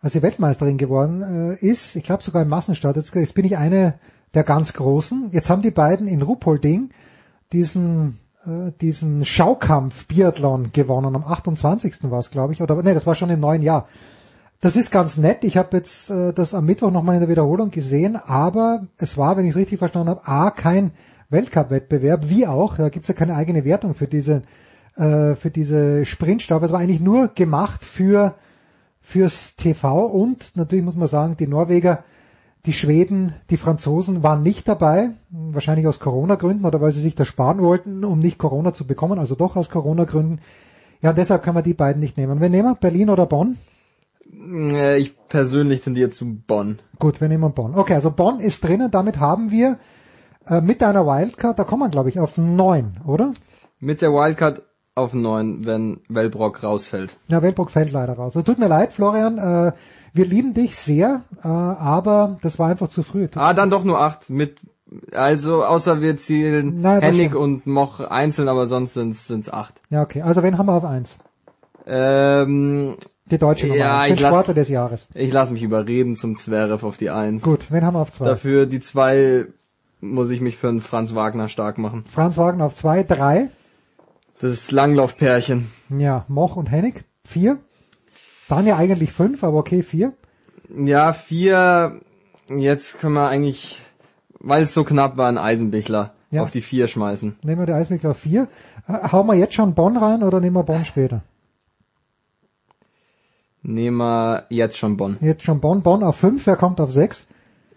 [0.00, 3.56] als sie Weltmeisterin geworden äh, ist, ich glaube sogar im Massenstart, jetzt, jetzt bin ich
[3.56, 3.94] eine
[4.34, 5.30] der ganz Großen.
[5.32, 6.90] Jetzt haben die beiden in Ruppolding
[7.52, 11.14] diesen äh, diesen Schaukampf Biathlon gewonnen.
[11.16, 12.10] Am 28.
[12.10, 13.88] war es, glaube ich, oder nee, das war schon im neuen Jahr.
[14.60, 15.44] Das ist ganz nett.
[15.44, 19.36] Ich habe jetzt äh, das am Mittwoch nochmal in der Wiederholung gesehen, aber es war,
[19.36, 20.92] wenn ich es richtig verstanden habe, A, kein
[21.28, 24.42] Weltcup-Wettbewerb, wie auch, da gibt's ja keine eigene Wertung für diese,
[24.96, 26.66] äh, für diese Sprintstaffel.
[26.66, 28.34] Es war eigentlich nur gemacht für
[29.06, 32.02] fürs TV und natürlich muss man sagen, die Norweger,
[32.64, 37.28] die Schweden, die Franzosen waren nicht dabei, wahrscheinlich aus Corona-Gründen oder weil sie sich das
[37.28, 40.40] sparen wollten, um nicht Corona zu bekommen, also doch aus Corona-Gründen.
[41.02, 42.40] Ja, deshalb kann man die beiden nicht nehmen.
[42.40, 42.74] Wen nehmen wir?
[42.74, 43.58] Berlin oder Bonn?
[44.38, 46.78] Äh, Ich persönlich tendiere zu Bonn.
[46.98, 47.74] Gut, wir nehmen Bonn.
[47.74, 49.78] Okay, also Bonn ist drinnen, damit haben wir
[50.46, 53.32] äh, mit einer Wildcard, da kommen wir glaube ich auf neun, oder?
[53.78, 54.62] Mit der Wildcard
[54.94, 57.14] auf 9, wenn Wellbrock rausfällt.
[57.28, 58.34] Ja, Weltburg fällt leider raus.
[58.34, 59.72] Also, tut mir leid, Florian, äh,
[60.14, 63.28] wir lieben dich sehr, äh, aber das war einfach zu früh.
[63.34, 64.58] Ah, dann doch nur 8 mit
[65.12, 69.74] also außer wir zielen Na, das Hennig und Moch einzeln, aber sonst sind's sind's 8.
[69.90, 70.22] Ja, okay.
[70.22, 71.18] Also wen haben wir auf eins?
[71.86, 72.96] Ähm,
[73.30, 75.08] Die deutsche Nummer ja, eins, den ich lass- Sportler des Jahres.
[75.14, 77.42] Ich lasse mich überreden zum Zverev auf die 1.
[77.42, 78.26] Gut, wen haben wir auf zwei?
[78.26, 79.46] Dafür die 2
[80.00, 82.04] muss ich mich für einen Franz Wagner stark machen.
[82.08, 83.48] Franz Wagner auf zwei, drei.
[84.40, 85.72] Das Langlaufpärchen.
[85.88, 87.58] Ja, Moch und Hennig, vier.
[88.48, 90.12] Waren ja eigentlich fünf, aber okay, vier.
[90.76, 92.00] Ja, 4
[92.56, 93.80] jetzt können wir eigentlich
[94.38, 96.42] weil es so knapp war, einen Eisenbichler Ja.
[96.42, 97.36] auf die 4 schmeißen.
[97.42, 98.46] Nehmen wir die Eisweg auf vier.
[98.86, 101.22] Äh, Hauen wir jetzt schon Bonn rein oder nehmen wir Bonn später?
[103.68, 105.16] Nehmen wir jetzt schon Bonn.
[105.20, 105.82] Jetzt schon Bonn.
[105.82, 107.26] Bonn auf fünf, wer kommt auf sechs?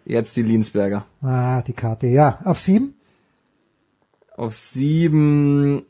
[0.06, 1.06] Jetzt die Linsberger.
[1.22, 2.40] Ah, die Karte, ja.
[2.45, 2.95] Auf sieben?
[4.38, 5.84] Auf 7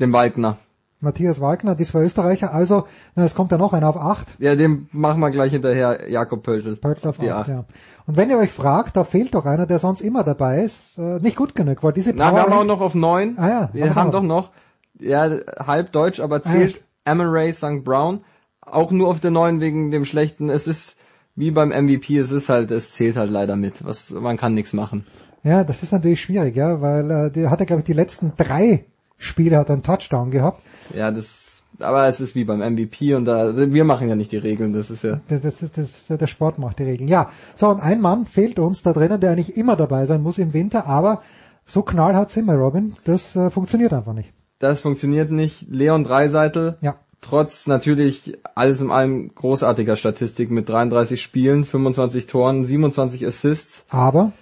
[0.00, 0.56] den Waldner.
[1.00, 2.54] Matthias Wagner, die zwei Österreicher.
[2.54, 4.36] Also, na, es kommt ja noch einer auf acht.
[4.38, 6.76] Ja, den machen wir gleich hinterher, Jakob Pöltl.
[6.76, 7.48] Pöltl auf die acht, acht.
[7.48, 7.64] ja.
[8.06, 11.18] Und wenn ihr euch fragt, da fehlt doch einer, der sonst immer dabei ist, äh,
[11.20, 13.36] nicht gut genug, weil diese Na, wir haben Power- auch noch auf 9.
[13.38, 14.50] Ah ja, wir haben haben doch noch,
[14.98, 15.28] ja,
[15.58, 17.84] halb deutsch, aber zählt Amaray St.
[17.84, 18.24] Brown
[18.66, 20.50] auch nur auf der 9 wegen dem schlechten.
[20.50, 20.96] Es ist
[21.36, 23.84] wie beim MVP, es ist halt, es zählt halt leider mit.
[23.84, 25.06] Was, man kann nichts machen.
[25.42, 28.32] Ja, das ist natürlich schwierig, ja, weil äh, der hat ja, glaube ich, die letzten
[28.36, 28.84] drei
[29.18, 30.62] Spiele hat einen Touchdown gehabt.
[30.94, 34.38] Ja, das, aber es ist wie beim MVP und da, wir machen ja nicht die
[34.38, 35.20] Regeln, das ist ja.
[35.28, 37.08] Das, das, das, das, der Sport macht die Regeln.
[37.08, 40.38] Ja, so und ein Mann fehlt uns da drinnen, der eigentlich immer dabei sein muss
[40.38, 41.20] im Winter, aber
[41.66, 44.32] so knallhart sind wir, Robin, das äh, funktioniert einfach nicht.
[44.58, 45.66] Das funktioniert nicht.
[45.68, 46.78] Leon Dreiseitel.
[46.80, 46.96] Ja.
[47.24, 53.86] Trotz natürlich alles in allem großartiger Statistik mit 33 Spielen, 25 Toren, 27 Assists.
[53.88, 54.32] Aber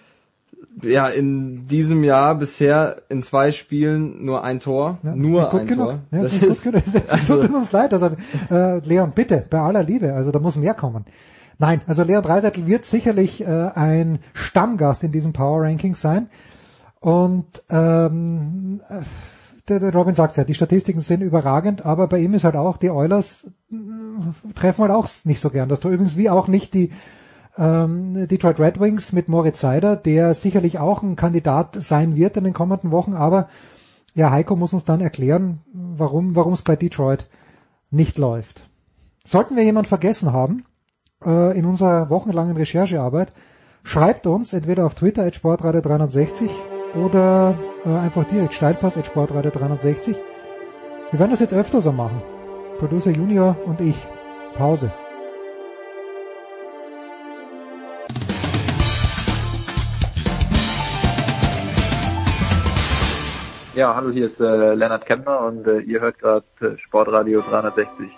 [0.82, 4.98] Ja, in diesem Jahr bisher in zwei Spielen nur ein Tor.
[5.04, 5.88] ja, nur ein genug.
[5.90, 5.98] Tor.
[6.10, 6.82] Ja, das nicht gut ist, genug.
[6.84, 8.10] Es also, tut uns leid, also
[8.50, 11.04] äh, Leon, bitte, bei aller Liebe, also da muss mehr kommen.
[11.58, 16.28] Nein, also Leon Dreiseitel wird sicherlich äh, ein Stammgast in diesem Power Ranking sein.
[16.98, 19.02] Und ähm, äh,
[19.68, 22.76] der, der Robin sagt ja, die Statistiken sind überragend, aber bei ihm ist halt auch,
[22.76, 23.74] die Oilers äh,
[24.54, 25.68] treffen halt auch nicht so gern.
[25.68, 26.90] Das tut übrigens wie auch nicht die
[27.56, 32.44] ähm, Detroit Red Wings mit Moritz Seider, der sicherlich auch ein Kandidat sein wird in
[32.44, 33.48] den kommenden Wochen, aber
[34.14, 37.26] ja, Heiko muss uns dann erklären, warum warum es bei Detroit
[37.90, 38.62] nicht läuft.
[39.24, 40.64] Sollten wir jemand vergessen haben
[41.24, 43.32] äh, in unserer wochenlangen Recherchearbeit,
[43.84, 46.50] schreibt uns entweder auf Twitter at Sportradio 360
[46.94, 50.16] oder äh, einfach direkt Steilpass at Sportradio 360.
[51.10, 52.22] Wir werden das jetzt öfter so machen.
[52.78, 53.96] Producer Junior und ich.
[54.54, 54.92] Pause.
[63.74, 68.10] Ja, hallo, hier ist äh, Lennart Kemmer und äh, ihr hört gerade äh, Sportradio 360.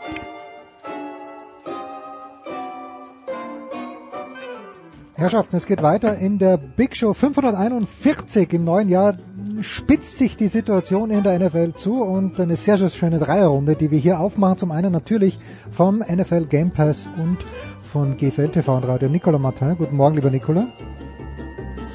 [5.16, 9.14] Herrschaften, es geht weiter in der Big Show 541 im neuen Jahr
[9.60, 13.92] spitzt sich die Situation in der NFL zu und eine sehr, sehr schöne Dreierrunde, die
[13.92, 14.58] wir hier aufmachen.
[14.58, 15.38] Zum einen natürlich
[15.70, 17.38] vom NFL Game Pass und
[17.82, 19.76] von GFL TV und Radio Nicola Martin.
[19.76, 20.66] Guten Morgen, lieber Nicola.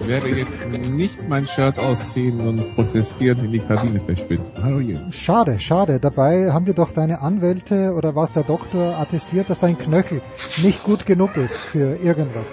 [0.10, 4.52] Ich werde jetzt nicht mein Shirt ausziehen und protestieren in die Kabine verschwinden.
[4.60, 5.16] Hallo Jens.
[5.16, 6.00] Schade, schade.
[6.00, 10.24] Dabei haben dir doch deine Anwälte oder was der Doktor attestiert, dass dein Knöchel
[10.64, 12.48] nicht gut genug ist für irgendwas.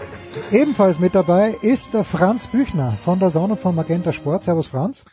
[0.52, 4.44] Ebenfalls mit dabei ist der Franz Büchner von der Sonne von Magenta Sport.
[4.44, 5.06] Servus Franz.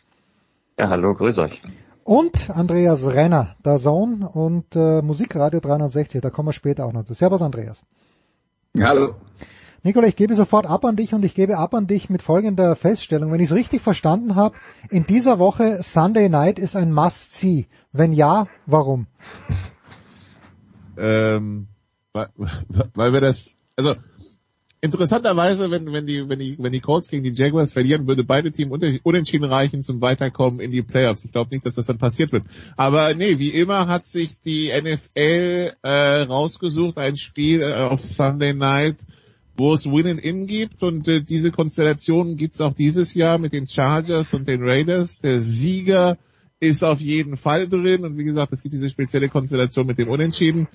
[0.77, 1.61] Ja, hallo, grüß euch.
[2.03, 7.05] Und Andreas Renner, der Sohn und äh, Musikradio 360, da kommen wir später auch noch
[7.05, 7.13] zu.
[7.13, 7.83] Servus Andreas.
[8.81, 9.15] Hallo.
[9.85, 12.73] Nikola, ich gebe sofort ab an dich und ich gebe ab an dich mit folgender
[12.77, 13.33] Feststellung.
[13.33, 14.55] Wenn ich es richtig verstanden habe,
[14.89, 17.67] in dieser Woche Sunday Night ist ein Must-See.
[17.91, 19.07] Wenn ja, warum?
[20.97, 21.67] Ähm,
[22.13, 22.29] weil,
[22.93, 23.95] weil wir das, also
[24.79, 28.53] interessanterweise, wenn, wenn die, wenn die, wenn die Colts gegen die Jaguars verlieren, würde beide
[28.53, 28.71] Teams
[29.03, 31.25] unentschieden reichen zum Weiterkommen in die Playoffs.
[31.25, 32.45] Ich glaube nicht, dass das dann passiert wird.
[32.77, 38.53] Aber nee, wie immer hat sich die NFL äh, rausgesucht, ein Spiel äh, auf Sunday
[38.53, 38.97] Night,
[39.55, 43.67] wo es Win-and-In gibt und äh, diese Konstellation gibt es auch dieses Jahr mit den
[43.67, 45.19] Chargers und den Raiders.
[45.19, 46.17] Der Sieger
[46.59, 50.09] ist auf jeden Fall drin und wie gesagt, es gibt diese spezielle Konstellation mit dem
[50.09, 50.67] Unentschieden.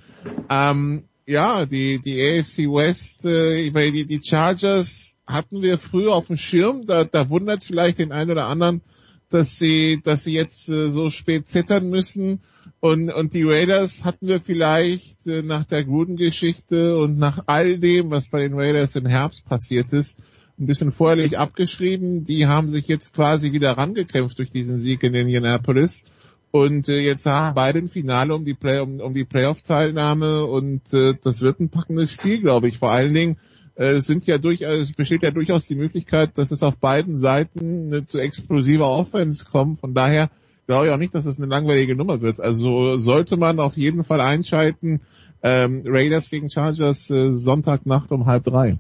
[0.48, 6.36] Ähm, ja, die, die AFC West, äh, die, die Chargers hatten wir früher auf dem
[6.36, 8.80] Schirm, da, da wundert vielleicht den einen oder anderen,
[9.28, 12.40] dass sie, dass sie jetzt äh, so spät zittern müssen.
[12.80, 18.10] Und, und die Raiders hatten wir vielleicht äh, nach der Gruden-Geschichte und nach all dem,
[18.10, 20.16] was bei den Raiders im Herbst passiert ist,
[20.58, 22.24] ein bisschen vorherlich abgeschrieben.
[22.24, 26.02] Die haben sich jetzt quasi wieder rangekämpft durch diesen Sieg in Indianapolis.
[26.50, 30.92] Und äh, jetzt haben beide ein Finale um die Play um, um die Playoff-Teilnahme und
[30.94, 32.78] äh, das wird ein packendes Spiel, glaube ich.
[32.78, 33.38] Vor allen Dingen
[33.74, 37.88] äh, sind ja durchaus, es besteht ja durchaus die Möglichkeit, dass es auf beiden Seiten
[37.88, 39.80] eine zu explosiver Offense kommt.
[39.80, 40.30] Von daher
[40.68, 42.40] glaube ich auch nicht, dass es eine langweilige Nummer wird.
[42.40, 45.00] Also sollte man auf jeden Fall einschalten.
[45.42, 48.72] Ähm, Raiders gegen Chargers äh, Sonntagnacht um halb drei.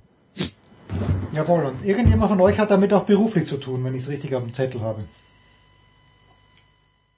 [1.32, 4.34] Jawohl, und irgendjemand von euch hat damit auch beruflich zu tun, wenn ich es richtig
[4.34, 5.02] auf dem Zettel habe.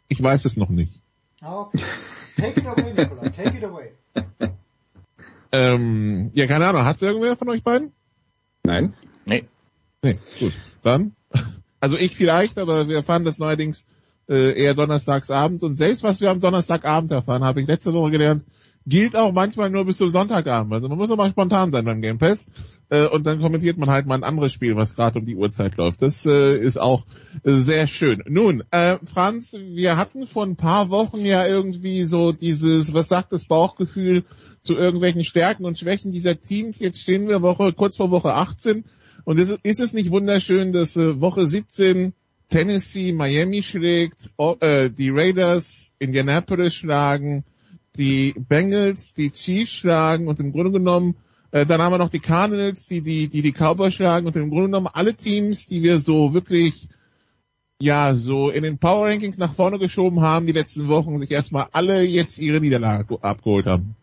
[0.09, 1.02] Ich weiß es noch nicht.
[1.40, 1.82] Ah, okay.
[2.36, 3.28] Take it away, Nicola.
[3.30, 3.92] Take it away.
[5.52, 6.84] Ähm, ja, keine Ahnung.
[6.84, 7.92] Hat's irgendwer von euch beiden?
[8.64, 8.92] Nein.
[9.26, 9.47] Nee.
[10.02, 10.52] Nee, gut.
[10.82, 11.12] Dann.
[11.82, 13.86] Also ich vielleicht, aber wir erfahren das neuerdings
[14.31, 15.62] äh, eher donnerstags abends.
[15.62, 18.44] Und selbst was wir am Donnerstagabend erfahren, habe ich letzte Woche gelernt,
[18.86, 20.73] gilt auch manchmal nur bis zum Sonntagabend.
[20.73, 22.47] Also man muss auch mal spontan sein beim Game Pass.
[22.89, 25.77] Äh, und dann kommentiert man halt mal ein anderes Spiel, was gerade um die Uhrzeit
[25.77, 26.01] läuft.
[26.01, 27.05] Das äh, ist auch
[27.44, 28.23] sehr schön.
[28.28, 33.32] Nun, äh, Franz, wir hatten vor ein paar Wochen ja irgendwie so dieses, was sagt
[33.32, 34.24] das Bauchgefühl
[34.62, 36.78] zu irgendwelchen Stärken und Schwächen dieser Teams.
[36.78, 38.85] Jetzt stehen wir Woche, kurz vor Woche 18.
[39.24, 42.15] Und ist, ist es nicht wunderschön, dass äh, Woche 17
[42.51, 47.44] Tennessee Miami schlägt, äh, die Raiders Indianapolis schlagen,
[47.97, 51.16] die Bengals die Chiefs schlagen und im Grunde genommen
[51.52, 54.51] äh, dann haben wir noch die Cardinals, die die die die Cowboys schlagen und im
[54.51, 56.89] Grunde genommen alle Teams, die wir so wirklich
[57.81, 61.68] ja so in den Power Rankings nach vorne geschoben haben die letzten Wochen, sich erstmal
[61.72, 63.97] alle jetzt ihre Niederlage abgeholt haben.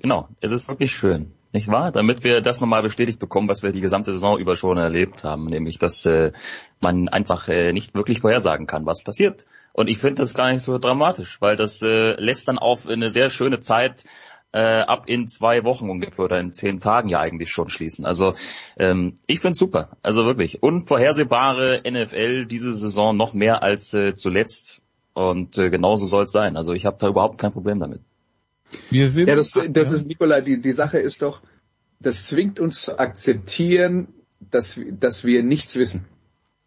[0.00, 1.92] Genau, es ist wirklich schön, nicht wahr?
[1.92, 5.46] Damit wir das nochmal bestätigt bekommen, was wir die gesamte Saison über schon erlebt haben,
[5.46, 6.32] nämlich dass äh,
[6.80, 9.46] man einfach äh, nicht wirklich vorhersagen kann, was passiert.
[9.72, 13.10] Und ich finde das gar nicht so dramatisch, weil das äh, lässt dann auf eine
[13.10, 14.04] sehr schöne Zeit
[14.52, 18.04] äh, ab in zwei Wochen ungefähr oder in zehn Tagen ja eigentlich schon schließen.
[18.04, 18.34] Also
[18.78, 24.82] ähm, ich finde super, also wirklich unvorhersehbare NFL diese Saison noch mehr als äh, zuletzt
[25.14, 26.56] und äh, genauso soll es sein.
[26.56, 28.00] Also ich habe da überhaupt kein Problem damit.
[28.90, 30.40] Wir sind, ja, das, das ist Nikola.
[30.40, 31.42] Die die Sache ist doch,
[32.00, 34.08] das zwingt uns zu akzeptieren,
[34.50, 36.04] dass dass wir nichts wissen.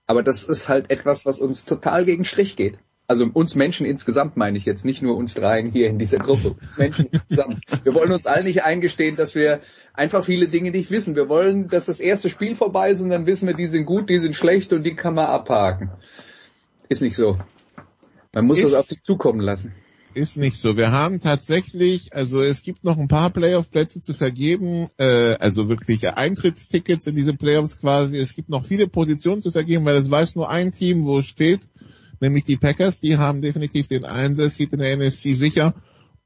[0.05, 2.77] Aber das ist halt etwas, was uns total gegen Strich geht.
[3.05, 6.55] Also uns Menschen insgesamt meine ich jetzt, nicht nur uns dreien hier in dieser Gruppe.
[6.77, 7.59] Menschen insgesamt.
[7.83, 9.59] Wir wollen uns allen nicht eingestehen, dass wir
[9.93, 11.15] einfach viele Dinge nicht wissen.
[11.15, 14.09] Wir wollen, dass das erste Spiel vorbei ist und dann wissen wir, die sind gut,
[14.09, 15.91] die sind schlecht und die kann man abhaken.
[16.87, 17.37] Ist nicht so.
[18.33, 19.73] Man muss ist, das auf sich zukommen lassen.
[20.15, 20.77] Ist nicht so.
[20.77, 26.07] Wir haben tatsächlich, also es gibt noch ein paar Playoff-Plätze zu vergeben, äh, also wirklich
[26.07, 28.17] Eintrittstickets in diese Playoffs quasi.
[28.17, 31.25] Es gibt noch viele Positionen zu vergeben, weil es weiß nur ein Team, wo es
[31.25, 31.61] steht
[32.23, 35.75] nämlich die Packers, die haben definitiv den Einsatz in der NFC sicher.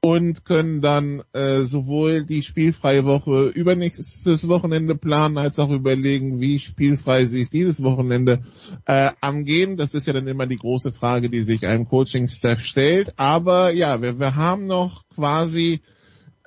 [0.00, 6.60] Und können dann äh, sowohl die spielfreie Woche übernächstes Wochenende planen, als auch überlegen, wie
[6.60, 8.42] spielfrei sie es dieses Wochenende
[8.86, 9.76] äh, angehen.
[9.76, 13.14] Das ist ja dann immer die große Frage, die sich einem Coaching-Staff stellt.
[13.16, 15.80] Aber ja, wir, wir haben noch quasi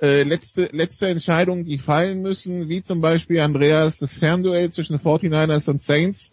[0.02, 5.70] äh, letzte, letzte Entscheidungen, die fallen müssen, wie zum Beispiel Andreas das Fernduell zwischen 49ers
[5.70, 6.30] und Saints.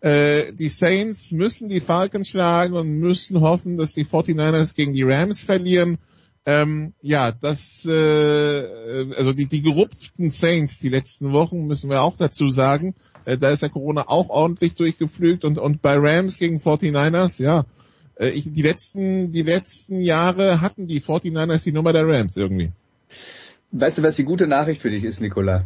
[0.00, 5.04] Äh, die Saints müssen die Falcons schlagen und müssen hoffen, dass die 49ers gegen die
[5.04, 5.98] Rams verlieren.
[6.44, 12.16] Ähm, ja, das, äh, also die, die gerupften Saints die letzten Wochen, müssen wir auch
[12.16, 12.94] dazu sagen,
[13.24, 17.64] äh, da ist ja Corona auch ordentlich durchgeflügt und, und bei Rams gegen 49ers, ja,
[18.16, 22.72] äh, ich, die letzten, die letzten Jahre hatten die 49ers die Nummer der Rams irgendwie.
[23.70, 25.64] Weißt du, was die gute Nachricht für dich ist, Nicola?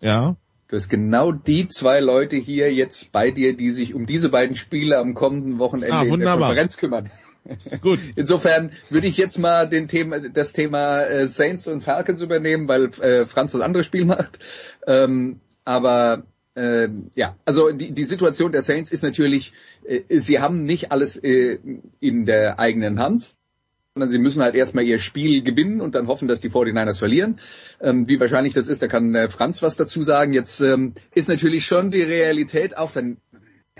[0.00, 0.36] Ja.
[0.68, 4.56] Du hast genau die zwei Leute hier jetzt bei dir, die sich um diese beiden
[4.56, 7.10] Spiele am kommenden Wochenende ah, in der Konferenz kümmern.
[7.80, 8.00] Gut.
[8.16, 12.86] Insofern würde ich jetzt mal den Thema, das Thema äh, Saints und Falcons übernehmen, weil
[13.00, 14.38] äh, Franz das andere Spiel macht.
[14.86, 16.24] Ähm, aber
[16.54, 19.52] äh, ja, also die, die Situation der Saints ist natürlich,
[19.84, 21.58] äh, sie haben nicht alles äh,
[22.00, 23.36] in der eigenen Hand
[23.94, 27.38] sondern sie müssen halt erstmal ihr Spiel gewinnen und dann hoffen, dass die 49ers verlieren.
[27.80, 30.32] Ähm, wie wahrscheinlich das ist, da kann äh, Franz was dazu sagen.
[30.32, 33.18] Jetzt ähm, ist natürlich schon die Realität auch dann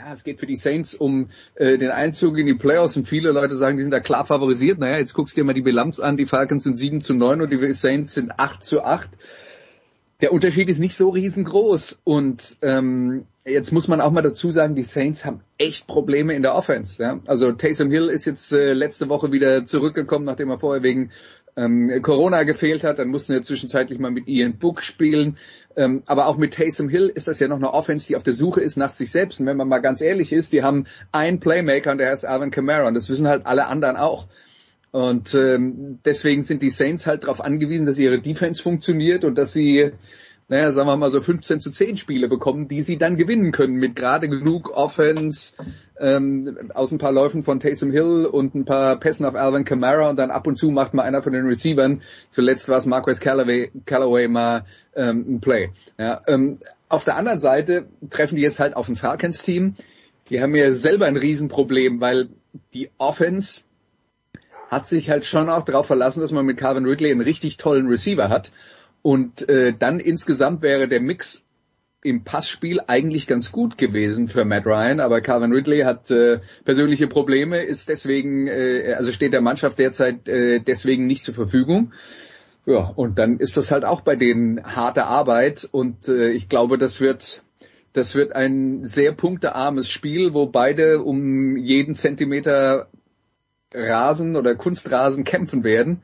[0.04, 3.30] ja, es geht für die Saints um äh, den Einzug in die Playoffs und viele
[3.30, 4.78] Leute sagen, die sind da klar favorisiert.
[4.78, 7.42] Naja, jetzt guckst du dir mal die Bilanz an, die Falcons sind 7 zu 9
[7.42, 9.08] und die Saints sind 8 zu 8.
[10.20, 14.74] Der Unterschied ist nicht so riesengroß und ähm, jetzt muss man auch mal dazu sagen,
[14.74, 17.02] die Saints haben echt Probleme in der Offense.
[17.02, 17.20] Ja?
[17.26, 21.10] Also Taysom Hill ist jetzt äh, letzte Woche wieder zurückgekommen, nachdem er vorher wegen
[21.56, 22.98] ähm, Corona gefehlt hat.
[22.98, 25.36] Dann mussten wir zwischenzeitlich mal mit Ian Book spielen.
[25.76, 28.34] Ähm, aber auch mit Taysom Hill ist das ja noch eine Offense, die auf der
[28.34, 29.40] Suche ist nach sich selbst.
[29.40, 32.50] Und wenn man mal ganz ehrlich ist, die haben einen Playmaker und der heißt Alvin
[32.50, 32.88] Kamara.
[32.88, 34.26] Und das wissen halt alle anderen auch.
[34.92, 39.52] Und ähm, deswegen sind die Saints halt darauf angewiesen, dass ihre Defense funktioniert und dass
[39.52, 39.92] sie
[40.48, 43.74] naja, sagen wir mal so 15 zu 10 Spiele bekommen, die sie dann gewinnen können
[43.74, 45.54] mit gerade genug Offense
[45.98, 50.10] ähm, aus ein paar Läufen von Taysom Hill und ein paar Pässen auf Alvin Kamara
[50.10, 53.20] und dann ab und zu macht mal einer von den Receivern, zuletzt war es Marquez
[53.20, 54.64] Callaway, Callaway mal
[54.94, 55.70] ähm, ein Play.
[55.98, 56.58] Ja, ähm,
[56.88, 59.76] auf der anderen Seite treffen die jetzt halt auf ein Falcons-Team,
[60.28, 62.28] die haben ja selber ein Riesenproblem, weil
[62.74, 63.62] die Offense
[64.70, 67.88] hat sich halt schon auch darauf verlassen, dass man mit Calvin Ridley einen richtig tollen
[67.88, 68.50] Receiver hat.
[69.02, 71.42] Und äh, dann insgesamt wäre der Mix
[72.04, 77.06] im Passspiel eigentlich ganz gut gewesen für Matt Ryan, aber Calvin Ridley hat äh, persönliche
[77.06, 81.92] Probleme, ist deswegen, äh, also steht der Mannschaft derzeit äh, deswegen nicht zur Verfügung.
[82.66, 86.78] Ja, und dann ist das halt auch bei denen harte Arbeit und äh, ich glaube,
[86.78, 87.42] das wird
[87.92, 92.88] das wird ein sehr punktearmes Spiel, wo beide um jeden Zentimeter
[93.74, 96.02] Rasen oder Kunstrasen kämpfen werden.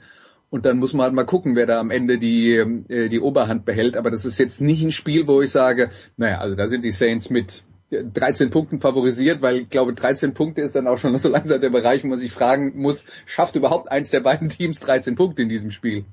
[0.50, 3.64] Und dann muss man halt mal gucken, wer da am Ende die, äh, die Oberhand
[3.64, 3.96] behält.
[3.96, 6.92] Aber das ist jetzt nicht ein Spiel, wo ich sage, naja, also da sind die
[6.92, 11.28] Saints mit 13 Punkten favorisiert, weil ich glaube, 13 Punkte ist dann auch schon so
[11.28, 15.14] langsam der Bereich, wo man sich fragen muss, schafft überhaupt eins der beiden Teams 13
[15.14, 16.04] Punkte in diesem Spiel?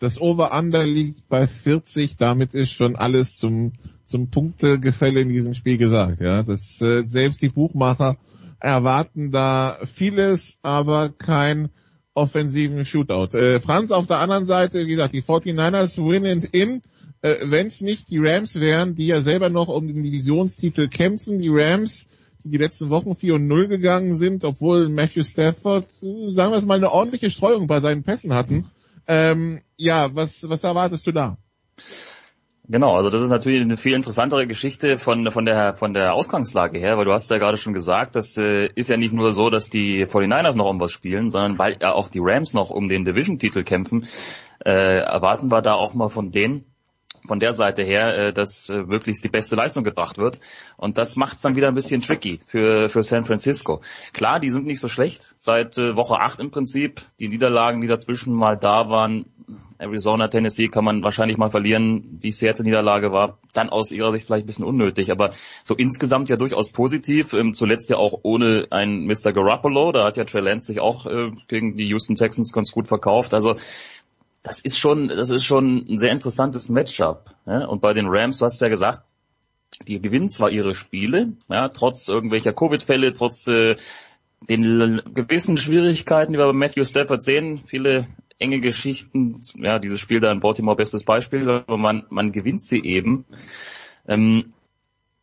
[0.00, 3.72] Das Over-Under liegt bei 40, damit ist schon alles zum,
[4.04, 6.20] zum Punktegefälle in diesem Spiel gesagt.
[6.20, 8.16] Ja, das, äh, selbst die Buchmacher
[8.60, 11.70] erwarten da vieles, aber kein
[12.18, 13.36] offensiven Shootout.
[13.36, 16.82] Äh, Franz auf der anderen Seite, wie gesagt, die 49ers win and in.
[17.22, 21.38] Äh, Wenn es nicht die Rams wären, die ja selber noch um den Divisionstitel kämpfen,
[21.38, 22.06] die Rams,
[22.44, 26.58] die die letzten Wochen 4 und 0 gegangen sind, obwohl Matthew Stafford, äh, sagen wir
[26.58, 28.66] es mal, eine ordentliche Streuung bei seinen Pässen hatten.
[29.06, 31.38] Ähm, ja, was, was erwartest du da?
[32.70, 36.78] Genau, also das ist natürlich eine viel interessantere Geschichte von, von, der, von der Ausgangslage
[36.78, 39.48] her, weil du hast ja gerade schon gesagt, das äh, ist ja nicht nur so,
[39.48, 42.90] dass die 49ers noch um was spielen, sondern weil ja auch die Rams noch um
[42.90, 44.06] den Division-Titel kämpfen,
[44.66, 46.66] äh, erwarten wir da auch mal von denen,
[47.28, 50.40] von der Seite her, äh, dass äh, wirklich die beste Leistung gebracht wird.
[50.76, 53.80] Und das macht es dann wieder ein bisschen tricky für, für San Francisco.
[54.12, 55.34] Klar, die sind nicht so schlecht.
[55.36, 57.02] Seit äh, Woche 8 im Prinzip.
[57.20, 59.26] Die Niederlagen, die dazwischen mal da waren,
[59.78, 62.18] Arizona, Tennessee kann man wahrscheinlich mal verlieren.
[62.22, 65.30] Die Seattle-Niederlage war dann aus ihrer Sicht vielleicht ein bisschen unnötig, aber
[65.64, 67.32] so insgesamt ja durchaus positiv.
[67.32, 69.32] Ähm, zuletzt ja auch ohne ein Mr.
[69.32, 69.92] Garoppolo.
[69.92, 73.34] Da hat ja Trey Lance sich auch äh, gegen die Houston Texans ganz gut verkauft.
[73.34, 73.54] Also
[74.42, 77.34] das ist schon, das ist schon ein sehr interessantes Matchup.
[77.46, 77.66] Ja?
[77.66, 79.02] Und bei den Rams, du hast ja gesagt,
[79.86, 83.76] die gewinnen zwar ihre Spiele, ja, trotz irgendwelcher Covid-Fälle, trotz äh,
[84.48, 88.06] den gewissen Schwierigkeiten, die wir bei Matthew Stafford sehen, viele
[88.38, 92.82] enge Geschichten, ja, dieses Spiel da in Baltimore bestes Beispiel, aber man, man gewinnt sie
[92.82, 93.24] eben.
[94.06, 94.52] Ähm,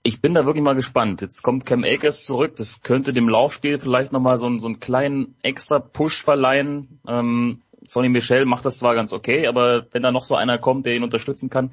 [0.04, 1.22] ich bin da wirklich mal gespannt.
[1.22, 5.36] Jetzt kommt Cam Akers zurück, das könnte dem Laufspiel vielleicht nochmal so, so einen kleinen
[5.42, 7.00] extra Push verleihen.
[7.08, 10.86] Ähm, Sonny Michel macht das zwar ganz okay, aber wenn da noch so einer kommt,
[10.86, 11.72] der ihn unterstützen kann,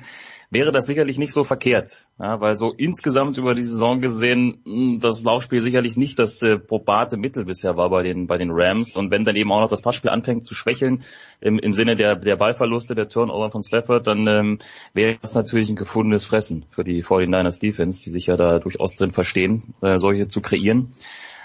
[0.52, 2.09] wäre das sicherlich nicht so verkehrt.
[2.18, 6.59] Ja, weil so insgesamt über die Saison gesehen, hm, das Laufspiel sicherlich nicht das äh,
[6.59, 8.94] probate Mittel bisher war bei den, bei den Rams.
[8.94, 11.05] Und wenn dann eben auch noch das Passspiel anfängt zu schwächeln,
[11.40, 14.59] im, im Sinne der, der Ballverluste, der Turnover von Stafford, dann ähm,
[14.93, 18.94] wäre das natürlich ein gefundenes Fressen für die 49ers Defense, die sich ja da durchaus
[18.94, 20.93] drin verstehen, äh, solche zu kreieren.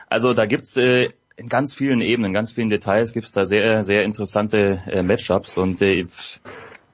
[0.10, 4.04] Also da gibt's äh, in ganz vielen Ebenen, ganz vielen Details gibt's da sehr, sehr
[4.04, 6.08] interessante äh, Matchups und äh,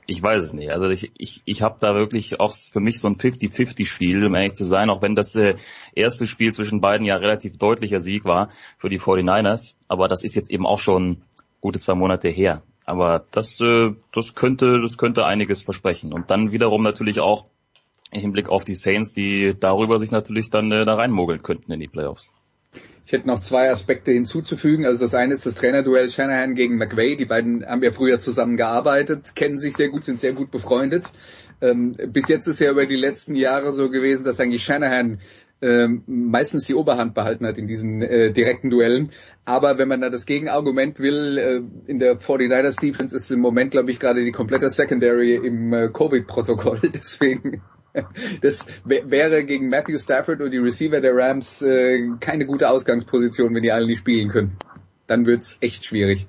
[0.05, 0.69] ich weiß es nicht.
[0.69, 4.53] Also ich, ich, ich habe da wirklich auch für mich so ein 50-50-Spiel, um ehrlich
[4.53, 5.55] zu sein, auch wenn das äh,
[5.95, 9.75] erste Spiel zwischen beiden ja relativ deutlicher Sieg war für die 49ers.
[9.87, 11.23] Aber das ist jetzt eben auch schon
[11.61, 12.63] gute zwei Monate her.
[12.85, 16.11] Aber das, äh, das könnte, das könnte einiges versprechen.
[16.11, 17.45] Und dann wiederum natürlich auch
[18.11, 21.79] im Hinblick auf die Saints, die darüber sich natürlich dann äh, da reinmogeln könnten in
[21.79, 22.33] die Playoffs.
[23.05, 24.85] Ich hätte noch zwei Aspekte hinzuzufügen.
[24.85, 27.17] Also das eine ist das Trainerduell Shanahan gegen McVay.
[27.17, 31.05] Die beiden haben ja früher zusammen gearbeitet, kennen sich sehr gut, sind sehr gut befreundet.
[31.61, 35.19] Ähm, bis jetzt ist ja über die letzten Jahre so gewesen, dass eigentlich Shanahan
[35.61, 39.11] ähm, meistens die Oberhand behalten hat in diesen äh, direkten Duellen.
[39.45, 43.71] Aber wenn man da das Gegenargument will, äh, in der 49ers Defense ist im Moment,
[43.71, 46.81] glaube ich, gerade die komplette Secondary im äh, Covid-Protokoll.
[46.93, 47.61] Deswegen
[48.41, 53.63] das wäre gegen Matthew Stafford und die Receiver der Rams äh, keine gute Ausgangsposition, wenn
[53.63, 54.57] die alle nicht spielen können.
[55.07, 56.27] Dann wird's echt schwierig.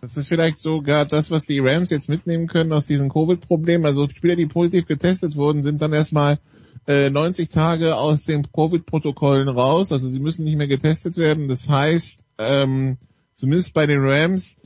[0.00, 3.84] Das ist vielleicht sogar das, was die Rams jetzt mitnehmen können aus diesem Covid-Problem.
[3.84, 6.38] Also Spieler, die positiv getestet wurden, sind dann erstmal
[6.86, 9.90] äh, 90 Tage aus den Covid-Protokollen raus.
[9.90, 11.48] Also sie müssen nicht mehr getestet werden.
[11.48, 12.98] Das heißt, ähm,
[13.34, 14.56] zumindest bei den Rams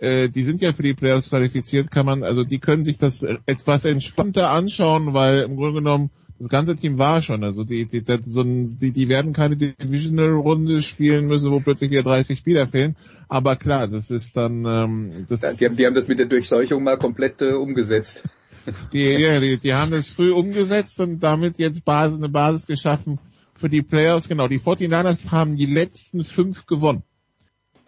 [0.00, 3.22] äh, die sind ja für die Playoffs qualifiziert, kann man, also die können sich das
[3.22, 8.02] etwas entspannter anschauen, weil im Grunde genommen das ganze Team war schon, also die, die,
[8.24, 12.96] so ein, die, die werden keine Divisional-Runde spielen müssen, wo plötzlich wieder 30 Spieler fehlen.
[13.28, 16.26] Aber klar, das ist dann, ähm, das ja, die, haben, die haben das mit der
[16.26, 18.22] Durchseuchung mal komplett äh, umgesetzt.
[18.92, 23.18] Die, ja, die, die haben das früh umgesetzt und damit jetzt Basis, eine Basis geschaffen
[23.54, 24.28] für die Playoffs.
[24.28, 27.02] Genau, die 49ers haben die letzten fünf gewonnen.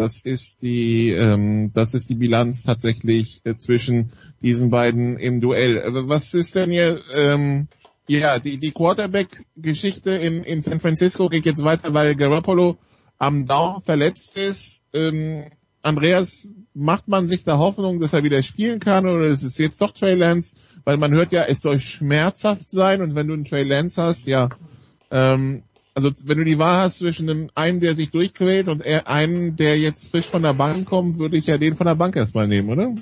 [0.02, 4.10] Das ist die, ähm, das ist die Bilanz tatsächlich äh, zwischen
[4.42, 5.80] diesen beiden im Duell.
[5.80, 7.68] Also was ist denn hier, ähm,
[8.08, 12.78] ja, die, die Quarterback-Geschichte in, in San Francisco geht jetzt weiter, weil Garoppolo
[13.18, 14.80] am Daumen verletzt ist.
[14.92, 15.52] Ähm,
[15.82, 19.80] Andreas, macht man sich da Hoffnung, dass er wieder spielen kann oder ist es jetzt
[19.80, 20.52] doch Trey Lance?
[20.82, 24.26] Weil man hört ja, es soll schmerzhaft sein und wenn du einen Trey Lance hast,
[24.26, 24.48] ja,
[25.12, 25.62] ähm,
[25.94, 30.10] also wenn du die Wahl hast zwischen einem, der sich durchquält und einem, der jetzt
[30.10, 32.94] frisch von der Bank kommt, würde ich ja den von der Bank erstmal nehmen, oder?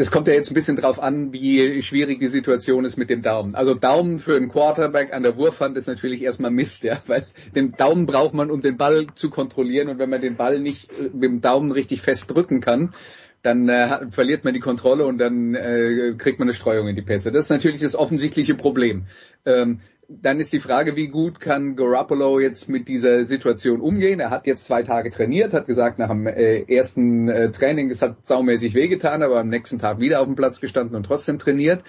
[0.00, 3.20] Es kommt ja jetzt ein bisschen drauf an, wie schwierig die Situation ist mit dem
[3.20, 3.56] Daumen.
[3.56, 7.26] Also Daumen für einen Quarterback an der Wurfhand ist natürlich erstmal Mist, ja, weil
[7.56, 10.90] den Daumen braucht man, um den Ball zu kontrollieren und wenn man den Ball nicht
[10.92, 12.94] äh, mit dem Daumen richtig fest drücken kann,
[13.42, 17.02] dann äh, verliert man die Kontrolle und dann äh, kriegt man eine Streuung in die
[17.02, 17.32] Pässe.
[17.32, 19.06] Das ist natürlich das offensichtliche Problem.
[19.46, 24.20] Ähm, dann ist die Frage, wie gut kann Garoppolo jetzt mit dieser Situation umgehen?
[24.20, 28.00] Er hat jetzt zwei Tage trainiert, hat gesagt, nach dem äh, ersten äh, Training, es
[28.00, 31.84] hat saumäßig wehgetan, aber am nächsten Tag wieder auf dem Platz gestanden und trotzdem trainiert.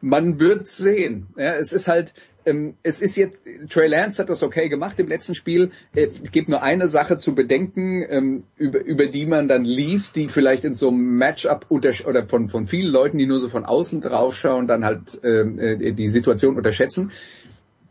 [0.00, 1.26] Man wird sehen.
[1.36, 2.14] Ja, es ist halt,
[2.46, 5.72] ähm, es ist jetzt, Trey Lance hat das okay gemacht im letzten Spiel.
[5.94, 10.16] Äh, es gibt nur eine Sache zu bedenken, ähm, über, über die man dann liest,
[10.16, 13.48] die vielleicht in so einem Matchup unter, oder von, von vielen Leuten, die nur so
[13.50, 17.12] von außen draufschauen, dann halt ähm, äh, die Situation unterschätzen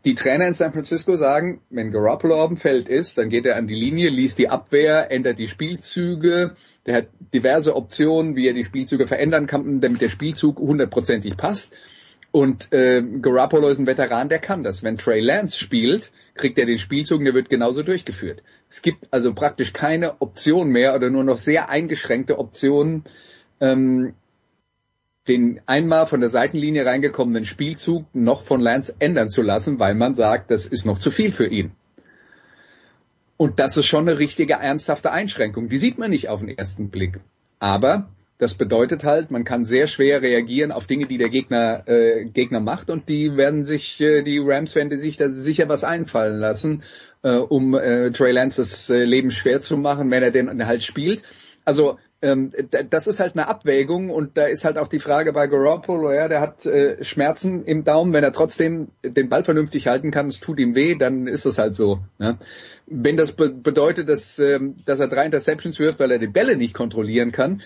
[0.04, 3.56] die Trainer in San Francisco sagen, wenn Garoppolo auf dem Feld ist, dann geht er
[3.56, 6.54] an die Linie, liest die Abwehr, ändert die Spielzüge,
[6.86, 11.74] der hat diverse Optionen, wie er die Spielzüge verändern kann, damit der Spielzug hundertprozentig passt.
[12.32, 14.84] Und äh, Garoppolo ist ein Veteran, der kann das.
[14.84, 18.42] Wenn Trey Lance spielt, kriegt er den Spielzug und der wird genauso durchgeführt.
[18.68, 23.04] Es gibt also praktisch keine Option mehr oder nur noch sehr eingeschränkte Optionen,
[23.60, 24.14] ähm,
[25.28, 30.14] den einmal von der Seitenlinie reingekommenen Spielzug noch von Lance ändern zu lassen, weil man
[30.14, 31.72] sagt, das ist noch zu viel für ihn.
[33.36, 35.68] Und das ist schon eine richtige ernsthafte Einschränkung.
[35.68, 37.20] Die sieht man nicht auf den ersten Blick.
[37.58, 38.10] Aber
[38.40, 42.60] das bedeutet halt, man kann sehr schwer reagieren auf Dinge, die der Gegner, äh, Gegner
[42.60, 46.82] macht und die werden sich, äh, die Rams werden sich da sicher was einfallen lassen,
[47.22, 50.82] äh, um äh, Trey Lance das äh, Leben schwer zu machen, wenn er den halt
[50.82, 51.22] spielt.
[51.66, 52.52] Also ähm,
[52.90, 56.28] das ist halt eine Abwägung und da ist halt auch die Frage bei Garoppolo, ja,
[56.28, 60.40] der hat äh, Schmerzen im Daumen, wenn er trotzdem den Ball vernünftig halten kann, es
[60.40, 62.00] tut ihm weh, dann ist es halt so.
[62.18, 62.38] Ja.
[62.86, 66.56] Wenn das be bedeutet, dass, ähm, dass er drei Interceptions wirft, weil er die Bälle
[66.56, 67.62] nicht kontrollieren kann,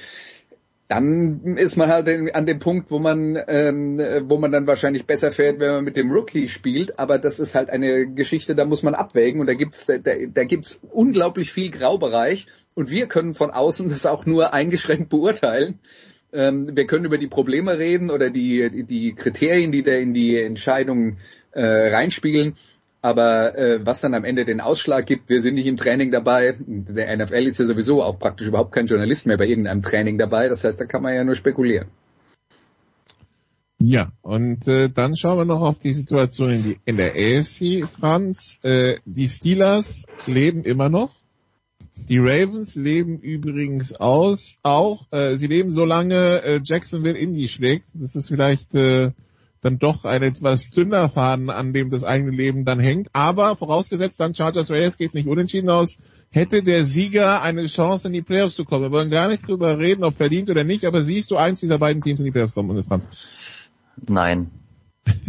[0.86, 5.32] dann ist man halt an dem Punkt, wo man, ähm, wo man dann wahrscheinlich besser
[5.32, 6.98] fährt, wenn man mit dem Rookie spielt.
[6.98, 10.44] Aber das ist halt eine Geschichte, da muss man abwägen und da gibt's, da, da
[10.44, 15.79] gibt's unglaublich viel Graubereich Und wir können von außen das auch nur eingeschränkt beurteilen.
[16.33, 20.37] Ähm, wir können über die Probleme reden oder die, die Kriterien, die da in die
[20.37, 21.19] Entscheidungen
[21.53, 22.57] äh, reinspiegeln.
[23.01, 26.57] Aber äh, was dann am Ende den Ausschlag gibt, wir sind nicht im Training dabei.
[26.59, 30.49] Der NFL ist ja sowieso auch praktisch überhaupt kein Journalist mehr bei irgendeinem Training dabei.
[30.49, 31.89] Das heißt, da kann man ja nur spekulieren.
[33.79, 37.87] Ja, und äh, dann schauen wir noch auf die Situation in, die, in der AFC,
[37.87, 38.57] Franz.
[38.63, 41.11] Äh, die Steelers leben immer noch.
[42.09, 47.87] Die Ravens leben übrigens aus, auch, äh, sie leben so lange äh, Jacksonville Indy schlägt.
[47.95, 49.12] Das ist vielleicht äh,
[49.65, 53.09] dann doch ein etwas dünner Faden, an dem das eigene Leben dann hängt.
[53.15, 55.97] Aber vorausgesetzt dann Chargers Raiders geht nicht unentschieden aus,
[56.29, 58.83] hätte der Sieger eine Chance in die Playoffs zu kommen.
[58.83, 61.79] Wir wollen gar nicht drüber reden, ob verdient oder nicht, aber siehst du eins dieser
[61.79, 63.71] beiden Teams in die Playoffs kommen, Franz?
[64.07, 64.51] Nein.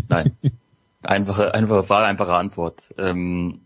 [0.09, 0.35] Nein.
[1.01, 2.93] einfache, einfache Frage, einfache Antwort.
[2.97, 3.61] Ähm,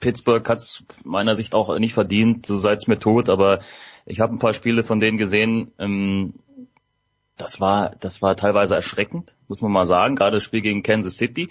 [0.00, 3.60] Pittsburgh hat es meiner Sicht auch nicht verdient, so sei es mir tot, aber
[4.06, 6.34] ich habe ein paar Spiele von denen gesehen, ähm,
[7.36, 10.16] das war, das war teilweise erschreckend, muss man mal sagen.
[10.16, 11.48] Gerade das Spiel gegen Kansas City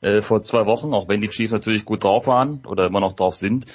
[0.00, 3.14] äh, vor zwei Wochen, auch wenn die Chiefs natürlich gut drauf waren oder immer noch
[3.14, 3.66] drauf sind.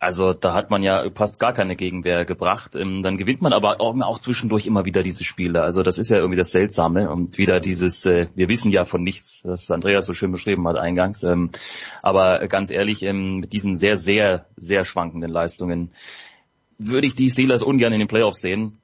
[0.00, 2.76] Also da hat man ja fast gar keine Gegenwehr gebracht.
[2.76, 5.62] Ähm, dann gewinnt man aber auch, zwischendurch immer wieder diese Spiele.
[5.62, 9.02] Also das ist ja irgendwie das Seltsame und wieder dieses, äh, wir wissen ja von
[9.02, 11.24] nichts, das Andreas so schön beschrieben hat eingangs.
[11.24, 11.50] Ähm,
[12.02, 15.90] aber ganz ehrlich, ähm, mit diesen sehr, sehr, sehr schwankenden Leistungen
[16.78, 18.78] würde ich die Steelers ungern in den Playoffs sehen.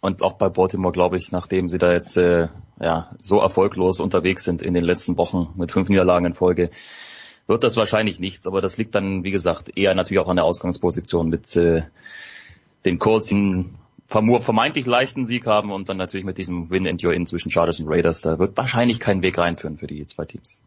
[0.00, 2.48] Und auch bei Baltimore glaube ich, nachdem sie da jetzt äh,
[2.80, 6.70] ja so erfolglos unterwegs sind in den letzten Wochen mit fünf Niederlagen in Folge,
[7.46, 10.44] wird das wahrscheinlich nichts, aber das liegt dann, wie gesagt, eher natürlich auch an der
[10.44, 11.82] Ausgangsposition mit äh,
[12.84, 13.66] den Colts, die
[14.06, 17.80] vermeintlich leichten Sieg haben und dann natürlich mit diesem Win and Your In zwischen Chargers
[17.80, 18.20] und Raiders.
[18.20, 20.60] Da wird wahrscheinlich kein Weg reinführen für die zwei Teams.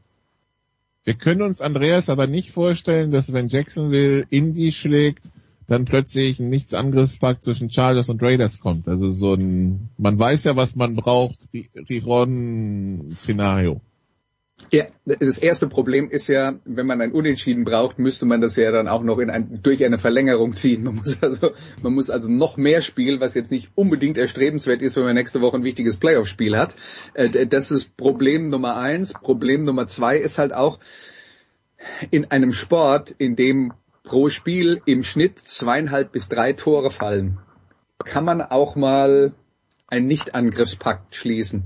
[1.03, 5.31] Wir können uns Andreas aber nicht vorstellen, dass wenn Jacksonville Indy schlägt,
[5.67, 8.87] dann plötzlich ein Nichtsangriffspakt zwischen Chargers und Raiders kommt.
[8.87, 11.47] Also so ein, man weiß ja, was man braucht,
[11.89, 13.81] Riron-Szenario.
[14.71, 18.69] Ja, das erste Problem ist ja, wenn man ein Unentschieden braucht, müsste man das ja
[18.71, 20.83] dann auch noch in ein, durch eine Verlängerung ziehen.
[20.83, 24.97] Man muss also, man muss also noch mehr spielen, was jetzt nicht unbedingt erstrebenswert ist,
[24.97, 26.75] wenn man nächste Woche ein wichtiges Playoff-Spiel hat.
[27.13, 29.13] Äh, das ist Problem Nummer eins.
[29.13, 30.79] Problem Nummer zwei ist halt auch
[32.11, 33.73] in einem Sport, in dem
[34.03, 37.39] pro Spiel im Schnitt zweieinhalb bis drei Tore fallen,
[38.03, 39.33] kann man auch mal
[39.87, 41.65] einen Nicht-Angriffspakt schließen.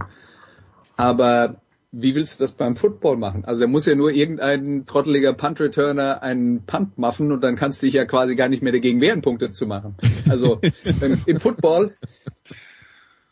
[0.98, 1.61] Aber
[1.92, 3.44] wie willst du das beim Football machen?
[3.44, 7.88] Also er muss ja nur irgendein trotteliger Punt-Returner einen Punt machen und dann kannst du
[7.88, 9.96] dich ja quasi gar nicht mehr dagegen wehren, Punkte zu machen.
[10.30, 10.62] Also
[11.26, 11.96] im Football,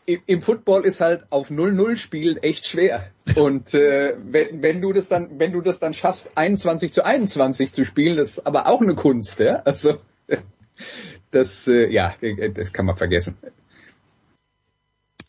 [0.05, 3.11] im Football ist halt auf 0-0 spielen echt schwer.
[3.35, 7.71] Und äh, wenn, wenn du das dann, wenn du das dann schaffst, 21 zu 21
[7.71, 9.57] zu spielen, das ist aber auch eine Kunst, ja.
[9.63, 9.99] Also
[11.31, 12.13] das, äh, ja,
[12.53, 13.37] das kann man vergessen.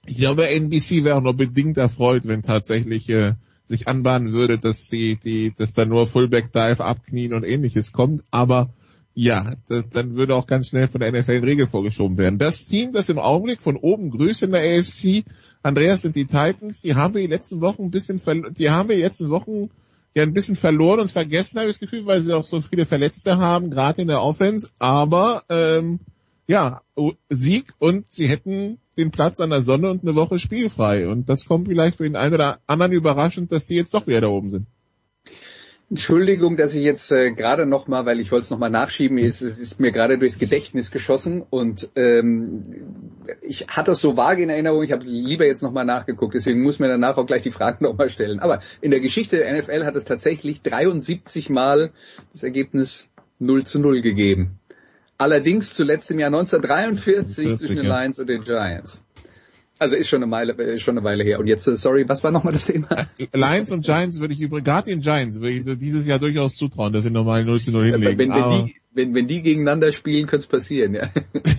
[0.07, 4.89] Ich glaube, NBC wäre auch nur bedingt erfreut, wenn tatsächlich äh, sich anbahnen würde, dass
[4.89, 8.23] die, die, dass da nur Fullback Dive, Abknien und ähnliches kommt.
[8.31, 8.75] Aber
[9.15, 12.39] ja, das, dann würde auch ganz schnell von der NFL in Regel vorgeschoben werden.
[12.39, 15.25] Das Team, das im Augenblick von oben grüßt in der AFC,
[15.63, 18.21] Andreas sind die Titans, die haben wir die letzten Wochen ein bisschen,
[18.57, 19.71] die haben wir die letzten Wochen
[20.15, 22.87] ja ein bisschen verloren und vergessen, habe ich das Gefühl, weil sie auch so viele
[22.87, 24.71] Verletzte haben, gerade in der Offense.
[24.79, 26.01] Aber ähm,
[26.51, 26.83] ja,
[27.29, 31.07] Sieg und sie hätten den Platz an der Sonne und eine Woche spielfrei.
[31.07, 34.21] Und das kommt vielleicht für den einen oder anderen überraschend, dass die jetzt doch wieder
[34.21, 34.67] da oben sind.
[35.91, 39.17] Entschuldigung, dass ich jetzt äh, gerade noch mal, weil ich wollte es noch mal nachschieben,
[39.19, 42.83] es, es ist mir gerade durchs Gedächtnis geschossen und ähm,
[43.43, 46.63] ich hatte es so vage in Erinnerung, ich habe lieber jetzt noch mal nachgeguckt, deswegen
[46.63, 48.41] muss mir danach auch gleich die Fragen noch mal stellen.
[48.41, 51.93] Aber in der Geschichte der NFL hat es tatsächlich 73 Mal
[52.33, 53.09] das Ergebnis
[53.39, 54.60] 0 zu 0 gegeben.
[55.21, 58.01] Allerdings zuletzt im Jahr 1943 40, zwischen den ja.
[58.01, 59.03] Lions und den Giants.
[59.79, 61.39] Also ist schon eine Weile, äh, schon eine Weile her.
[61.39, 62.89] Und jetzt, äh, sorry, was war nochmal das Thema?
[63.35, 66.95] Lions und Giants würde ich übrigens, gerade den Giants würde ich dieses Jahr durchaus zutrauen,
[66.95, 68.19] dass sie normal 0 zu 0 hinlegen.
[68.19, 71.11] Wenn, wenn, die, wenn, wenn die gegeneinander spielen, könnte es passieren, ja.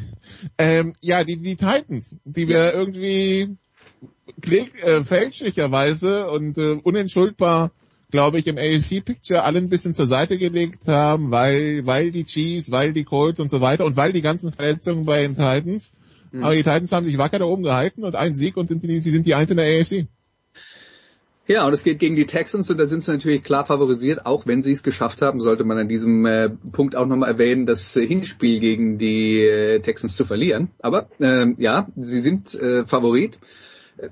[0.57, 2.71] ähm, ja, die, die Titans, die wir ja.
[2.73, 3.57] irgendwie
[4.49, 7.71] äh, fälschlicherweise und äh, unentschuldbar
[8.11, 12.71] glaube ich, im AFC-Picture alle ein bisschen zur Seite gelegt haben, weil, weil die Chiefs,
[12.71, 15.91] weil die Colts und so weiter und weil die ganzen Verletzungen bei den Titans.
[16.31, 16.43] Mhm.
[16.43, 18.99] Aber die Titans haben sich wacker da oben gehalten und einen Sieg und sind die,
[18.99, 20.07] sie sind die Eins in der AFC.
[21.47, 24.45] Ja, und es geht gegen die Texans und da sind sie natürlich klar favorisiert, auch
[24.45, 27.95] wenn sie es geschafft haben, sollte man an diesem äh, Punkt auch nochmal erwähnen, das
[27.95, 30.69] äh, Hinspiel gegen die äh, Texans zu verlieren.
[30.79, 33.39] Aber äh, ja, sie sind äh, Favorit.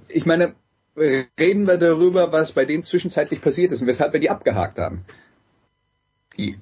[0.09, 0.55] Ich meine,
[0.99, 5.05] reden wir darüber, was bei denen zwischenzeitlich passiert ist und weshalb wir die abgehakt haben.
[6.37, 6.59] Die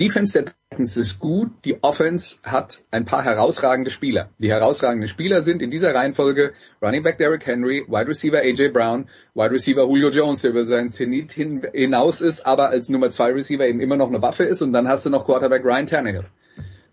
[0.00, 4.30] Defense der Titans ist gut, die Offense hat ein paar herausragende Spieler.
[4.38, 6.52] Die herausragenden Spieler sind in dieser Reihenfolge
[6.82, 10.90] Running Back Derrick Henry, Wide Receiver AJ Brown, Wide Receiver Julio Jones, der über seinen
[10.90, 14.62] Zenit hin, hinaus ist, aber als Nummer zwei Receiver eben immer noch eine Waffe ist
[14.62, 16.26] und dann hast du noch Quarterback Ryan Tannehill.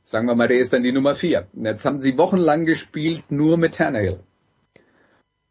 [0.03, 1.47] Sagen wir mal, der ist dann die Nummer vier.
[1.53, 4.19] Und jetzt haben sie wochenlang gespielt nur mit Tannehill.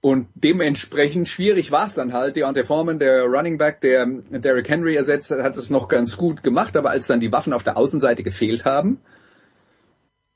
[0.03, 2.37] Und dementsprechend schwierig war es dann halt.
[2.37, 6.43] Deontay Foreman, der Running Back, der Derrick Henry ersetzt hat, hat es noch ganz gut
[6.43, 9.01] gemacht, aber als dann die Waffen auf der Außenseite gefehlt haben,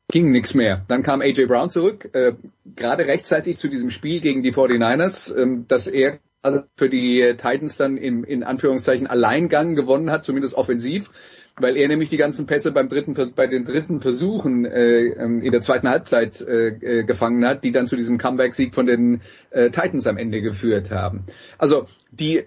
[0.08, 0.84] ging nichts mehr.
[0.88, 2.34] Dann kam AJ Brown zurück, äh,
[2.76, 7.78] gerade rechtzeitig zu diesem Spiel gegen die 49ers, äh, dass er also für die Titans
[7.78, 11.10] dann in, in Anführungszeichen Alleingang gewonnen hat, zumindest offensiv
[11.56, 15.52] weil er nämlich die ganzen Pässe beim dritten, bei den dritten Versuchen äh, ähm, in
[15.52, 19.20] der zweiten Halbzeit äh, äh, gefangen hat, die dann zu diesem Comeback-Sieg von den
[19.50, 21.24] äh, Titans am Ende geführt haben.
[21.58, 22.44] Also die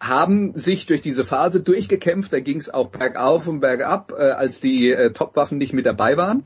[0.00, 4.60] haben sich durch diese Phase durchgekämpft, da ging es auch bergauf und bergab, äh, als
[4.60, 6.44] die äh, Top-Waffen nicht mit dabei waren.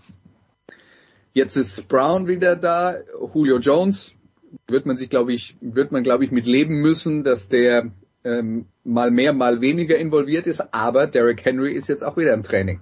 [1.35, 2.97] Jetzt ist Brown wieder da,
[3.35, 4.17] Julio Jones
[4.67, 7.91] wird man sich, glaube ich, wird man, glaube ich, mit leben müssen, dass der
[8.25, 12.43] ähm, mal mehr, mal weniger involviert ist, aber Derrick Henry ist jetzt auch wieder im
[12.43, 12.81] Training.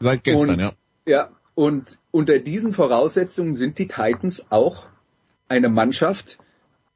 [0.00, 0.72] Seit gestern, und, ja.
[1.06, 4.86] Ja, und unter diesen Voraussetzungen sind die Titans auch
[5.48, 6.38] eine Mannschaft,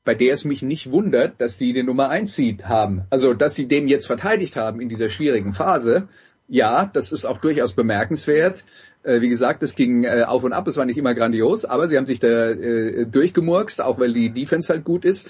[0.04, 3.02] bei der es mich nicht wundert, dass die den Nummer 1 Seed haben.
[3.10, 6.08] Also, dass sie den jetzt verteidigt haben in dieser schwierigen Phase,
[6.48, 8.64] ja, das ist auch durchaus bemerkenswert.
[9.02, 11.88] Äh, wie gesagt, es ging äh, auf und ab, es war nicht immer grandios, aber
[11.88, 15.28] sie haben sich da äh, durchgemurkst, auch weil die Defense halt gut ist.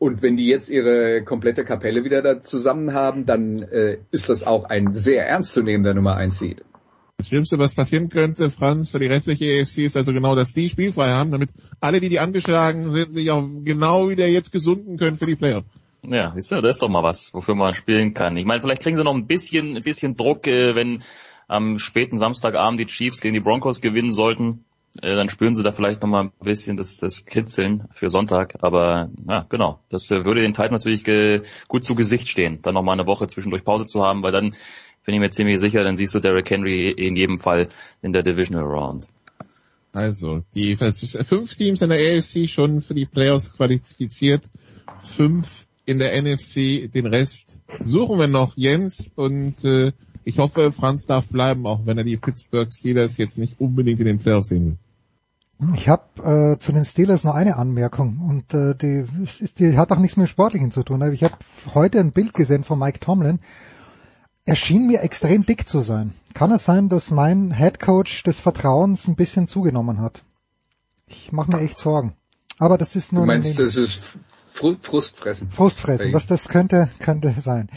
[0.00, 4.44] Und wenn die jetzt ihre komplette Kapelle wieder da zusammen haben, dann äh, ist das
[4.44, 6.64] auch ein sehr ernstzunehmender Nummer 1 Seed.
[7.18, 10.70] Das Schlimmste, was passieren könnte, Franz, für die restliche EFC ist also genau, dass die
[10.70, 11.50] spielfrei haben, damit
[11.82, 15.68] alle, die die angeschlagen sind, sich auch genau wieder jetzt gesunden können für die Playoffs.
[16.02, 18.38] Ja, siehst du, das ist doch mal was, wofür man spielen kann.
[18.38, 21.02] Ich meine, vielleicht kriegen sie noch ein bisschen, ein bisschen Druck, äh, wenn
[21.46, 24.64] am späten Samstagabend die Chiefs gegen die Broncos gewinnen sollten.
[25.02, 28.56] Äh, dann spüren sie da vielleicht nochmal ein bisschen das, das Kitzeln für Sonntag.
[28.60, 32.74] Aber ja, genau, das äh, würde den Titans natürlich ge gut zu Gesicht stehen, dann
[32.74, 34.54] nochmal eine Woche zwischendurch Pause zu haben, weil dann
[35.04, 37.68] bin ich mir ziemlich sicher, dann siehst du Derrick Henry in jedem Fall
[38.02, 39.08] in der Divisional Round.
[39.92, 44.44] Also, die fünf Teams in der AFC schon für die Playoffs qualifiziert,
[45.00, 49.92] fünf in der NFC, den Rest suchen wir noch, Jens, und äh,
[50.30, 54.06] ich hoffe, Franz darf bleiben, auch wenn er die Pittsburgh Steelers jetzt nicht unbedingt in
[54.06, 54.76] den Playoffs sehen will.
[55.74, 59.92] Ich habe äh, zu den Steelers noch eine Anmerkung und äh, die, ist, die hat
[59.92, 61.02] auch nichts mit dem Sportlichen zu tun.
[61.12, 61.34] Ich habe
[61.74, 63.40] heute ein Bild gesehen von Mike Tomlin.
[64.46, 66.14] Er schien mir extrem dick zu sein.
[66.32, 70.22] Kann es sein, dass mein Head Coach des Vertrauens ein bisschen zugenommen hat?
[71.06, 72.14] Ich mache mir echt Sorgen.
[72.58, 73.22] Aber das ist nur.
[73.22, 74.00] Du meinst, das ist
[74.52, 75.50] Frustfressen.
[75.50, 77.68] Frustfressen, was das könnte, könnte sein.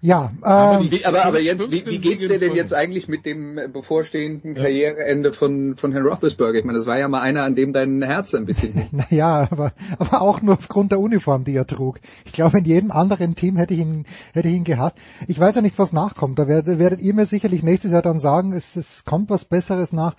[0.00, 3.26] Ja, ähm, aber, wie, aber, aber Jens, wie, wie geht's dir denn jetzt eigentlich mit
[3.26, 6.58] dem bevorstehenden Karriereende von, von Herrn Roethlisberger?
[6.58, 8.86] Ich meine, das war ja mal einer, an dem dein Herz ein bisschen...
[8.92, 11.98] naja, aber, aber auch nur aufgrund der Uniform, die er trug.
[12.24, 14.04] Ich glaube, in jedem anderen Team hätte ich ihn,
[14.34, 14.96] hätte ich ihn gehasst.
[15.26, 16.38] Ich weiß ja nicht, was nachkommt.
[16.38, 19.92] Da werdet, werdet ihr mir sicherlich nächstes Jahr dann sagen, es, es kommt was Besseres
[19.92, 20.14] nach.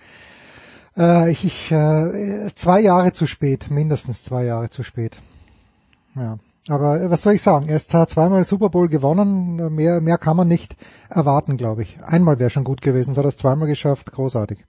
[0.96, 5.16] Äh, ich, ich, äh, zwei Jahre zu spät, mindestens zwei Jahre zu spät.
[6.14, 6.38] Ja.
[6.68, 7.68] Aber was soll ich sagen?
[7.68, 10.76] Er ist zweimal Super Bowl gewonnen, mehr, mehr kann man nicht
[11.08, 11.98] erwarten, glaube ich.
[12.02, 14.64] Einmal wäre schon gut gewesen, so hat er es zweimal geschafft, großartig.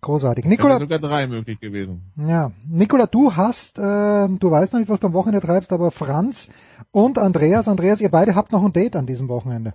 [0.00, 0.44] Großartig.
[0.44, 2.12] Nikola, sogar drei möglich gewesen.
[2.16, 5.90] Ja, Nikola, du hast, äh, du weißt noch nicht, was du am Wochenende treibst, aber
[5.90, 6.48] Franz
[6.92, 9.74] und Andreas, Andreas, ihr beide habt noch ein Date an diesem Wochenende.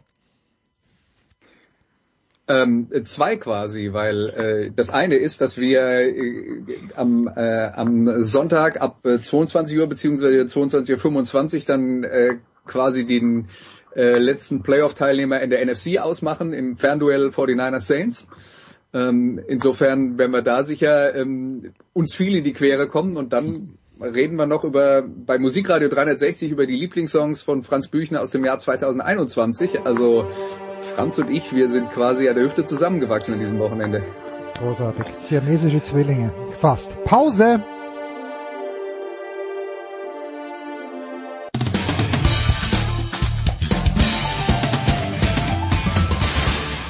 [2.51, 6.63] Ähm, zwei quasi, weil äh, das eine ist, dass wir äh,
[6.95, 13.47] am, äh, am Sonntag ab äh, 22 Uhr beziehungsweise 22.25 Uhr dann äh, quasi den
[13.95, 18.27] äh, letzten Playoff-Teilnehmer in der NFC ausmachen im Fernduell 49ers Saints.
[18.93, 23.77] Ähm, insofern werden wir da sicher ähm, uns viel in die Quere kommen und dann
[24.01, 28.43] reden wir noch über bei Musikradio 360 über die Lieblingssongs von Franz Büchner aus dem
[28.43, 29.85] Jahr 2021.
[29.85, 30.27] Also
[30.81, 34.03] Franz und ich, wir sind quasi an der Hüfte zusammengewachsen an diesem Wochenende.
[34.59, 35.05] Großartig.
[35.27, 36.33] Siamesische Zwillinge.
[36.59, 37.03] Fast.
[37.03, 37.63] Pause!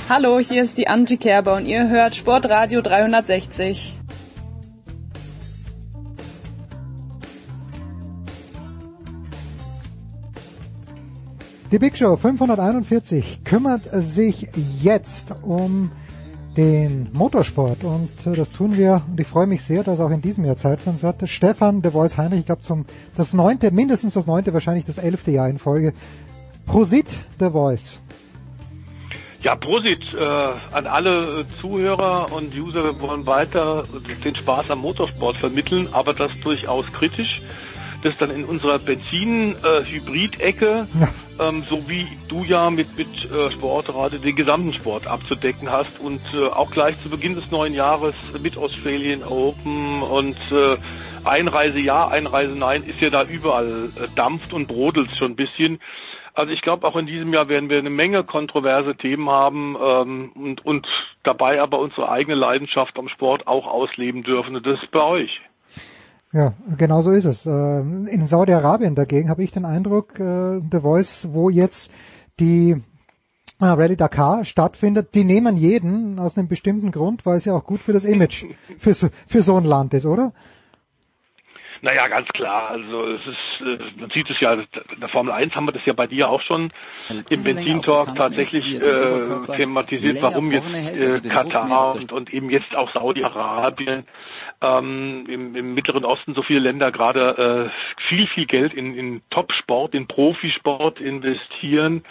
[0.09, 4.00] Hallo, hier ist die Angie Kerber und ihr hört Sportradio 360.
[11.71, 14.49] Die Big Show 541 kümmert sich
[14.81, 15.89] jetzt um
[16.57, 20.21] den Motorsport und äh, das tun wir und ich freue mich sehr, dass auch in
[20.21, 21.23] diesem Jahr Zeit für uns hat.
[21.29, 22.85] Stefan de Voice Heinrich, ich glaube zum
[23.15, 25.93] das neunte, mindestens das neunte, wahrscheinlich das elfte Jahr in Folge.
[26.65, 28.01] Prosit de Voice.
[29.41, 30.23] Ja, Prosit äh,
[30.73, 32.83] an alle Zuhörer und User.
[32.83, 33.83] Wir wollen weiter
[34.25, 37.41] den Spaß am Motorsport vermitteln, aber das durchaus kritisch.
[38.03, 40.87] Das dann in unserer Benzin-Hybrid-Ecke,
[41.39, 45.99] äh, ähm, so wie du ja mit, mit äh, Sportradio den gesamten Sport abzudecken hast
[45.99, 50.77] und äh, auch gleich zu Beginn des neuen Jahres mit Australian Open und äh,
[51.23, 55.79] Einreise ja, Einreise nein, ist ja da überall äh, dampft und brodelt schon ein bisschen.
[56.33, 60.31] Also ich glaube, auch in diesem Jahr werden wir eine Menge kontroverse Themen haben ähm,
[60.33, 60.87] und, und
[61.23, 64.55] dabei aber unsere eigene Leidenschaft am Sport auch ausleben dürfen.
[64.55, 65.41] Und das ist bei euch.
[66.33, 67.45] Ja, genau so ist es.
[67.45, 71.91] Ähm, in Saudi-Arabien dagegen habe ich den Eindruck, äh, The Voice, wo jetzt
[72.39, 72.81] die
[73.59, 77.65] äh, Rallye Dakar stattfindet, die nehmen jeden aus einem bestimmten Grund, weil es ja auch
[77.65, 78.45] gut für das Image
[78.79, 80.31] für so, für so ein Land ist, oder?
[81.83, 82.69] Naja, ganz klar.
[82.69, 85.85] Also es ist, äh, man sieht es ja, in der Formel 1 haben wir das
[85.85, 86.71] ja bei dir auch schon
[87.29, 94.05] im Benzin-Talk tatsächlich äh, thematisiert, warum jetzt äh, Katar und, und eben jetzt auch Saudi-Arabien
[94.61, 99.21] ähm, im, im Mittleren Osten so viele Länder gerade äh, viel, viel Geld in, in
[99.29, 102.03] Top-Sport, in Profisport investieren.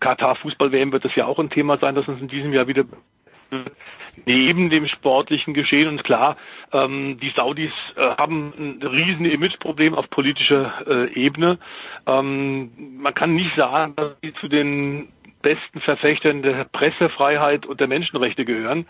[0.00, 2.84] Katar Fußball-WM wird das ja auch ein Thema sein, das uns in diesem Jahr wieder
[4.26, 5.88] neben dem sportlichen Geschehen.
[5.88, 6.36] Und klar,
[6.72, 11.58] ähm, die Saudis äh, haben ein riesen Imageproblem auf politischer äh, Ebene.
[12.06, 15.08] Ähm, man kann nicht sagen, dass sie zu den
[15.42, 18.86] besten Verfechtern der Pressefreiheit und der Menschenrechte gehören.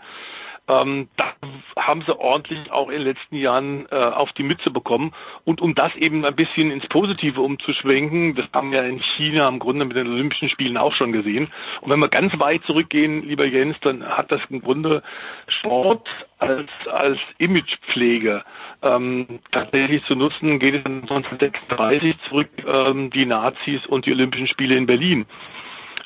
[0.67, 1.33] Ähm, da
[1.77, 5.13] haben sie ordentlich auch in den letzten Jahren äh, auf die Mütze bekommen.
[5.43, 9.59] Und um das eben ein bisschen ins Positive umzuschwenken, das haben wir in China im
[9.59, 11.51] Grunde mit den Olympischen Spielen auch schon gesehen.
[11.81, 15.01] Und wenn wir ganz weit zurückgehen, lieber Jens, dann hat das im Grunde
[15.47, 16.07] Sport
[16.37, 18.43] als, als Imagepflege
[18.81, 24.75] ähm, tatsächlich zu nutzen, geht es 1936 zurück, ähm, die Nazis und die Olympischen Spiele
[24.75, 25.25] in Berlin.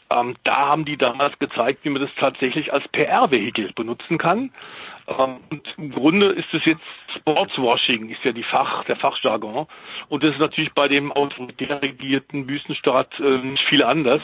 [0.10, 4.52] Ähm, da haben die damals gezeigt, wie man das tatsächlich als PR-Vehikel benutzen kann.
[5.08, 6.84] Ähm, und im Grunde ist es jetzt
[7.16, 9.68] Sportswashing, ist ja die Fach, der Fachjargon.
[10.10, 14.22] Und das ist natürlich bei dem autoritär regierten Wüstenstaat äh, nicht viel anders.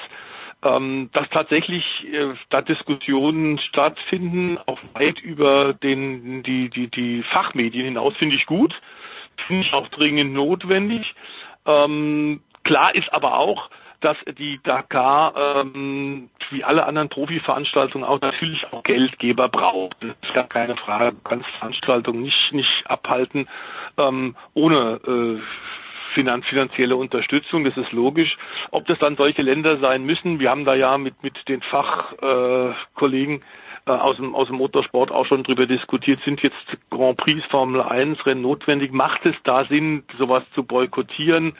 [0.63, 1.83] Ähm, dass tatsächlich
[2.13, 8.45] äh, da Diskussionen stattfinden, auch weit über den, die, die, die Fachmedien hinaus, finde ich
[8.45, 8.79] gut.
[9.47, 11.15] Finde ich auch dringend notwendig.
[11.65, 13.71] Ähm, klar ist aber auch,
[14.01, 19.95] dass die Dakar ähm, wie alle anderen Profiveranstaltungen auch natürlich auch Geldgeber braucht.
[20.01, 21.13] Das ist gar keine Frage.
[21.13, 23.47] Du kannst Veranstaltungen nicht nicht abhalten
[23.97, 25.41] ähm, ohne äh,
[26.43, 28.37] finanzielle Unterstützung, das ist logisch.
[28.71, 33.43] Ob das dann solche Länder sein müssen, wir haben da ja mit, mit den Fachkollegen
[33.85, 36.57] äh, aus, dem, aus dem Motorsport auch schon drüber diskutiert, sind jetzt
[36.89, 38.91] Grand Prix Formel 1 Rennen notwendig?
[38.91, 41.53] Macht es da Sinn, sowas zu boykottieren?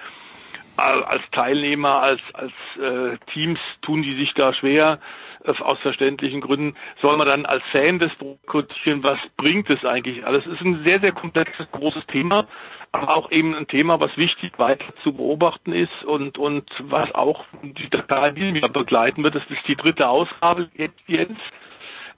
[0.82, 2.52] Als Teilnehmer, als, als
[2.82, 5.00] äh, Teams tun die sich da schwer,
[5.44, 6.76] äh, aus verständlichen Gründen.
[7.02, 9.04] Soll man dann als Fan das boykottieren?
[9.04, 10.46] Was bringt es eigentlich alles?
[10.46, 12.48] Es ist ein sehr, sehr komplexes, großes Thema,
[12.92, 17.46] aber auch eben ein Thema, was wichtig weiter zu beobachten ist und, und was auch
[17.62, 19.36] die Dakar Jahr begleiten wird.
[19.36, 20.70] Das ist die dritte Ausgabe
[21.08, 21.40] jetzt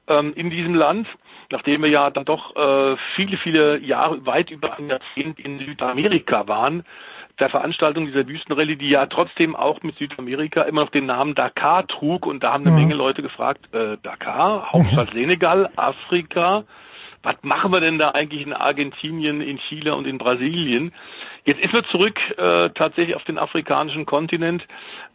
[0.08, 1.08] ähm, in diesem Land
[1.54, 6.48] nachdem wir ja dann doch äh, viele, viele Jahre, weit über ein Jahrzehnt in Südamerika
[6.48, 6.84] waren,
[7.40, 11.88] der Veranstaltung dieser Wüstenrallye, die ja trotzdem auch mit Südamerika immer noch den Namen Dakar
[11.88, 12.26] trug.
[12.26, 12.82] Und da haben eine mhm.
[12.82, 16.64] Menge Leute gefragt, äh, Dakar, Hauptstadt Senegal, Afrika,
[17.24, 20.94] was machen wir denn da eigentlich in Argentinien, in Chile und in Brasilien?
[21.46, 24.66] Jetzt ist wir zurück äh, tatsächlich auf den afrikanischen Kontinent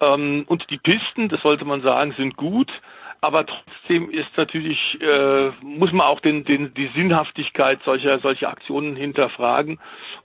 [0.00, 2.72] ähm, und die Pisten, das sollte man sagen, sind gut.
[3.20, 8.94] Aber trotzdem ist natürlich, äh, muss man auch den, den, die Sinnhaftigkeit solcher, solcher Aktionen
[8.94, 9.80] hinterfragen.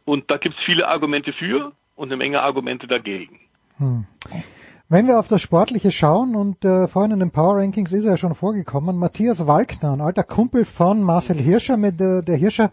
[0.06, 3.40] Und da gibt es viele Argumente für und eine Menge Argumente dagegen.
[3.78, 4.06] Hm.
[4.90, 8.12] Wenn wir auf das Sportliche schauen und äh, vorhin in den Power Rankings ist er
[8.12, 12.70] ja schon vorgekommen, Matthias Walkner, ein alter Kumpel von Marcel Hirscher, mit äh, der Hirscher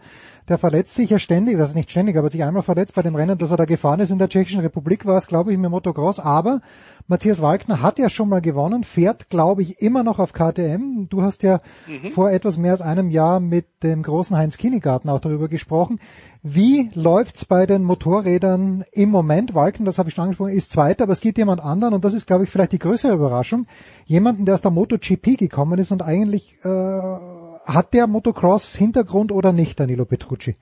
[0.51, 3.15] der verletzt sich ja ständig, das ist nicht ständig, aber sich einmal verletzt bei dem
[3.15, 5.71] Rennen, dass er da gefahren ist in der Tschechischen Republik, war es, glaube ich, mit
[5.71, 6.19] Motocross.
[6.19, 6.59] Aber
[7.07, 11.07] Matthias Walkner hat ja schon mal gewonnen, fährt, glaube ich, immer noch auf KTM.
[11.09, 12.09] Du hast ja mhm.
[12.09, 15.99] vor etwas mehr als einem Jahr mit dem großen Heinz Kinigarten auch darüber gesprochen.
[16.43, 19.53] Wie läuft's bei den Motorrädern im Moment?
[19.53, 22.15] Walken, das habe ich schon angesprochen, ist Zweiter, aber es gibt jemand anderen und das
[22.15, 23.67] ist, glaube ich, vielleicht die größere Überraschung.
[24.07, 29.51] Jemanden, der aus der MotoGP gekommen ist und eigentlich äh, hat der Motocross Hintergrund oder
[29.51, 30.55] nicht, Danilo Petrucci?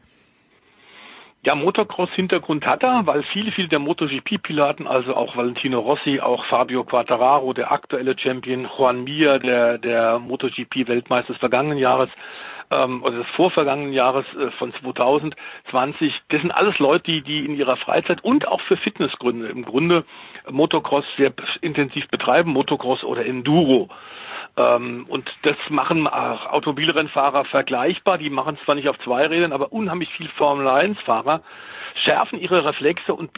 [1.42, 6.84] Ja, Motocross-Hintergrund hat er, weil viele, viele der MotoGP-Piloten, also auch Valentino Rossi, auch Fabio
[6.84, 12.10] Quartararo, der aktuelle Champion, Juan Mir, der, der MotoGP-Weltmeister des vergangenen Jahres,
[12.72, 17.56] ähm, oder des vorvergangenen Jahres äh, von 2020, das sind alles Leute, die, die in
[17.56, 20.06] ihrer Freizeit und auch für Fitnessgründe im Grunde
[20.50, 23.90] Motocross sehr intensiv betreiben, Motocross oder Enduro.
[24.58, 28.18] Ähm, und das machen auch Automobilrennfahrer vergleichbar.
[28.18, 31.42] Die machen zwar nicht auf zwei Rädern, aber unheimlich viel Formel-1-Fahrer
[32.04, 33.32] schärfen ihre Reflexe und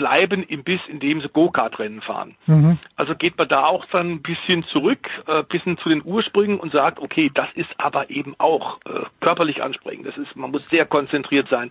[0.00, 2.34] bleiben im Biss, indem sie Go-Kart-Rennen fahren.
[2.46, 2.78] Mhm.
[2.96, 6.72] Also geht man da auch dann ein bisschen zurück, äh, bisschen zu den Ursprüngen und
[6.72, 10.06] sagt, okay, das ist aber eben auch äh, körperlich ansprechend.
[10.06, 11.70] Das ist, man muss sehr konzentriert sein.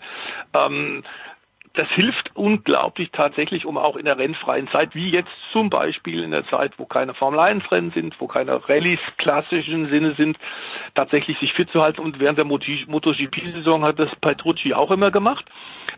[0.54, 1.04] Ähm,
[1.80, 6.32] das hilft unglaublich tatsächlich, um auch in der rennfreien Zeit, wie jetzt zum Beispiel in
[6.32, 10.38] der Zeit, wo keine Formel 1 Rennen sind, wo keine Rallyes klassischen Sinne sind,
[10.94, 12.02] tatsächlich sich fit zu halten.
[12.02, 15.46] Und während der MotoGP-Saison hat das Petrucci auch immer gemacht.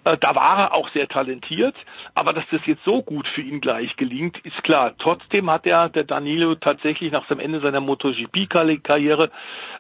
[0.04, 1.76] Äh, da war er auch sehr talentiert,
[2.14, 4.94] aber dass das jetzt so gut für ihn gleich gelingt, ist klar.
[5.00, 9.32] Trotzdem hat er, der Danilo, tatsächlich nach dem Ende seiner MotoGP-Karriere,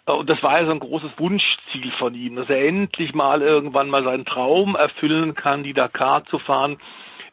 [0.07, 3.41] äh, und das war ja so ein großes Wunschziel von ihm, dass er endlich mal
[3.41, 6.77] irgendwann mal seinen Traum erfüllen kann, die Dakar zu fahren,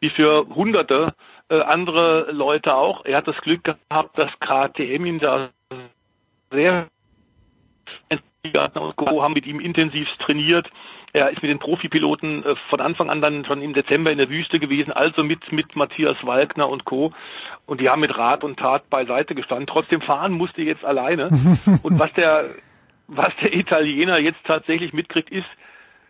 [0.01, 1.15] wie für Hunderte
[1.49, 3.05] äh, andere Leute auch.
[3.05, 5.51] Er hat das Glück gehabt, dass KTM ihn da
[6.51, 6.89] sehr
[9.23, 10.69] haben mit ihm intensiv trainiert.
[11.13, 14.29] Er ist mit den Profipiloten äh, von Anfang an dann schon im Dezember in der
[14.29, 17.13] Wüste gewesen, also mit, mit Matthias Walkner und Co.
[17.67, 19.67] Und die haben mit Rat und Tat beiseite gestanden.
[19.67, 21.31] Trotzdem fahren musste jetzt alleine.
[21.83, 22.45] und was der,
[23.07, 25.49] was der Italiener jetzt tatsächlich mitkriegt, ist,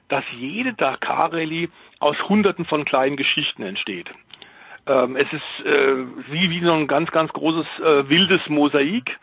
[0.08, 1.68] dass jede Dakar-Rallye
[2.00, 4.08] aus hunderten von kleinen Geschichten entsteht.
[4.86, 5.96] Ähm, es ist äh,
[6.30, 9.18] wie, wie so ein ganz, ganz großes äh, wildes Mosaik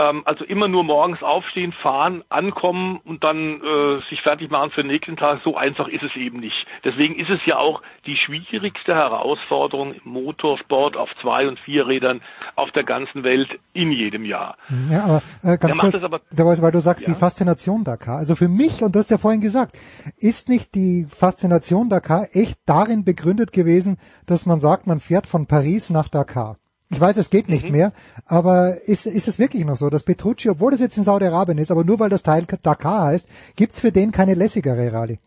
[0.00, 4.82] ähm, also immer nur morgens aufstehen, fahren, ankommen und dann äh, sich fertig machen für
[4.82, 5.40] den nächsten Tag.
[5.44, 6.66] So einfach ist es eben nicht.
[6.84, 12.22] Deswegen ist es ja auch die schwierigste Herausforderung im Motorsport auf zwei und vier Rädern
[12.56, 14.56] auf der ganzen Welt in jedem Jahr.
[14.90, 17.12] Ja, aber äh, ganz kurz, aber, weil du sagst, ja.
[17.12, 18.18] die Faszination Dakar.
[18.18, 19.76] Also für mich, und du hast ja vorhin gesagt,
[20.16, 25.46] ist nicht die Faszination Dakar echt darin begründet gewesen, dass man sagt, man fährt von
[25.46, 26.56] Paris nach Dakar?
[26.92, 27.72] Ich weiß, es geht nicht mhm.
[27.72, 27.92] mehr,
[28.26, 31.70] aber ist, ist es wirklich noch so, dass Petrucci, obwohl das jetzt in Saudi-Arabien ist,
[31.70, 35.20] aber nur weil das Teil Dakar heißt, gibt's für den keine lässigere Rallye?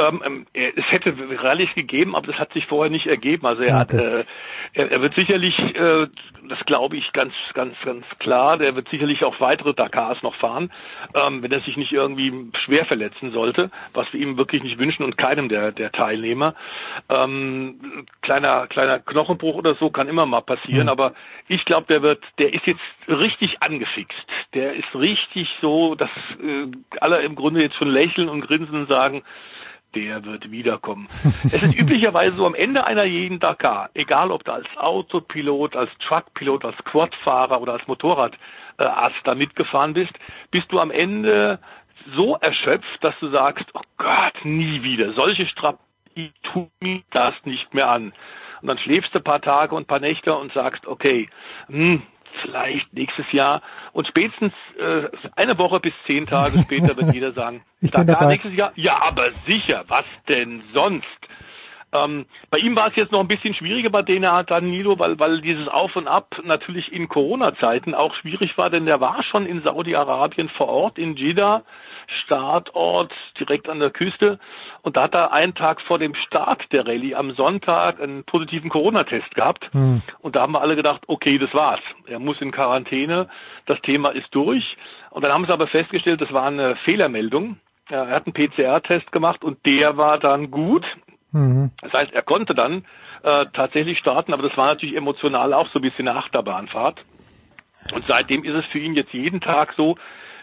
[0.00, 3.46] Ähm, ähm es hätte Rallyes gegeben, aber das hat sich vorher nicht ergeben.
[3.46, 3.96] Also er okay.
[3.96, 4.24] hat, äh,
[4.72, 6.06] er, er, wird sicherlich, äh,
[6.48, 10.72] das glaube ich ganz, ganz, ganz klar, der wird sicherlich auch weitere Dakars noch fahren,
[11.14, 15.04] ähm, wenn er sich nicht irgendwie schwer verletzen sollte, was wir ihm wirklich nicht wünschen
[15.04, 16.54] und keinem der, der Teilnehmer.
[17.08, 20.88] Ähm, kleiner, kleiner Knochenbruch oder so kann immer mal passieren, mhm.
[20.88, 21.14] aber
[21.48, 24.26] ich glaube, der wird, der ist jetzt richtig angefixt.
[24.54, 26.10] Der ist richtig so, dass
[26.42, 26.66] äh,
[27.00, 29.22] alle im Grunde jetzt schon lächeln und grinsen und sagen,
[29.94, 31.06] der wird wiederkommen.
[31.44, 35.90] es ist üblicherweise so am Ende einer jeden Dakar, egal ob du als Autopilot, als
[36.06, 40.12] Truckpilot, als Quadfahrer oder als Motorradarzt da mitgefahren bist,
[40.50, 41.58] bist du am Ende
[42.14, 45.12] so erschöpft, dass du sagst, oh Gott, nie wieder.
[45.12, 45.90] Solche Strapazen
[46.42, 48.12] tun mir das nicht mehr an.
[48.62, 51.28] Und dann schläfst du ein paar Tage und ein paar Nächte und sagst, okay,
[51.68, 52.02] hm,
[52.42, 53.62] vielleicht nächstes Jahr.
[53.92, 58.26] Und spätestens äh, eine Woche bis zehn Tage später wird jeder sagen, ich bin dabei.
[58.26, 58.72] nächstes Jahr.
[58.76, 61.06] Ja, aber sicher, was denn sonst?
[61.92, 65.40] Ähm, bei ihm war es jetzt noch ein bisschen schwieriger bei Dena Danilo, weil, weil
[65.40, 69.62] dieses Auf und Ab natürlich in Corona-Zeiten auch schwierig war, denn der war schon in
[69.62, 71.62] Saudi-Arabien vor Ort, in Jeddah,
[72.24, 74.38] Startort direkt an der Küste.
[74.82, 78.70] Und da hat er einen Tag vor dem Start der Rallye am Sonntag einen positiven
[78.70, 79.68] Corona-Test gehabt.
[79.72, 80.02] Hm.
[80.20, 81.80] Und da haben wir alle gedacht, okay, das war's.
[82.06, 83.28] Er muss in Quarantäne,
[83.66, 84.76] das Thema ist durch.
[85.10, 87.58] Und dann haben sie aber festgestellt, das war eine Fehlermeldung.
[87.88, 90.86] Er hat einen PCR-Test gemacht und der war dann gut.
[91.32, 91.70] Mhm.
[91.82, 92.84] Das heißt, er konnte dann
[93.22, 97.04] äh, tatsächlich starten, aber das war natürlich emotional auch so ein bisschen eine Achterbahnfahrt.
[97.94, 99.96] Und seitdem ist es für ihn jetzt jeden Tag so,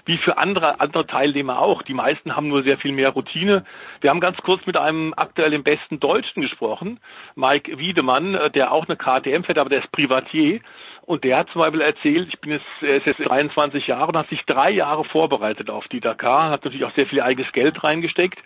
[0.07, 1.83] wie für andere, andere Teilnehmer auch.
[1.83, 3.65] Die meisten haben nur sehr viel mehr Routine.
[3.99, 6.99] Wir haben ganz kurz mit einem aktuell im besten Deutschen gesprochen,
[7.35, 10.61] Mike Wiedemann, äh, der auch eine KTM fährt, aber der ist Privatier.
[11.01, 14.17] Und der hat zum Beispiel erzählt, ich bin jetzt, er ist jetzt 23 Jahre und
[14.17, 17.81] hat sich drei Jahre vorbereitet auf die Dakar, hat natürlich auch sehr viel eigenes Geld
[17.83, 18.39] reingesteckt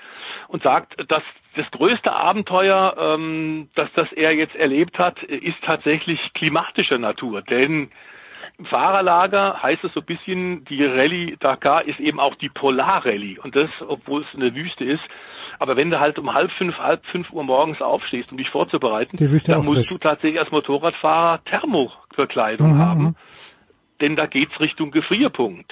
[0.48, 1.24] und sagt, dass
[1.56, 7.42] das größte Abenteuer, ähm, das, das er jetzt erlebt hat, ist tatsächlich klimatischer Natur.
[7.42, 7.92] Denn
[8.58, 13.40] im Fahrerlager heißt es so ein bisschen, die Rallye Dakar ist eben auch die Polarrallye.
[13.40, 15.04] Und das, obwohl es eine Wüste ist.
[15.60, 19.18] Aber wenn du halt um halb fünf, halb fünf Uhr morgens aufstehst, um dich vorzubereiten,
[19.18, 22.80] dann musst du tatsächlich als Motorradfahrer Thermokleidung mhm.
[22.80, 23.04] haben.
[23.04, 23.16] Mhm.
[24.00, 25.72] Denn da geht's Richtung Gefrierpunkt.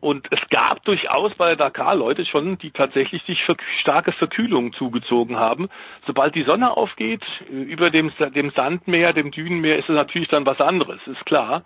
[0.00, 4.72] Und es gab durchaus bei der Dakar Leute schon, die tatsächlich sich für starke Verkühlung
[4.74, 5.68] zugezogen haben.
[6.06, 10.60] Sobald die Sonne aufgeht, über dem, dem Sandmeer, dem Dünenmeer, ist es natürlich dann was
[10.60, 11.64] anderes, ist klar.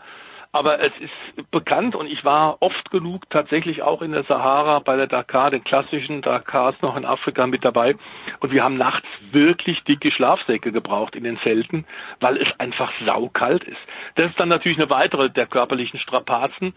[0.55, 4.97] Aber es ist bekannt und ich war oft genug tatsächlich auch in der Sahara bei
[4.97, 7.97] der Dakar, den klassischen Dakars noch in Afrika mit dabei.
[8.41, 11.87] Und wir haben nachts wirklich dicke Schlafsäcke gebraucht in den Zelten,
[12.21, 13.81] weil es einfach saukalt ist.
[14.17, 16.75] Das ist dann natürlich eine weitere der körperlichen Strapazen.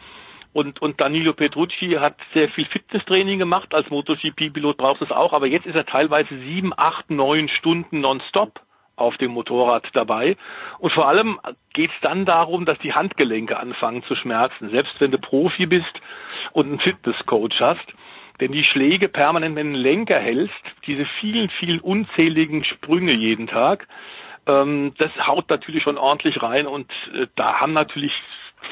[0.55, 3.75] Und, und Danilo Petrucci hat sehr viel Fitnesstraining gemacht.
[3.75, 5.33] Als MotoGP-Pilot braucht es auch.
[5.33, 8.61] Aber jetzt ist er teilweise sieben, acht, neun Stunden nonstop
[8.95, 10.37] auf dem Motorrad dabei.
[10.79, 11.41] Und vor allem
[11.73, 16.01] geht es dann darum, dass die Handgelenke anfangen zu schmerzen, selbst wenn du Profi bist
[16.53, 17.93] und einen Fitnesscoach hast.
[18.39, 20.55] Denn die Schläge permanent du den Lenker hältst,
[20.87, 23.89] diese vielen, vielen unzähligen Sprünge jeden Tag,
[24.47, 28.13] ähm, das haut natürlich schon ordentlich rein und äh, da haben natürlich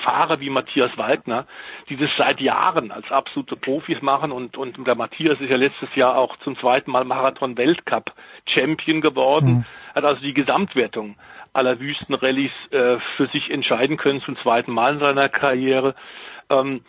[0.03, 1.45] Fahrer wie Matthias Waldner,
[1.89, 5.93] die das seit Jahren als absolute Profis machen und, und der Matthias ist ja letztes
[5.95, 9.65] Jahr auch zum zweiten Mal Marathon-Weltcup-Champion geworden, mhm.
[9.95, 11.15] hat also die Gesamtwertung
[11.53, 15.95] aller Wüstenrallyes äh, für sich entscheiden können zum zweiten Mal in seiner Karriere.
[16.49, 16.81] Ähm,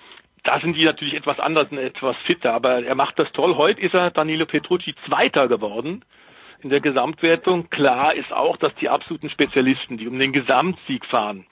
[0.43, 3.57] da sind die natürlich etwas anders und etwas fitter, aber er macht das toll.
[3.57, 6.05] Heute ist er Danilo Petrucci Zweiter geworden
[6.61, 7.71] in der Gesamtwertung.
[7.71, 11.47] Klar ist auch, dass die absoluten Spezialisten, die um den Gesamtsieg fahren,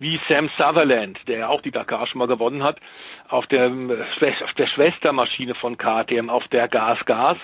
[0.00, 2.80] wie Sam Sutherland, der auch die Dakar schon mal gewonnen hat,
[3.28, 7.36] auf der, auf der Schwestermaschine von KTM, auf der Gas Gas.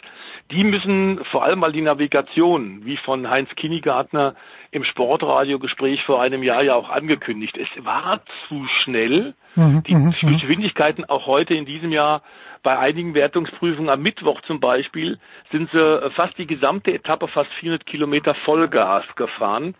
[0.51, 4.35] Die müssen vor allem mal die Navigation, wie von Heinz Kinigartner
[4.70, 7.59] im Sportradiogespräch vor einem Jahr ja auch angekündigt.
[7.59, 9.35] Es war zu schnell.
[9.55, 10.33] Mhm, die mhm, mhm.
[10.35, 12.23] Geschwindigkeiten auch heute in diesem Jahr
[12.62, 15.19] bei einigen Wertungsprüfungen am Mittwoch zum Beispiel
[15.53, 19.74] sind sie fast die gesamte Etappe, fast 400 Kilometer Vollgas gefahren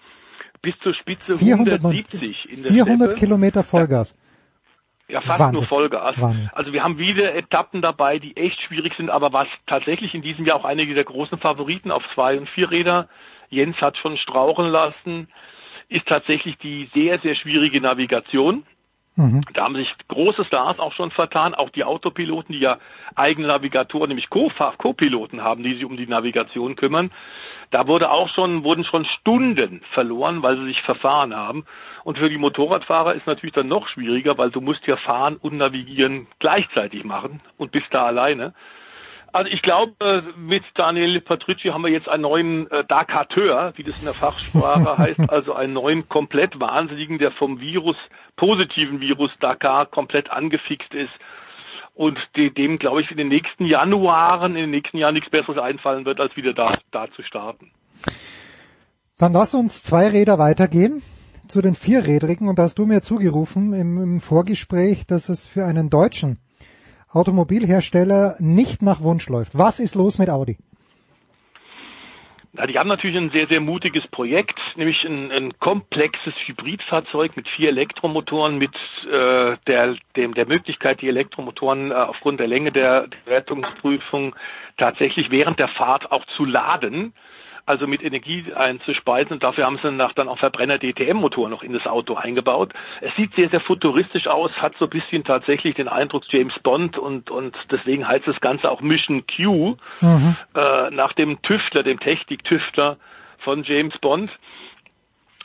[0.67, 3.21] bis zur Spitze 170 in der 400 Steppe.
[3.21, 4.19] Kilometer Vollgas.
[5.07, 5.61] Ja, fast Wahnsinn.
[5.61, 6.21] nur Vollgas.
[6.21, 6.51] Wahnsinn.
[6.53, 10.45] Also wir haben wieder Etappen dabei, die echt schwierig sind, aber was tatsächlich in diesem
[10.45, 13.09] Jahr auch einige der großen Favoriten auf zwei und vier Räder,
[13.49, 15.29] Jens hat schon strauchen lassen,
[15.89, 18.65] ist tatsächlich die sehr, sehr schwierige Navigation.
[19.17, 19.43] Mhm.
[19.55, 22.79] Da haben sich große Stars auch schon vertan, auch die Autopiloten, die ja
[23.15, 27.11] eigene Navigatoren, nämlich Co-Piloten haben, die sich um die Navigation kümmern.
[27.71, 31.65] Da wurde auch schon, wurden schon Stunden verloren, weil sie sich verfahren haben.
[32.05, 35.57] Und für die Motorradfahrer ist natürlich dann noch schwieriger, weil du musst ja fahren und
[35.57, 38.53] navigieren gleichzeitig machen und bist da alleine.
[39.37, 43.99] Also ich glaube, mit Daniel Patrici haben wir jetzt einen neuen äh, Dakateur, wie das
[43.99, 47.97] in der Fachsprache heißt, also einen neuen komplett Wahnsinnigen, der vom Virus,
[48.37, 51.13] positiven Virus Dakar komplett angefixt ist
[51.93, 56.07] und dem, glaube ich, in den nächsten Januaren, in den nächsten Jahren nichts Besseres einfallen
[56.07, 57.71] wird, als wieder da, da zu starten.
[59.19, 61.03] Dann lass uns zwei Räder weitergehen
[61.47, 65.67] zu den Vierrädrigen und da hast du mir zugerufen im, im Vorgespräch, dass es für
[65.67, 66.39] einen Deutschen
[67.13, 69.57] Automobilhersteller nicht nach Wunsch läuft.
[69.57, 70.57] Was ist los mit Audi?
[72.57, 77.47] Ja, die haben natürlich ein sehr, sehr mutiges Projekt, nämlich ein, ein komplexes Hybridfahrzeug mit
[77.49, 78.75] vier Elektromotoren, mit
[79.05, 84.35] äh, der, dem, der Möglichkeit, die Elektromotoren äh, aufgrund der Länge der, der Wertungsprüfung
[84.79, 87.13] tatsächlich während der Fahrt auch zu laden
[87.67, 89.33] also mit Energie einzuspeisen.
[89.33, 92.73] Und dafür haben sie nach dann auch Verbrenner-DTM-Motor noch in das Auto eingebaut.
[93.01, 96.97] Es sieht sehr, sehr futuristisch aus, hat so ein bisschen tatsächlich den Eindruck James Bond
[96.97, 100.37] und, und deswegen heißt das Ganze auch Mission Q, mhm.
[100.55, 102.97] äh, nach dem Tüftler, dem Technik-Tüftler
[103.39, 104.31] von James Bond.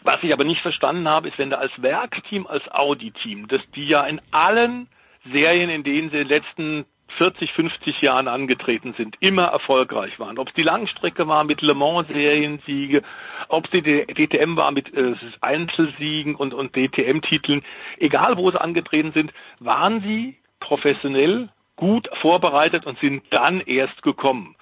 [0.04, 3.88] Was ich aber nicht verstanden habe, ist, wenn du als Werkteam, als Audi-Team, dass die
[3.88, 4.88] ja in allen
[5.32, 6.86] Serien, in denen sie in den letzten
[7.18, 10.38] 40, 50 Jahren angetreten sind, immer erfolgreich waren.
[10.38, 13.04] Ob es die Langstrecke war mit Le Mans Seriensiege,
[13.48, 17.64] ob es die DTM war mit äh, Einzelsiegen und, und DTM-Titeln,
[17.98, 24.56] egal wo sie angetreten sind, waren sie professionell gut vorbereitet und sind dann erst gekommen.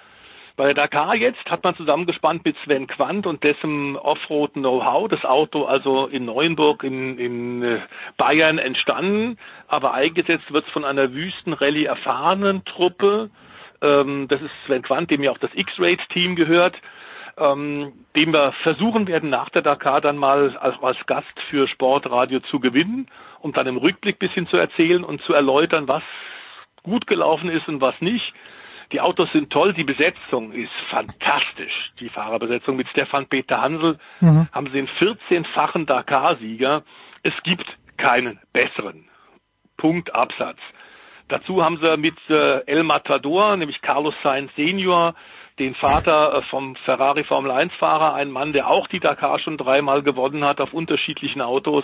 [0.60, 5.08] Bei der Dakar jetzt hat man zusammengespannt mit Sven Quandt und dessen Offroad-Know-how.
[5.08, 7.80] Das Auto also in Neuenburg in, in äh,
[8.18, 9.38] Bayern entstanden,
[9.70, 13.30] aber eingesetzt wird es von einer Wüstenrallye erfahrenen Truppe.
[13.82, 16.76] Ähm, das ist Sven Quandt, dem ja auch das X-Raid-Team gehört.
[17.38, 22.42] Ähm, dem wir versuchen werden, nach der Dakar dann mal als, als Gast für Sportradio
[22.42, 23.08] zu gewinnen,
[23.40, 26.04] um dann im Rückblick bisschen zu erzählen und zu erläutern, was
[26.84, 28.34] gut gelaufen ist und was nicht.
[28.92, 31.92] Die Autos sind toll, die Besetzung ist fantastisch.
[32.00, 34.48] Die Fahrerbesetzung mit Stefan Peter Hansel mhm.
[34.52, 36.84] haben sie den 14-fachen Dakar-Sieger.
[37.22, 37.66] Es gibt
[37.98, 39.06] keinen besseren.
[39.78, 40.58] Punkt Absatz.
[41.28, 45.14] Dazu haben sie mit äh, El Matador, nämlich Carlos Sainz Senior,
[45.60, 49.58] den Vater äh, vom Ferrari Formel 1 Fahrer, ein Mann, der auch die Dakar schon
[49.58, 51.84] dreimal gewonnen hat auf unterschiedlichen Autos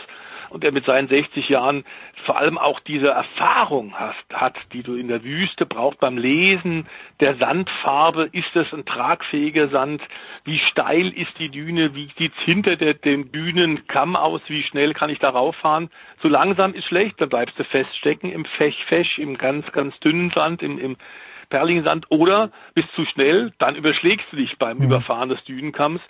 [0.50, 1.84] und der mit seinen 60 Jahren
[2.26, 6.88] vor allem auch diese Erfahrung hat, hat, die du in der Wüste brauchst beim Lesen
[7.20, 8.30] der Sandfarbe.
[8.32, 10.02] Ist es ein tragfähiger Sand?
[10.44, 11.96] Wie steil ist die Düne?
[11.96, 14.42] Wie sieht's hinter der, dem Dünenkamm aus?
[14.48, 15.90] Wie schnell kann ich darauf fahren?
[16.22, 20.64] Zu langsam ist schlecht, dann bleibst du feststecken im Fech-Fech, im ganz, ganz dünnen Sand,
[20.64, 20.98] im, im
[21.50, 24.86] Perlingsand oder bist zu schnell, dann überschlägst du dich beim mhm.
[24.86, 26.02] Überfahren des Dünenkamms.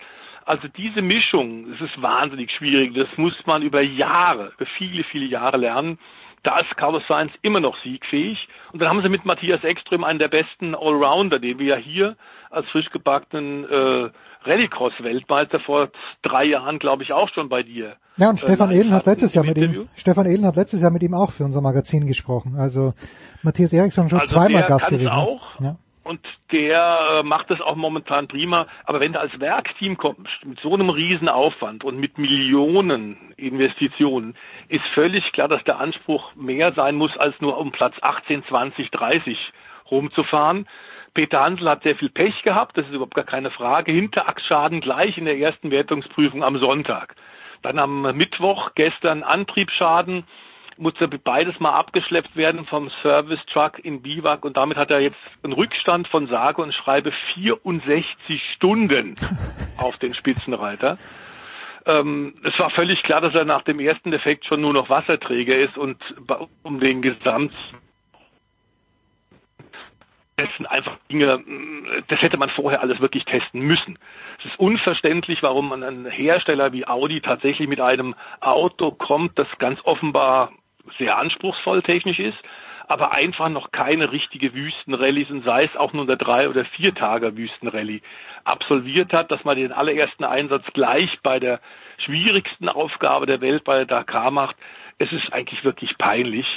[0.46, 2.94] Also diese Mischung, das ist wahnsinnig schwierig.
[2.94, 5.98] Das muss man über Jahre, über viele, viele Jahre lernen.
[6.44, 8.48] Da ist Carlos Sainz immer noch siegfähig.
[8.72, 12.16] Und dann haben sie mit Matthias Ekström einen der besten Allrounder, den wir ja hier
[12.52, 14.10] als frisch gebackenen äh,
[14.44, 15.90] Rallycross-Weltmeister vor
[16.22, 17.96] drei Jahren, glaube ich, auch schon bei dir.
[18.18, 19.82] Ja, und Stefan äh, Ehlen hat letztes Jahr mit Interview.
[19.82, 22.56] ihm, Stefan Ehlen hat letztes Jahr mit ihm auch für unser Magazin gesprochen.
[22.56, 22.94] Also
[23.42, 25.10] Matthias Eriksson schon also zweimal Gast gewesen.
[25.10, 25.60] Auch.
[25.60, 26.22] Ja und
[26.52, 28.68] der äh, macht das auch momentan prima.
[28.86, 34.36] Aber wenn du als Werkteam kommst, mit so einem riesen Aufwand und mit Millionen Investitionen,
[34.70, 38.92] ist völlig klar, dass der Anspruch mehr sein muss, als nur um Platz 18, 20,
[38.92, 39.52] 30
[39.90, 40.68] rumzufahren.
[41.16, 43.92] Peter Hansel hat sehr viel Pech gehabt, das ist überhaupt gar keine Frage.
[43.92, 47.16] Hinterachsschaden gleich in der ersten Wertungsprüfung am Sonntag.
[47.64, 50.26] Dann am Mittwoch gestern Antriebsschaden
[50.78, 55.18] musste beides mal abgeschleppt werden vom Service Truck in Biwak und damit hat er jetzt
[55.44, 59.16] einen Rückstand von sage und schreibe 64 Stunden
[59.78, 60.98] auf den Spitzenreiter.
[61.86, 65.58] Ähm, es war völlig klar, dass er nach dem ersten Defekt schon nur noch Wasserträger
[65.58, 65.98] ist und
[66.64, 67.54] um den Gesamt
[70.58, 71.44] sind einfach Dinge,
[72.08, 73.98] das hätte man vorher alles wirklich testen müssen.
[74.40, 79.80] Es ist unverständlich, warum ein Hersteller wie Audi tatsächlich mit einem Auto kommt, das ganz
[79.84, 80.52] offenbar
[80.98, 82.38] sehr anspruchsvoll technisch ist,
[82.88, 86.94] aber einfach noch keine richtige Wüstenrallye und sei es auch nur eine drei oder vier
[86.94, 88.02] Tage Wüstenrallye
[88.44, 91.60] absolviert hat, dass man den allerersten Einsatz gleich bei der
[91.98, 94.56] schwierigsten Aufgabe der Welt bei der Dakar macht.
[94.98, 96.48] Es ist eigentlich wirklich peinlich.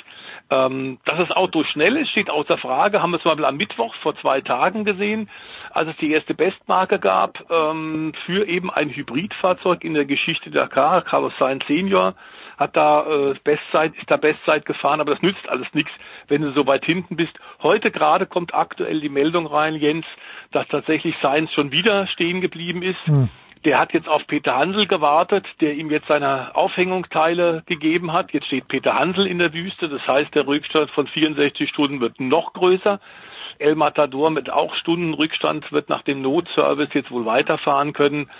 [0.50, 3.02] Ähm, dass das Auto schnell ist, steht außer Frage.
[3.02, 5.28] Haben wir zum Beispiel am Mittwoch vor zwei Tagen gesehen,
[5.70, 10.62] als es die erste Bestmarke gab ähm, für eben ein Hybridfahrzeug in der Geschichte der
[10.62, 11.02] Dakar.
[11.02, 12.14] Carlos Sainz Senior
[12.58, 15.92] hat da äh, Bestzeit, ist da Bestzeit gefahren, aber das nützt alles nichts,
[16.28, 17.32] wenn du so weit hinten bist.
[17.62, 20.06] Heute gerade kommt aktuell die Meldung rein, Jens,
[20.52, 23.04] dass tatsächlich Sainz schon wieder stehen geblieben ist.
[23.06, 23.28] Hm.
[23.64, 28.32] Der hat jetzt auf Peter Hansel gewartet, der ihm jetzt seine Aufhängungsteile gegeben hat.
[28.32, 32.20] Jetzt steht Peter Hansel in der Wüste, das heißt, der Rückstand von 64 Stunden wird
[32.20, 33.00] noch größer.
[33.58, 38.30] El Matador mit auch Stundenrückstand wird nach dem Notservice jetzt wohl weiterfahren können.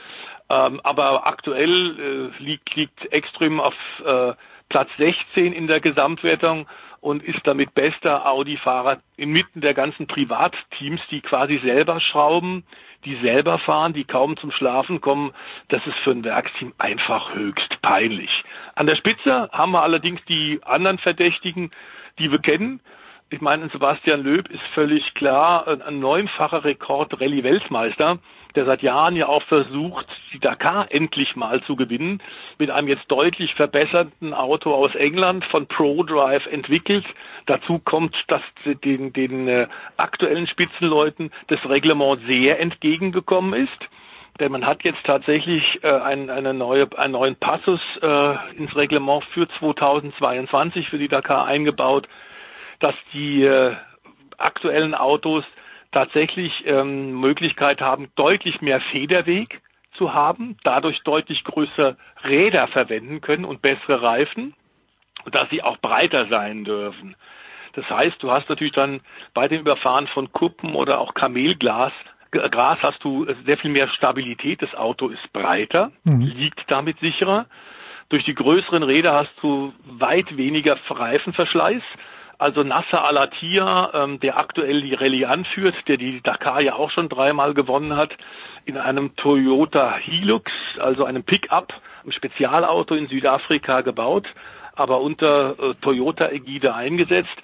[0.50, 3.74] Ähm, aber aktuell äh, liegt, liegt Extrem auf
[4.04, 4.32] äh,
[4.68, 6.66] Platz 16 in der Gesamtwertung
[7.00, 12.64] und ist damit bester Audi-Fahrer inmitten der ganzen Privatteams, die quasi selber schrauben,
[13.04, 15.32] die selber fahren, die kaum zum Schlafen kommen.
[15.68, 18.44] Das ist für ein Werksteam einfach höchst peinlich.
[18.74, 21.70] An der Spitze haben wir allerdings die anderen Verdächtigen,
[22.18, 22.80] die wir kennen.
[23.30, 28.18] Ich meine, Sebastian Löb ist völlig klar ein neunfacher Rekord-Rallye-Weltmeister
[28.54, 32.20] der seit Jahren ja auch versucht, die Dakar endlich mal zu gewinnen,
[32.58, 37.04] mit einem jetzt deutlich verbesserten Auto aus England von ProDrive entwickelt.
[37.46, 38.42] Dazu kommt, dass
[38.84, 43.88] den, den äh, aktuellen Spitzenleuten das Reglement sehr entgegengekommen ist.
[44.40, 49.24] Denn man hat jetzt tatsächlich äh, ein, eine neue, einen neuen Passus äh, ins Reglement
[49.34, 52.08] für 2022 für die Dakar eingebaut,
[52.80, 53.74] dass die äh,
[54.36, 55.44] aktuellen Autos
[55.92, 59.60] tatsächlich ähm, Möglichkeit haben, deutlich mehr Federweg
[59.94, 64.54] zu haben, dadurch deutlich größere Räder verwenden können und bessere Reifen,
[65.32, 67.16] dass sie auch breiter sein dürfen.
[67.72, 69.00] Das heißt, du hast natürlich dann
[69.34, 71.92] bei dem Überfahren von Kuppen oder auch Kamelglas
[72.30, 74.62] Gras hast du sehr viel mehr Stabilität.
[74.62, 76.20] Das Auto ist breiter, mhm.
[76.20, 77.46] liegt damit sicherer.
[78.10, 81.82] Durch die größeren Räder hast du weit weniger Reifenverschleiß.
[82.38, 87.08] Also Nasser Al-Attiyah, ähm, der aktuell die Rallye anführt, der die Dakar ja auch schon
[87.08, 88.16] dreimal gewonnen hat,
[88.64, 94.28] in einem Toyota Hilux, also einem Pickup, einem Spezialauto in Südafrika gebaut,
[94.76, 97.36] aber unter äh, Toyota-Ägide eingesetzt.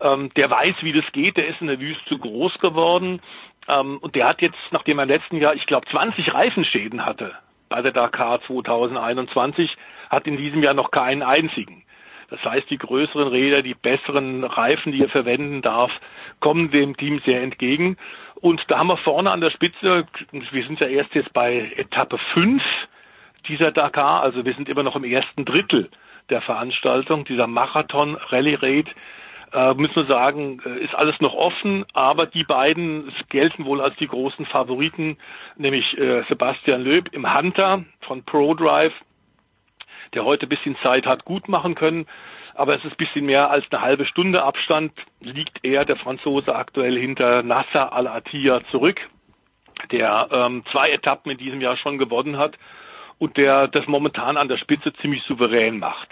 [0.00, 3.20] Ähm, der weiß, wie das geht, der ist in der Wüste groß geworden
[3.68, 7.32] ähm, und der hat jetzt, nachdem er im letzten Jahr, ich glaube, 20 Reifenschäden hatte
[7.68, 9.76] bei der Dakar 2021,
[10.08, 11.84] hat in diesem Jahr noch keinen einzigen.
[12.30, 15.90] Das heißt, die größeren Räder, die besseren Reifen, die er verwenden darf,
[16.40, 17.96] kommen dem Team sehr entgegen.
[18.40, 22.18] Und da haben wir vorne an der Spitze, wir sind ja erst jetzt bei Etappe
[22.34, 22.62] 5
[23.48, 25.88] dieser Dakar, also wir sind immer noch im ersten Drittel
[26.28, 28.88] der Veranstaltung, dieser Marathon Rallye Raid.
[29.52, 33.96] äh, müssen wir sagen, äh, ist alles noch offen, aber die beiden gelten wohl als
[33.96, 35.16] die großen Favoriten,
[35.56, 38.92] nämlich äh, Sebastian Löb im Hunter von ProDrive,
[40.14, 42.06] der heute ein bisschen Zeit hat gut machen können,
[42.54, 46.54] aber es ist ein bisschen mehr als eine halbe Stunde Abstand, liegt er, der Franzose,
[46.54, 48.98] aktuell hinter Nasser Al-Attiyah zurück,
[49.92, 52.58] der ähm, zwei Etappen in diesem Jahr schon gewonnen hat
[53.18, 56.08] und der das momentan an der Spitze ziemlich souverän macht.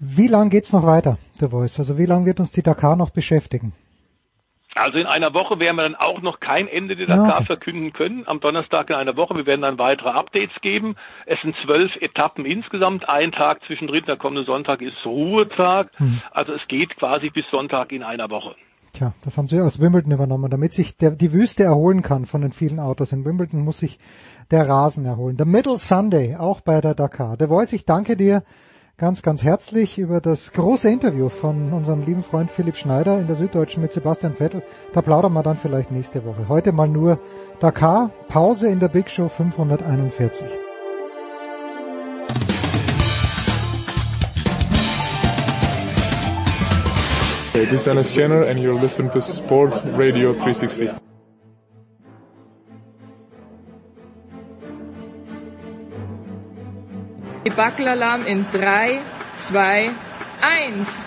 [0.00, 1.78] Wie lang geht's noch weiter, der Voice?
[1.78, 3.72] Also wie lange wird uns die Dakar noch beschäftigen?
[4.78, 7.46] Also in einer Woche werden wir dann auch noch kein Ende der Dakar okay.
[7.46, 8.24] verkünden können.
[8.26, 9.34] Am Donnerstag in einer Woche.
[9.36, 10.96] Wir werden dann weitere Updates geben.
[11.26, 13.08] Es sind zwölf Etappen insgesamt.
[13.08, 15.90] Ein Tag zwischendrin, der kommende Sonntag ist Ruhetag.
[15.96, 16.20] Hm.
[16.30, 18.54] Also es geht quasi bis Sonntag in einer Woche.
[18.92, 20.50] Tja, das haben sie aus Wimbledon übernommen.
[20.50, 23.98] Damit sich der, die Wüste erholen kann von den vielen Autos in Wimbledon, muss sich
[24.50, 25.36] der Rasen erholen.
[25.36, 27.36] Der Middle Sunday, auch bei der Dakar.
[27.36, 28.42] Der Voice, ich danke dir
[28.98, 33.36] ganz, ganz herzlich über das große Interview von unserem lieben Freund Philipp Schneider in der
[33.36, 34.62] Süddeutschen mit Sebastian Vettel.
[34.92, 36.48] Da plaudern wir dann vielleicht nächste Woche.
[36.48, 37.20] Heute mal nur
[37.60, 40.46] Dakar, Pause in der Big Show 541.
[47.52, 50.90] Hey, this is Dennis Jenner and you're listening to Sport Radio 360.
[57.48, 59.00] Debackelalarm in 3,
[59.38, 59.90] 2,
[60.42, 61.02] 1.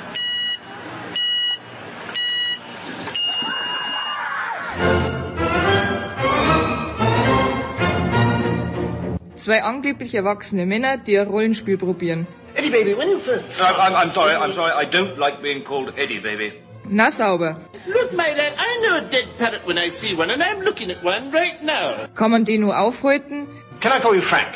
[9.35, 12.25] Zwei angeblich erwachsene Männer, die ein Rollenspiel probieren.
[12.55, 13.59] Eddie Baby, when you first...
[13.59, 16.53] No, I'm, I'm sorry, I'm sorry, I don't like being called Eddie Baby.
[16.89, 17.55] Na sauber.
[17.85, 20.89] Look, my lad, I know a dead parrot when I see one, and I'm looking
[20.89, 22.07] at one right now.
[22.15, 23.47] Kann man den nur aufhalten?
[23.79, 24.49] Can I call you Frank?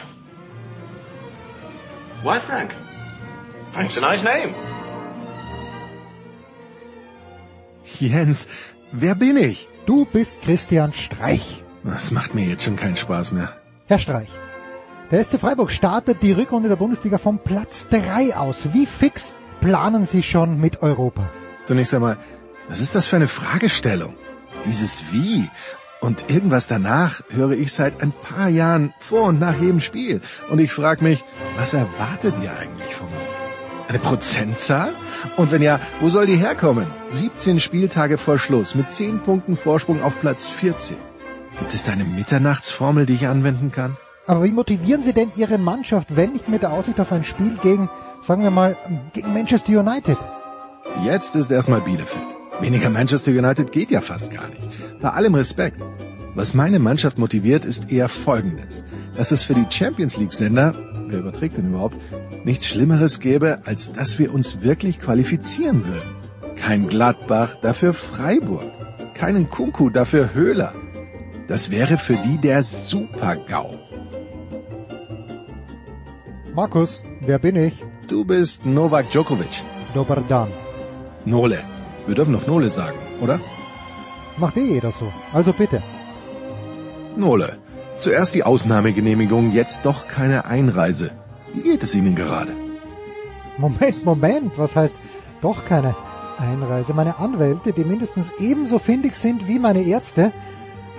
[2.26, 2.72] Why Frank?
[3.72, 4.56] Frank's a nice name.
[8.00, 8.48] Jens,
[8.92, 9.70] wer bin ich?
[9.86, 11.64] Du bist Christian Streich.
[11.84, 13.50] Das macht mir jetzt schon keinen Spaß mehr.
[13.86, 14.30] Herr Streich,
[15.12, 18.74] der SC Freiburg startet die Rückrunde der Bundesliga vom Platz 3 aus.
[18.74, 21.30] Wie fix planen Sie schon mit Europa?
[21.66, 22.18] Zunächst einmal,
[22.68, 24.16] was ist das für eine Fragestellung?
[24.66, 25.48] Dieses Wie
[26.06, 30.22] und irgendwas danach höre ich seit ein paar Jahren vor und nach jedem Spiel.
[30.52, 31.24] Und ich frage mich,
[31.58, 33.16] was erwartet ihr eigentlich von mir?
[33.88, 34.94] Eine Prozentzahl?
[35.36, 36.86] Und wenn ja, wo soll die herkommen?
[37.10, 40.98] 17 Spieltage vor Schluss mit 10 Punkten Vorsprung auf Platz 14.
[41.58, 43.98] Gibt es da eine Mitternachtsformel, die ich anwenden kann?
[44.28, 47.58] Aber wie motivieren Sie denn Ihre Mannschaft, wenn nicht mit der Aussicht auf ein Spiel
[47.64, 47.90] gegen,
[48.22, 48.78] sagen wir mal,
[49.14, 50.18] gegen Manchester United?
[51.04, 52.45] Jetzt ist erstmal Bielefeld.
[52.62, 54.62] Weniger Manchester United geht ja fast gar nicht.
[55.02, 55.82] Bei allem Respekt.
[56.36, 58.84] Was meine Mannschaft motiviert, ist eher Folgendes.
[59.16, 60.74] Dass es für die Champions League Sender,
[61.08, 61.98] wer überträgt denn überhaupt,
[62.44, 66.16] nichts Schlimmeres gäbe, als dass wir uns wirklich qualifizieren würden.
[66.56, 68.72] Kein Gladbach, dafür Freiburg.
[69.14, 70.74] Keinen Kunku, dafür Höhler.
[71.48, 73.80] Das wäre für die der Super-GAU.
[76.54, 77.74] Markus, wer bin ich?
[78.08, 79.62] Du bist Novak Djokovic.
[79.94, 80.50] Dobar dan.
[81.26, 81.75] Nole.
[82.08, 83.40] Wir dürfen noch Nole sagen, oder?
[84.38, 85.12] Macht eh jeder so.
[85.34, 85.82] Also bitte.
[87.16, 87.58] Nole.
[87.98, 91.12] Zuerst die Ausnahmegenehmigung, jetzt doch keine Einreise.
[91.54, 92.54] Wie geht es Ihnen gerade?
[93.58, 94.58] Moment, Moment.
[94.58, 94.96] Was heißt
[95.42, 95.96] doch keine
[96.38, 96.94] Einreise?
[96.94, 100.34] Meine Anwälte, die mindestens ebenso findig sind wie meine Ärzte,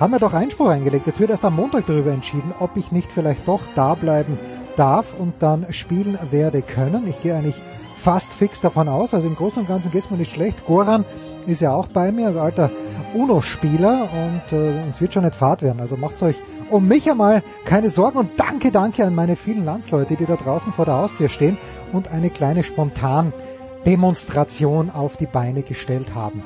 [0.01, 1.07] haben mir doch Einspruch eingelegt.
[1.07, 4.39] Jetzt wird erst am Montag darüber entschieden, ob ich nicht vielleicht doch da bleiben
[4.77, 7.07] darf und dann spielen werde können.
[7.07, 7.61] Ich gehe eigentlich
[7.97, 9.12] fast fix davon aus.
[9.14, 10.64] Also im Großen und Ganzen geht's mir nicht schlecht.
[10.66, 11.05] Goran
[11.47, 12.70] ist ja auch bei mir, als alter
[13.14, 15.81] UNO-Spieler und äh, uns wird schon nicht Fahrt werden.
[15.81, 16.36] Also macht's euch
[16.70, 20.72] um mich einmal keine Sorgen und danke, danke an meine vielen Landsleute, die da draußen
[20.72, 21.59] vor der Haustür stehen
[21.93, 26.43] und eine kleine Spontan-Demonstration auf die Beine gestellt haben.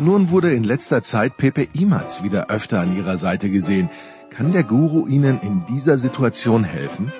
[0.00, 3.90] Nun wurde in letzter Zeit Pepe Imatz wieder öfter an ihrer Seite gesehen.
[4.30, 7.12] Kann der Guru Ihnen in dieser Situation helfen?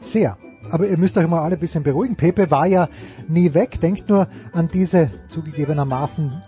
[0.00, 0.36] Sehr.
[0.72, 2.16] Aber ihr müsst euch mal alle ein bisschen beruhigen.
[2.16, 2.88] Pepe war ja
[3.28, 3.78] nie weg.
[3.80, 6.42] Denkt nur an diese zugegebenermaßen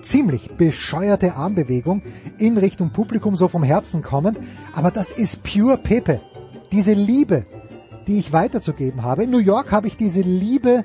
[0.00, 2.02] ziemlich bescheuerte Armbewegung
[2.38, 4.38] in Richtung Publikum so vom Herzen kommend.
[4.74, 6.22] Aber das ist pure Pepe.
[6.72, 7.44] Diese Liebe,
[8.06, 9.24] die ich weiterzugeben habe.
[9.24, 10.84] In New York habe ich diese Liebe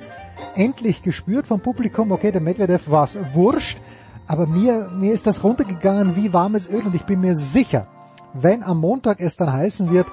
[0.54, 2.12] endlich gespürt vom Publikum.
[2.12, 3.80] Okay, der Medvedev war es wurscht.
[4.28, 7.88] Aber mir, mir ist das runtergegangen wie warmes Öl und ich bin mir sicher,
[8.34, 10.08] wenn am Montag es dann heißen wird,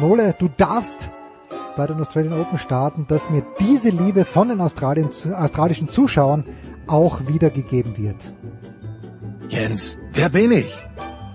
[0.00, 1.10] Nole, du darfst
[1.76, 6.44] bei den Australian Open starten, dass mir diese Liebe von den australischen Zuschauern
[6.86, 8.30] auch wiedergegeben wird.
[9.48, 10.76] Jens, wer bin ich?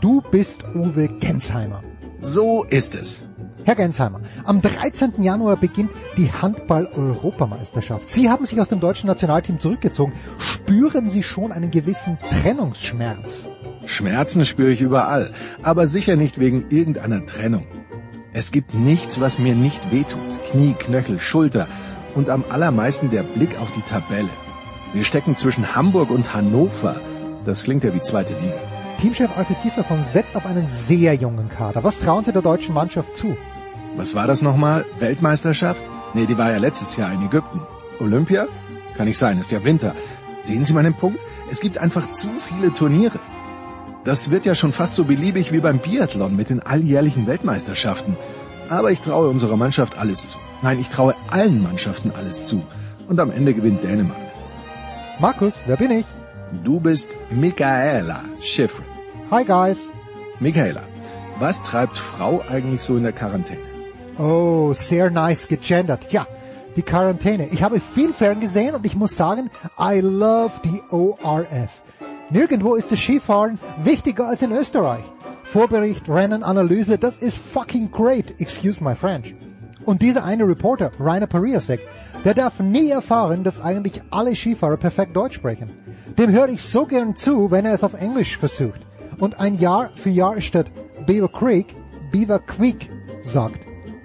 [0.01, 1.83] Du bist Uwe Gensheimer.
[2.21, 3.23] So ist es.
[3.65, 5.21] Herr Gensheimer, am 13.
[5.21, 8.09] Januar beginnt die Handball-Europameisterschaft.
[8.09, 10.13] Sie haben sich aus dem deutschen Nationalteam zurückgezogen.
[10.37, 13.45] Spüren Sie schon einen gewissen Trennungsschmerz?
[13.85, 17.67] Schmerzen spüre ich überall, aber sicher nicht wegen irgendeiner Trennung.
[18.31, 20.19] Es gibt nichts, was mir nicht wehtut.
[20.51, 21.67] Knie, Knöchel, Schulter
[22.13, 24.29] und am allermeisten der Blick auf die Tabelle.
[24.93, 27.01] Wir stecken zwischen Hamburg und Hannover.
[27.45, 28.53] Das klingt ja wie zweite Liga.
[28.99, 31.83] Teamchef Alfred Gislason setzt auf einen sehr jungen Kader.
[31.83, 33.35] Was trauen Sie der deutschen Mannschaft zu?
[33.95, 34.85] Was war das nochmal?
[34.99, 35.81] Weltmeisterschaft?
[36.13, 37.61] Nee, die war ja letztes Jahr in Ägypten.
[37.99, 38.47] Olympia?
[38.95, 39.95] Kann nicht sein, ist ja Winter.
[40.43, 41.19] Sehen Sie meinen Punkt?
[41.49, 43.19] Es gibt einfach zu viele Turniere.
[44.05, 48.15] Das wird ja schon fast so beliebig wie beim Biathlon mit den alljährlichen Weltmeisterschaften.
[48.69, 50.39] Aber ich traue unserer Mannschaft alles zu.
[50.61, 52.61] Nein, ich traue allen Mannschaften alles zu.
[53.07, 54.17] Und am Ende gewinnt Dänemark.
[55.19, 56.05] Markus, wer bin ich?
[56.63, 58.85] Du bist Michaela Schifrin.
[59.31, 59.89] Hi guys.
[60.39, 60.81] Michaela,
[61.39, 63.61] was treibt Frau eigentlich so in der Quarantäne?
[64.17, 66.11] Oh, sehr nice gegendert.
[66.11, 66.25] Ja,
[66.75, 67.47] die Quarantäne.
[67.51, 71.81] Ich habe viel fern gesehen und ich muss sagen, I love die ORF.
[72.31, 75.03] Nirgendwo ist das Skifahren wichtiger als in Österreich.
[75.43, 78.39] Vorbericht, Rennen, Analyse, das ist fucking great.
[78.39, 79.33] Excuse my French.
[79.85, 81.79] Und dieser eine Reporter, Rainer Pariasek,
[82.23, 85.71] der darf nie erfahren, dass eigentlich alle Skifahrer perfekt Deutsch sprechen.
[86.19, 88.81] Dem höre ich so gern zu, wenn er es auf Englisch versucht.
[89.17, 90.67] Und ein Jahr für Jahr statt
[91.07, 91.75] Beaver Creek,
[92.11, 92.91] Beaver Creek
[93.23, 93.61] sagt.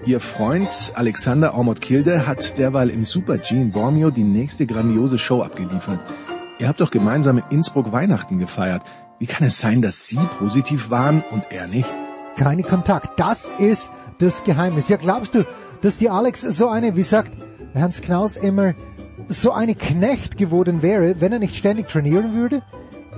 [0.06, 5.42] Ihr Freund Alexander Ormod-Kilde hat derweil im Super G in Bormio die nächste grandiose Show
[5.42, 5.98] abgeliefert.
[6.60, 8.82] Ihr habt doch gemeinsam in Innsbruck Weihnachten gefeiert.
[9.18, 11.88] Wie kann es sein, dass Sie positiv waren und er nicht?
[12.36, 13.18] Keine Kontakt.
[13.18, 14.88] Das ist das Geheimnis.
[14.88, 15.44] Ja, glaubst du,
[15.80, 17.32] dass die Alex so eine, wie sagt
[17.74, 18.74] Hans Knaus immer,
[19.26, 22.62] so eine Knecht geworden wäre, wenn er nicht ständig trainieren würde?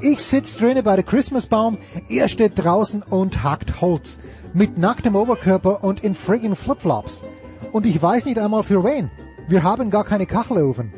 [0.00, 4.16] Ich sitz drinnen bei der Christmasbaum, er steht draußen und hackt Holz.
[4.54, 7.22] Mit nacktem Oberkörper und in friggin' Flipflops.
[7.72, 9.10] Und ich weiß nicht einmal für wen.
[9.48, 10.92] Wir haben gar keine Kachelofen.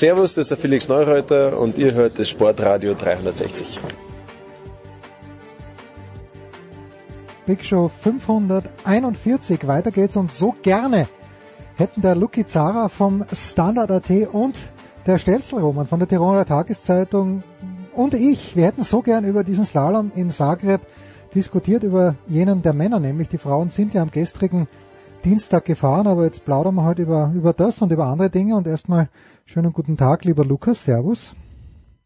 [0.00, 3.78] Servus, das ist der Felix Neureuter und ihr hört das Sportradio 360.
[7.44, 9.66] Big Show 541.
[9.66, 11.06] Weiter geht's und so gerne
[11.74, 14.56] hätten der Lucky Zara vom Standard.at und
[15.04, 17.42] der Stelzelroman von der Tiroler Tageszeitung
[17.92, 20.80] und ich, wir hätten so gern über diesen Slalom in Zagreb
[21.34, 24.66] diskutiert, über jenen der Männer, nämlich die Frauen sind ja am gestrigen
[25.26, 28.66] Dienstag gefahren, aber jetzt plaudern wir heute über, über das und über andere Dinge und
[28.66, 29.10] erstmal
[29.50, 31.34] schönen guten Tag, lieber Lukas, Servus.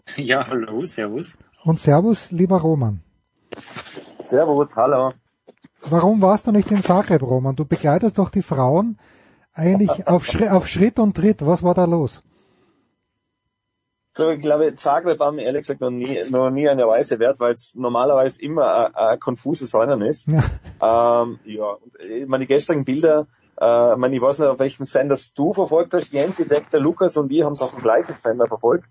[0.17, 1.37] Ja, hallo, Servus.
[1.65, 3.01] Und Servus, lieber Roman.
[4.23, 5.13] Servus, hallo.
[5.83, 7.55] Warum warst du nicht in Zagreb, Roman?
[7.55, 8.99] Du begleitest doch die Frauen
[9.53, 11.45] eigentlich auf, Schritt, auf Schritt und Tritt.
[11.45, 12.23] Was war da los?
[14.17, 17.53] Ich glaube, Zagreb war mir ehrlich gesagt noch nie, noch nie eine Weise wert, weil
[17.53, 20.29] es normalerweise immer ein, konfuses Rennen ist.
[20.29, 21.23] Ja.
[21.23, 23.27] Ähm, ja, ich meine, die gestrigen Bilder,
[23.61, 26.13] äh, ich, meine, ich weiß nicht, auf welchem Sender du verfolgt hast.
[26.13, 28.89] Jens, ich der Lukas und wir haben es auf dem gleichen Sender verfolgt.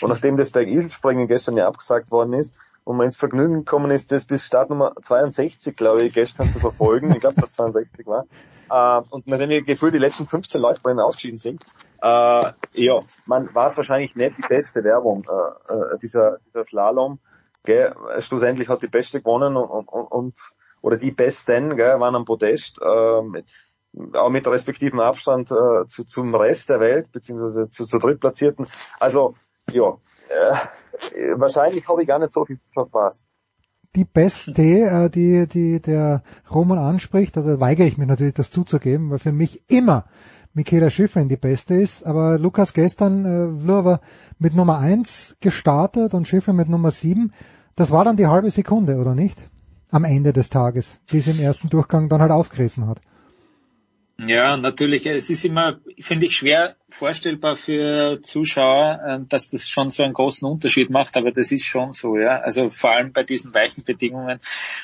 [0.00, 4.12] Und nachdem das Bergilspringen gestern ja abgesagt worden ist und man ins Vergnügen gekommen ist,
[4.12, 7.10] das bis Startnummer 62, glaube ich, gestern zu verfolgen.
[7.10, 8.26] ich glaube, das 62 war.
[8.70, 11.64] Äh, und man dann gefühlt die letzten 15 Leute bei ihnen ausgeschieden sind.
[12.02, 17.18] Äh, ja, man war es wahrscheinlich nicht die beste Werbung, äh, äh, dieser, dieser Slalom.
[17.64, 17.94] Gell?
[18.20, 20.34] Schlussendlich hat die Beste gewonnen und, und, und
[20.82, 23.46] oder die Besten gell, waren am Podest, äh, mit,
[24.14, 28.66] auch mit respektivem Abstand äh, zu, zum Rest der Welt, beziehungsweise zu, zu Drittplatzierten.
[29.00, 29.34] Also,
[29.70, 29.96] ja,
[30.28, 33.24] äh, wahrscheinlich habe ich gar nicht so viel verpasst
[33.96, 36.22] die beste, äh, die, die der
[36.54, 40.04] Roman anspricht, also weigere ich mich natürlich, das zuzugeben, weil für mich immer
[40.52, 42.06] Michaela Schifrin die beste ist.
[42.06, 44.00] Aber Lukas gestern äh, Vlhova
[44.38, 47.32] mit Nummer eins gestartet und Schifrin mit Nummer sieben.
[47.74, 49.48] Das war dann die halbe Sekunde, oder nicht?
[49.90, 53.00] Am Ende des Tages, die sie im ersten Durchgang dann halt aufgerissen hat.
[54.18, 55.04] Ja, natürlich.
[55.04, 60.14] Es ist immer, finde ich, schwer vorstellbar für Zuschauer, ähm, dass das schon so einen
[60.14, 62.38] großen Unterschied macht, aber das ist schon so, ja.
[62.40, 64.40] Also vor allem bei diesen weichen Bedingungen.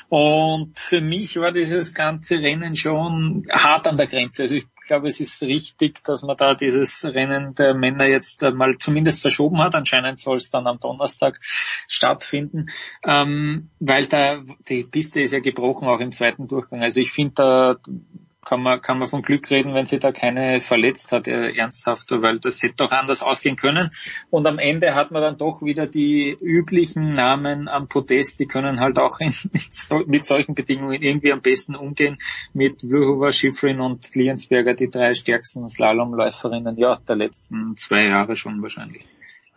[0.09, 4.43] Und für mich war dieses ganze Rennen schon hart an der Grenze.
[4.43, 8.77] Also ich glaube, es ist richtig, dass man da dieses Rennen der Männer jetzt mal
[8.77, 9.73] zumindest verschoben hat.
[9.73, 11.39] Anscheinend soll es dann am Donnerstag
[11.87, 12.67] stattfinden,
[13.03, 16.83] ähm, weil da die Piste ist ja gebrochen auch im zweiten Durchgang.
[16.83, 17.75] Also ich finde da
[18.45, 22.11] kann man, kann man von Glück reden, wenn sie da keine verletzt hat, äh, ernsthaft,
[22.11, 23.89] weil das hätte doch anders ausgehen können.
[24.29, 28.79] Und am Ende hat man dann doch wieder die üblichen Namen am Podest, die können
[28.79, 29.33] halt auch in,
[30.07, 32.17] mit solchen Bedingungen irgendwie am besten umgehen.
[32.53, 38.61] Mit Vlhova, Schifrin und Liensberger, die drei stärksten Slalomläuferinnen, ja, der letzten zwei Jahre schon
[38.61, 39.05] wahrscheinlich.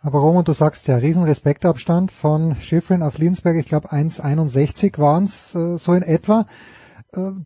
[0.01, 5.25] Aber Roman, du sagst ja, riesen Respektabstand von Schifrin auf Liensberger, ich glaube 1,61 waren
[5.25, 6.45] es äh, so in etwa.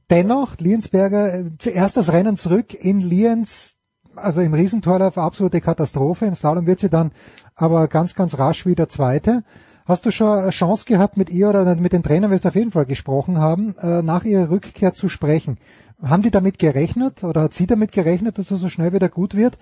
[0.09, 3.77] Dennoch, Liensberger, äh, zuerst das Rennen zurück in Liens,
[4.15, 6.25] also im Riesentorlauf absolute Katastrophe.
[6.25, 7.11] Im Slalom wird sie dann
[7.55, 9.43] aber ganz, ganz rasch wieder Zweite.
[9.85, 12.71] Hast du schon eine Chance gehabt, mit ihr oder mit den Trainern, wir auf jeden
[12.71, 15.57] Fall gesprochen haben, äh, nach ihrer Rückkehr zu sprechen?
[16.03, 19.35] Haben die damit gerechnet oder hat sie damit gerechnet, dass er so schnell wieder gut
[19.35, 19.57] wird?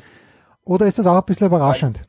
[0.66, 2.02] Oder ist das auch ein bisschen überraschend?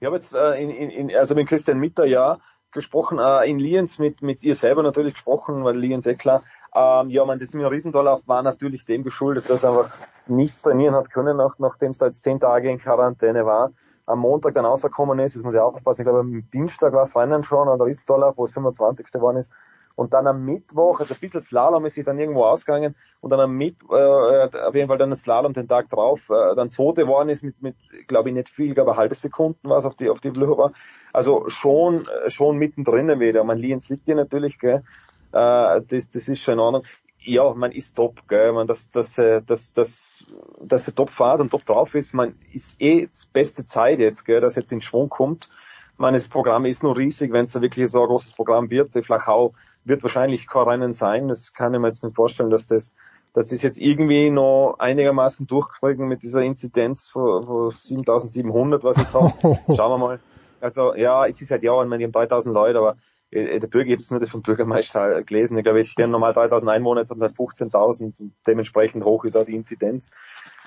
[0.00, 2.38] Ich habe jetzt äh, in, in, also mit Christian Mitter ja
[2.72, 6.44] gesprochen, in Lienz mit, mit ihr selber natürlich gesprochen, weil Lienz eh klar.
[6.74, 11.10] Ähm, ja, man, das Riesentorlauf war natürlich dem geschuldet, dass er einfach nichts trainieren hat
[11.10, 13.72] können, nach, nachdem es da jetzt zehn Tage in Quarantäne war.
[14.06, 17.16] Am Montag dann rausgekommen ist, das muss ich aufpassen, ich glaube am Dienstag war es
[17.16, 19.10] Rennen schon, an der Riesentorlauf, wo es 25.
[19.10, 19.50] geworden ist.
[19.96, 23.40] Und dann am Mittwoch, also ein bisschen Slalom ist sie dann irgendwo ausgegangen und dann
[23.40, 27.28] am Mittwoch, äh, auf jeden Fall dann Slalom den Tag drauf, äh, dann zweite geworden
[27.28, 27.76] ist mit, mit
[28.06, 30.72] glaube ich nicht viel, eine halbe Sekunden war es auf die, auf die Blöcher
[31.12, 33.44] also schon, schon mittendrin wieder.
[33.44, 34.84] Man Liens liegt hier natürlich, gell.
[35.32, 36.82] Äh, das, das ist schon in Ordnung.
[37.22, 38.52] Ja, man ist top, gell.
[38.52, 40.24] Man, dass, dass, äh, dass, dass,
[40.60, 44.24] dass er top fährt und top drauf ist, man ist eh das beste Zeit jetzt,
[44.24, 45.50] gell, dass jetzt in Schwung kommt.
[45.98, 48.94] Man, das Programm ist nur riesig, wenn es wirklich so ein großes Programm wird.
[48.94, 49.52] Die Flachau
[49.84, 51.28] wird wahrscheinlich kein Rennen sein.
[51.28, 52.90] Das kann ich mir jetzt nicht vorstellen, dass das,
[53.34, 59.08] dass das jetzt irgendwie noch einigermaßen durchkriegen mit dieser Inzidenz von, von 7700, was ich
[59.08, 59.32] sage.
[59.76, 60.20] Schauen wir mal.
[60.62, 62.96] Also ja, es ist halt ja, ich meine, die haben 3000 Leute, aber
[63.32, 65.56] der Bürger, ich habe nur das vom Bürgermeister gelesen.
[65.56, 69.36] Ich glaube, jetzt stehen normal 3000 Einwohner, jetzt haben sie halt 15.000 dementsprechend hoch ist
[69.36, 70.10] auch die Inzidenz.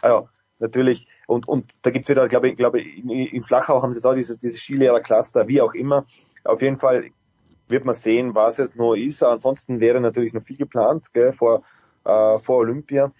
[0.02, 1.08] Also, natürlich.
[1.28, 4.38] Und, und da gibt's wieder, glaube ich, glaube in, in Flachau haben sie da diese,
[4.38, 6.06] diese Skilehrer-Cluster, wie auch immer.
[6.44, 7.10] Auf jeden Fall
[7.68, 9.24] wird man sehen, was es noch ist.
[9.24, 11.64] Ansonsten wäre natürlich noch viel geplant, gell, vor,
[12.06, 13.12] äh, vor Olympia.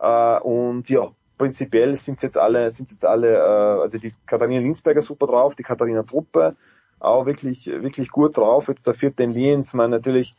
[0.00, 5.02] Äh, und ja, prinzipiell sind jetzt alle, sind jetzt alle, äh, also die Katharina Linsberger
[5.02, 6.56] super drauf, die Katharina Truppe
[7.00, 8.68] auch wirklich, wirklich gut drauf.
[8.68, 10.34] Jetzt der vierte in Lienz, man natürlich,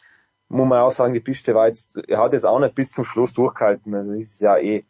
[0.47, 3.05] muss man auch sagen, die Piste war jetzt, er hat jetzt auch nicht bis zum
[3.05, 3.93] Schluss durchgehalten.
[3.93, 4.83] Also ist ja eh,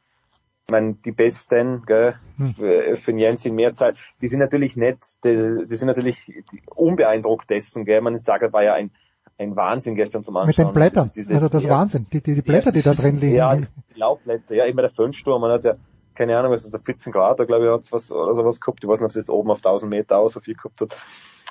[0.65, 2.53] ich meine, die Besten, gell, hm.
[2.53, 7.85] für, für Jens in Mehrzeit, die sind natürlich nicht, die, die sind natürlich unbeeindruckt dessen,
[7.85, 8.01] gell.
[8.01, 8.91] Man sagt, war ja ein,
[9.39, 10.49] ein Wahnsinn gestern zum Anschauen.
[10.49, 13.17] Mit den Blättern, diese, also das ja, Wahnsinn, die, die, die Blätter, die da drin
[13.17, 13.35] liegen.
[13.35, 15.75] Ja, die Laubblätter, ja, immer der Föhnsturm, man hat ja
[16.19, 18.83] keine Ahnung, was ist der 14 Grad, da glaube ich, hat was oder sowas gehabt.
[18.83, 20.93] Ich weiß nicht, ob es jetzt oben auf 1000 Meter auch so viel gehabt hat.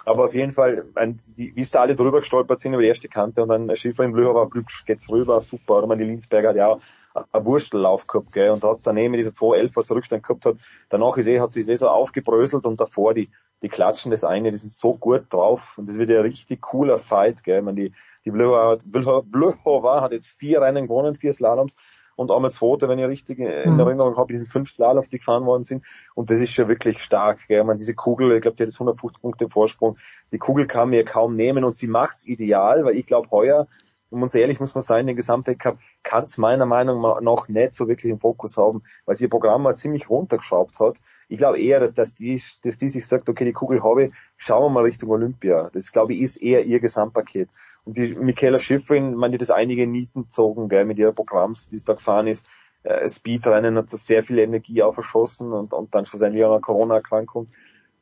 [0.08, 2.88] Aber auf jeden Fall, ein, die, wie es da alle drüber gestolpert sind über die
[2.88, 5.78] erste Kante und dann Schiffer im Blöcher war Glück, geht's rüber, super.
[5.78, 6.80] Oder man die Linsberger hat ja auch
[7.32, 10.56] einen Wurstellauf gehabt, gell, und hat's daneben dieser 211, was der Rückstand gehabt hat.
[10.88, 13.28] Danach ist eh, hat sich eh so aufgebröselt und davor die,
[13.60, 16.98] die klatschen das eine, die sind so gut drauf und das wird ja richtig cooler
[16.98, 17.60] Fight, gell.
[17.60, 17.92] Man, die,
[18.24, 21.76] die Blöcher hat jetzt vier Rennen gewonnen, vier Slaloms
[22.18, 23.78] und einmal zweite, wenn ich richtig in mhm.
[23.78, 25.84] Erinnerung habe, diesen fünf Slaloms, die gefahren worden sind.
[26.16, 27.46] Und das ist schon wirklich stark.
[27.46, 27.62] Gell?
[27.62, 29.98] Man, diese Kugel, ich glaube, die hat jetzt 150 Punkte im Vorsprung.
[30.32, 33.68] Die Kugel kann mir kaum nehmen und sie macht's ideal, weil ich glaube, heuer,
[34.10, 37.72] um uns ehrlich muss man sein, den Gesamtweltcup kann es meiner Meinung nach noch nicht
[37.74, 40.96] so wirklich im Fokus haben, weil sie ihr Programm mal ziemlich runtergeschraubt hat.
[41.28, 44.12] Ich glaube eher, dass, dass, die, dass die sich sagt, okay, die Kugel habe ich,
[44.36, 45.70] schauen wir mal Richtung Olympia.
[45.72, 47.48] Das glaube ich ist eher ihr Gesamtpaket.
[47.90, 51.84] Die Michaela Schifrin, man die das einige Nieten zogen, gell, mit ihrer Programms, die es
[51.84, 52.46] da gefahren ist.
[52.82, 56.60] Äh, Speedrennen hat da sehr viel Energie auch verschossen und, und dann schlussendlich auch eine
[56.60, 57.48] Corona-Erkrankung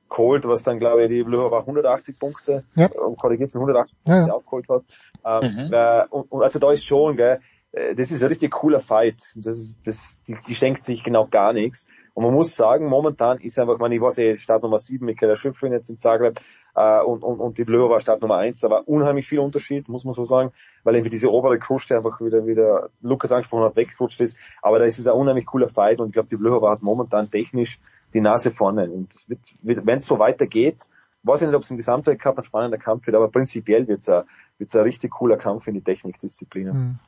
[0.08, 2.88] geholt, was dann, glaube ich, die Blue war 180 Punkte, ja.
[2.92, 4.34] und korrigiert 180 ja, Punkte ja.
[4.34, 4.84] aufgeholt hat.
[5.24, 5.72] Ähm, mhm.
[5.72, 7.40] äh, und, und, also da ist schon, gell,
[7.72, 9.16] äh, das ist ein richtig cooler Fight.
[9.36, 11.86] Das ist, das, die, die schenkt sich genau gar nichts.
[12.16, 15.36] Und man muss sagen, momentan ist einfach, man, ich weiß eh, Start Nummer 7, Michaela
[15.36, 16.40] Schifrin jetzt in Zagreb,
[16.74, 18.60] äh, und, und, und die Blöre war Start Nummer eins.
[18.60, 20.50] Da war unheimlich viel Unterschied, muss man so sagen,
[20.82, 24.34] weil irgendwie diese obere Kruste einfach wieder, wieder Lukas angesprochen hat, weggerutscht ist.
[24.62, 27.30] Aber da ist es ein unheimlich cooler Fight und ich glaube, die Blöre hat momentan
[27.30, 27.78] technisch
[28.14, 28.90] die Nase vorne.
[28.90, 29.14] Und
[29.60, 30.80] wenn es so weitergeht,
[31.22, 34.08] weiß ich nicht, ob es im Gesamtweltcup ein spannender Kampf wird, aber prinzipiell wird es
[34.08, 34.24] ein,
[34.56, 36.72] wird's ein richtig cooler Kampf in die Technikdisziplinen.
[36.74, 36.98] Mhm.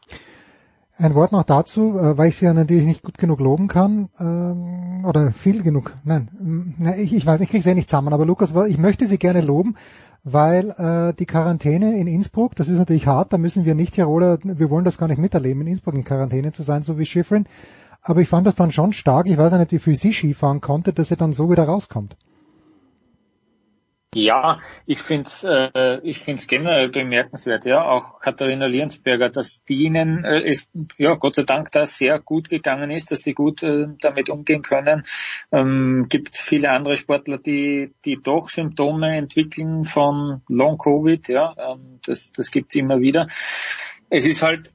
[1.00, 4.08] Ein Wort noch dazu, äh, weil ich sie ja natürlich nicht gut genug loben kann,
[4.18, 6.28] ähm, oder viel genug, nein,
[6.98, 9.40] ich, ich weiß, ich kriege sie ja nicht zusammen, aber Lukas, ich möchte sie gerne
[9.40, 9.76] loben,
[10.24, 14.38] weil äh, die Quarantäne in Innsbruck, das ist natürlich hart, da müssen wir nicht Tiroler,
[14.42, 17.46] wir wollen das gar nicht miterleben, in Innsbruck in Quarantäne zu sein, so wie Schifrin,
[18.02, 20.60] aber ich fand das dann schon stark, ich weiß ja nicht, wie viel sie Skifahren
[20.60, 22.16] konnte, dass sie dann so wieder rauskommt.
[24.14, 30.24] Ja, ich finde es äh, ich find's generell bemerkenswert, ja, auch Katharina Liensberger, dass denen
[30.24, 33.86] äh, es ja Gott sei Dank da sehr gut gegangen ist, dass die gut äh,
[34.00, 35.02] damit umgehen können.
[35.52, 42.00] Ähm, gibt viele andere Sportler, die die doch Symptome entwickeln von Long Covid, ja, ähm,
[42.06, 43.26] das das gibt's immer wieder.
[44.08, 44.72] Es ist halt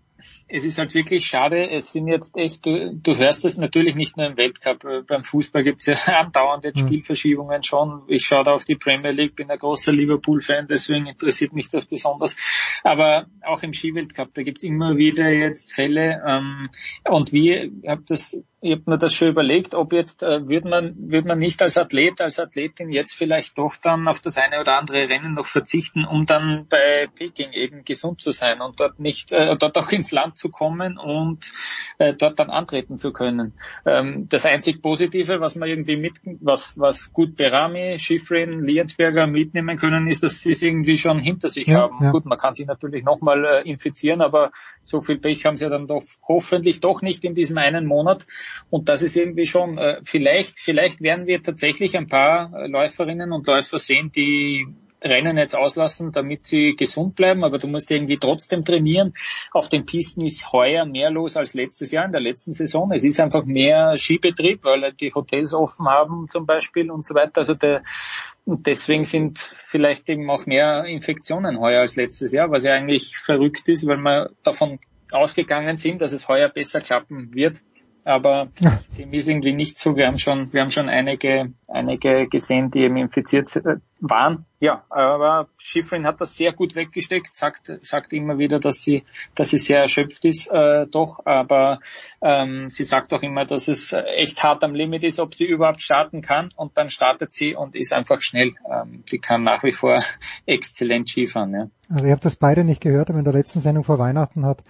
[0.48, 1.70] es ist halt wirklich schade.
[1.70, 4.84] Es sind jetzt echt, du, du hörst es natürlich nicht nur im Weltcup.
[4.84, 8.04] Äh, beim Fußball gibt es ja andauernd jetzt Spielverschiebungen schon.
[8.08, 11.86] Ich schaue da auf die Premier League, bin ein großer Liverpool-Fan, deswegen interessiert mich das
[11.86, 12.36] besonders.
[12.84, 16.22] Aber auch im Skiweltcup, da gibt es immer wieder jetzt Fälle.
[16.28, 16.70] Ähm,
[17.10, 20.64] und wir, ich habe das ich habe mir das schon überlegt, ob jetzt äh, wird
[20.64, 24.62] man wird man nicht als Athlet, als Athletin jetzt vielleicht doch dann auf das eine
[24.62, 29.00] oder andere Rennen noch verzichten, um dann bei Peking eben gesund zu sein und dort
[29.00, 31.52] nicht äh, dort auch ins Land zu kommen und
[31.98, 33.54] äh, dort dann antreten zu können.
[33.86, 39.76] Ähm, das einzig Positive, was man irgendwie mit, was was gut Berami, Schifrin, Liensberger mitnehmen
[39.76, 41.98] können, ist, dass sie es irgendwie schon hinter sich ja, haben.
[42.02, 42.12] Ja.
[42.12, 44.52] Gut, man kann sich natürlich nochmal äh, infizieren, aber
[44.84, 48.26] so viel Pech haben sie dann doch hoffentlich doch nicht in diesem einen Monat.
[48.70, 53.48] Und das ist irgendwie schon, äh, vielleicht, vielleicht werden wir tatsächlich ein paar Läuferinnen und
[53.48, 54.66] Läufer sehen, die
[55.04, 59.14] Rennen jetzt auslassen, damit sie gesund bleiben, aber du musst irgendwie trotzdem trainieren.
[59.52, 62.92] Auf den Pisten ist heuer mehr los als letztes Jahr in der letzten Saison.
[62.92, 67.40] Es ist einfach mehr Skibetrieb, weil die Hotels offen haben zum Beispiel und so weiter.
[67.40, 67.84] Also der,
[68.46, 73.68] deswegen sind vielleicht eben auch mehr Infektionen heuer als letztes Jahr, was ja eigentlich verrückt
[73.68, 74.80] ist, weil wir davon
[75.12, 77.62] ausgegangen sind, dass es heuer besser klappen wird
[78.06, 78.50] aber
[78.98, 79.96] dem ist irgendwie nicht so.
[79.96, 84.46] Wir haben schon, wir haben schon einige, einige gesehen, die eben infiziert äh, waren.
[84.60, 89.04] Ja, aber Schifrin hat das sehr gut weggesteckt, sagt, sagt immer wieder, dass sie,
[89.36, 91.80] dass sie sehr erschöpft ist, äh, doch, aber
[92.22, 95.82] ähm, sie sagt auch immer, dass es echt hart am Limit ist, ob sie überhaupt
[95.82, 98.54] starten kann und dann startet sie und ist einfach schnell.
[98.70, 100.00] Ähm, sie kann nach wie vor
[100.46, 101.54] exzellent Skifahren.
[101.54, 101.68] Ja.
[101.90, 104.64] Also ich habe das beide nicht gehört, aber in der letzten Sendung vor Weihnachten hat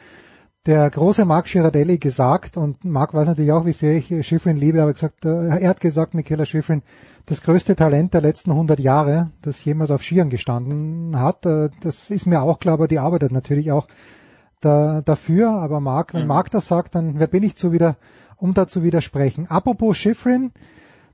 [0.66, 4.82] der große Marc Girardelli gesagt, und Marc weiß natürlich auch, wie sehr ich Schifrin liebe,
[4.82, 6.83] aber gesagt, äh, er hat gesagt, Michaela Schifrin,
[7.25, 12.09] das größte Talent der letzten 100 Jahre, das jemals auf Skiern gestanden hat, äh, das
[12.09, 13.88] ist mir auch klar, aber die arbeitet natürlich auch
[14.61, 16.27] da, dafür, aber Marc, wenn mhm.
[16.27, 17.98] Marc das sagt, dann wer bin ich zu wieder,
[18.38, 19.48] um da zu widersprechen.
[19.48, 20.51] Apropos Schifrin,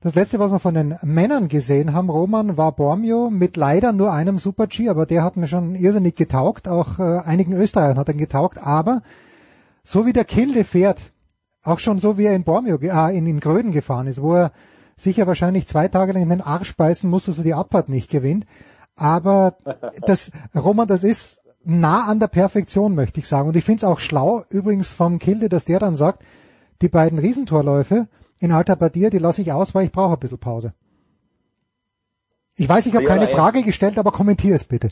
[0.01, 4.13] das letzte, was wir von den Männern gesehen haben, Roman, war Bormio mit leider nur
[4.13, 8.13] einem Super-G, aber der hat mir schon irrsinnig getaugt, auch äh, einigen Österreichern hat er
[8.13, 9.01] getaugt, aber
[9.89, 11.11] so wie der Kilde fährt,
[11.63, 14.51] auch schon so wie er in Bormio, äh, in, in Gröden gefahren ist, wo er
[14.95, 18.11] sicher wahrscheinlich zwei Tage lang in den Arsch beißen muss, dass er die Abfahrt nicht
[18.11, 18.45] gewinnt.
[18.95, 19.57] Aber
[20.05, 23.47] das, Roman, das ist nah an der Perfektion, möchte ich sagen.
[23.47, 26.21] Und ich finde es auch schlau, übrigens vom Kilde, dass der dann sagt,
[26.83, 30.37] die beiden Riesentorläufe in Alta Badia, die lasse ich aus, weil ich brauche ein bisschen
[30.37, 30.73] Pause.
[32.55, 34.89] Ich weiß, ich habe keine Frage gestellt, aber kommentier es bitte.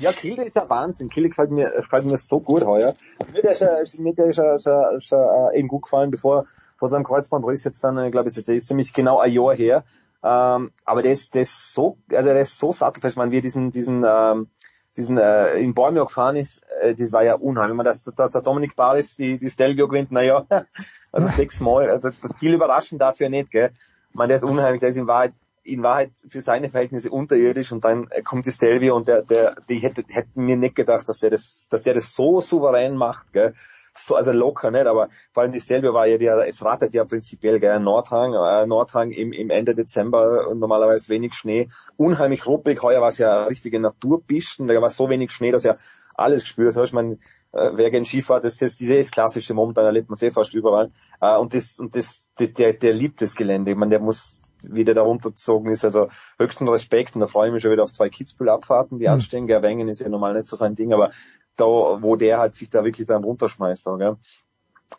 [0.00, 1.10] Ja, Kilde ist ja Wahnsinn.
[1.10, 2.94] Kilde gefällt mir, gefällt mir so gut heuer.
[3.32, 6.46] Mir der ist, ja, mir der ist ja, schon, schon äh, eben gut gefallen, bevor
[6.76, 9.84] vor seinem Kreuzbandriss jetzt dann, äh, glaube ich, jetzt ist ziemlich genau ein Jahr her.
[10.22, 13.70] Ähm, aber der ist, der ist so, also der ist so sattelfest, man, wie diesen,
[13.70, 14.48] diesen, ähm,
[14.96, 17.76] diesen äh, in Bormio gefahren ist, äh, das war ja unheimlich.
[17.76, 20.46] Man, dass, dass der Dominik Baris die, die Stelvio gewinnt, naja,
[21.12, 23.72] also sechsmal, also viel überraschend dafür nicht, gell.
[24.12, 25.34] Man, der ist unheimlich, der ist in Wahrheit
[25.64, 29.78] in Wahrheit für seine Verhältnisse unterirdisch und dann kommt die Stelvio und der, der, die
[29.78, 33.54] hätte, hätte mir nicht gedacht, dass der das, dass der das so souverän macht, gell.
[33.96, 37.04] So, also locker, nicht, aber vor allem die Stelvio war ja, die, es ratet ja
[37.04, 42.82] prinzipiell, gell, Nordhang, äh, Nordhang im, im Ende Dezember und normalerweise wenig Schnee, unheimlich ruppig,
[42.82, 45.76] heuer war es ja richtige Naturpisten, da war so wenig Schnee, dass ja
[46.16, 47.18] alles gespürt hast, ich meine,
[47.54, 50.90] äh, wer gern Skifahrt, das, das, diese ist klassische momentan erlebt man sehr fast überall,
[51.20, 54.36] äh, und das, und das, der, der liebt das Gelände, ich meine, der muss,
[54.68, 55.84] wie der da runtergezogen ist.
[55.84, 56.08] Also
[56.38, 59.14] höchsten Respekt und da freue ich mich schon wieder auf zwei Kitzbühel-Abfahrten, die mhm.
[59.14, 59.46] anstehen.
[59.46, 61.10] Gerwengen ist ja normal nicht so sein Ding, aber
[61.56, 63.86] da, wo der halt sich da wirklich dann runterschmeißt.
[63.86, 64.16] Da, gell?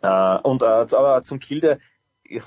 [0.02, 1.78] Äh, und äh, aber zum Kilde,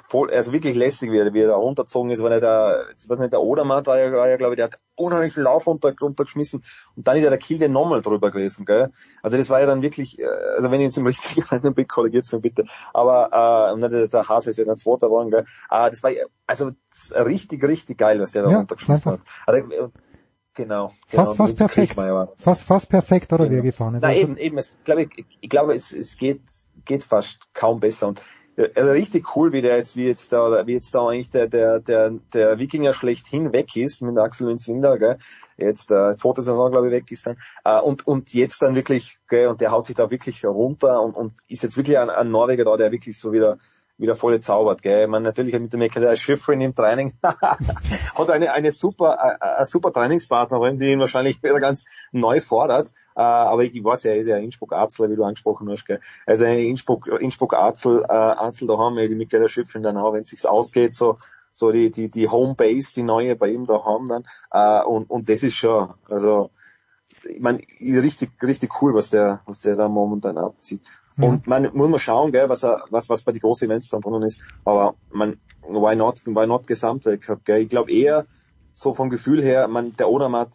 [0.07, 3.09] voll, also wirklich lässig, wie er, wie er da runtergezogen ist, weil er da, das
[3.09, 5.67] war nicht der Odermatt, war ja, war ja glaube ich, der hat unheimlich viel Lauf
[5.67, 6.63] runter, runtergeschmissen
[6.95, 8.91] und dann ist ja der Kilde nochmal drüber gewesen, gell.
[9.21, 12.31] Also das war ja dann wirklich, äh, also wenn ich jetzt im richtigen Einblick korrigiert
[12.31, 15.45] mir bitte, aber äh, der, der Hase ist ja dann Zweiter geworden, gell.
[15.69, 16.11] Ah, das war
[16.47, 16.71] also
[17.13, 19.19] richtig, richtig geil, was der da ja, runtergeschmissen hat.
[19.45, 19.91] Also,
[20.55, 21.23] Genau, genau.
[21.23, 21.95] Fast, fast perfekt.
[22.37, 23.55] Fast, fast perfekt, oder genau.
[23.55, 24.01] wie er gefahren ist.
[24.01, 24.57] Na, also, eben, eben.
[24.57, 26.41] Es, glaube ich, ich glaube, es, es geht,
[26.83, 28.09] geht fast kaum besser.
[28.09, 28.21] Und
[28.75, 31.79] also richtig cool, wie der jetzt, wie jetzt da, wie jetzt da eigentlich der, der,
[31.79, 35.17] der, der Wikinger schlechthin weg ist mit Axel Lünzwinder, gell.
[35.57, 37.37] Jetzt, äh, zweite Saison, glaube ich, weg ist dann.
[37.63, 41.15] Äh, und, und jetzt dann wirklich, gell, und der haut sich da wirklich runter und,
[41.15, 43.57] und ist jetzt wirklich ein, ein Norweger da, der wirklich so wieder
[43.99, 45.07] wieder voll zaubert, gell.
[45.07, 49.91] Man natürlich mit dem Michael Schifrin im Training hat eine, eine super, äh, eine super
[49.91, 52.87] Trainingspartnerin, die ihn wahrscheinlich wieder ganz neu fordert.
[53.15, 55.99] Äh, aber ich weiß er ist ja Innsbruck-Arzel, wie du angesprochen hast, gell.
[56.25, 60.29] Also Innsbruck, Innsbruck-Arzel, äh, Arzel, da haben wir die Michael Schifrin dann auch, wenn es
[60.29, 61.17] sich ausgeht, so,
[61.51, 64.23] so die, die, die Homebase, die neue bei ihm da haben dann.
[64.51, 66.51] Äh, und, und das ist schon, also,
[67.25, 70.81] ich meine, richtig, richtig cool, was der, was der da momentan abzieht.
[71.19, 71.25] Mhm.
[71.25, 74.23] Und man muss man schauen, gell, was was, was bei den großen Events dann drinnen
[74.23, 74.39] ist.
[74.63, 77.61] Aber man, why not, why not Gesamtweltcup, gell?
[77.61, 78.25] Ich glaube eher,
[78.73, 80.49] so vom Gefühl her, man, der Odermatt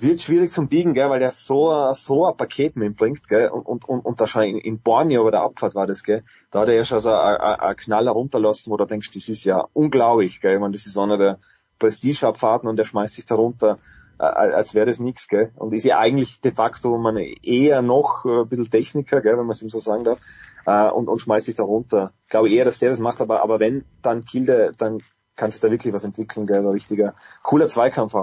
[0.00, 3.88] wird schwierig zum Biegen, gell, weil der so, so ein Paket mitbringt, gell, und, und,
[3.88, 6.74] und, und da schon in, Borneo bei der Abfahrt war das, gell, da hat er
[6.74, 10.60] ja schon so ein Knaller runterlassen, wo du denkst, das ist ja unglaublich, gell, ich
[10.60, 11.38] meine, das ist einer der
[11.78, 13.78] Prestige-Abfahrten und der schmeißt sich da runter,
[14.18, 18.40] als wäre das nichts, gell, und ist ja eigentlich de facto man eher noch äh,
[18.40, 20.20] ein bisschen Techniker, gell, wenn man es ihm so sagen darf,
[20.66, 22.12] äh, und, und schmeißt sich da runter.
[22.24, 25.02] Ich glaube eher, dass der das macht, aber, aber wenn, dann Kilde, dann
[25.36, 28.14] kannst du da wirklich was entwickeln, gell, ein richtiger, cooler Zweikampf.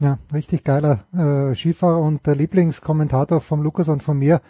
[0.00, 4.40] Ja, richtig geiler äh, Skifahrer und der Lieblingskommentator vom Lukas und von mir,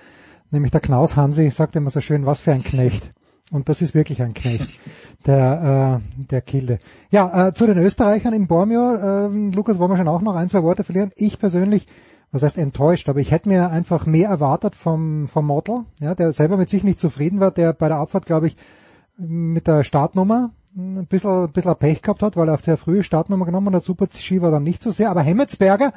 [0.51, 3.13] nämlich der Knaus Hansi, sagt immer so schön, was für ein Knecht.
[3.51, 4.81] Und das ist wirklich ein Knecht,
[5.27, 6.79] der, äh, der Kilde.
[7.11, 10.49] Ja, äh, zu den Österreichern im Bormio, äh, Lukas, wollen wir schon auch noch ein,
[10.49, 11.13] zwei Worte verlieren.
[11.15, 11.87] Ich persönlich,
[12.33, 16.33] was heißt enttäuscht, aber ich hätte mir einfach mehr erwartet vom, vom Model, ja, der
[16.33, 18.57] selber mit sich nicht zufrieden war, der bei der Abfahrt, glaube ich,
[19.17, 23.03] mit der Startnummer ein bisschen, ein bisschen Pech gehabt hat, weil er auf der frühe
[23.03, 23.85] Startnummer genommen hat.
[23.85, 25.11] Super Ski war dann nicht so sehr.
[25.11, 25.93] Aber Hemmetsberger,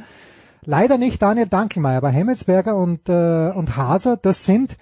[0.64, 4.78] leider nicht Daniel Dankelmeier, aber Hemmetsberger und, äh, und Haser, das sind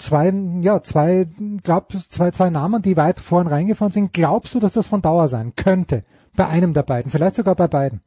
[0.00, 1.26] zwei, ja, zwei,
[1.62, 4.12] glaub, zwei, zwei Namen, die weit vorn reingefahren sind.
[4.12, 6.04] Glaubst du, dass das von Dauer sein könnte?
[6.36, 8.00] Bei einem der beiden, vielleicht sogar bei beiden.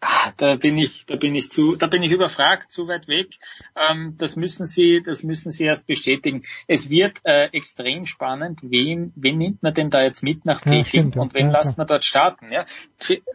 [0.00, 3.30] Ah, da bin ich, da bin ich zu, da bin ich überfragt, zu weit weg.
[3.74, 6.42] Ähm, das müssen Sie, das müssen Sie erst bestätigen.
[6.68, 10.78] Es wird äh, extrem spannend, wen, wen nimmt man denn da jetzt mit nach Peking
[10.78, 12.52] ja, stimmt, und wen ja, lässt man dort starten?
[12.52, 12.64] Ja?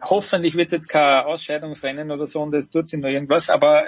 [0.02, 3.84] Hoffentlich wird jetzt kein Ausscheidungsrennen oder so und es tut sich noch irgendwas, aber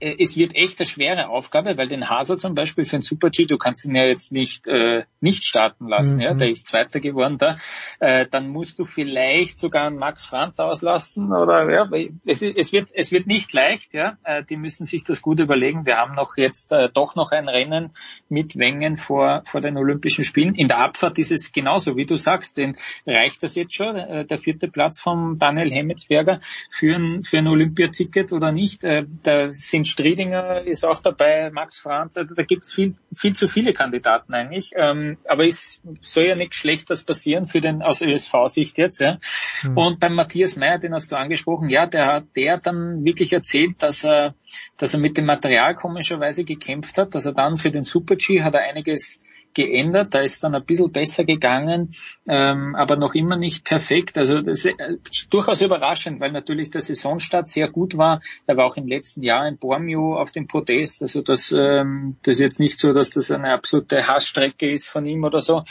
[0.00, 3.58] es wird echt eine schwere Aufgabe, weil den Haser zum Beispiel für den Super-G, du
[3.58, 6.22] kannst ihn ja jetzt nicht äh, nicht starten lassen, mhm.
[6.22, 7.56] ja, der ist Zweiter geworden da,
[7.98, 11.88] äh, dann musst du vielleicht sogar einen Max Franz auslassen oder ja,
[12.24, 15.84] es, es wird es wird nicht leicht, ja, äh, die müssen sich das gut überlegen.
[15.84, 17.90] Wir haben noch jetzt äh, doch noch ein Rennen
[18.28, 20.54] mit Wengen vor vor den Olympischen Spielen.
[20.54, 24.24] In der Abfahrt ist es genauso, wie du sagst, denn reicht das jetzt schon, äh,
[24.24, 26.38] der vierte Platz von Daniel Hemmetsberger
[26.70, 28.84] für ein für ein Olympiaticket oder nicht?
[28.84, 33.48] Äh, da sind Striedinger ist auch dabei, Max Franz, also da gibt's viel, viel zu
[33.48, 34.72] viele Kandidaten eigentlich.
[34.76, 39.00] Ähm, aber es soll ja nichts Schlechtes passieren für den aus ÖSV-Sicht jetzt.
[39.00, 39.18] Ja.
[39.62, 39.76] Mhm.
[39.76, 43.82] Und beim Matthias Meyer, den hast du angesprochen, ja, der hat der dann wirklich erzählt,
[43.82, 44.34] dass er,
[44.76, 48.54] dass er mit dem Material komischerweise gekämpft hat, dass er dann für den Super-G hat
[48.54, 49.20] er einiges
[49.54, 50.14] geändert.
[50.14, 51.90] Da ist dann ein bisschen besser gegangen,
[52.26, 54.16] ähm, aber noch immer nicht perfekt.
[54.18, 54.96] Also das ist äh,
[55.30, 58.20] durchaus überraschend, weil natürlich der Saisonstart sehr gut war.
[58.46, 61.02] Er war auch im letzten Jahr in Bormio auf dem Podest.
[61.02, 65.04] Also das, ähm, das ist jetzt nicht so, dass das eine absolute Hassstrecke ist von
[65.06, 65.62] ihm oder so.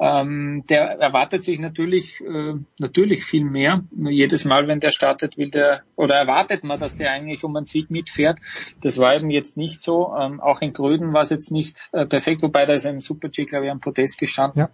[0.00, 3.84] Ähm, der erwartet sich natürlich äh, natürlich viel mehr.
[3.92, 7.66] Jedes Mal, wenn der startet, will der oder erwartet man, dass der eigentlich um einen
[7.66, 8.38] Sieg mitfährt.
[8.82, 10.14] Das war eben jetzt nicht so.
[10.18, 13.25] Ähm, auch in Gröden war es jetzt nicht äh, perfekt, wobei da ist ein super
[13.26, 14.60] Super-G, glaube ich, am Podest gestanden.
[14.60, 14.68] Ja.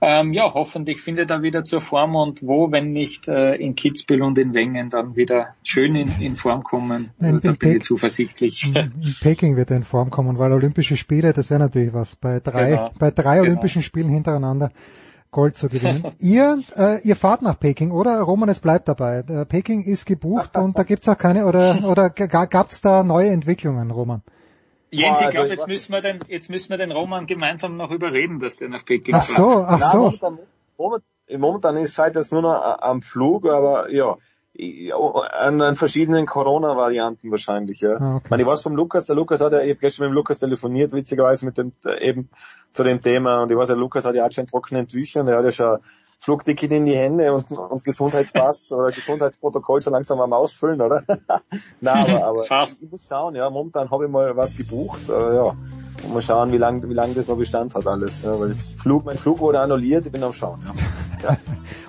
[0.00, 4.22] Ähm, ja, hoffentlich findet er wieder zur Form und wo, wenn nicht äh, in Kitzbühel
[4.22, 7.10] und in Wengen, dann wieder schön in, in Form kommen.
[7.18, 8.64] In, da bin ich zuversichtlich.
[8.64, 12.16] In, in, Peking wird er in Form kommen, weil Olympische Spiele, das wäre natürlich was.
[12.16, 12.90] Bei drei, genau.
[12.98, 13.48] bei drei genau.
[13.48, 14.70] Olympischen Spielen hintereinander.
[15.30, 16.04] Gold zu gewinnen.
[16.20, 18.20] ihr, äh, ihr fahrt nach Peking, oder?
[18.20, 19.24] Roman, es bleibt dabei.
[19.26, 23.90] Äh, Peking ist gebucht und da gibt's auch keine, oder, oder gab's da neue Entwicklungen,
[23.90, 24.22] Roman?
[24.90, 27.90] Jens, ich glaube, also jetzt müssen wir den, jetzt müssen wir den Roman gemeinsam noch
[27.90, 30.10] überreden, dass der nach Peking Ach so, ach so.
[30.10, 30.38] Nein,
[30.78, 34.16] momentan, momentan ist halt das nur noch am Flug, aber ja,
[34.56, 37.96] an, an verschiedenen Corona-Varianten wahrscheinlich, ja.
[37.96, 38.22] Ah, okay.
[38.24, 40.14] Ich, meine, ich weiß vom Lukas, der Lukas hat ja, ich habe gestern mit dem
[40.14, 42.30] Lukas telefoniert, witzigerweise mit dem, eben
[42.72, 45.38] zu dem Thema, und ich weiß, der Lukas hat ja auch schon trockenen Tüchern, der
[45.38, 45.78] hat ja schon
[46.24, 51.02] Flugticket in die Hände und, und Gesundheitspass oder Gesundheitsprotokoll so langsam am Ausfüllen, oder?
[51.82, 52.78] Nein, aber, aber Fast.
[52.80, 55.54] ich muss schauen, ja, momentan habe ich mal was gebucht, äh, ja.
[56.02, 58.22] Und mal schauen, wie lange wie lang das noch Bestand hat alles.
[58.22, 60.60] Ja, weil das Flug, mein Flug wurde annulliert, ich bin am Schauen.
[61.22, 61.28] Ja.
[61.28, 61.36] ja.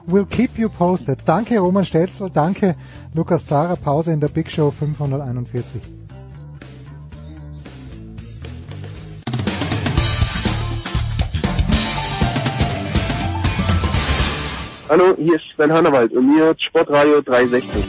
[0.05, 1.19] we'll keep you posted.
[1.25, 2.75] Danke Roman Stelzl, danke
[3.13, 6.04] Lukas Zara, Pause in der Big Show 541.
[14.89, 17.85] Hallo, hier ist Sven Hannawald und mir hört Sportradio 360.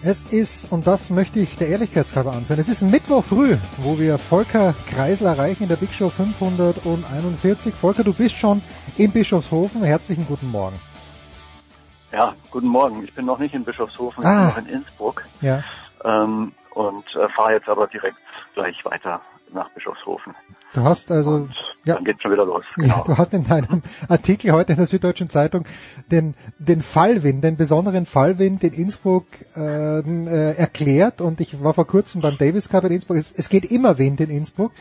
[0.00, 4.16] Es ist, und das möchte ich der Ehrlichkeitshalber anführen, es ist Mittwoch früh, wo wir
[4.16, 7.74] Volker Kreisel erreichen in der Big Show 541.
[7.74, 8.62] Volker, du bist schon
[8.96, 9.82] in Bischofshofen.
[9.82, 10.78] Herzlichen guten Morgen.
[12.12, 13.02] Ja, guten Morgen.
[13.04, 14.48] Ich bin noch nicht in Bischofshofen, Ah.
[14.48, 15.64] ich bin noch in Innsbruck Ja.
[16.04, 18.16] ähm, und äh, fahre jetzt aber direkt
[18.58, 19.20] gleich weiter
[19.52, 20.34] nach Bischofshofen.
[20.74, 21.48] Du hast also,
[21.84, 22.64] ja, Dann geht's schon wieder los.
[22.76, 25.64] ja, du hast in deinem Artikel heute in der Süddeutschen Zeitung
[26.10, 31.86] den, den Fallwind, den besonderen Fallwind in Innsbruck äh, äh, erklärt und ich war vor
[31.86, 33.16] kurzem beim Davis Cup in Innsbruck.
[33.16, 34.72] Es, es geht immer Wind in Innsbruck.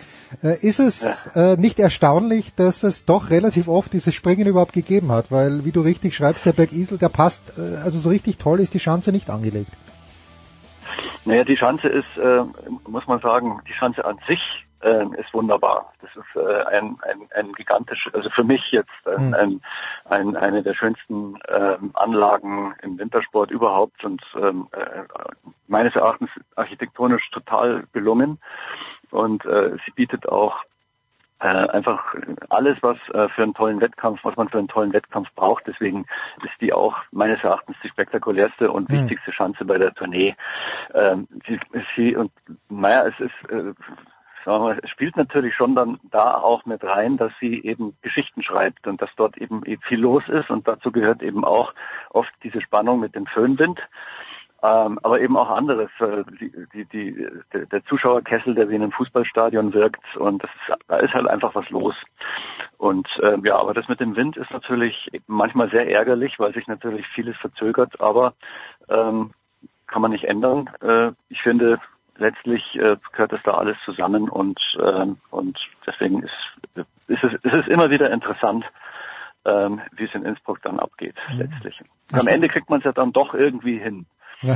[0.44, 1.04] Äh, ist es
[1.36, 5.32] äh, nicht erstaunlich, dass es doch relativ oft dieses Springen überhaupt gegeben hat?
[5.32, 8.60] Weil, wie du richtig schreibst, der Berg Isel, der passt, äh, also so richtig toll
[8.60, 9.72] ist die Schanze nicht angelegt.
[11.26, 12.44] Naja, die Schanze ist, äh,
[12.88, 14.42] muss man sagen, die Schanze an sich
[14.82, 15.94] äh, ist wunderbar.
[16.02, 19.61] Das ist äh, ein, ein, ein gigantisch, also für mich jetzt ein, ein,
[20.06, 25.03] ein, eine der schönsten ähm, Anlagen im Wintersport überhaupt und ähm, äh,
[25.68, 28.40] meines Erachtens architektonisch total gelungen.
[29.11, 30.56] Und äh, sie bietet auch
[31.40, 32.16] äh, einfach
[32.50, 35.66] alles, was äh, für einen tollen Wettkampf, was man für einen tollen Wettkampf braucht.
[35.68, 36.06] Deswegen
[36.44, 39.02] ist die auch meines Erachtens die spektakulärste und Hm.
[39.02, 40.36] wichtigste Chance bei der Tournee.
[40.94, 41.60] Ähm, sie,
[41.96, 42.32] sie und
[42.70, 43.74] naja, es ist äh,
[44.48, 48.88] sagen es spielt natürlich schon dann da auch mit rein, dass sie eben Geschichten schreibt
[48.88, 51.74] und dass dort eben viel los ist und dazu gehört eben auch
[52.10, 53.80] oft diese Spannung mit dem Föhnwind.
[54.64, 57.27] Ähm, aber eben auch anderes, äh, die, die, die,
[57.72, 61.53] der, Zuschauerkessel, der wie in einem Fußballstadion wirkt und das ist, da ist halt einfach
[61.53, 61.94] was los.
[62.80, 66.66] Und ähm, ja, aber das mit dem Wind ist natürlich manchmal sehr ärgerlich, weil sich
[66.66, 68.34] natürlich vieles verzögert, aber
[68.90, 69.32] ähm,
[69.86, 70.69] kann man nicht ändern.
[70.82, 71.80] Äh, ich finde,
[72.18, 77.53] letztlich äh, gehört das da alles zusammen und ähm, und deswegen ist, ist es ist
[77.53, 78.66] es immer wieder interessant,
[79.45, 81.80] ähm, wie es in Innsbruck dann abgeht letztlich.
[82.11, 84.08] Und am Ende kriegt man es ja dann doch irgendwie hin.
[84.42, 84.56] Ja,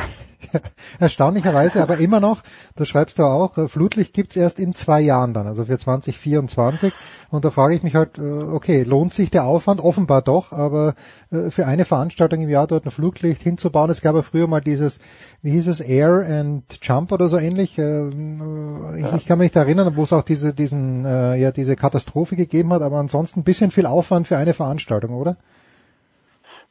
[0.99, 2.43] erstaunlicherweise, aber immer noch,
[2.75, 6.93] das schreibst du auch, äh, Flutlicht gibt's erst in zwei Jahren dann, also für 2024.
[7.31, 9.81] Und da frage ich mich halt, äh, okay, lohnt sich der Aufwand?
[9.81, 10.93] Offenbar doch, aber
[11.31, 14.61] äh, für eine Veranstaltung im Jahr dort ein Flutlicht hinzubauen, es gab ja früher mal
[14.61, 14.99] dieses,
[15.41, 17.79] wie hieß es, Air and Jump oder so ähnlich.
[17.79, 22.35] ähm, Ich, ich kann mich nicht erinnern, wo es auch diese, diesen, ja, diese Katastrophe
[22.35, 25.37] gegeben hat, aber ansonsten ein bisschen viel Aufwand für eine Veranstaltung, oder?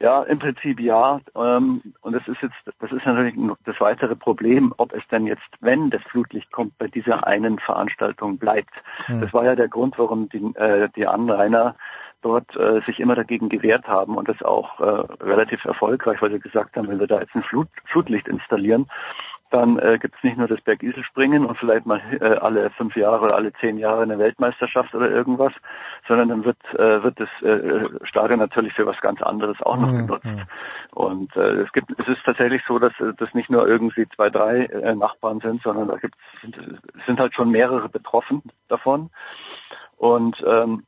[0.00, 1.20] Ja, im Prinzip ja.
[1.36, 3.34] Ähm, und das ist jetzt, das ist natürlich
[3.66, 8.38] das weitere Problem, ob es denn jetzt, wenn das Flutlicht kommt, bei dieser einen Veranstaltung
[8.38, 8.72] bleibt.
[9.06, 9.20] Hm.
[9.20, 11.76] Das war ja der Grund, warum die, äh, die Anrainer
[12.22, 16.40] dort äh, sich immer dagegen gewehrt haben und das auch äh, relativ erfolgreich, weil sie
[16.40, 18.86] gesagt haben, wenn wir da jetzt ein Flut, Flutlicht installieren,
[19.50, 23.24] dann äh, gibt es nicht nur das Bergiselspringen und vielleicht mal äh, alle fünf Jahre
[23.24, 25.52] oder alle zehn Jahre eine Weltmeisterschaft oder irgendwas,
[26.06, 29.90] sondern dann wird äh, wird das äh, Stadion natürlich für was ganz anderes auch noch
[29.90, 30.26] genutzt.
[30.92, 34.30] Und äh, es gibt es ist tatsächlich so, dass äh, das nicht nur irgendwie zwei
[34.30, 39.10] drei äh, Nachbarn sind, sondern da gibt sind, es sind halt schon mehrere betroffen davon.
[39.96, 40.84] Und ähm,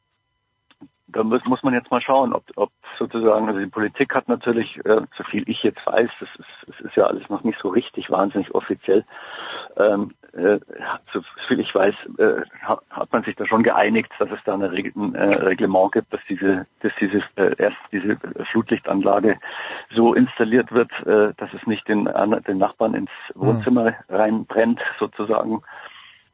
[1.12, 4.76] da muss, muss man jetzt mal schauen, ob, ob sozusagen, also die Politik hat natürlich,
[4.84, 7.68] äh, so viel ich jetzt weiß, das ist, das ist ja alles noch nicht so
[7.68, 9.04] richtig wahnsinnig offiziell,
[9.78, 10.58] ähm, äh,
[11.12, 14.72] so viel ich weiß, äh, hat, man sich da schon geeinigt, dass es da eine
[14.72, 18.16] Reg ein äh, Reglement gibt, dass diese, dass dieses äh, erst diese
[18.50, 19.38] Flutlichtanlage
[19.94, 25.62] so installiert wird, äh, dass es nicht den, an- den Nachbarn ins Wohnzimmer reinbrennt sozusagen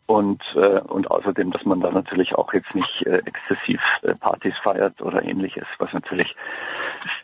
[0.09, 4.55] und äh, und außerdem, dass man da natürlich auch jetzt nicht äh, exzessiv äh, Partys
[4.63, 6.35] feiert oder ähnliches, was natürlich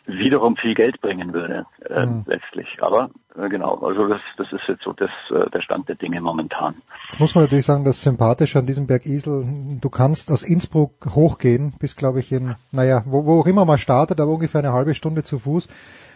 [0.05, 2.25] wiederum viel Geld bringen würde äh, Mhm.
[2.27, 2.67] letztlich.
[2.81, 6.21] Aber äh, genau, also das das ist jetzt so das äh, der Stand der Dinge
[6.21, 6.75] momentan.
[7.09, 9.43] Jetzt muss man natürlich sagen, das Sympathische an diesem Berg Isel,
[9.81, 13.79] du kannst aus Innsbruck hochgehen, bis glaube ich in, naja, wo, wo auch immer man
[13.79, 15.67] startet, aber ungefähr eine halbe Stunde zu Fuß.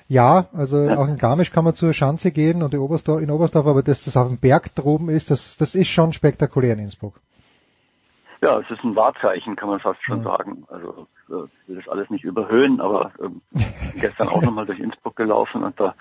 [0.10, 3.68] Ja, also auch in Garmisch kann man zur Schanze gehen und in Oberstdorf, in Oberstdorf
[3.68, 7.22] aber dass das auf dem Berg droben ist, das, das ist schon spektakulär in Innsbruck.
[8.42, 10.64] Ja, es ist ein Wahrzeichen, kann man fast schon sagen.
[10.70, 13.42] Also äh, ich will das alles nicht überhöhen, aber ähm,
[14.00, 15.94] gestern auch nochmal durch Innsbruck gelaufen und da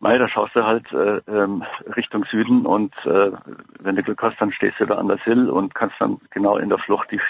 [0.00, 1.62] Mei, da schaust du halt äh, ähm,
[1.96, 3.30] Richtung Süden und äh,
[3.78, 6.58] wenn du Glück hast, dann stehst du da an der Sill und kannst dann genau
[6.58, 7.20] in der Flucht die,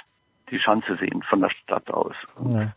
[0.51, 2.15] die Schanze sehen von der Stadt aus.
[2.51, 2.73] Ja.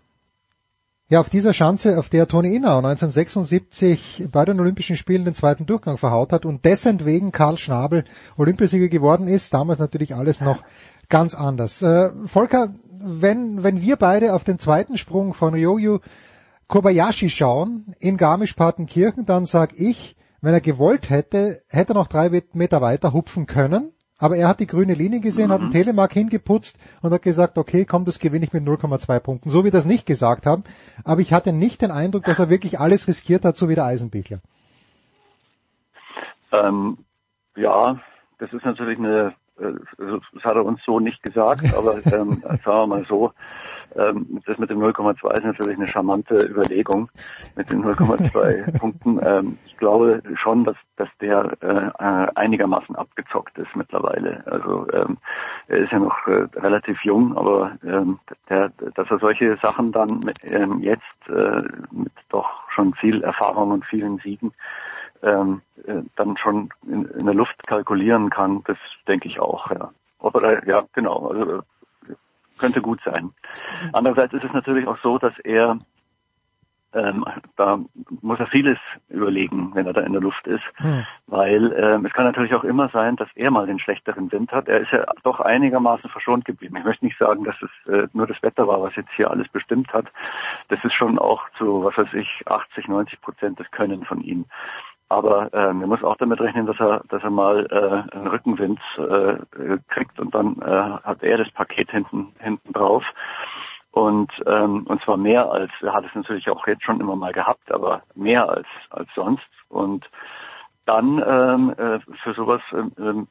[1.11, 5.65] Ja, auf dieser Schanze, auf der Toni Inau 1976 bei den Olympischen Spielen den zweiten
[5.65, 8.05] Durchgang verhaut hat und dessen wegen Karl Schnabel
[8.37, 10.61] Olympiasieger geworden ist, damals natürlich alles noch
[11.09, 11.81] ganz anders.
[11.81, 15.97] Äh, Volker, wenn, wenn wir beide auf den zweiten Sprung von Ryoyu
[16.67, 22.29] Kobayashi schauen in Garmisch-Partenkirchen, dann sag ich, wenn er gewollt hätte, hätte er noch drei
[22.53, 23.93] Meter weiter hupfen können.
[24.19, 27.85] Aber er hat die grüne Linie gesehen, hat einen Telemark hingeputzt und hat gesagt, okay,
[27.85, 29.49] komm, das gewinne ich mit 0,2 Punkten.
[29.49, 30.63] So wie das nicht gesagt haben.
[31.05, 33.85] Aber ich hatte nicht den Eindruck, dass er wirklich alles riskiert hat, so wie der
[33.85, 34.39] Eisenbichler.
[36.51, 36.97] Ähm,
[37.55, 37.99] ja,
[38.39, 42.63] das ist natürlich eine, äh, das hat er uns so nicht gesagt, aber ähm, sagen
[42.65, 43.31] wir mal so,
[43.95, 47.09] ähm, das mit dem 0,2 ist natürlich eine charmante Überlegung
[47.55, 49.19] mit den 0,2 Punkten.
[49.25, 54.43] Ähm, ich glaube schon, dass, dass der äh, einigermaßen abgezockt ist mittlerweile.
[54.45, 55.17] Also ähm,
[55.67, 58.19] er ist ja noch äh, relativ jung, aber ähm,
[58.49, 61.61] der, dass er solche Sachen dann mit, ähm, jetzt äh,
[61.91, 64.53] mit doch schon viel Erfahrung und vielen Siegen
[65.23, 68.77] ähm, äh, dann schon in, in der Luft kalkulieren kann, das
[69.07, 69.91] denke ich auch, ja.
[70.21, 71.61] Aber ja, genau, also
[72.59, 73.31] könnte gut sein.
[73.93, 75.79] Andererseits ist es natürlich auch so, dass er
[76.93, 77.23] ähm,
[77.55, 77.79] da
[78.21, 78.77] muss er vieles
[79.09, 81.05] überlegen, wenn er da in der Luft ist, hm.
[81.27, 84.67] weil ähm, es kann natürlich auch immer sein, dass er mal den schlechteren Wind hat.
[84.67, 86.77] Er ist ja doch einigermaßen verschont geblieben.
[86.77, 89.47] Ich möchte nicht sagen, dass es äh, nur das Wetter war, was jetzt hier alles
[89.49, 90.07] bestimmt hat.
[90.69, 94.45] Das ist schon auch zu, was weiß ich, 80, 90 Prozent des Können von ihm.
[95.09, 98.79] Aber äh, man muss auch damit rechnen, dass er, dass er mal äh, einen Rückenwind
[98.97, 103.03] äh, kriegt und dann äh, hat er das Paket hinten hinten drauf.
[103.91, 107.33] Und ähm, und zwar mehr als er hat es natürlich auch jetzt schon immer mal
[107.33, 109.49] gehabt, aber mehr als als sonst.
[109.67, 110.07] Und
[110.85, 113.27] dann ähm, äh, für sowas ähm,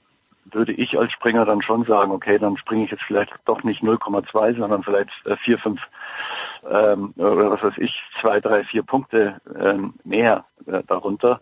[0.52, 3.82] würde ich als Springer dann schon sagen, okay, dann springe ich jetzt vielleicht doch nicht
[3.82, 5.80] 0,2, sondern vielleicht äh, 4, 5
[6.70, 11.40] ähm, oder was weiß ich, zwei, drei, vier Punkte ähm, mehr äh, darunter.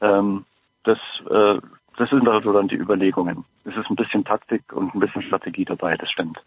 [0.00, 0.44] Ähm,
[0.84, 0.98] das,
[1.28, 1.60] äh,
[1.96, 3.44] das sind also dann die Überlegungen.
[3.64, 6.38] Es ist ein bisschen Taktik und ein bisschen Strategie dabei, das stimmt.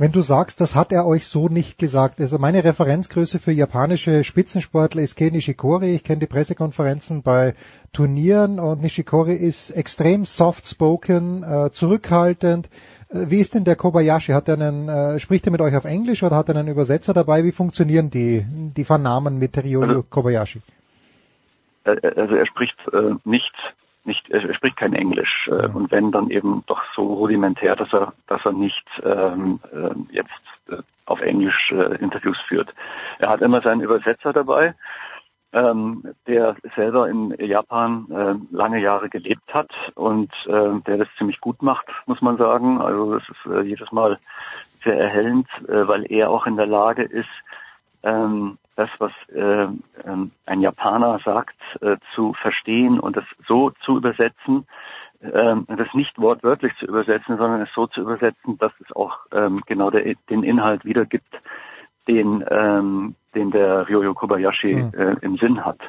[0.00, 2.20] Wenn du sagst, das hat er euch so nicht gesagt.
[2.20, 5.92] Also meine Referenzgröße für japanische Spitzensportler ist Kei Nishikori.
[5.92, 7.54] Ich kenne die Pressekonferenzen bei
[7.92, 12.68] Turnieren und Nishikori ist extrem soft-spoken, äh, zurückhaltend.
[13.08, 14.30] Äh, wie ist denn der Kobayashi?
[14.30, 17.12] Hat er einen, äh, spricht er mit euch auf Englisch oder hat er einen Übersetzer
[17.12, 17.42] dabei?
[17.42, 18.46] Wie funktionieren die,
[18.76, 20.60] die Vernahmen mit Ryoyo also, Kobayashi?
[21.82, 23.52] Äh, äh, also er spricht äh, nicht
[24.08, 28.12] nicht, er spricht kein Englisch äh, und wenn dann eben doch so rudimentär, dass er,
[28.26, 30.30] dass er nicht ähm, äh, jetzt
[30.68, 32.74] äh, auf Englisch äh, Interviews führt.
[33.20, 34.74] Er hat immer seinen Übersetzer dabei,
[35.52, 41.40] ähm, der selber in Japan äh, lange Jahre gelebt hat und äh, der das ziemlich
[41.40, 42.80] gut macht, muss man sagen.
[42.80, 44.18] Also das ist äh, jedes Mal
[44.82, 47.28] sehr erhellend, weil er auch in der Lage ist,
[48.04, 49.66] ähm, das, was äh,
[50.46, 54.66] ein Japaner sagt, äh, zu verstehen und das so zu übersetzen,
[55.20, 59.62] ähm, das nicht wortwörtlich zu übersetzen, sondern es so zu übersetzen, dass es auch ähm,
[59.66, 61.34] genau der, den Inhalt wiedergibt,
[62.06, 64.92] den, ähm, den der Ryoyo Kobayashi mhm.
[64.96, 65.80] äh, im Sinn hat.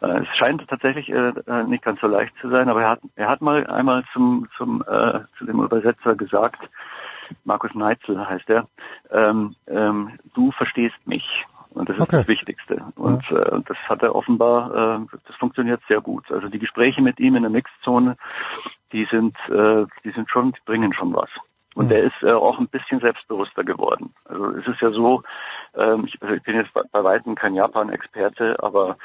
[0.00, 3.00] Äh, es scheint tatsächlich äh, äh, nicht ganz so leicht zu sein, aber er hat,
[3.16, 6.60] er hat mal einmal zum, zum, äh, zu dem Übersetzer gesagt,
[7.44, 8.68] Markus Neitzel heißt er,
[9.10, 11.44] ähm, ähm, du verstehst mich.
[11.74, 12.18] Und das ist okay.
[12.18, 12.82] das Wichtigste.
[12.96, 13.38] Und ja.
[13.38, 16.30] äh, das hat er offenbar, äh, das funktioniert sehr gut.
[16.30, 18.16] Also die Gespräche mit ihm in der Mixzone,
[18.92, 21.30] die sind, äh, die sind schon, die bringen schon was.
[21.74, 21.92] Und mhm.
[21.92, 24.14] er ist äh, auch ein bisschen selbstbewusster geworden.
[24.26, 25.22] Also es ist ja so,
[25.74, 28.96] ähm, ich, also ich bin jetzt bei, bei weitem kein Japan-Experte, aber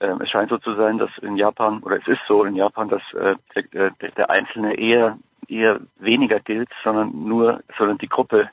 [0.00, 2.88] ähm, es scheint so zu sein, dass in Japan, oder es ist so in Japan,
[2.88, 3.36] dass äh,
[3.72, 5.16] der, der Einzelne eher
[5.50, 8.48] eher weniger gilt, sondern nur, sondern die Gruppe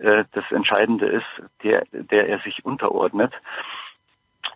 [0.00, 1.26] äh, das Entscheidende ist,
[1.62, 3.32] der, der er sich unterordnet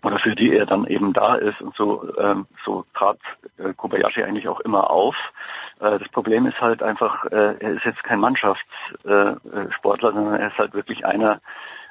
[0.02, 3.18] oder für die er dann eben da ist und so ähm, so trat
[3.58, 5.16] äh, Kobayashi eigentlich auch immer auf.
[5.80, 10.48] Äh, das Problem ist halt einfach, äh, er ist jetzt kein Mannschaftssportler, äh, sondern er
[10.48, 11.40] ist halt wirklich einer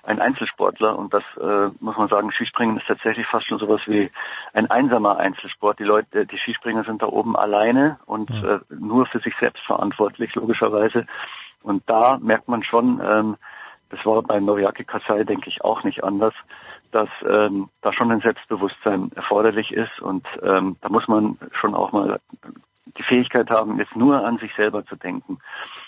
[0.05, 4.11] ein Einzelsportler und das äh, muss man sagen, Skispringen ist tatsächlich fast schon sowas wie
[4.53, 5.79] ein einsamer Einzelsport.
[5.79, 10.35] Die Leute, die Skispringer sind da oben alleine und äh, nur für sich selbst verantwortlich,
[10.35, 11.07] logischerweise.
[11.63, 13.37] Und da merkt man schon, ähm,
[13.89, 16.33] das war bei Noriaki Kasai, denke ich, auch nicht anders,
[16.91, 21.91] dass ähm, da schon ein Selbstbewusstsein erforderlich ist und ähm, da muss man schon auch
[21.91, 22.19] mal
[22.97, 25.39] die Fähigkeit haben, jetzt nur an sich selber zu denken.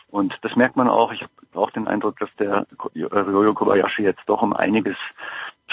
[0.09, 1.11] Und das merkt man auch.
[1.11, 4.97] Ich habe auch den Eindruck, dass der Ryoyo Kobayashi jetzt doch um einiges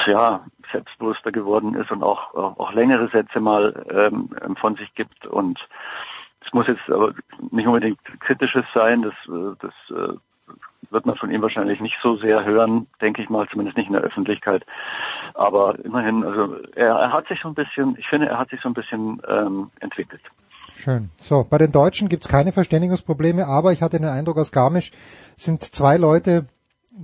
[0.07, 5.27] ja, selbstbewusster geworden ist und auch, auch längere Sätze mal ähm, von sich gibt.
[5.27, 5.61] Und
[6.45, 7.15] es muss jetzt aber
[7.51, 9.03] nicht unbedingt kritisches sein.
[9.03, 10.17] Das, äh, das äh,
[10.91, 13.95] wird man von ihm wahrscheinlich nicht so sehr hören, denke ich mal, zumindest nicht in
[13.95, 14.65] der Öffentlichkeit.
[15.35, 18.61] Aber immerhin, also er, er hat sich so ein bisschen, ich finde, er hat sich
[18.61, 20.23] so ein bisschen ähm, entwickelt.
[20.75, 21.11] Schön.
[21.17, 24.91] So, bei den Deutschen gibt's keine Verständigungsprobleme, aber ich hatte den Eindruck, aus Garmisch
[25.37, 26.47] sind zwei Leute,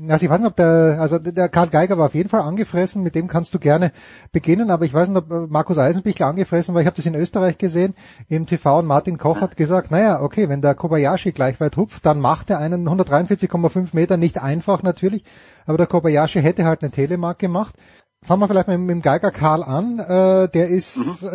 [0.08, 3.02] also ich weiß nicht, ob der, also der Karl Geiger war auf jeden Fall angefressen,
[3.02, 3.92] mit dem kannst du gerne
[4.32, 7.14] beginnen, aber ich weiß nicht, ob äh, Markus Eisenbichler angefressen war, ich habe das in
[7.14, 7.94] Österreich gesehen,
[8.28, 12.04] im TV und Martin Koch hat gesagt, naja, okay, wenn der Kobayashi gleich weit hupft,
[12.04, 15.24] dann macht er einen 143,5 Meter nicht einfach natürlich,
[15.66, 17.74] aber der Kobayashi hätte halt eine Telemark gemacht
[18.22, 19.98] fangen wir vielleicht mit, mit dem Geiger Karl an.
[19.98, 21.28] Äh, der ist, Mhm.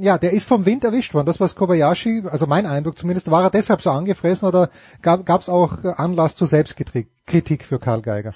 [0.00, 1.26] äh, ja, der ist vom Wind erwischt worden.
[1.26, 4.68] Das was Kobayashi, also mein Eindruck zumindest, war er deshalb so angefressen oder
[5.02, 8.34] gab es auch Anlass zur Selbstkritik für Karl Geiger?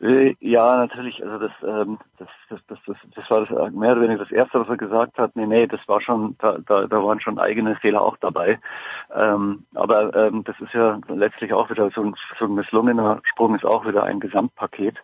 [0.00, 1.22] Äh, Ja, natürlich.
[1.24, 4.60] Also das, ähm, das, das, das, das, das war das mehr oder weniger das Erste,
[4.60, 5.34] was er gesagt hat.
[5.36, 8.58] Nee, nee, das war schon, da, da, da waren schon eigene Fehler auch dabei.
[9.14, 13.54] Ähm, aber ähm, das ist ja letztlich auch wieder so ein, so ein misslungener Sprung
[13.54, 14.96] ist auch wieder ein Gesamtpaket.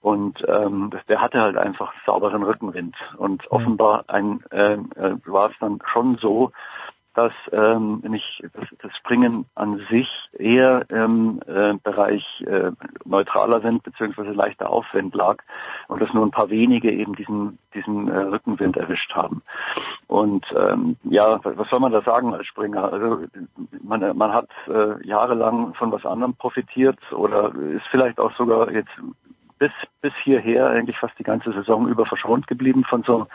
[0.00, 2.96] Und ähm, der hatte halt einfach sauberen Rückenwind.
[3.16, 6.52] Und offenbar ein, ähm, äh, war es dann schon so,
[7.18, 12.70] dass ähm, nicht das, das Springen an sich eher im äh, Bereich äh,
[13.04, 15.38] neutraler Wind beziehungsweise leichter Aufwind lag
[15.88, 19.42] und dass nur ein paar wenige eben diesen diesen äh, Rückenwind erwischt haben.
[20.06, 22.92] Und ähm, ja, was soll man da sagen als Springer?
[22.92, 23.24] Also
[23.82, 28.92] man man hat äh, jahrelang von was anderem profitiert oder ist vielleicht auch sogar jetzt
[29.58, 33.26] bis bis hierher eigentlich fast die ganze Saison über verschont geblieben von so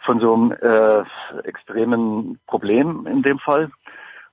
[0.00, 1.02] von so einem äh,
[1.46, 3.70] extremen Problem in dem Fall.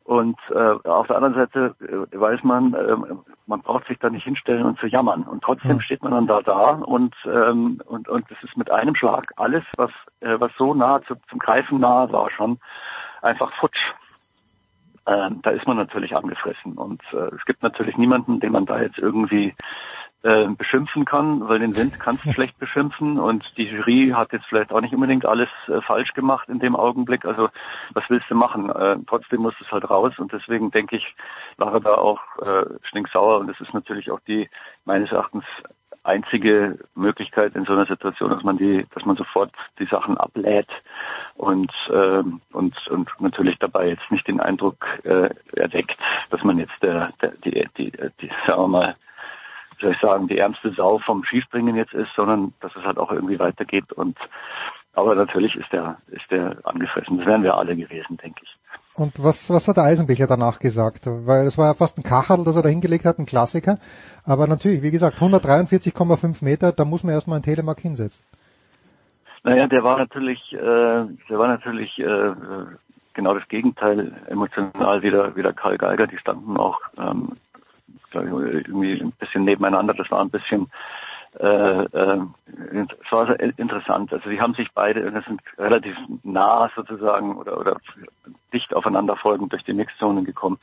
[0.05, 2.95] Und äh, auf der anderen Seite äh, weiß man, äh,
[3.47, 5.23] man braucht sich da nicht hinstellen und zu jammern.
[5.23, 8.95] Und trotzdem steht man dann da da und ähm, und und es ist mit einem
[8.95, 12.59] Schlag alles, was äh, was so nah zu, zum Greifen nahe war, schon
[13.21, 13.79] einfach futsch.
[15.05, 18.81] Ähm, da ist man natürlich angefressen und äh, es gibt natürlich niemanden, den man da
[18.81, 19.53] jetzt irgendwie
[20.23, 24.45] äh, beschimpfen kann, weil den Wind kannst du schlecht beschimpfen und die Jury hat jetzt
[24.47, 27.25] vielleicht auch nicht unbedingt alles äh, falsch gemacht in dem Augenblick.
[27.25, 27.49] Also
[27.93, 28.69] was willst du machen?
[28.69, 31.15] Äh, trotzdem muss es halt raus und deswegen denke ich,
[31.57, 34.49] war er da auch äh, stinksauer und das ist natürlich auch die
[34.85, 35.45] meines Erachtens
[36.03, 40.69] einzige Möglichkeit in so einer Situation, dass man die, dass man sofort die Sachen ablädt
[41.35, 45.97] und ähm, und und natürlich dabei jetzt nicht den Eindruck äh, erweckt,
[46.29, 48.95] dass man jetzt der, der die, die, die sagen wir mal
[49.83, 53.11] soll ich sagen, die ärmste Sau vom Skispringen jetzt ist, sondern dass es halt auch
[53.11, 54.17] irgendwie weitergeht und
[54.95, 57.17] aber natürlich ist der ist der angefressen.
[57.17, 58.57] Das wären wir alle gewesen, denke ich.
[58.95, 61.07] Und was, was hat der Eisenbichler danach gesagt?
[61.07, 63.79] Weil das war ja fast ein Kachel, das er da hingelegt hat, ein Klassiker.
[64.23, 68.23] Aber natürlich, wie gesagt, 143,5 Meter, da muss man erstmal einen Telemark hinsetzen.
[69.43, 72.33] Naja, der war natürlich, äh, der war natürlich äh,
[73.13, 76.07] genau das Gegenteil emotional wieder wieder Karl Geiger.
[76.07, 77.33] Die standen auch ähm,
[78.11, 79.93] glaub ich, irgendwie ein bisschen nebeneinander.
[79.93, 80.69] Das war ein bisschen
[81.39, 82.21] äh, äh,
[82.71, 84.13] es war sehr interessant.
[84.13, 87.77] Also die haben sich beide, das sind relativ nah sozusagen oder oder
[88.53, 90.59] dicht aufeinander folgend durch die Mixzonen gekommen.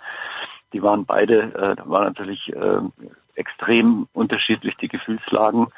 [0.72, 2.80] Die waren beide, äh, da war natürlich äh,
[3.34, 5.68] extrem unterschiedlich die Gefühlslagen.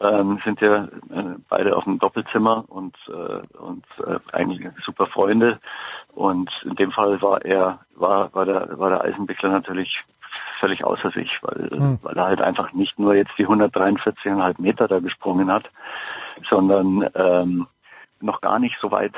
[0.00, 5.60] Ähm, sind ja äh, beide auf dem Doppelzimmer und äh, und äh, eigentlich super Freunde.
[6.14, 10.02] Und in dem Fall war er war war der war der Eisenbichler natürlich
[10.62, 11.98] völlig außer sich, weil, Hm.
[12.02, 15.64] weil er halt einfach nicht nur jetzt die 143,5 Meter da gesprungen hat,
[16.48, 17.66] sondern ähm,
[18.20, 19.14] noch gar nicht so weit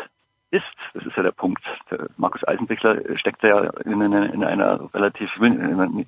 [0.50, 0.64] ist.
[0.94, 1.62] Das ist ja der Punkt.
[1.90, 5.52] Der Markus Eisenbichler steckt ja in, einer- in einer relativ, will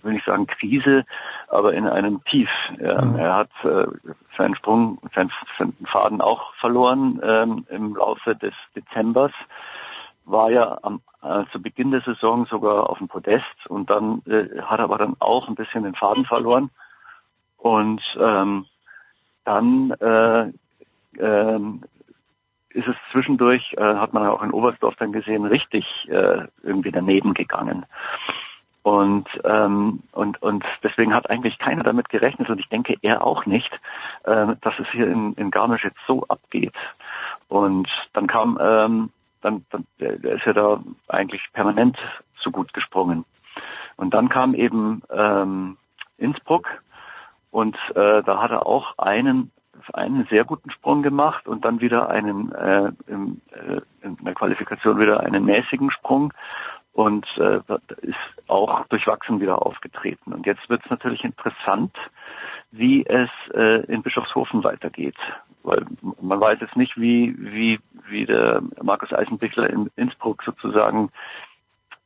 [0.02, 1.05] will nicht sagen Krise,
[1.48, 2.48] aber in einem Tief.
[2.78, 3.86] Ähm, Er hat äh,
[4.39, 9.32] seinen Sprung, seinen, seinen Faden auch verloren ähm, im Laufe des Dezembers
[10.26, 14.60] war ja am, äh, zu Beginn der Saison sogar auf dem Podest und dann äh,
[14.62, 16.70] hat er aber dann auch ein bisschen den Faden verloren
[17.56, 18.66] und ähm,
[19.44, 20.52] dann äh,
[21.18, 21.82] ähm,
[22.70, 27.32] ist es zwischendurch, äh, hat man auch in Oberstdorf dann gesehen, richtig äh, irgendwie daneben
[27.32, 27.86] gegangen.
[28.82, 33.44] Und, ähm, und, und deswegen hat eigentlich keiner damit gerechnet und ich denke er auch
[33.44, 33.72] nicht,
[34.24, 36.74] äh, dass es hier in, in Garmisch jetzt so abgeht.
[37.48, 39.10] Und dann kam, ähm,
[39.47, 41.97] dann, dann der, ist ja da eigentlich permanent
[42.41, 43.25] so gut gesprungen.
[43.97, 45.76] Und dann kam eben ähm,
[46.18, 46.68] Innsbruck
[47.50, 49.52] und äh, da hat er auch einen
[49.92, 54.99] einen sehr guten Sprung gemacht und dann wieder einen äh, im, äh, in der Qualifikation
[54.99, 56.33] wieder einen mäßigen Sprung
[56.97, 57.60] und äh,
[58.00, 58.16] ist
[58.49, 60.33] auch durchwachsen wieder aufgetreten.
[60.33, 61.94] Und jetzt wird es natürlich interessant,
[62.70, 65.18] wie es äh, in Bischofshofen weitergeht.
[65.62, 65.84] Weil
[66.23, 71.10] man weiß jetzt nicht, wie, wie, wie der Markus Eisenbichler in Innsbruck sozusagen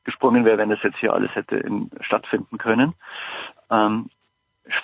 [0.03, 2.95] gesprungen wäre, wenn das jetzt hier alles hätte in, stattfinden können.
[3.71, 4.11] Ähm,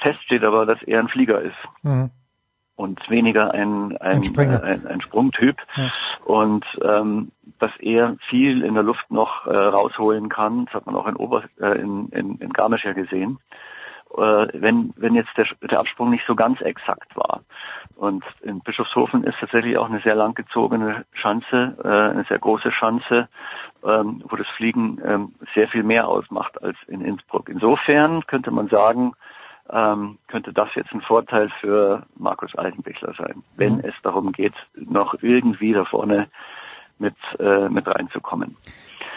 [0.03, 2.11] fest steht aber, dass er ein Flieger ist Mhm.
[2.77, 5.57] Und weniger ein, ein, Ein äh, ein, ein Sprungtyp
[6.25, 10.67] und ähm, dass er viel in der Luft noch äh, rausholen kann.
[10.67, 13.39] Das hat man auch in, Ober, äh, in, in, in Garmisch ja gesehen.
[14.17, 17.41] Äh, wenn, wenn jetzt der, der Absprung nicht so ganz exakt war.
[17.97, 23.29] Und in Bischofshofen ist tatsächlich auch eine sehr langgezogene Schanze, äh, eine sehr große Schanze,
[23.85, 27.49] ähm, wo das Fliegen ähm, sehr viel mehr ausmacht als in Innsbruck.
[27.49, 29.15] Insofern könnte man sagen,
[29.71, 33.85] ähm, könnte das jetzt ein Vorteil für Markus Altenbichler sein, wenn Mhm.
[33.85, 36.29] es darum geht, noch irgendwie da vorne
[36.99, 38.57] mit, äh, mit reinzukommen.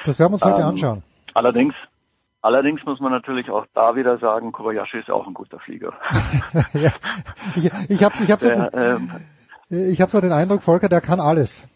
[0.06, 1.03] Das werden wir uns heute Ähm, anschauen.
[1.34, 1.74] Allerdings,
[2.42, 5.94] allerdings muss man natürlich auch da wieder sagen, Kobayashi ist auch ein guter Flieger.
[6.74, 6.92] ja,
[7.56, 9.11] ich ich habe ich hab so, Der, ähm,
[9.69, 11.68] ich hab so den Eindruck, Volker, der kann alles.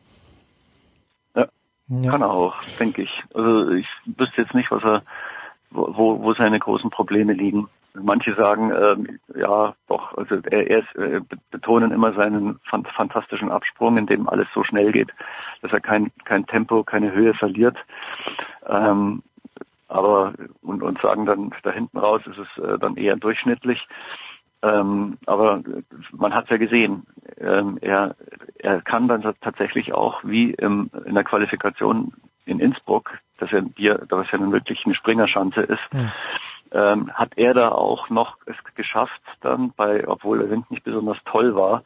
[1.36, 1.46] Ja,
[1.88, 2.12] Ja.
[2.12, 3.24] kann er auch, denke ich.
[3.34, 5.04] Also ich wüsste jetzt nicht, was er,
[5.70, 7.70] wo, wo seine großen Probleme liegen.
[7.96, 12.86] Manche sagen, ähm, ja, doch, also er, er ist, äh, be- betonen immer seinen fan-
[12.86, 15.12] fantastischen Absprung, in dem alles so schnell geht,
[15.62, 17.78] dass er kein, kein Tempo, keine Höhe verliert.
[18.68, 19.22] Ähm,
[19.88, 23.88] aber und, und sagen dann da hinten raus ist es äh, dann eher durchschnittlich.
[24.64, 25.62] Ähm, aber
[26.14, 27.06] man hat ja gesehen,
[27.38, 28.16] ähm, er,
[28.58, 32.14] er kann dann tatsächlich auch wie im, in der Qualifikation
[32.46, 35.82] in Innsbruck, dass er dass ja nun wirklich eine Springerschanze ist,
[36.74, 41.18] ähm, hat er da auch noch es geschafft, dann bei, obwohl der Wind nicht besonders
[41.26, 41.84] toll war,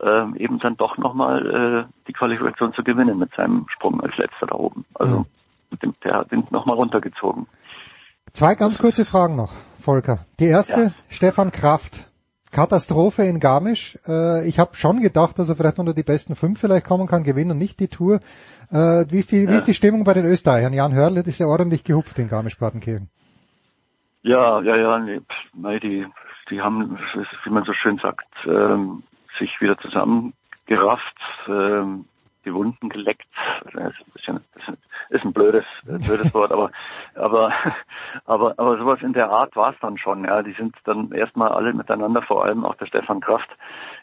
[0.00, 4.46] ähm, eben dann doch nochmal äh, die Qualifikation zu gewinnen mit seinem Sprung als letzter
[4.46, 4.84] da oben.
[4.94, 5.26] Also
[5.82, 7.46] dem, der hat den nochmal runtergezogen.
[8.32, 10.20] Zwei ganz kurze Fragen noch, Volker.
[10.38, 12.06] Die erste, Stefan Kraft.
[12.52, 13.96] Katastrophe in Garmisch.
[14.08, 17.22] Äh, ich habe schon gedacht, dass er vielleicht unter die besten fünf vielleicht kommen kann,
[17.22, 18.18] gewinnen und nicht die Tour.
[18.72, 20.72] Äh, wie, ist die, wie ist die Stimmung bei den Österreichern?
[20.72, 23.08] Jan Hörl ist ja ordentlich gehupft in Garmisch-Partenkirchen.
[24.22, 25.20] Ja, ja, ja, nee,
[25.54, 26.06] nee, die,
[26.50, 26.98] die haben,
[27.44, 29.02] wie man so schön sagt, ähm,
[29.38, 31.16] sich wieder zusammengerafft,
[31.48, 32.04] ähm,
[32.44, 33.28] die Wunden geleckt.
[33.64, 34.74] Das ist ein bisschen, das
[35.08, 36.70] ist ein blödes, äh, blödes Wort, aber,
[37.14, 37.52] aber,
[38.26, 40.24] aber, aber sowas in der Art war es dann schon.
[40.24, 43.48] Ja, die sind dann erstmal alle miteinander, vor allem auch der Stefan Kraft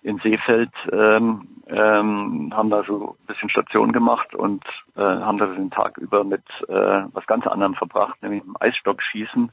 [0.02, 4.64] in Seefeld, ähm, ähm, haben da so ein bisschen Station gemacht und
[4.96, 9.52] äh, haben da den Tag über mit äh, was ganz anderem verbracht, nämlich im Eisstockschießen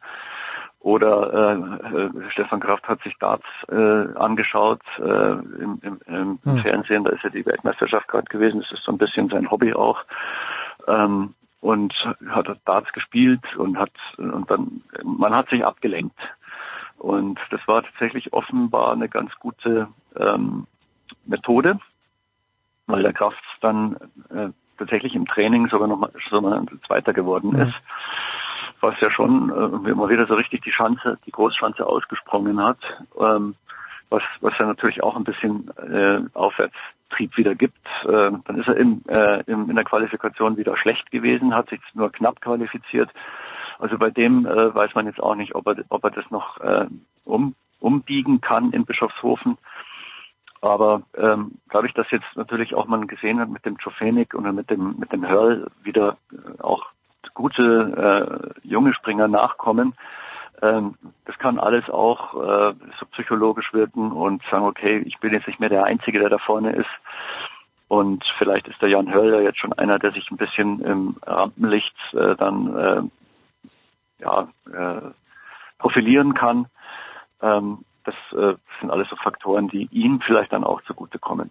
[0.85, 6.59] oder äh, äh, Stefan Kraft hat sich Darts äh, angeschaut äh, im, im, im Hm.
[6.59, 9.73] Fernsehen, da ist ja die Weltmeisterschaft gerade gewesen, das ist so ein bisschen sein Hobby
[9.73, 10.05] auch.
[10.87, 11.95] Ähm, und
[12.29, 16.19] hat Darts gespielt und hat und dann man hat sich abgelenkt.
[16.99, 20.67] Und das war tatsächlich offenbar eine ganz gute ähm,
[21.25, 21.79] Methode,
[22.87, 23.97] weil der Kraft dann
[24.29, 27.75] äh, tatsächlich im Training sogar noch mal, sogar noch Zweiter geworden ist
[28.85, 32.79] was ja schon äh, immer wieder so richtig die Chance, die Großschanze ausgesprungen hat,
[33.19, 33.55] ähm,
[34.11, 37.87] was, was ja natürlich auch ein bisschen äh, Aufwärtstrieb wieder gibt.
[38.05, 41.81] Äh, dann ist er im, äh, im, in der Qualifikation wieder schlecht gewesen, hat sich
[41.95, 43.11] nur knapp qualifiziert.
[43.79, 46.61] Also bei dem äh, weiß man jetzt auch nicht, ob er, ob er das noch
[46.61, 46.87] äh,
[47.25, 49.57] um, umbiegen kann in Bischofshofen.
[50.61, 54.71] Aber ähm, dadurch, dass jetzt natürlich auch man gesehen hat mit dem Jofenik und mit
[54.71, 56.87] dem mit dem Hörl wieder äh, auch
[57.33, 59.94] gute äh, junge Springer nachkommen,
[60.62, 60.94] ähm,
[61.25, 65.61] das kann alles auch äh, so psychologisch wirken und sagen, okay, ich bin jetzt nicht
[65.61, 66.91] mehr der Einzige, der da vorne ist.
[67.89, 71.17] Und vielleicht ist der Jan Hörl ja jetzt schon einer, der sich ein bisschen im
[71.27, 73.03] Rampenlicht äh, dann äh,
[74.23, 75.11] ja, äh,
[75.78, 76.67] profilieren kann.
[77.43, 81.51] Ähm, das äh, sind alles so Faktoren, die ihm vielleicht dann auch zugutekommen.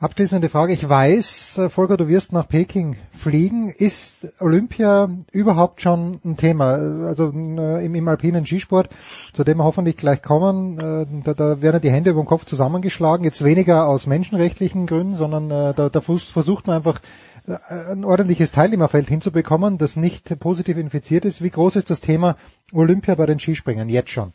[0.00, 0.72] Abschließende Frage.
[0.72, 3.68] Ich weiß, äh, Volker, du wirst nach Peking fliegen.
[3.68, 6.72] Ist Olympia überhaupt schon ein Thema?
[7.06, 8.88] Also äh, im, im alpinen Skisport,
[9.32, 12.44] zu dem wir hoffentlich gleich kommen, äh, da, da werden die Hände über den Kopf
[12.44, 13.24] zusammengeschlagen.
[13.24, 17.00] Jetzt weniger aus menschenrechtlichen Gründen, sondern da, da vers- versucht man einfach
[17.68, 21.42] ein ordentliches Teilnehmerfeld hinzubekommen, das nicht positiv infiziert ist.
[21.42, 22.36] Wie groß ist das Thema
[22.72, 24.32] Olympia bei den Skispringern jetzt schon?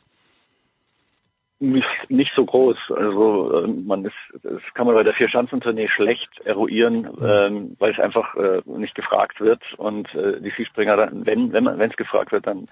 [1.59, 2.77] Nicht, nicht so groß.
[2.95, 7.99] Also äh, man ist, das kann man bei der Vierschanzentournee schlecht eruieren, ähm, weil es
[7.99, 11.97] einfach äh, nicht gefragt wird und äh, die Skispringer, dann, wenn wenn man wenn es
[11.97, 12.67] gefragt wird, dann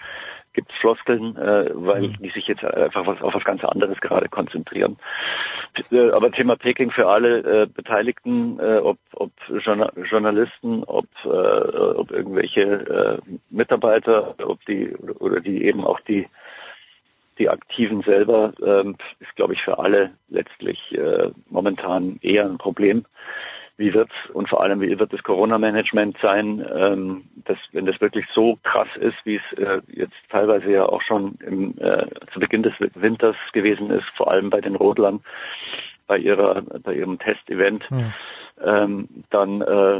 [0.53, 4.30] gibt es Floskeln, äh, weil die sich jetzt einfach was, auf was ganz anderes gerade
[4.30, 4.98] konzentrieren.
[5.91, 9.32] Äh, aber Thema Peking für alle äh, Beteiligten, äh, ob, ob
[9.64, 16.27] Journa Journalisten, ob, äh, ob irgendwelche äh, Mitarbeiter, ob die oder die eben auch die
[17.40, 23.06] die Aktiven selber ähm, ist, glaube ich, für alle letztlich äh, momentan eher ein Problem.
[23.80, 28.25] Wie wird und vor allem wie wird das Corona-Management sein, ähm, dass, wenn das wirklich
[28.33, 32.64] so krass ist, wie es äh, jetzt teilweise ja auch schon im, äh, zu Beginn
[32.64, 35.22] des Winters gewesen ist, vor allem bei den Rodlern
[36.07, 37.83] bei ihrer bei ihrem Testevent,
[38.64, 39.99] ähm, dann äh,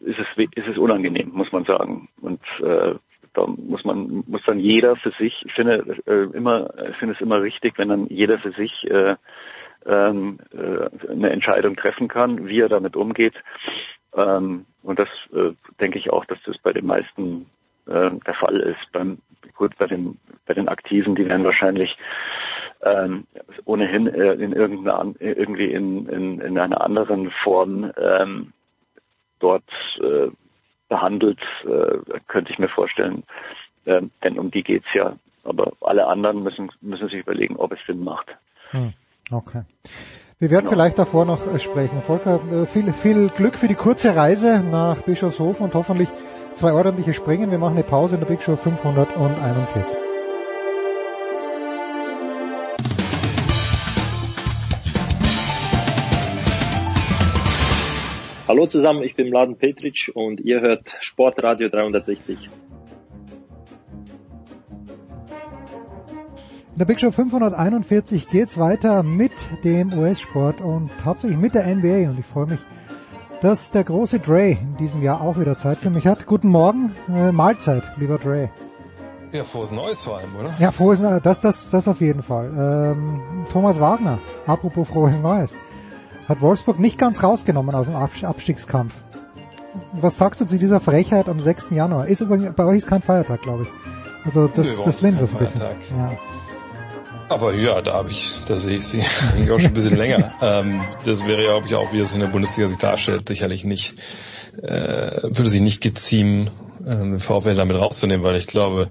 [0.00, 2.08] ist es ist es unangenehm, muss man sagen.
[2.20, 2.94] Und äh,
[3.36, 7.20] da muss man muss dann jeder für sich ich finde äh, immer ich finde es
[7.20, 9.16] immer richtig wenn dann jeder für sich äh,
[9.86, 13.34] ähm, äh, eine Entscheidung treffen kann wie er damit umgeht.
[14.14, 17.46] Ähm, und das äh, denke ich auch dass das bei den meisten
[17.86, 18.92] äh, der Fall ist.
[18.92, 19.18] Beim
[19.54, 21.96] gut bei den bei den Aktiven, die werden wahrscheinlich
[22.82, 23.26] ähm,
[23.64, 28.52] ohnehin äh, in irgendeiner irgendwie in, in, in einer anderen Form ähm,
[29.38, 29.64] dort
[30.00, 30.28] äh,
[30.88, 33.24] behandelt, äh, könnte ich mir vorstellen.
[33.84, 35.16] Äh, denn um die geht's ja.
[35.44, 38.26] Aber alle anderen müssen müssen sich überlegen, ob es Sinn macht.
[38.70, 38.92] Hm,
[39.30, 39.62] okay.
[40.38, 42.02] Wir werden vielleicht davor noch äh, sprechen.
[42.02, 46.08] Volker, äh, viel, viel Glück für die kurze Reise nach Bischofshofen und hoffentlich
[46.54, 47.50] zwei ordentliche Springen.
[47.50, 50.05] Wir machen eine Pause in der Big Show 541.
[58.66, 62.50] Hallo zusammen, ich bin Mladen Petric und ihr hört Sportradio 360.
[66.72, 69.30] In der Big Show 541 geht's weiter mit
[69.62, 72.58] dem US-Sport und hauptsächlich mit der NBA und ich freue mich,
[73.40, 76.26] dass der große Dre in diesem Jahr auch wieder Zeit für mich hat.
[76.26, 78.50] Guten Morgen, äh, Mahlzeit, lieber Dre.
[79.30, 80.52] Ja, frohes Neues vor allem, oder?
[80.58, 82.50] Ja, frohes Neues, das, das, das auf jeden Fall.
[82.96, 85.54] Ähm, Thomas Wagner, apropos frohes Neues,
[86.28, 88.94] hat Wolfsburg nicht ganz rausgenommen aus dem Abstiegskampf.
[89.92, 91.68] Was sagst du zu dieser Frechheit am 6.
[91.70, 92.06] Januar?
[92.06, 93.68] Ist übrigens, bei euch ist kein Feiertag, glaube ich.
[94.24, 95.60] Also das, Nee, das lehnt das ein bisschen.
[95.60, 96.18] Ja.
[97.28, 100.34] Aber ja, da habe ich, da sehe ich sie eigentlich auch schon ein bisschen länger.
[100.42, 103.64] Ähm, das wäre ja, glaube ich, auch, wie es in der Bundesliga sich darstellt, sicherlich
[103.64, 103.94] nicht,
[104.62, 106.50] äh, würde sich nicht geziemen,
[106.84, 108.90] äh, VfL damit rauszunehmen, weil ich glaube,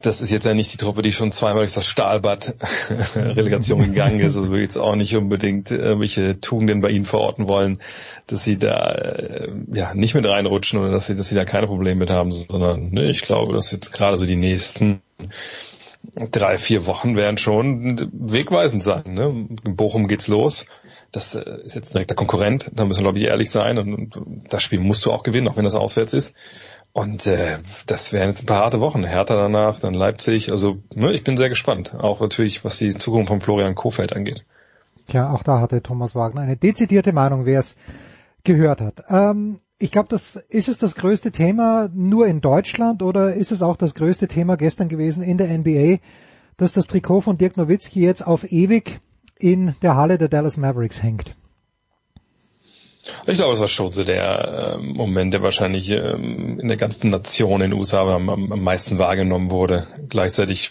[0.00, 2.54] das ist jetzt ja nicht die Truppe, die schon zweimal durch das Stahlbad
[3.16, 4.36] Relegation gegangen ist.
[4.36, 7.78] Also würde jetzt auch nicht unbedingt irgendwelche Tugenden bei ihnen verorten wollen,
[8.26, 11.66] dass sie da äh, ja nicht mit reinrutschen oder dass sie, dass sie da keine
[11.66, 15.02] Probleme mit haben, sondern ne, ich glaube, dass jetzt gerade so die nächsten
[16.30, 19.14] drei, vier Wochen werden schon wegweisend sein.
[19.14, 19.48] Ne?
[19.64, 20.66] In Bochum geht's los.
[21.12, 22.70] Das äh, ist jetzt direkt der Konkurrent.
[22.74, 23.78] Da müssen wir, glaube ich, ehrlich sein.
[23.78, 26.34] Und das Spiel musst du auch gewinnen, auch wenn das auswärts ist.
[26.92, 29.04] Und äh, das wären jetzt ein paar harte Wochen.
[29.04, 30.52] Hertha danach, dann Leipzig.
[30.52, 31.94] Also ne, ich bin sehr gespannt.
[31.94, 34.44] Auch natürlich, was die Zukunft von Florian Kofeld angeht.
[35.08, 37.76] Tja, auch da hatte Thomas Wagner eine dezidierte Meinung, wer es
[38.44, 39.04] gehört hat.
[39.08, 43.62] Ähm, ich glaube, das ist es das größte Thema nur in Deutschland oder ist es
[43.62, 45.98] auch das größte Thema gestern gewesen in der NBA,
[46.56, 49.00] dass das Trikot von Dirk Nowitzki jetzt auf ewig
[49.38, 51.36] in der Halle der Dallas Mavericks hängt?
[53.26, 57.10] Ich glaube, das war schon so der äh, Moment, der wahrscheinlich ähm, in der ganzen
[57.10, 59.88] Nation in den USA am, am, meisten wahrgenommen wurde.
[60.08, 60.70] Gleichzeitig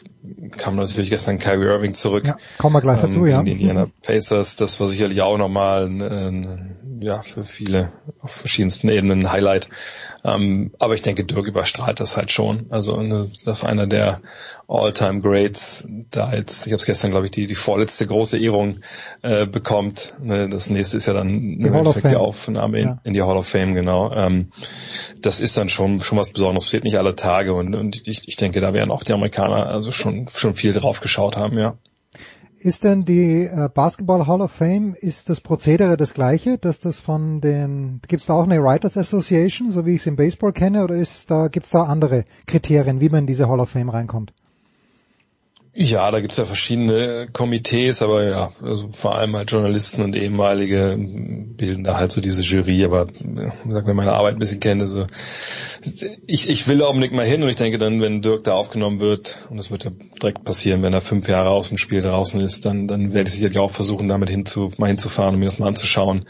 [0.58, 2.26] kam natürlich gestern Kyrie Irving zurück.
[2.26, 3.42] Ja, kommen wir gleich dazu, ähm, ja.
[3.42, 8.32] gegen Die Indiana Pacers, das war sicherlich auch nochmal ein, ein, ja, für viele auf
[8.32, 9.68] verschiedensten Ebenen ein Highlight.
[10.24, 12.68] Ähm, aber ich denke, Dirk überstrahlt das halt schon.
[12.70, 14.22] Also eine, das ist einer der
[14.72, 18.80] All-Time Greats, da jetzt, ich habe es gestern, glaube ich, die, die vorletzte große Ehrung
[19.22, 20.14] äh, bekommt.
[20.22, 22.16] Ne, das nächste ist ja dann Die im Endeffekt die.
[22.16, 23.02] Aufnahme in, Ja.
[23.04, 24.14] in die Hall of Fame, genau.
[24.14, 24.52] Ähm,
[25.22, 28.36] das ist dann schon schon was Besonderes, passiert nicht alle Tage und, und ich, ich
[28.38, 31.76] denke, da werden auch die Amerikaner also schon schon viel drauf geschaut haben, ja.
[32.64, 37.00] Ist denn die äh, Basketball Hall of Fame, ist das Prozedere das gleiche, dass das
[37.00, 40.54] von den, gibt es da auch eine Writers Association, so wie ich es im Baseball
[40.54, 43.70] kenne, oder ist da, gibt es da andere Kriterien, wie man in diese Hall of
[43.70, 44.32] Fame reinkommt?
[45.74, 50.98] Ja, da gibt's ja verschiedene Komitees, aber ja, also vor allem halt Journalisten und ehemalige
[50.98, 55.06] bilden da halt so diese Jury, aber sag mir meine Arbeit ein bisschen kenne, so
[56.28, 59.00] ich, ich will auch nicht mal hin und ich denke dann, wenn Dirk da aufgenommen
[59.00, 59.92] wird, und das wird ja
[60.22, 63.36] direkt passieren, wenn er fünf Jahre aus dem Spiel draußen ist, dann, dann werde ich
[63.36, 66.26] sicherlich auch versuchen, damit hinzu, mal hinzufahren und mir das mal anzuschauen.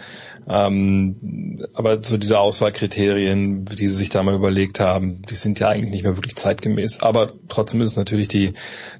[0.47, 5.69] Ähm, aber so diese Auswahlkriterien, die sie sich da mal überlegt haben, die sind ja
[5.69, 7.01] eigentlich nicht mehr wirklich zeitgemäß.
[7.01, 8.53] Aber trotzdem ist es natürlich die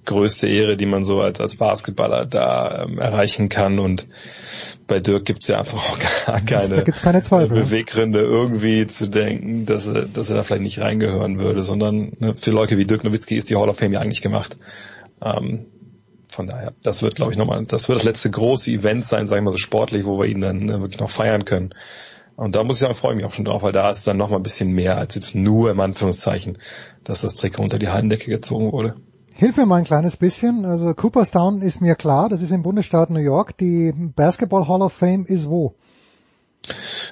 [0.06, 3.80] größte Ehre, die man so als, als Basketballer da ähm, erreichen kann.
[3.80, 4.08] Und
[4.88, 7.64] bei Dirk gibt's ja einfach auch gar keine, keine Zweifel?
[7.64, 12.36] Beweggründe, irgendwie zu denken, dass er, dass er da vielleicht nicht reingehören würde, sondern ne,
[12.38, 14.58] für Leute wie Dirk Nowitzki ist die Hall of Fame ja eigentlich gemacht.
[15.24, 15.66] Ähm,
[16.32, 19.44] von daher, das wird, glaube ich, nochmal, das wird das letzte große Event sein, sagen
[19.44, 21.74] wir mal so sportlich, wo wir ihn dann äh, wirklich noch feiern können.
[22.36, 24.04] Und da muss ich sagen, freue ich mich auch schon drauf, weil da ist es
[24.06, 26.58] dann nochmal ein bisschen mehr als jetzt nur im Anführungszeichen,
[27.04, 28.96] dass das Trikot unter die Hallendecke gezogen wurde.
[29.34, 30.66] Hilf mir mal ein kleines bisschen.
[30.66, 33.58] Also Cooperstown ist mir klar, das ist im Bundesstaat New York.
[33.58, 35.76] Die Basketball Hall of Fame ist wo?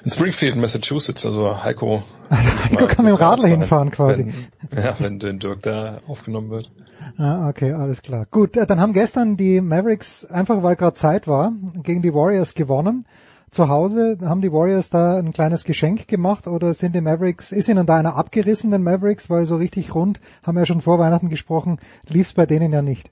[0.04, 2.02] In Springfield, Massachusetts, also Heiko.
[2.30, 4.32] Heiko kann mit dem Radler hinfahren quasi.
[4.70, 6.70] Wenn, ja, wenn Dirk da aufgenommen wird.
[7.16, 8.26] Ah, okay, alles klar.
[8.30, 12.54] Gut, äh, dann haben gestern die Mavericks, einfach weil gerade Zeit war, gegen die Warriors
[12.54, 13.06] gewonnen.
[13.50, 17.68] Zu Hause haben die Warriors da ein kleines Geschenk gemacht oder sind die Mavericks, ist
[17.68, 21.00] ihnen da einer abgerissen, den Mavericks, weil so richtig rund, haben wir ja schon vor
[21.00, 23.10] Weihnachten gesprochen, lief's bei denen ja nicht.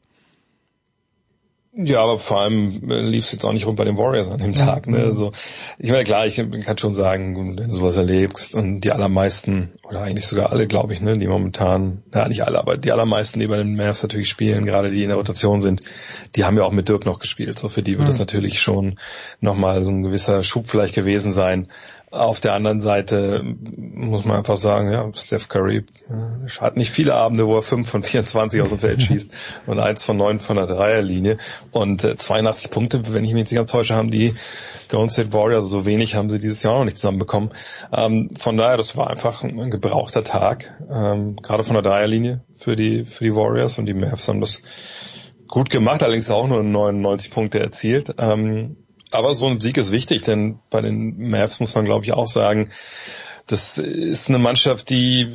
[1.81, 4.39] Ja, aber vor allem äh, lief es jetzt auch nicht rum bei den Warriors an
[4.39, 4.66] dem ja.
[4.66, 4.89] Tag.
[4.89, 4.98] Ne?
[4.98, 5.31] Also
[5.78, 10.00] ich meine, klar, ich kann schon sagen, wenn du sowas erlebst und die allermeisten, oder
[10.00, 13.47] eigentlich sogar alle, glaube ich, ne, die momentan, na nicht alle, aber die allermeisten, die
[13.47, 15.82] bei den Mavs natürlich spielen, gerade die in der Rotation sind,
[16.34, 17.57] die haben ja auch mit Dirk noch gespielt.
[17.57, 18.10] So für die wird mhm.
[18.10, 18.97] das natürlich schon
[19.40, 21.68] nochmal so ein gewisser Schub vielleicht gewesen sein.
[22.11, 27.15] Auf der anderen Seite muss man einfach sagen, ja, Steph Curry äh, hat nicht viele
[27.15, 29.31] Abende, wo er 5 von 24 aus dem Feld schießt
[29.67, 31.37] und 1 von 9 von der Dreierlinie.
[31.70, 34.35] Und äh, 82 Punkte, wenn ich mich jetzt nicht ganz täusche, haben die
[34.89, 37.51] Golden State Warriors, also so wenig haben sie dieses Jahr noch nicht zusammenbekommen.
[37.93, 42.75] Ähm, von daher, das war einfach ein gebrauchter Tag, ähm, gerade von der Dreierlinie für
[42.75, 44.62] die, für die Warriors und die Mavs haben das
[45.47, 48.15] gut gemacht, allerdings auch nur 99 Punkte erzielt.
[48.19, 48.77] Ähm,
[49.11, 52.27] aber so ein Sieg ist wichtig, denn bei den Mavs muss man glaube ich auch
[52.27, 52.70] sagen,
[53.49, 55.27] das ist eine Mannschaft, die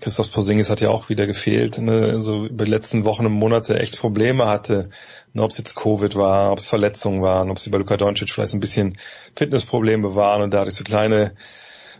[0.00, 3.78] Christoph Porzingis hat ja auch wieder gefehlt, ne, also über die letzten Wochen und Monate
[3.80, 4.84] echt Probleme hatte,
[5.32, 8.30] ne, ob es jetzt Covid war, ob es Verletzungen waren, ob es über Luka Doncic
[8.30, 8.98] vielleicht ein bisschen
[9.34, 11.32] Fitnessprobleme waren und dadurch so kleine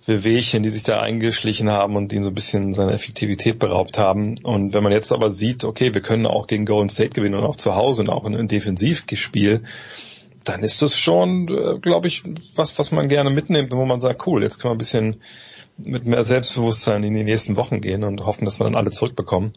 [0.04, 4.36] Wehwehchen, die sich da eingeschlichen haben und ihn so ein bisschen seine Effektivität beraubt haben.
[4.42, 7.44] Und wenn man jetzt aber sieht, okay, wir können auch gegen Golden State gewinnen und
[7.44, 9.62] auch zu Hause und auch in einem Defensivspiel,
[10.48, 12.22] dann ist das schon, äh, glaube ich,
[12.54, 15.16] was, was man gerne mitnimmt, wo man sagt, cool, jetzt können wir ein bisschen
[15.78, 19.52] mit mehr Selbstbewusstsein in die nächsten Wochen gehen und hoffen, dass wir dann alle zurückbekommen.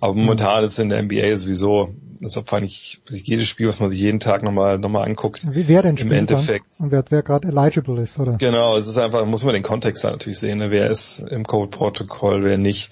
[0.00, 3.90] Aber momentan ist es in der NBA sowieso, als ob eigentlich jedes Spiel, was man
[3.90, 5.46] sich jeden Tag nochmal nochmal anguckt.
[5.54, 6.78] Wie wer denn spielt Im Endeffekt.
[6.78, 6.86] Dann?
[6.86, 8.36] Und wer, wer gerade eligible ist, oder?
[8.38, 10.70] Genau, es ist einfach, muss man den Kontext natürlich sehen, ne?
[10.70, 12.90] wer ist im Code-Protokoll, wer nicht.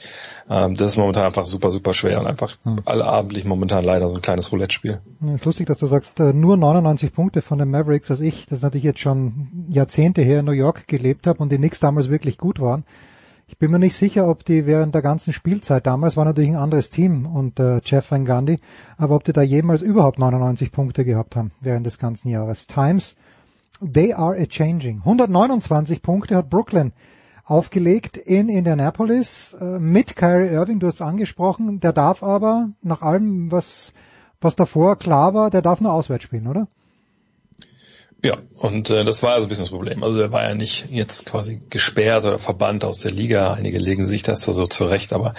[0.51, 2.81] Ähm, das ist momentan einfach super, super schwer und einfach hm.
[2.85, 5.01] allabendlich momentan leider so ein kleines Roulette-Spiel.
[5.35, 8.63] Ist lustig, dass du sagst, äh, nur 99 Punkte von den Mavericks, als ich, das
[8.63, 12.39] natürlich jetzt schon Jahrzehnte her in New York gelebt habe und die Knicks damals wirklich
[12.39, 12.85] gut waren.
[13.51, 16.57] Ich bin mir nicht sicher, ob die während der ganzen Spielzeit, damals war natürlich ein
[16.57, 18.61] anderes Team und äh, Jeff Van Gundy,
[18.99, 22.67] aber ob die da jemals überhaupt 99 Punkte gehabt haben während des ganzen Jahres.
[22.67, 23.17] Times,
[23.81, 24.99] they are a changing.
[24.99, 26.93] 129 Punkte hat Brooklyn
[27.47, 33.51] aufgelegt in Indianapolis äh, mit Kyrie Irving, du hast angesprochen, der darf aber nach allem,
[33.51, 33.95] was,
[34.43, 36.69] was davor klar war, der darf nur auswärts spielen, oder?
[38.23, 40.03] Ja, und äh, das war also ein bisschen das Problem.
[40.03, 43.53] Also er war ja nicht jetzt quasi gesperrt oder verbannt aus der Liga.
[43.53, 45.35] Einige legen sich das da so zurecht, aber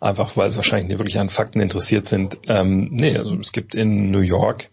[0.00, 2.38] einfach weil sie wahrscheinlich nicht wirklich an Fakten interessiert sind.
[2.48, 4.68] Ähm, nee, also es gibt in New York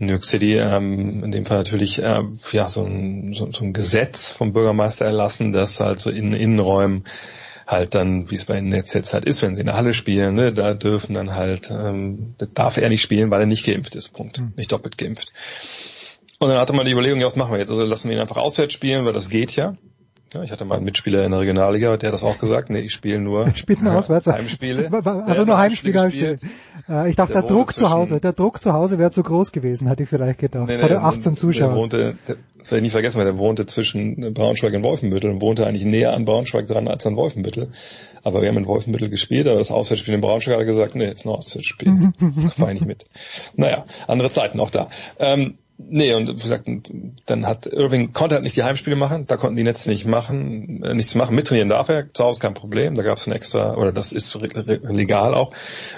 [0.00, 3.64] in New York City ähm, in dem Fall natürlich äh, ja so ein, so, so
[3.64, 7.04] ein Gesetz vom Bürgermeister erlassen, dass halt so in Innenräumen
[7.66, 9.94] halt dann, wie es bei ihnen jetzt, jetzt halt ist, wenn sie in der Halle
[9.94, 13.94] spielen, ne, da dürfen dann halt, ähm, darf er nicht spielen, weil er nicht geimpft
[13.94, 14.40] ist, Punkt.
[14.40, 14.54] Mhm.
[14.56, 15.32] Nicht doppelt geimpft.
[16.42, 17.70] Und dann hatte man die Überlegung, ja, was machen wir jetzt?
[17.70, 19.76] Also lassen wir ihn einfach auswärts spielen, weil das geht ja.
[20.32, 22.70] Ja, ich hatte mal einen Mitspieler in der Regionalliga, der hat das auch gesagt.
[22.70, 24.26] Nee, ich spiele nur Spielt nur auswärts.
[24.26, 24.88] Heimspiele.
[25.26, 26.00] Also nur Heimspiele.
[26.00, 26.36] Heimspiele.
[26.88, 29.52] Äh, ich dachte, der, der Druck zu Hause, der Druck zu Hause wäre zu groß
[29.52, 30.68] gewesen, hätte ich vielleicht gedacht.
[30.68, 31.70] Nee, nee, Vor 18 Zuschauer.
[31.70, 35.30] Der wohnte, der, das werde ich nie vergessen, weil der wohnte zwischen Braunschweig und Wolfenbüttel
[35.30, 37.68] und wohnte eigentlich näher an Braunschweig dran als an Wolfenbüttel.
[38.22, 41.10] Aber wir haben in Wolfenbüttel gespielt, aber das Auswärtsspiel in Braunschweig hat er gesagt, nee,
[41.10, 42.12] ist nur Auswärtsspiel.
[42.56, 43.06] Fahr ich nicht mit.
[43.56, 44.88] Naja, andere Zeiten auch da.
[45.18, 46.68] Ähm, Nee, und wie gesagt,
[47.26, 50.82] dann hat Irving konnte halt nicht die Heimspiele machen, da konnten die Netze nicht machen,
[50.82, 51.34] äh, nichts machen.
[51.34, 54.34] Mittrainieren darf er, zu Hause kein Problem, da gab es ein extra, oder das ist
[54.34, 55.52] legal auch.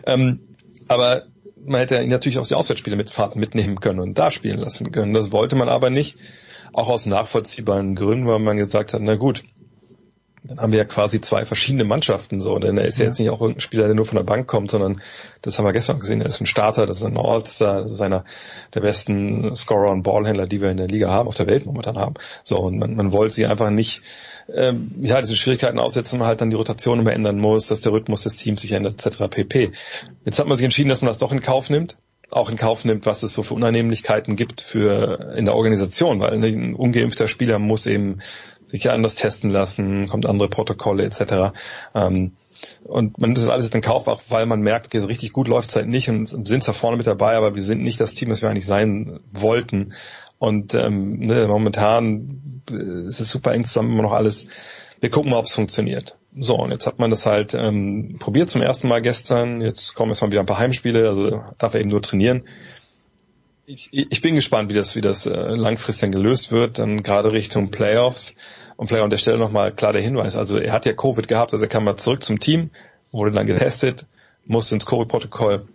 [0.07, 0.41] Ähm,
[0.89, 1.25] aber
[1.65, 5.15] man hätte ihn natürlich auch die Auswärtsspiele mitfahrten mitnehmen können und da spielen lassen können.
[5.15, 6.17] Das wollte man aber nicht,
[6.73, 9.45] auch aus nachvollziehbaren Gründen, weil man gesagt hat, na gut,
[10.45, 13.21] dann haben wir ja quasi zwei verschiedene Mannschaften so, denn er ist ja, ja jetzt
[13.21, 15.01] nicht auch irgendein Spieler, der nur von der Bank kommt, sondern
[15.41, 18.01] das haben wir gestern gesehen, er ist ein Starter, das ist ein All-Star, das ist
[18.01, 18.25] einer
[18.75, 21.97] der besten Scorer und Ballhändler, die wir in der Liga haben, auf der Welt momentan
[21.97, 22.15] haben.
[22.43, 24.03] So, und man, man wollte sie einfach nicht,
[24.53, 27.93] ähm, ja, diese Schwierigkeiten aussetzen, man halt dann die Rotation immer ändern muss, dass der
[27.93, 29.29] Rhythmus des Teams sich ändert, etc.
[29.31, 29.71] pp.
[30.25, 31.97] Jetzt hat man sich entschieden, dass man das doch in Kauf nimmt
[32.33, 36.33] auch in Kauf nimmt, was es so für Unannehmlichkeiten gibt für in der Organisation, weil
[36.33, 38.21] ein ungeimpfter Spieler muss eben
[38.73, 41.55] sich ja anders testen lassen, kommt andere Protokolle etc.
[41.95, 42.33] Ähm,
[42.85, 45.47] und man nimmt das alles in Kauf, auch weil man merkt, okay, so richtig gut
[45.47, 48.15] läuft es halt nicht und sind zwar vorne mit dabei, aber wir sind nicht das
[48.15, 49.93] Team, das wir eigentlich sein wollten.
[50.39, 54.47] Und ähm, ne, momentan ist es super eng zusammen immer noch alles.
[55.01, 56.17] Wir gucken mal, ob es funktioniert.
[56.39, 59.61] So, und jetzt hat man das halt ähm, probiert zum ersten Mal gestern.
[59.61, 62.45] Jetzt kommen jetzt mal wieder ein paar Heimspiele, also darf er eben nur trainieren.
[63.67, 67.71] Ich, ich bin gespannt, wie das, wie das äh, langfristig gelöst wird, dann gerade Richtung
[67.71, 68.35] Playoffs.
[68.83, 70.35] Und vielleicht an der Stelle nochmal klar der Hinweis.
[70.35, 72.71] Also er hat ja Covid gehabt, also er kam mal zurück zum Team,
[73.13, 74.09] wurde dann getestet,
[74.45, 75.69] musste ins Covid-Protokoll,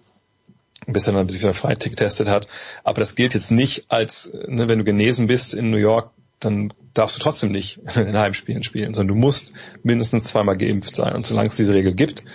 [0.88, 2.50] bis er dann sich wieder frei getestet hat.
[2.84, 6.12] Aber das gilt jetzt nicht als, ne, wenn du genesen bist in New York,
[6.42, 9.54] dann darfst du trotzdem nicht in Heimspielen spielen, sondern du musst
[9.84, 11.16] mindestens zweimal geimpft sein.
[11.16, 12.26] Und solange es diese Regel gibt,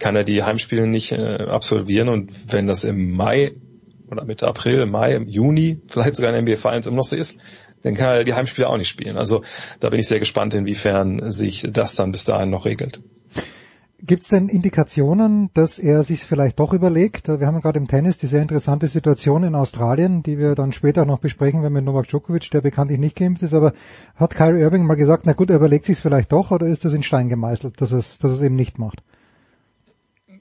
[0.00, 2.08] kann er die Heimspiele nicht äh, absolvieren.
[2.08, 3.52] Und wenn das im Mai
[4.10, 7.38] oder Mitte April, Mai, Juni, vielleicht sogar in NBA Finals immer noch so ist,
[7.82, 9.16] dann kann er die Heimspiele auch nicht spielen.
[9.16, 9.42] Also
[9.80, 13.00] da bin ich sehr gespannt, inwiefern sich das dann bis dahin noch regelt.
[14.00, 17.26] Gibt es denn Indikationen, dass er sich vielleicht doch überlegt?
[17.26, 21.04] Wir haben gerade im Tennis die sehr interessante Situation in Australien, die wir dann später
[21.04, 23.72] noch besprechen, wenn wir Novak Djokovic, der bekanntlich nicht geimpft ist, aber
[24.14, 26.92] hat Kyrie Irving mal gesagt, na gut, er überlegt sich vielleicht doch oder ist das
[26.92, 29.02] in Stein gemeißelt, dass es, dass es eben nicht macht?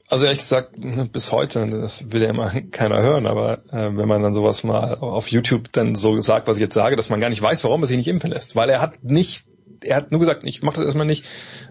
[0.10, 0.78] Also ehrlich gesagt,
[1.12, 4.96] bis heute, das will ja immer keiner hören, aber äh, wenn man dann sowas mal
[4.96, 7.84] auf YouTube dann so sagt, was ich jetzt sage, dass man gar nicht weiß, warum
[7.84, 9.46] er sich nicht impfen lässt, weil er hat nicht
[9.84, 11.26] er hat nur gesagt, ich mache das erstmal nicht,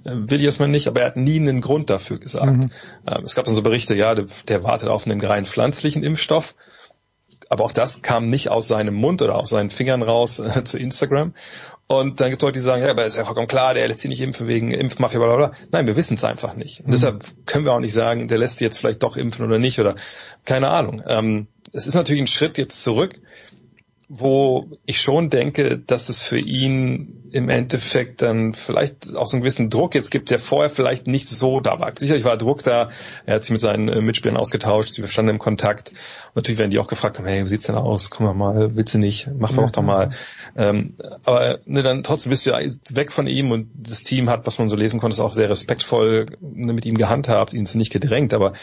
[0.05, 2.57] äh, will ich erstmal nicht, aber er hat nie einen Grund dafür gesagt.
[2.57, 2.71] Mhm.
[3.07, 6.55] Ähm, es gab dann so Berichte, ja, der, der wartet auf einen rein pflanzlichen Impfstoff
[7.49, 10.79] aber auch das kam nicht aus seinem Mund oder aus seinen Fingern raus äh, zu
[10.79, 11.35] Instagram.
[11.89, 14.01] Und dann gibt es Leute, die sagen, ja, aber ist ja vollkommen klar, der lässt
[14.01, 15.57] sich nicht impfen wegen Impfmafia, bla bla bla.
[15.71, 16.81] Nein, wir wissen es einfach nicht.
[16.81, 16.91] Und mhm.
[16.93, 19.79] deshalb können wir auch nicht sagen, der lässt sich jetzt vielleicht doch impfen oder nicht
[19.79, 19.95] oder
[20.45, 21.03] keine Ahnung.
[21.07, 23.21] Ähm, es ist natürlich ein Schritt jetzt zurück,
[24.09, 29.43] wo ich schon denke, dass es für ihn im Endeffekt dann vielleicht auch so einen
[29.43, 31.93] gewissen Druck jetzt gibt, der vorher vielleicht nicht so da war.
[31.97, 32.89] Sicherlich war Druck da,
[33.27, 35.91] er hat sich mit seinen äh, Mitspielern ausgetauscht, wir standen im Kontakt.
[35.91, 38.11] Und natürlich werden die auch gefragt haben, hey, wie sieht's denn aus?
[38.11, 39.29] Komm doch mal, willst du nicht?
[39.39, 40.11] Mach doch, ja, doch mal.
[40.57, 42.59] Ähm, aber ne, dann trotzdem bist du ja
[42.91, 46.27] weg von ihm und das Team hat, was man so lesen konnte, auch sehr respektvoll
[46.41, 48.55] ne, mit ihm gehandhabt, ihn nicht gedrängt, aber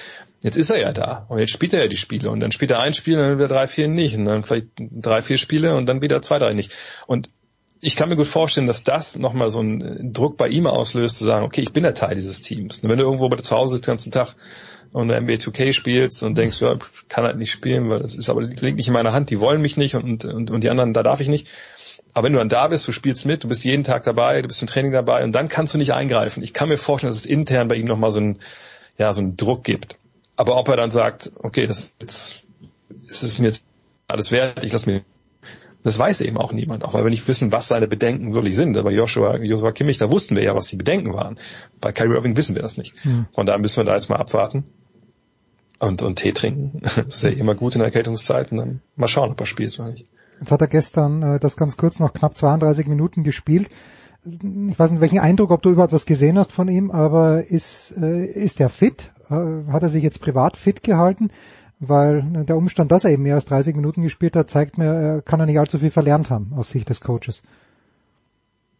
[0.43, 2.71] jetzt ist er ja da und jetzt spielt er ja die Spiele und dann spielt
[2.71, 5.75] er ein Spiel und dann wieder drei, vier nicht und dann vielleicht drei, vier Spiele
[5.75, 6.71] und dann wieder zwei, drei nicht.
[7.07, 7.29] Und
[7.85, 11.25] ich kann mir gut vorstellen, dass das nochmal so einen Druck bei ihm auslöst, zu
[11.25, 12.79] sagen, okay, ich bin der Teil dieses Teams.
[12.79, 14.35] Und wenn du irgendwo bei zu Hause den ganzen Tag
[14.93, 16.77] und NBA 2K spielst und denkst, ja,
[17.09, 19.61] kann halt nicht spielen, weil das ist aber liegt nicht in meiner Hand, die wollen
[19.61, 21.47] mich nicht und, und, und die anderen, da darf ich nicht.
[22.13, 24.47] Aber wenn du dann da bist, du spielst mit, du bist jeden Tag dabei, du
[24.47, 26.41] bist im Training dabei und dann kannst du nicht eingreifen.
[26.41, 28.39] Ich kann mir vorstellen, dass es intern bei ihm nochmal so einen,
[28.97, 29.97] ja, so einen Druck gibt.
[30.37, 32.43] Aber ob er dann sagt, okay, das jetzt
[33.09, 33.65] ist mir jetzt
[34.07, 35.01] alles wert, ich lasse mir
[35.83, 38.77] das weiß eben auch niemand, auch weil wir nicht wissen, was seine Bedenken wirklich sind.
[38.77, 41.37] Aber Joshua, Joshua Kimmich, da wussten wir ja, was die Bedenken waren.
[41.81, 42.95] Bei Kyrie Irving wissen wir das nicht.
[43.03, 43.25] Hm.
[43.33, 44.63] Von daher müssen wir da jetzt mal abwarten
[45.79, 46.81] und, und Tee trinken.
[46.83, 48.57] Das ist ja immer gut in Erkältungszeiten.
[48.57, 50.07] Dann mal schauen, ob er spielt oder nicht.
[50.39, 53.67] Jetzt hat er gestern äh, das ganz kurz noch knapp 32 Minuten gespielt.
[54.25, 57.93] Ich weiß nicht, welchen Eindruck, ob du überhaupt was gesehen hast von ihm, aber ist,
[57.97, 59.11] äh, ist er fit?
[59.29, 61.29] Äh, hat er sich jetzt privat fit gehalten?
[61.87, 65.21] Weil der Umstand, dass er eben mehr als 30 Minuten gespielt hat, zeigt mir, er
[65.21, 67.41] kann er nicht allzu viel verlernt haben aus Sicht des Coaches.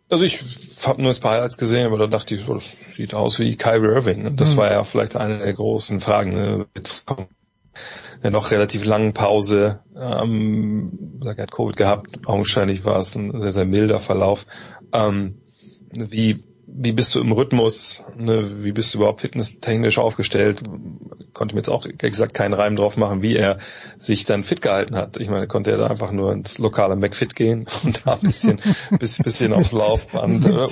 [0.09, 0.43] Also ich
[0.85, 3.55] habe nur ein paar Highlights gesehen, aber da dachte ich, so, das sieht aus wie
[3.55, 4.35] Kyrie Irving.
[4.35, 4.57] Das mhm.
[4.57, 6.33] war ja vielleicht eine der großen Fragen.
[6.33, 6.65] Ne?
[6.75, 7.29] Jetzt kommt
[8.21, 9.79] ja noch relativ langen Pause.
[9.95, 12.27] Ähm, er hat Covid gehabt.
[12.27, 14.45] Augenscheinlich war es ein sehr, sehr milder Verlauf.
[14.93, 15.41] Ähm,
[15.91, 16.43] wie
[16.75, 20.63] wie bist du im Rhythmus, ne, wie bist du überhaupt fitnesstechnisch aufgestellt,
[21.33, 23.59] konnte mir jetzt auch gesagt keinen Reim drauf machen, wie er
[23.99, 25.17] sich dann fit gehalten hat.
[25.17, 28.59] Ich meine, konnte er da einfach nur ins lokale McFit gehen und da ein bisschen,
[28.97, 30.67] bisschen, bisschen aufs Laufband oder,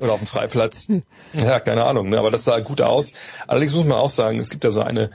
[0.00, 0.86] oder, auf dem Freiplatz.
[1.32, 3.12] Ja, keine Ahnung, ne, aber das sah gut aus.
[3.46, 5.10] Allerdings muss man auch sagen, es gibt ja so eine,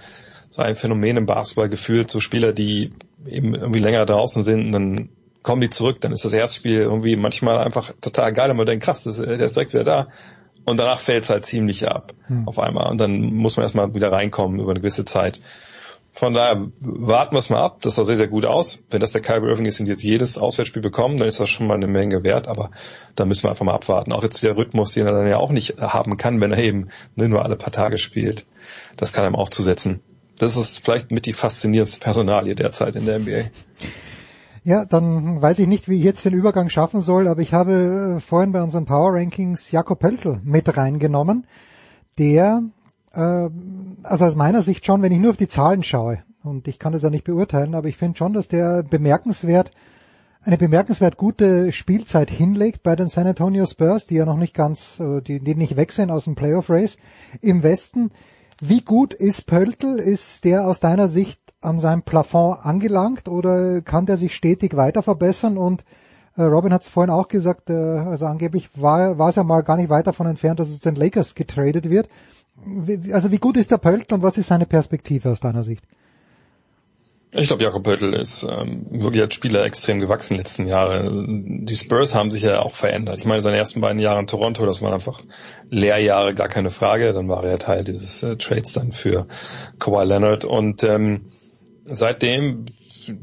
[0.50, 2.92] so ein Phänomen im Basketball gefühlt, so Spieler, die
[3.26, 5.10] eben irgendwie länger draußen sind und dann
[5.48, 8.66] kommen die zurück, dann ist das erste Spiel irgendwie manchmal einfach total geil und man
[8.66, 10.08] denkt, krass, das, der ist direkt wieder da.
[10.66, 12.46] Und danach fällt es halt ziemlich ab hm.
[12.50, 12.92] auf einmal.
[12.92, 15.40] Und dann muss man erstmal wieder reinkommen über eine gewisse Zeit.
[16.12, 17.78] Von daher warten wir es mal ab.
[17.80, 18.80] Das sah sehr, sehr gut aus.
[18.90, 21.66] Wenn das der Kyrie Irving ist und jetzt jedes Auswärtsspiel bekommen, dann ist das schon
[21.66, 22.50] mal eine Menge wert.
[22.50, 22.72] Aber
[23.16, 24.12] da müssen wir einfach mal abwarten.
[24.12, 26.90] Auch jetzt der Rhythmus, den er dann ja auch nicht haben kann, wenn er eben
[27.16, 28.46] nur alle paar Tage spielt.
[28.98, 30.02] Das kann einem auch zusetzen.
[30.38, 33.44] Das ist vielleicht mit die faszinierendste Personalie derzeit in der NBA.
[34.68, 38.18] Ja, dann weiß ich nicht, wie ich jetzt den Übergang schaffen soll, aber ich habe
[38.18, 41.48] äh, vorhin bei unseren Power Rankings Jakob Pöltl mit reingenommen,
[42.18, 42.64] der,
[43.14, 43.48] äh,
[44.04, 46.92] also aus meiner Sicht schon, wenn ich nur auf die Zahlen schaue, und ich kann
[46.92, 49.72] das ja nicht beurteilen, aber ich finde schon, dass der bemerkenswert,
[50.44, 55.00] eine bemerkenswert gute Spielzeit hinlegt bei den San Antonio Spurs, die ja noch nicht ganz,
[55.00, 56.98] äh, die, die nicht weg sind aus dem Playoff Race
[57.40, 58.12] im Westen.
[58.62, 59.98] Wie gut ist Pöltl?
[59.98, 65.04] Ist der aus deiner Sicht an seinem Plafond angelangt oder kann der sich stetig weiter
[65.04, 65.58] verbessern?
[65.58, 65.84] Und
[66.36, 69.78] äh, Robin hat es vorhin auch gesagt, äh, also angeblich war, es ja mal gar
[69.78, 72.10] nicht weit davon entfernt, dass es den Lakers getradet wird.
[72.66, 75.84] Wie, also wie gut ist der Pöltl und was ist seine Perspektive aus deiner Sicht?
[77.32, 81.66] Ich glaube, Jakob Pöltl ist ähm, wirklich als Spieler extrem gewachsen in den letzten Jahren.
[81.66, 83.20] Die Spurs haben sich ja auch verändert.
[83.20, 85.22] Ich meine, seine ersten beiden Jahre in Toronto, das waren einfach
[85.70, 87.12] Lehrjahre, gar keine Frage.
[87.12, 89.28] Dann war er Teil dieses äh, Trades dann für
[89.78, 91.26] Kawhi Leonard und ähm,
[91.90, 92.66] seitdem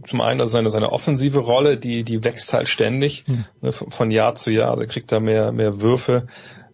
[0.04, 3.44] zum einen also seine, seine offensive Rolle, die, die wächst halt ständig hm.
[3.60, 4.78] ne, von Jahr zu Jahr.
[4.78, 6.26] Er kriegt da mehr, mehr Würfe.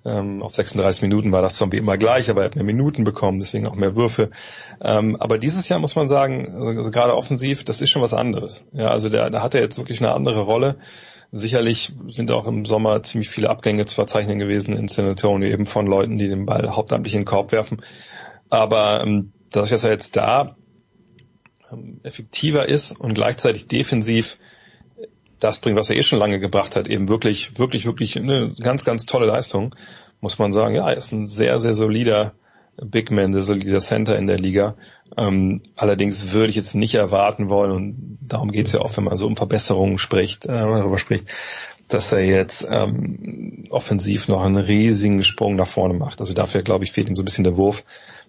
[0.02, 3.38] Ähm, auf 36 Minuten war das wie immer gleich, aber er hat mehr Minuten bekommen,
[3.38, 4.30] deswegen auch mehr Würfe.
[4.80, 8.14] Ähm, aber dieses Jahr muss man sagen, also, also gerade offensiv, das ist schon was
[8.14, 8.64] anderes.
[8.72, 10.76] Ja, also da, da hat er jetzt wirklich eine andere Rolle.
[11.32, 15.66] Sicherlich sind auch im Sommer ziemlich viele Abgänge zu verzeichnen gewesen in San Antonio, eben
[15.66, 17.82] von Leuten, die den Ball hauptamtlich in den Korb werfen.
[18.48, 20.56] Aber ähm, dadurch, dass er jetzt da
[22.02, 24.38] effektiver ist und gleichzeitig defensiv
[25.38, 28.84] das bringt, was er eh schon lange gebracht hat, eben wirklich, wirklich, wirklich eine ganz,
[28.84, 29.74] ganz tolle Leistung,
[30.20, 32.34] muss man sagen, ja, er ist ein sehr, sehr solider
[32.82, 34.74] Big Man, sehr solider Center in der Liga.
[35.16, 39.04] Ähm, allerdings würde ich jetzt nicht erwarten wollen, und darum geht es ja auch, wenn
[39.04, 41.30] man so um Verbesserungen spricht, äh, darüber spricht,
[41.88, 46.20] dass er jetzt ähm, offensiv noch einen riesigen Sprung nach vorne macht.
[46.20, 47.84] Also dafür, glaube ich, fehlt ihm so ein bisschen der Wurf.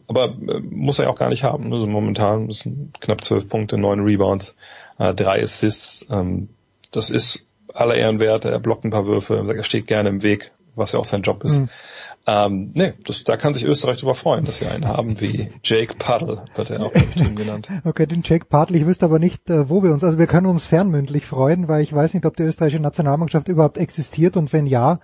[0.07, 1.71] Aber äh, muss er ja auch gar nicht haben.
[1.73, 4.55] Also momentan sind knapp zwölf Punkte, neun Rebounds,
[4.97, 6.05] äh, drei Assists.
[6.09, 6.49] Ähm,
[6.91, 8.45] das ist aller Ehren wert.
[8.45, 11.43] Er blockt ein paar Würfe, er steht gerne im Weg, was ja auch sein Job
[11.43, 11.59] ist.
[11.59, 11.69] Mhm.
[12.27, 15.95] Ähm, nee, das, da kann sich Österreich darüber freuen, dass sie einen haben wie Jake
[15.97, 17.67] Puddle, wird er auch im Team genannt.
[17.83, 20.45] Okay, den Jake Puddle, ich wüsste aber nicht, äh, wo wir uns, also wir können
[20.45, 24.67] uns fernmündlich freuen, weil ich weiß nicht, ob die österreichische Nationalmannschaft überhaupt existiert und wenn
[24.67, 24.99] ja,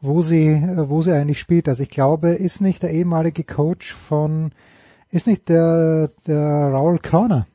[0.00, 1.68] wo sie, wo sie eigentlich spielt.
[1.68, 4.52] Also ich glaube, ist nicht der ehemalige Coach von,
[5.10, 7.46] ist nicht der, der Raul Körner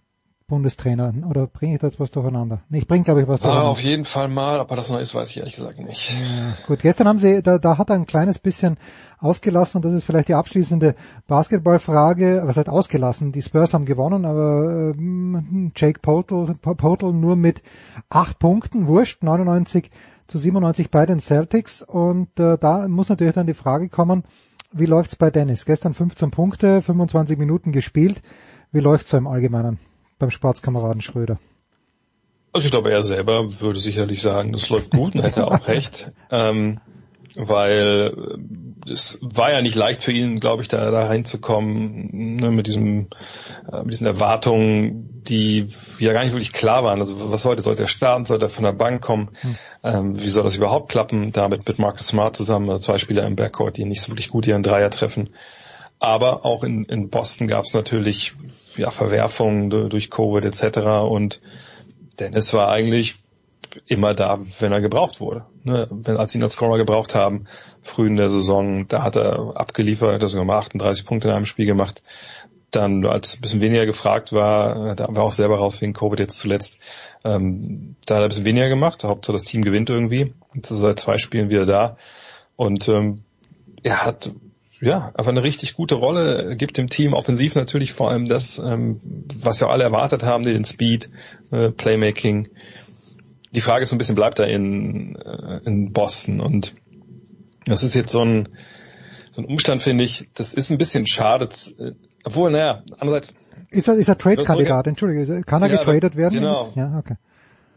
[0.48, 2.61] Bundestrainer oder bringe ich das was durcheinander?
[2.69, 3.67] Ich bringe, glaube ich, was durcheinander.
[3.67, 6.11] Ah, auf jeden Fall mal, aber das noch ist, weiß ich ehrlich gesagt nicht.
[6.11, 8.77] Ja, gut, gestern haben sie, da, da hat er ein kleines bisschen
[9.17, 10.93] ausgelassen und das ist vielleicht die abschließende
[11.25, 12.43] Basketballfrage.
[12.45, 13.32] Was heißt ausgelassen?
[13.32, 17.64] Die Spurs haben gewonnen, aber ähm, Jake Potel, Potel nur mit
[18.09, 19.90] acht Punkten, wurscht, 99
[20.27, 24.23] zu 97 bei den Celtics und äh, da muss natürlich dann die Frage kommen,
[24.71, 25.65] wie läuft's bei Dennis?
[25.65, 28.21] Gestern 15 Punkte, 25 Minuten gespielt.
[28.71, 29.79] Wie läuft's so im Allgemeinen?
[30.19, 31.39] beim Sportskameraden Schröder?
[32.53, 36.13] Also ich glaube, er selber würde sicherlich sagen, das läuft gut und hätte auch recht.
[36.31, 36.79] Ähm,
[37.35, 38.14] weil
[38.89, 43.07] es war ja nicht leicht für ihn, glaube ich, da, da reinzukommen, ne, mit diesem,
[43.72, 45.65] äh, mit diesen Erwartungen, die
[45.99, 46.99] ja gar nicht wirklich klar waren.
[46.99, 49.55] Also was sollte, sollte er starten, sollte er von der Bank kommen, hm.
[49.83, 53.35] ähm, wie soll das überhaupt klappen, damit mit Marcus Smart zusammen, also zwei Spieler im
[53.35, 55.30] Backcourt, die nicht so wirklich gut ihren Dreier treffen.
[55.99, 58.33] Aber auch in, in Boston gab es natürlich
[58.75, 60.77] ja, Verwerfungen durch Covid etc.
[61.09, 61.41] Und
[62.19, 63.17] Dennis war eigentlich
[63.85, 65.45] immer da, wenn er gebraucht wurde.
[65.63, 65.87] Ne?
[65.91, 67.45] Wenn, als sie ihn als Scorer gebraucht haben,
[67.81, 71.33] früh in der Saison, da hat er abgeliefert, hat er sogar mal 38 Punkte in
[71.33, 72.03] einem Spiel gemacht.
[72.71, 76.37] Dann, als ein bisschen weniger gefragt war, da war auch selber raus wegen Covid jetzt
[76.37, 76.79] zuletzt,
[77.23, 79.03] ähm, da hat er ein bisschen weniger gemacht.
[79.03, 80.33] Hauptsache das Team gewinnt irgendwie.
[80.53, 81.97] Jetzt ist er seit zwei Spielen wieder da.
[82.57, 83.23] Und ähm,
[83.83, 84.31] er hat
[84.81, 88.99] ja, einfach eine richtig gute Rolle, gibt dem Team offensiv natürlich vor allem das, ähm,
[89.41, 91.09] was ja alle erwartet haben, den Speed,
[91.51, 92.49] äh, Playmaking.
[93.56, 96.40] Die Frage ist so ein bisschen, bleibt er in, äh, in Boston?
[96.40, 96.75] Und
[97.66, 98.50] das ist jetzt so ein,
[99.32, 101.92] so ein Umstand, finde ich, das ist ein bisschen schade, äh,
[102.24, 103.34] obwohl, naja, andererseits.
[103.72, 106.35] Ist er, ist er Trade-Kandidat, entschuldige, kann er ja, getradet werden?
[106.35, 106.72] Genau.
[106.75, 107.16] Ja, okay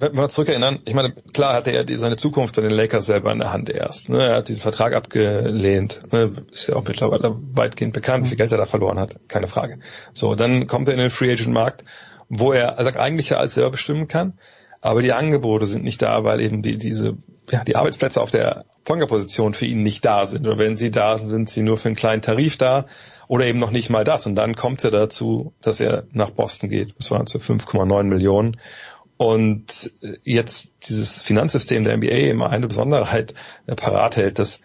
[0.01, 3.33] wenn wir zurückerinnern, ich meine, klar hatte er die, seine Zukunft bei den Lakers selber
[3.33, 4.09] in der Hand erst.
[4.09, 4.23] Ne?
[4.23, 6.01] Er hat diesen Vertrag abgelehnt.
[6.13, 6.31] Ne?
[6.53, 9.19] Ist ja auch mittlerweile weitgehend bekannt, wie viel Geld er da verloren hat.
[9.29, 9.81] Keine Frage.
[10.13, 11.85] So, dann kommt er in den Free Agent Markt,
[12.29, 14.35] wo er, er sagt, eigentlich ja alles selber bestimmen kann.
[14.81, 17.17] Aber die Angebote sind nicht da, weil eben die, diese,
[17.51, 20.47] ja, die Arbeitsplätze auf der Ponga-Position für ihn nicht da sind.
[20.47, 22.87] Oder wenn sie da sind, sind sie nur für einen kleinen Tarif da
[23.27, 24.27] oder eben noch nicht mal das.
[24.27, 26.95] Und dann kommt er dazu, dass er nach Boston geht.
[26.99, 28.57] Das waren zu 5,9 Millionen
[29.19, 29.91] und
[30.23, 33.35] jetzt dieses Finanzsystem der NBA immer eine Besonderheit
[33.67, 34.61] äh, parat hält, dass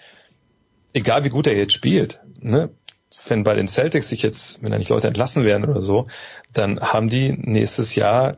[0.94, 2.70] egal wie gut er jetzt spielt, ne,
[3.28, 6.08] wenn bei den Celtics sich jetzt, wenn da nicht Leute entlassen werden oder so,
[6.54, 8.38] dann haben die nächstes Jahr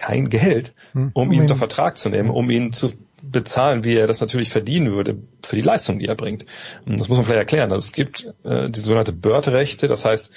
[0.00, 1.10] kein Geld, hm.
[1.14, 4.50] um, um ihn unter Vertrag zu nehmen, um ihn zu bezahlen, wie er das natürlich
[4.50, 6.46] verdienen würde für die Leistung, die er bringt.
[6.86, 7.72] Und das muss man vielleicht erklären.
[7.72, 10.30] Also es gibt äh, die sogenannte Bird-Rechte, das heißt,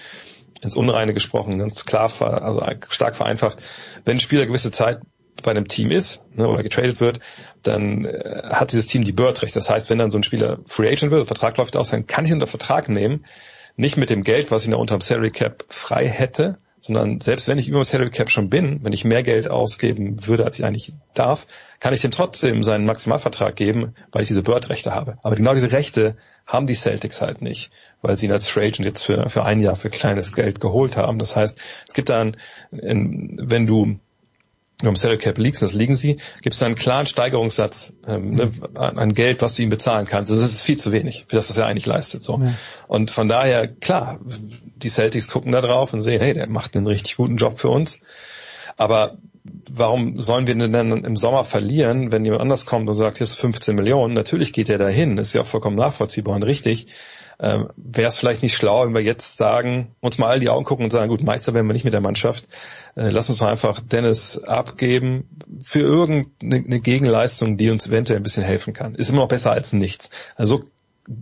[0.61, 3.59] ins Unreine gesprochen, ganz klar, also stark vereinfacht,
[4.05, 4.99] wenn ein Spieler gewisse Zeit
[5.41, 7.19] bei einem Team ist ne, oder getradet wird,
[7.63, 9.55] dann äh, hat dieses Team die Bird-Recht.
[9.55, 12.05] Das heißt, wenn dann so ein Spieler Free Agent wird, der Vertrag läuft aus, dann
[12.05, 13.25] kann ich ihn unter Vertrag nehmen,
[13.75, 17.47] nicht mit dem Geld, was ich noch unter dem Salary Cap frei hätte, sondern selbst
[17.47, 20.57] wenn ich über dem Salary Cap schon bin, wenn ich mehr Geld ausgeben würde, als
[20.57, 21.45] ich eigentlich darf,
[21.79, 25.19] kann ich dem trotzdem seinen Maximalvertrag geben, weil ich diese Bird-Rechte habe.
[25.21, 28.85] Aber genau diese Rechte haben die Celtics halt nicht, weil sie ihn als Free Agent
[28.85, 31.19] jetzt für, für ein Jahr für kleines Geld geholt haben.
[31.19, 32.35] Das heißt, es gibt dann,
[32.71, 33.99] wenn du
[34.87, 39.13] um Salary Cap liegst, das liegen sie, gibt es einen klaren Steigerungssatz ähm, ne, an
[39.13, 40.31] Geld, was du ihm bezahlen kannst.
[40.31, 42.23] Das ist viel zu wenig für das, was er eigentlich leistet.
[42.23, 42.39] So.
[42.39, 42.53] Ja.
[42.87, 46.87] Und von daher, klar, die Celtics gucken da drauf und sehen, hey, der macht einen
[46.87, 47.99] richtig guten Job für uns.
[48.77, 49.17] Aber
[49.69, 53.25] warum sollen wir denn dann im Sommer verlieren, wenn jemand anders kommt und sagt, hier
[53.25, 54.13] ist 15 Millionen?
[54.13, 56.87] Natürlich geht er dahin, ist ja auch vollkommen nachvollziehbar und richtig.
[57.41, 60.63] Ähm, Wäre es vielleicht nicht schlau, wenn wir jetzt sagen, uns mal all die Augen
[60.63, 62.47] gucken und sagen, gut, Meister werden wir nicht mit der Mannschaft.
[62.95, 65.27] Äh, lass uns doch einfach Dennis abgeben
[65.63, 68.93] für irgendeine Gegenleistung, die uns eventuell ein bisschen helfen kann.
[68.93, 70.11] Ist immer noch besser als nichts.
[70.35, 70.65] Also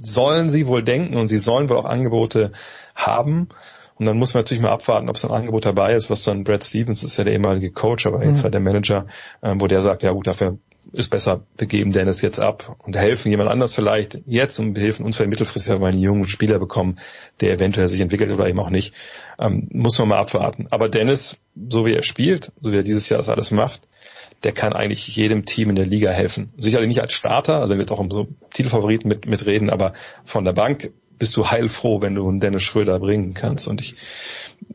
[0.03, 2.51] sollen sie wohl denken und sie sollen wohl auch Angebote
[2.95, 3.47] haben.
[3.95, 6.43] Und dann muss man natürlich mal abwarten, ob es ein Angebot dabei ist, was dann
[6.43, 8.43] Brad Stevens ist ja der ehemalige Coach, aber jetzt mhm.
[8.43, 9.07] halt der Manager,
[9.41, 10.57] ähm, wo der sagt, ja gut, dafür
[10.91, 15.05] ist besser, wir geben Dennis jetzt ab und helfen jemand anders vielleicht jetzt und helfen
[15.05, 16.99] uns für mittelfristig, weil wir einen jungen Spieler bekommen,
[17.41, 18.93] der eventuell sich entwickelt oder eben auch nicht.
[19.39, 20.67] Ähm, muss man mal abwarten.
[20.71, 21.37] Aber Dennis,
[21.69, 23.81] so wie er spielt, so wie er dieses Jahr das alles macht,
[24.43, 26.53] der kann eigentlich jedem Team in der Liga helfen.
[26.57, 29.93] Sicherlich nicht als Starter, also er wird auch um so Titelfavoriten mit, mitreden, aber
[30.23, 33.67] von der Bank bist du heilfroh, wenn du einen Dennis Schröder bringen kannst.
[33.67, 33.95] Und ich,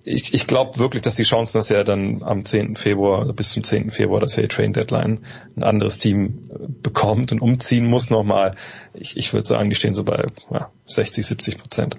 [0.04, 2.76] ich, ich glaube wirklich, dass die Chancen, dass er dann am 10.
[2.76, 3.90] Februar, bis zum 10.
[3.90, 5.20] Februar, dass er Train Deadline
[5.56, 8.54] ein anderes Team äh, bekommt und umziehen muss nochmal,
[8.92, 11.98] ich, ich würde sagen, die stehen so bei ja, 60, 70 Prozent.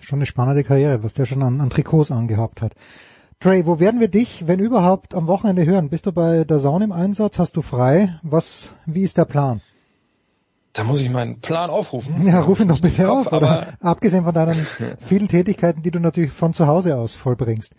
[0.00, 2.74] Schon eine spannende Karriere, was der schon an, an Trikots angehabt hat.
[3.40, 5.90] Trey, wo werden wir dich, wenn überhaupt, am Wochenende hören?
[5.90, 7.38] Bist du bei der Saun im Einsatz?
[7.38, 8.18] Hast du frei?
[8.22, 9.60] Was, wie ist der Plan?
[10.76, 12.26] Da muss ich meinen Plan aufrufen.
[12.26, 13.32] Ja, ruf ihn doch bitte auf.
[13.32, 14.54] Oder abgesehen von deinen
[15.00, 17.72] vielen Tätigkeiten, die du natürlich von zu Hause aus vollbringst.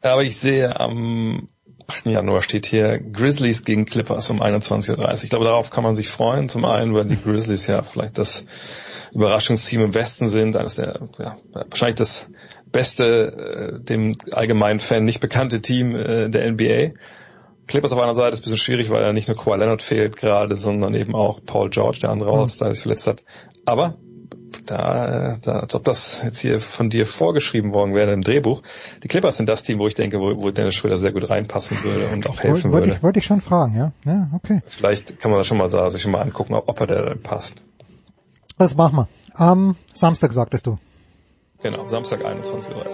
[0.00, 1.48] Aber ich sehe am
[1.86, 2.06] 8.
[2.06, 5.22] Januar steht hier Grizzlies gegen Clippers um 21.30 Uhr.
[5.22, 6.48] Ich glaube, darauf kann man sich freuen.
[6.48, 8.46] Zum einen, weil die Grizzlies ja vielleicht das
[9.12, 12.30] Überraschungsteam im Westen sind, eines der, ja, wahrscheinlich das
[12.66, 16.94] beste, äh, dem allgemeinen Fan nicht bekannte Team äh, der NBA.
[17.68, 20.16] Clippers auf einer Seite ist ein bisschen schwierig, weil er nicht nur Kawhi Leonard fehlt
[20.16, 22.40] gerade, sondern eben auch Paul George, der andere mhm.
[22.40, 23.22] All-Star, sich verletzt hat.
[23.64, 23.98] Aber
[24.66, 28.62] da, da, als ob das jetzt hier von dir vorgeschrieben worden wäre im Drehbuch.
[29.02, 31.82] Die Clippers sind das Team, wo ich denke, wo, wo Dennis Schröder sehr gut reinpassen
[31.82, 32.96] würde und auch helfen wollte würde.
[32.96, 33.92] Ich, wollte ich schon fragen, ja.
[34.04, 34.60] Ja, okay.
[34.66, 37.64] Vielleicht kann man das schon mal da sich schon mal angucken, ob, er da passt.
[38.56, 39.08] Das machen wir.
[39.34, 40.78] Am Samstag sagtest du.
[41.62, 42.84] Genau, Samstag 21.30 Uhr.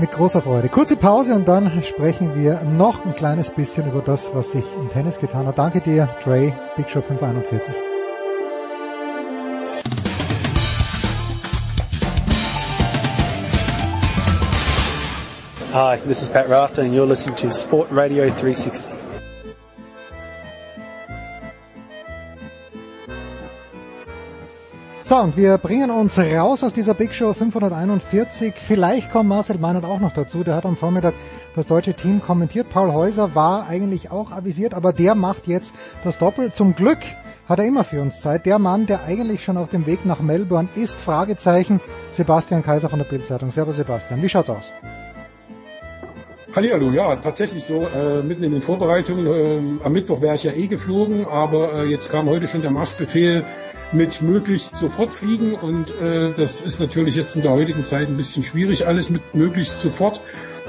[0.00, 0.68] Mit großer Freude.
[0.68, 4.88] Kurze Pause und dann sprechen wir noch ein kleines bisschen über das, was sich im
[4.90, 5.58] Tennis getan hat.
[5.58, 7.74] Danke dir, Trey, Big Show 541.
[15.74, 18.97] Hi, this is Pat Rafter and you're listening to Sport Radio 360.
[25.08, 28.52] So, und wir bringen uns raus aus dieser Big Show 541.
[28.56, 30.44] Vielleicht kommt Marcel Meinert auch noch dazu.
[30.44, 31.14] Der hat am Vormittag
[31.54, 32.68] das deutsche Team kommentiert.
[32.68, 35.72] Paul Häuser war eigentlich auch avisiert, aber der macht jetzt
[36.04, 36.52] das Doppel.
[36.52, 36.98] Zum Glück
[37.48, 38.44] hat er immer für uns Zeit.
[38.44, 41.80] Der Mann, der eigentlich schon auf dem Weg nach Melbourne ist, Fragezeichen,
[42.12, 43.50] Sebastian Kaiser von der Bildzeitung.
[43.50, 44.70] Servus Sebastian, wie schaut's aus?
[46.54, 49.26] Hallihallo, ja, tatsächlich so, äh, mitten in den Vorbereitungen.
[49.26, 52.70] Äh, am Mittwoch wäre ich ja eh geflogen, aber äh, jetzt kam heute schon der
[52.70, 53.44] Marschbefehl,
[53.92, 58.16] mit möglichst sofort fliegen und äh, das ist natürlich jetzt in der heutigen Zeit ein
[58.16, 60.20] bisschen schwierig, alles mit möglichst sofort.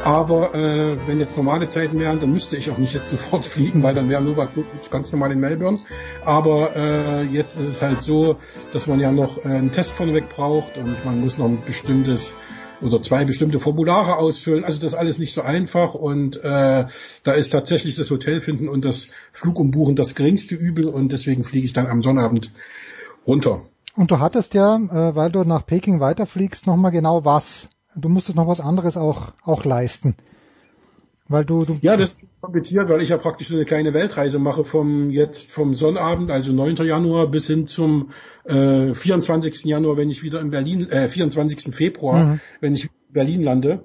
[0.04, 3.84] Aber äh, wenn jetzt normale Zeiten wären, dann müsste ich auch nicht jetzt sofort fliegen,
[3.84, 5.80] weil dann wäre Novak Djokovic ganz normal in Melbourne.
[6.24, 8.38] Aber äh, jetzt ist es halt so,
[8.72, 12.36] dass man ja noch äh, einen Test vorneweg braucht und man muss noch ein bestimmtes
[12.82, 14.64] oder zwei bestimmte Formulare ausfüllen.
[14.64, 16.86] Also das ist alles nicht so einfach und äh,
[17.24, 21.66] da ist tatsächlich das Hotel finden und das Flugumbuchen das geringste Übel und deswegen fliege
[21.66, 22.52] ich dann am Sonnabend
[23.26, 23.62] runter.
[23.96, 27.70] Und du hattest ja, äh, weil du nach Peking weiterfliegst, nochmal genau was.
[27.96, 30.16] Du musstest noch was anderes auch, auch leisten.
[31.28, 34.40] Weil du, du ja, das ist kompliziert, weil ich ja praktisch so eine kleine Weltreise
[34.40, 36.78] mache vom jetzt vom Sonnabend, also 9.
[36.78, 38.12] Januar bis hin zum
[38.46, 39.66] äh, 24.
[39.66, 41.76] Januar, wenn ich wieder in Berlin, äh, 24.
[41.76, 42.40] Februar, mhm.
[42.62, 43.84] wenn ich in Berlin lande.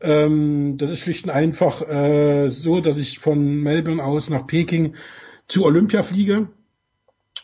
[0.00, 4.94] Ähm, das ist schlicht und einfach äh, so, dass ich von Melbourne aus nach Peking
[5.48, 6.48] zu Olympia fliege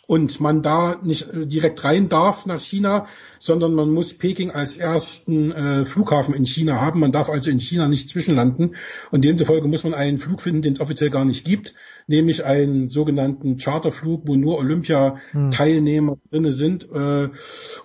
[0.09, 3.07] und man da nicht äh, direkt rein darf nach China,
[3.39, 7.01] sondern man muss Peking als ersten äh, Flughafen in China haben.
[7.01, 8.75] Man darf also in China nicht zwischenlanden
[9.11, 11.75] und demzufolge muss man einen Flug finden, den es offiziell gar nicht gibt,
[12.09, 16.21] nämlich einen sogenannten Charterflug, wo nur Olympia-Teilnehmer hm.
[16.31, 16.89] drinne sind.
[16.91, 17.29] Äh,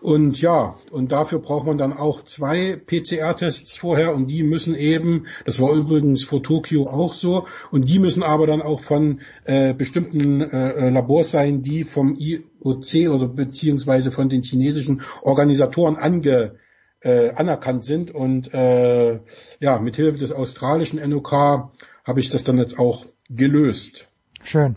[0.02, 5.28] und ja, und dafür braucht man dann auch zwei PCR-Tests vorher und die müssen eben,
[5.46, 9.74] das war übrigens vor Tokio auch so, und die müssen aber dann auch von äh,
[9.74, 16.56] bestimmten äh, Labors sein, die vom IOC oder beziehungsweise von den chinesischen Organisatoren ange,
[17.02, 18.12] äh, anerkannt sind.
[18.12, 19.20] Und äh,
[19.60, 24.13] ja, mit Hilfe des australischen NOK habe ich das dann jetzt auch gelöst.
[24.44, 24.76] Schön,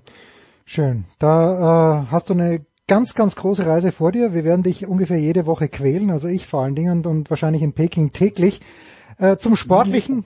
[0.65, 1.05] schön.
[1.19, 4.33] Da äh, hast du eine ganz, ganz große Reise vor dir.
[4.33, 7.62] Wir werden dich ungefähr jede Woche quälen, also ich vor allen Dingen und, und wahrscheinlich
[7.62, 8.61] in Peking täglich.
[9.19, 10.25] Äh, zum Sportlichen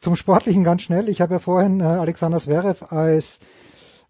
[0.00, 1.08] zum Sportlichen ganz schnell.
[1.08, 3.40] Ich habe ja vorhin äh, Alexander Zverev als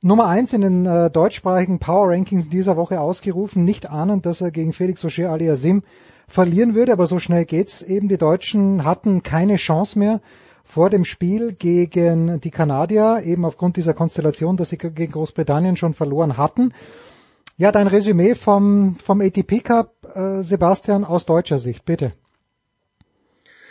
[0.01, 4.51] Nummer eins in den äh, deutschsprachigen Power Rankings dieser Woche ausgerufen, nicht ahnend, dass er
[4.51, 5.83] gegen Felix Auger aliasim
[6.27, 8.09] verlieren würde, aber so schnell geht's eben.
[8.09, 10.20] Die Deutschen hatten keine Chance mehr
[10.65, 15.94] vor dem Spiel gegen die Kanadier, eben aufgrund dieser Konstellation, dass sie gegen Großbritannien schon
[15.94, 16.73] verloren hatten.
[17.57, 22.12] Ja, dein Resümee vom, vom ATP Cup, äh, Sebastian, aus deutscher Sicht, bitte.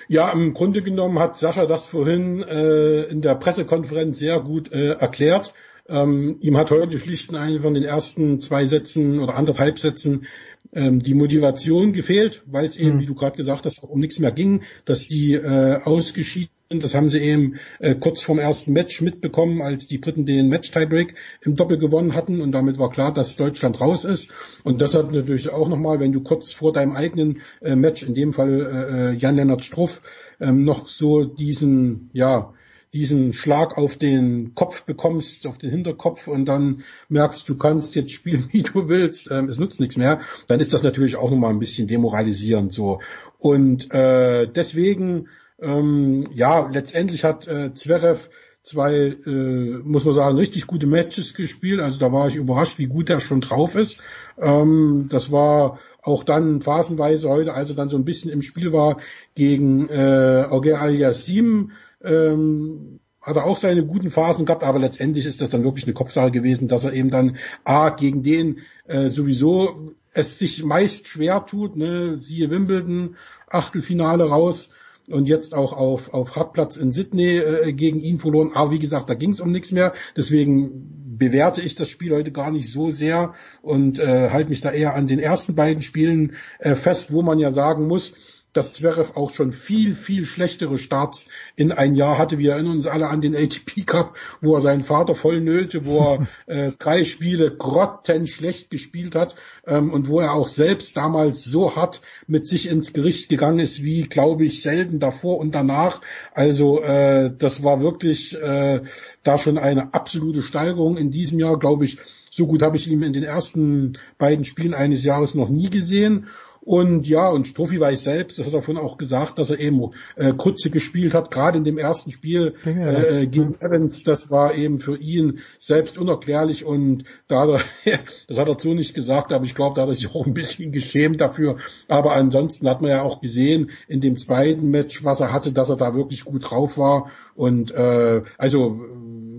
[0.08, 4.92] Ja, im Grunde genommen hat Sascha das vorhin äh, in der Pressekonferenz sehr gut äh,
[4.92, 5.54] erklärt.
[5.90, 10.28] Ähm, ihm hat heute schlicht und einfach in den ersten zwei Sätzen oder anderthalb Sätzen
[10.74, 13.02] ähm, die Motivation gefehlt, weil es eben, mhm.
[13.02, 16.84] wie du gerade gesagt hast, um nichts mehr ging, dass die äh, ausgeschieden sind.
[16.84, 21.16] Das haben sie eben äh, kurz vorm ersten Match mitbekommen, als die Briten den Match-Tiebreak
[21.42, 24.32] im Doppel gewonnen hatten und damit war klar, dass Deutschland raus ist.
[24.64, 28.16] Und das hat natürlich auch nochmal, wenn du kurz vor deinem eigenen äh, Match, in
[28.16, 30.02] dem Fall äh, äh Jan-Lennart Struff,
[30.40, 32.54] ähm, noch so diesen, ja,
[32.94, 38.12] diesen Schlag auf den Kopf bekommst, auf den Hinterkopf und dann merkst, du kannst jetzt
[38.12, 41.52] spielen, wie du willst, ähm, es nutzt nichts mehr, dann ist das natürlich auch nochmal
[41.52, 43.00] ein bisschen demoralisierend so.
[43.40, 45.28] Und äh, deswegen,
[45.60, 48.30] ähm, ja, letztendlich hat äh, Zverev
[48.64, 51.82] zwei, äh, muss man sagen, richtig gute Matches gespielt.
[51.82, 54.00] Also da war ich überrascht, wie gut er schon drauf ist.
[54.40, 58.72] Ähm, das war auch dann phasenweise heute, als er dann so ein bisschen im Spiel
[58.72, 58.98] war
[59.36, 61.72] gegen äh, Auger Aliassim,
[62.04, 65.94] ähm, hat er auch seine guten Phasen gehabt, aber letztendlich ist das dann wirklich eine
[65.94, 71.46] Kopfsache gewesen, dass er eben dann A, gegen den äh, sowieso es sich meist schwer
[71.46, 73.16] tut, ne, siehe Wimbledon,
[73.50, 74.70] Achtelfinale raus
[75.10, 78.52] und jetzt auch auf, auf Hartplatz in Sydney äh, gegen ihn verloren.
[78.54, 79.94] Aber wie gesagt, da ging es um nichts mehr.
[80.16, 84.72] Deswegen bewerte ich das Spiel heute gar nicht so sehr und äh, halte mich da
[84.72, 88.14] eher an den ersten beiden Spielen äh, fest, wo man ja sagen muss,
[88.54, 92.38] dass Zverev auch schon viel, viel schlechtere Starts in ein Jahr hatte.
[92.38, 96.00] Wir erinnern uns alle an den ATP Cup, wo er seinen Vater voll nölte, wo
[96.00, 101.76] er äh, drei Spiele grottenschlecht gespielt hat ähm, und wo er auch selbst damals so
[101.76, 106.02] hart mit sich ins Gericht gegangen ist, wie, glaube ich, selten davor und danach.
[106.34, 108.82] Also äh, das war wirklich äh,
[109.24, 111.98] da schon eine absolute Steigerung in diesem Jahr, glaube ich.
[112.30, 116.28] So gut habe ich ihn in den ersten beiden Spielen eines Jahres noch nie gesehen.
[116.66, 119.92] Und ja, und Strophi weiß selbst, das hat er davon auch gesagt, dass er eben
[120.16, 124.80] äh, Kutze gespielt hat, gerade in dem ersten Spiel äh, gegen Evans, das war eben
[124.80, 129.44] für ihn selbst unerklärlich und da hat er, das hat er so nicht gesagt, aber
[129.44, 131.58] ich glaube, da hat er sich auch ein bisschen geschämt dafür.
[131.90, 135.70] Aber ansonsten hat man ja auch gesehen in dem zweiten Match, was er hatte, dass
[135.70, 137.12] er da wirklich gut drauf war.
[137.36, 138.80] Und äh, also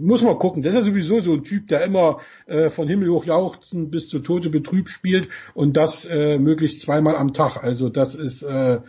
[0.01, 0.63] muss man gucken.
[0.63, 4.09] Das ist ja sowieso so ein Typ, der immer äh, von Himmel hoch jauchzen bis
[4.09, 7.63] zu Tote betrübt spielt und das äh, möglichst zweimal am Tag.
[7.63, 8.81] Also das ist äh,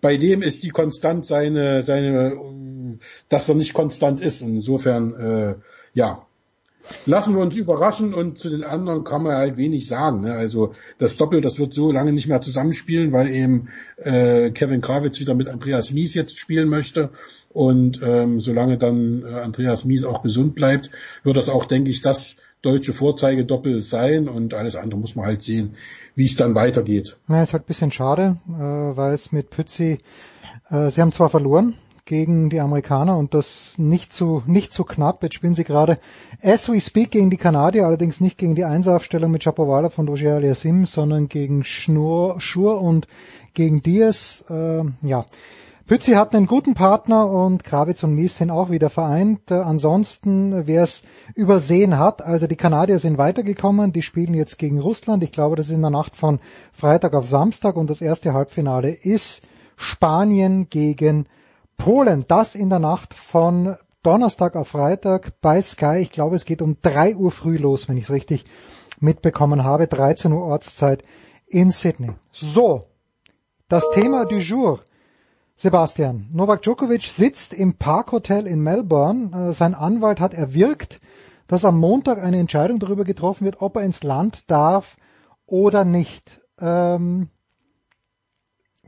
[0.00, 2.98] bei dem ist die konstant seine seine,
[3.28, 4.42] dass er nicht konstant ist.
[4.42, 5.54] Und insofern äh,
[5.94, 6.26] ja,
[7.06, 10.22] lassen wir uns überraschen und zu den anderen kann man halt wenig sagen.
[10.22, 10.32] Ne?
[10.32, 15.20] Also das Doppel, das wird so lange nicht mehr zusammenspielen, weil eben äh, Kevin Krawitz
[15.20, 17.10] wieder mit Andreas Mies jetzt spielen möchte.
[17.52, 20.90] Und ähm, solange dann äh, Andreas Mies auch gesund bleibt,
[21.22, 25.42] wird das auch, denke ich, das deutsche Vorzeigedoppel sein und alles andere muss man halt
[25.42, 25.74] sehen,
[26.14, 27.16] wie es dann weitergeht.
[27.28, 29.98] Ja, ist halt ein bisschen schade, äh, weil es mit Pützi,
[30.70, 31.74] äh, sie haben zwar verloren,
[32.04, 35.22] gegen die Amerikaner und das nicht so nicht so knapp.
[35.22, 35.98] Jetzt spielen sie gerade
[36.42, 40.34] as we speak gegen die Kanadier, allerdings nicht gegen die Einsaufstellung mit Chapovala von Roger
[40.34, 43.06] Aliasim, sondern gegen Schnur, Schur und
[43.54, 44.44] gegen Diaz.
[44.50, 45.26] Äh, ja.
[45.92, 49.50] Pützi hat einen guten Partner und Krawitz und Mies sind auch wieder vereint.
[49.50, 51.02] Äh, ansonsten, wer es
[51.34, 55.22] übersehen hat, also die Kanadier sind weitergekommen, die spielen jetzt gegen Russland.
[55.22, 56.40] Ich glaube, das ist in der Nacht von
[56.72, 59.42] Freitag auf Samstag und das erste Halbfinale ist
[59.76, 61.26] Spanien gegen
[61.76, 65.98] Polen, das in der Nacht von Donnerstag auf Freitag bei Sky.
[66.00, 68.46] Ich glaube, es geht um drei Uhr früh los, wenn ich es richtig
[68.98, 69.88] mitbekommen habe.
[69.88, 71.02] 13 Uhr Ortszeit
[71.48, 72.12] in Sydney.
[72.30, 72.86] So,
[73.68, 74.80] das Thema du jour.
[75.62, 79.50] Sebastian, Novak Djokovic sitzt im Parkhotel in Melbourne.
[79.50, 80.98] Äh, sein Anwalt hat erwirkt,
[81.46, 84.96] dass am Montag eine Entscheidung darüber getroffen wird, ob er ins Land darf
[85.46, 86.40] oder nicht.
[86.58, 87.28] Ähm,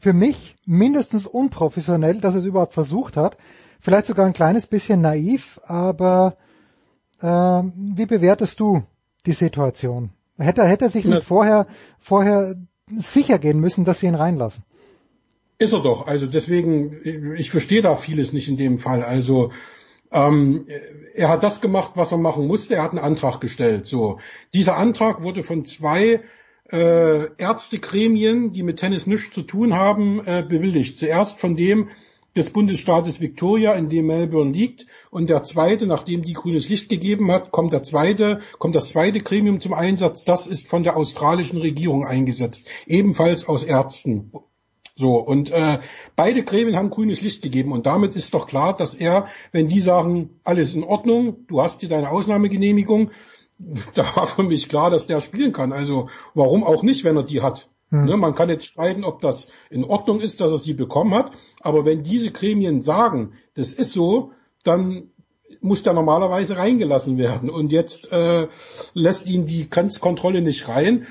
[0.00, 3.36] für mich mindestens unprofessionell, dass er es überhaupt versucht hat.
[3.78, 6.36] Vielleicht sogar ein kleines bisschen naiv, aber
[7.20, 8.82] äh, wie bewertest du
[9.26, 10.10] die Situation?
[10.38, 11.68] Hätte, hätte er sich nicht vorher,
[12.00, 12.56] vorher
[12.90, 14.64] sicher gehen müssen, dass sie ihn reinlassen?
[15.64, 16.06] Ist er doch.
[16.06, 19.02] Also deswegen, ich verstehe da vieles nicht in dem Fall.
[19.02, 19.50] Also
[20.12, 20.66] ähm,
[21.14, 22.74] er hat das gemacht, was er machen musste.
[22.74, 23.86] Er hat einen Antrag gestellt.
[23.86, 24.18] So,
[24.52, 26.20] dieser Antrag wurde von zwei
[26.70, 30.98] äh, Ärztegremien, die mit Tennis nichts zu tun haben, äh, bewilligt.
[30.98, 31.88] Zuerst von dem,
[32.36, 34.86] des Bundesstaates Victoria, in dem Melbourne liegt.
[35.10, 39.20] Und der zweite, nachdem die grünes Licht gegeben hat, kommt der zweite, kommt das zweite
[39.20, 40.24] Gremium zum Einsatz.
[40.24, 42.66] Das ist von der australischen Regierung eingesetzt.
[42.86, 44.30] Ebenfalls aus Ärzten.
[44.96, 45.80] So, und äh,
[46.14, 49.80] beide Gremien haben grünes Licht gegeben und damit ist doch klar, dass er, wenn die
[49.80, 53.10] sagen, alles in Ordnung, du hast hier deine Ausnahmegenehmigung,
[53.94, 55.72] da war für mich klar, dass der spielen kann.
[55.72, 57.70] Also warum auch nicht, wenn er die hat?
[57.90, 58.04] Hm.
[58.04, 61.32] Ne, man kann jetzt streiten, ob das in Ordnung ist, dass er sie bekommen hat,
[61.60, 64.30] aber wenn diese Gremien sagen, das ist so,
[64.62, 65.10] dann
[65.60, 67.50] muss der normalerweise reingelassen werden.
[67.50, 68.46] Und jetzt äh,
[68.92, 71.06] lässt ihn die Grenzkontrolle nicht rein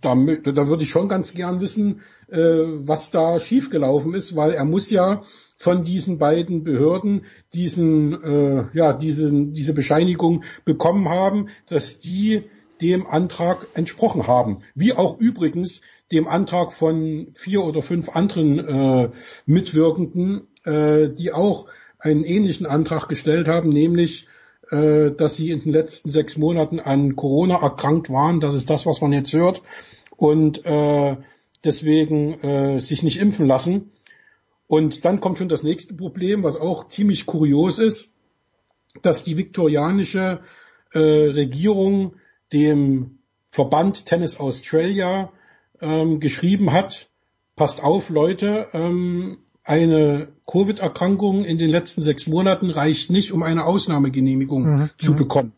[0.00, 2.02] da, da würde ich schon ganz gern wissen,
[2.32, 5.22] äh, was da schiefgelaufen ist, weil er muss ja
[5.58, 12.44] von diesen beiden Behörden diesen, äh, ja, diesen, diese Bescheinigung bekommen haben, dass die
[12.80, 14.62] dem Antrag entsprochen haben.
[14.74, 19.10] Wie auch übrigens dem Antrag von vier oder fünf anderen äh,
[19.46, 21.66] Mitwirkenden, äh, die auch
[21.98, 24.26] einen ähnlichen Antrag gestellt haben, nämlich
[24.70, 28.40] äh, dass sie in den letzten sechs Monaten an Corona erkrankt waren.
[28.40, 29.62] Das ist das, was man jetzt hört.
[30.16, 31.16] Und äh,
[31.64, 33.92] deswegen äh, sich nicht impfen lassen.
[34.66, 38.16] Und dann kommt schon das nächste Problem, was auch ziemlich kurios ist,
[39.02, 40.40] dass die viktorianische
[40.92, 42.14] äh, Regierung
[42.52, 43.18] dem
[43.50, 45.32] Verband Tennis Australia
[45.80, 47.10] ähm, geschrieben hat,
[47.56, 53.64] passt auf Leute, ähm, eine Covid-Erkrankung in den letzten sechs Monaten reicht nicht, um eine
[53.64, 54.90] Ausnahmegenehmigung mhm.
[54.98, 55.52] zu bekommen.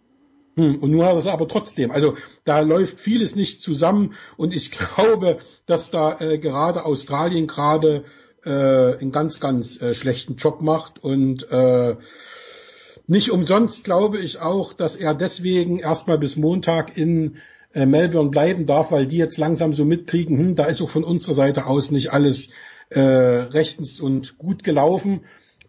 [0.57, 1.91] Hm, und nun hat es aber trotzdem.
[1.91, 8.05] Also da läuft vieles nicht zusammen und ich glaube, dass da äh, gerade Australien gerade
[8.45, 11.97] äh, einen ganz, ganz äh, schlechten Job macht und äh,
[13.07, 17.37] nicht umsonst glaube ich auch, dass er deswegen erstmal bis Montag in
[17.75, 21.05] äh, Melbourne bleiben darf, weil die jetzt langsam so mitkriegen, hm, da ist auch von
[21.05, 22.51] unserer Seite aus nicht alles
[22.91, 25.23] äh, rechtens und gut gelaufen.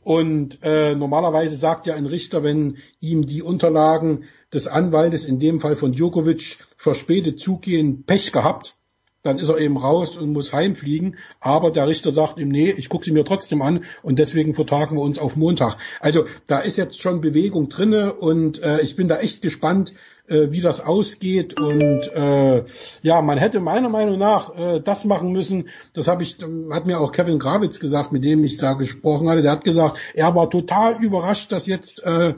[0.04, 4.26] Und äh, normalerweise sagt ja ein Richter, wenn ihm die Unterlagen
[4.56, 8.78] des Anwaltes, in dem Fall von Djokovic, verspätet zugehen, Pech gehabt,
[9.26, 11.18] dann ist er eben raus und muss heimfliegen.
[11.40, 14.96] Aber der Richter sagt ihm, nee, ich gucke sie mir trotzdem an und deswegen vertagen
[14.96, 15.78] wir uns auf Montag.
[16.00, 19.94] Also da ist jetzt schon Bewegung drinne und äh, ich bin da echt gespannt,
[20.28, 21.60] äh, wie das ausgeht.
[21.60, 22.64] Und äh,
[23.02, 25.70] ja, man hätte meiner Meinung nach äh, das machen müssen.
[25.94, 26.38] Das habe ich,
[26.72, 29.42] hat mir auch Kevin Gravitz gesagt, mit dem ich da gesprochen hatte.
[29.42, 32.36] Der hat gesagt, er war total überrascht, dass jetzt äh,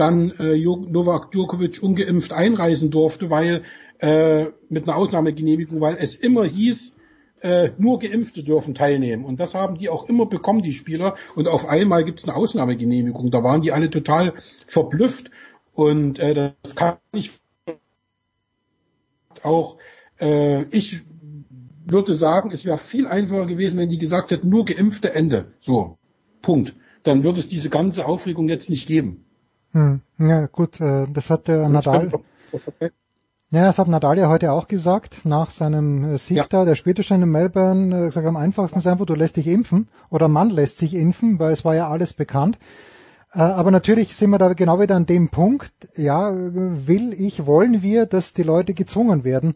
[0.00, 3.62] dann äh, Novak Djokovic ungeimpft einreisen durfte, weil
[3.98, 6.94] äh, mit einer Ausnahmegenehmigung, weil es immer hieß,
[7.42, 9.24] äh, nur Geimpfte dürfen teilnehmen.
[9.24, 11.14] Und das haben die auch immer bekommen, die Spieler.
[11.34, 13.30] Und auf einmal gibt es eine Ausnahmegenehmigung.
[13.30, 14.34] Da waren die alle total
[14.66, 15.30] verblüfft.
[15.72, 17.30] Und äh, das kann ich
[19.42, 19.76] auch,
[20.20, 21.00] äh, ich
[21.86, 25.52] würde sagen, es wäre viel einfacher gewesen, wenn die gesagt hätten, nur geimpfte Ende.
[25.60, 25.98] So,
[26.42, 26.74] Punkt.
[27.02, 29.24] Dann würde es diese ganze Aufregung jetzt nicht geben.
[29.72, 32.10] Hm, ja, gut, äh, das hat der Nadal.
[33.52, 36.46] Ja, das hat Nadal ja heute auch gesagt, nach seinem äh, Sieg ja.
[36.48, 39.48] da, der spielte schon in Melbourne, äh, gesagt, am einfachsten ist einfach, du lässt dich
[39.48, 42.60] impfen, oder man lässt sich impfen, weil es war ja alles bekannt.
[43.32, 47.82] Äh, aber natürlich sind wir da genau wieder an dem Punkt, ja, will ich, wollen
[47.82, 49.54] wir, dass die Leute gezwungen werden,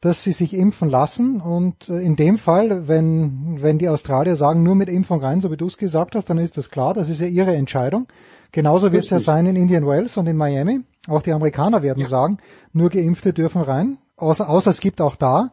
[0.00, 1.40] dass sie sich impfen lassen.
[1.40, 5.50] Und äh, in dem Fall, wenn, wenn die Australier sagen, nur mit Impfung rein, so
[5.50, 8.06] wie du es gesagt hast, dann ist das klar, das ist ja ihre Entscheidung.
[8.52, 10.80] Genauso wird es ja sein in Indian Wells und in Miami.
[11.08, 12.06] Auch die Amerikaner werden ja.
[12.06, 12.38] sagen,
[12.72, 15.52] nur Geimpfte dürfen rein, außer, außer es gibt auch da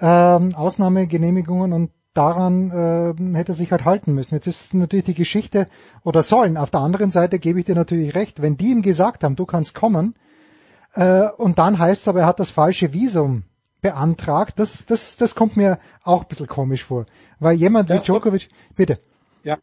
[0.00, 4.34] ähm, Ausnahmegenehmigungen und daran äh, hätte er sich halt halten müssen.
[4.34, 5.66] Jetzt ist natürlich die Geschichte
[6.02, 6.56] oder sollen.
[6.56, 9.46] Auf der anderen Seite gebe ich dir natürlich recht, wenn die ihm gesagt haben, du
[9.46, 10.14] kannst kommen,
[10.94, 13.44] äh, und dann heißt es aber, er hat das falsche Visum
[13.80, 17.06] beantragt, das, das, das kommt mir auch ein bisschen komisch vor.
[17.38, 18.98] Weil jemand das wie Djokovic, bitte.
[19.44, 19.58] Ja.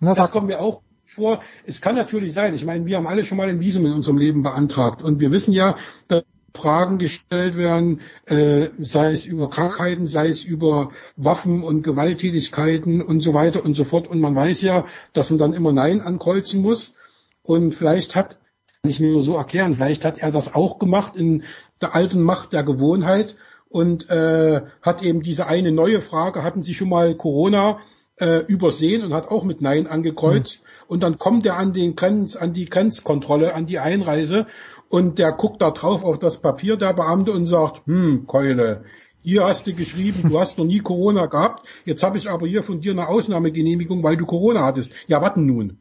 [0.00, 1.40] Na, das kommt mir auch vor.
[1.66, 2.54] Es kann natürlich sein.
[2.54, 5.30] Ich meine, wir haben alle schon mal ein Visum in unserem Leben beantragt und wir
[5.30, 5.76] wissen ja,
[6.08, 6.24] dass
[6.54, 13.22] Fragen gestellt werden, äh, sei es über Krankheiten, sei es über Waffen und Gewalttätigkeiten und
[13.22, 14.08] so weiter und so fort.
[14.08, 16.94] Und man weiß ja, dass man dann immer Nein ankreuzen muss.
[17.42, 18.38] Und vielleicht hat,
[18.82, 21.44] kann ich mir nur so erklären, vielleicht hat er das auch gemacht in
[21.80, 23.36] der alten Macht der Gewohnheit
[23.68, 27.80] und äh, hat eben diese eine neue Frage, hatten Sie schon mal Corona
[28.20, 30.62] äh, übersehen und hat auch mit Nein angekreuzt.
[30.62, 30.71] Mhm.
[30.92, 34.46] Und dann kommt er an den Grenz, an die Grenzkontrolle, an die Einreise
[34.90, 38.84] und der guckt da drauf auf das Papier, der Beamte, und sagt, hm, Keule,
[39.22, 42.62] hier hast du geschrieben, du hast noch nie Corona gehabt, jetzt habe ich aber hier
[42.62, 44.92] von dir eine Ausnahmegenehmigung, weil du Corona hattest.
[45.06, 45.78] Ja, warten nun.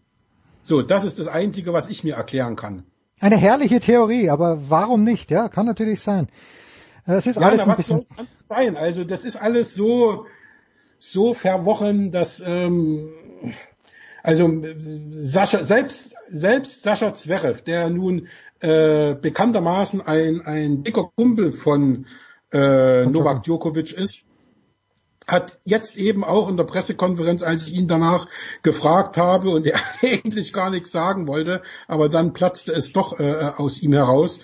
[0.61, 2.85] So, das ist das Einzige, was ich mir erklären kann.
[3.19, 5.29] Eine herrliche Theorie, aber warum nicht?
[5.29, 6.29] Ja, kann natürlich sein.
[7.05, 8.05] Es ist ja, alles ein bisschen.
[8.47, 8.77] Sein.
[8.77, 10.25] Also das ist alles so,
[10.99, 13.09] so verwochen, dass ähm,
[14.23, 14.49] also
[15.11, 18.27] Sascha, selbst selbst Sascha Zverev, der nun
[18.59, 22.05] äh, bekanntermaßen ein ein dicker Kumpel von
[22.51, 24.23] äh, Novak Djokovic ist,
[25.27, 28.27] hat jetzt eben auch in der Pressekonferenz, als ich ihn danach
[28.63, 33.51] gefragt habe und er eigentlich gar nichts sagen wollte, aber dann platzte es doch äh,
[33.55, 34.39] aus ihm heraus,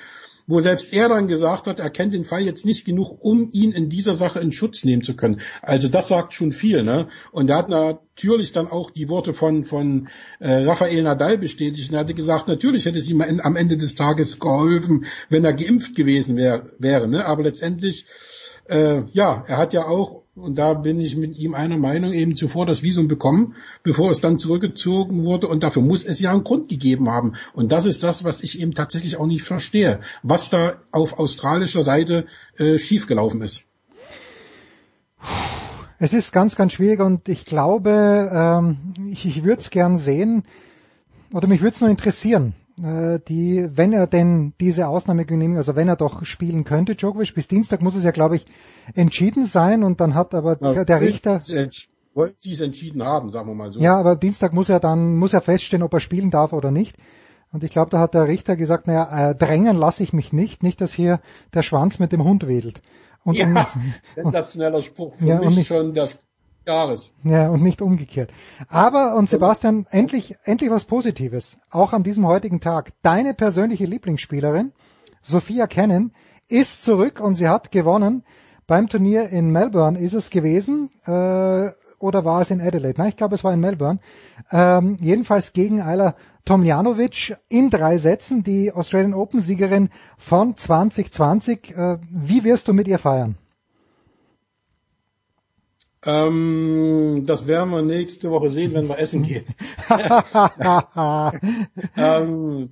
[0.48, 3.74] wo selbst er dann gesagt hat, er kennt den Fall jetzt nicht genug, um ihn
[3.74, 5.42] in dieser Sache in Schutz nehmen zu können.
[5.61, 7.09] Also das sagt schon viel, ne?
[7.32, 10.08] Und er hat natürlich dann auch die Worte von von
[10.40, 11.90] äh, Rafael Nadal bestätigt.
[11.90, 15.53] Und er hatte gesagt, natürlich hätte es ihm am Ende des Tages geholfen, wenn er
[15.53, 17.26] geimpft gewesen wär, wäre, ne?
[17.26, 18.06] Aber letztendlich
[18.69, 22.35] äh, ja, er hat ja auch und da bin ich mit ihm einer Meinung, eben
[22.35, 25.48] zuvor das Visum bekommen, bevor es dann zurückgezogen wurde.
[25.48, 27.33] Und dafür muss es ja einen Grund gegeben haben.
[27.53, 31.82] Und das ist das, was ich eben tatsächlich auch nicht verstehe, was da auf australischer
[31.82, 32.25] Seite
[32.57, 33.66] äh, schiefgelaufen ist.
[35.99, 40.43] Es ist ganz, ganz schwierig und ich glaube, ähm, ich, ich würde es gern sehen
[41.33, 45.95] oder mich würde es nur interessieren, die, wenn er denn diese Ausnahmegenehmigung, also wenn er
[45.95, 48.45] doch spielen könnte, Djokovic, bis Dienstag muss es ja, glaube ich,
[48.93, 51.41] entschieden sein und dann hat aber ja, der Richter...
[52.14, 53.80] Wollen Sie es entschieden haben, sagen wir mal so.
[53.80, 56.97] Ja, aber Dienstag muss er dann, muss er feststellen, ob er spielen darf oder nicht.
[57.51, 60.64] Und ich glaube, da hat der Richter gesagt, naja, äh, drängen lasse ich mich nicht,
[60.64, 61.19] nicht, dass hier
[61.53, 62.81] der Schwanz mit dem Hund wedelt.
[63.23, 63.67] Und, ja,
[64.15, 65.14] sensationeller Spruch.
[65.15, 66.07] Für ja, mich schon der
[66.67, 67.15] Jahres.
[67.23, 68.31] Ja, und nicht umgekehrt.
[68.67, 71.57] Aber, und Sebastian, endlich, endlich was Positives.
[71.71, 72.91] Auch an diesem heutigen Tag.
[73.01, 74.73] Deine persönliche Lieblingsspielerin,
[75.21, 76.11] Sophia Cannon,
[76.49, 78.23] ist zurück und sie hat gewonnen.
[78.67, 80.89] Beim Turnier in Melbourne ist es gewesen.
[81.05, 82.99] Äh, oder war es in Adelaide?
[82.99, 83.99] Nein, ich glaube, es war in Melbourne.
[84.51, 86.15] Ähm, jedenfalls gegen Ayla
[86.45, 91.75] Tomljanovic in drei Sätzen, die Australian Open Siegerin von 2020.
[91.75, 93.37] Äh, wie wirst du mit ihr feiern?
[96.06, 99.45] Ähm, das werden wir nächste Woche sehen, wenn wir essen gehen.
[101.98, 102.69] ähm,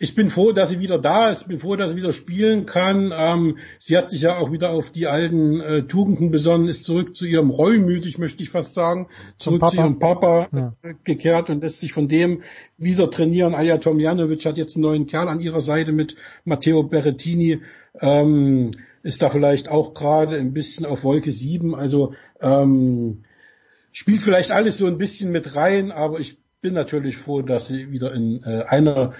[0.00, 1.42] ich bin froh, dass sie wieder da ist.
[1.42, 3.12] Ich bin froh, dass sie wieder spielen kann.
[3.14, 7.16] Ähm, sie hat sich ja auch wieder auf die alten äh, Tugenden besonnen, ist zurück
[7.16, 10.74] zu ihrem Reumütig, möchte ich fast sagen, zurück zu ihrem Papa ja.
[11.02, 12.42] gekehrt und lässt sich von dem
[12.76, 13.54] wieder trainieren.
[13.54, 17.62] Aja Tomjanovic hat jetzt einen neuen Kerl an ihrer Seite mit Matteo Berrettini.
[18.00, 18.70] Ähm,
[19.02, 21.74] ist da vielleicht auch gerade ein bisschen auf Wolke 7.
[21.74, 23.24] Also ähm,
[23.92, 27.92] spielt vielleicht alles so ein bisschen mit rein, aber ich bin natürlich froh, dass sie
[27.92, 29.14] wieder in äh, einer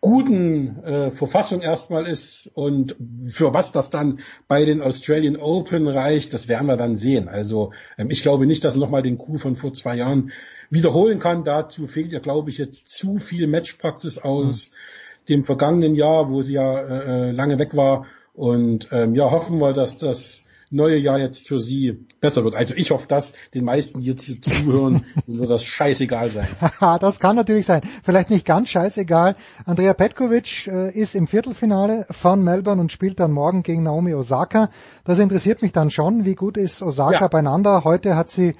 [0.00, 6.32] guten äh, Verfassung erstmal ist und für was das dann bei den Australian Open reicht,
[6.32, 7.28] das werden wir dann sehen.
[7.28, 10.32] Also ähm, ich glaube nicht, dass er nochmal den Coup von vor zwei Jahren
[10.70, 11.44] wiederholen kann.
[11.44, 15.26] Dazu fehlt ja, glaube ich, jetzt zu viel Matchpraxis aus mhm.
[15.28, 18.06] dem vergangenen Jahr, wo sie ja äh, äh lange weg war.
[18.40, 22.54] Und ähm, ja, hoffen wir, dass das neue Jahr jetzt für Sie besser wird.
[22.54, 26.48] Also ich hoffe, dass den meisten, die jetzt hier zuhören, wird das scheißegal sein.
[27.00, 27.82] das kann natürlich sein.
[28.02, 29.36] Vielleicht nicht ganz scheißegal.
[29.66, 34.70] Andrea Petkovic äh, ist im Viertelfinale von Melbourne und spielt dann morgen gegen Naomi Osaka.
[35.04, 36.24] Das interessiert mich dann schon.
[36.24, 37.28] Wie gut ist Osaka ja.
[37.28, 37.84] beieinander?
[37.84, 38.54] Heute hat sie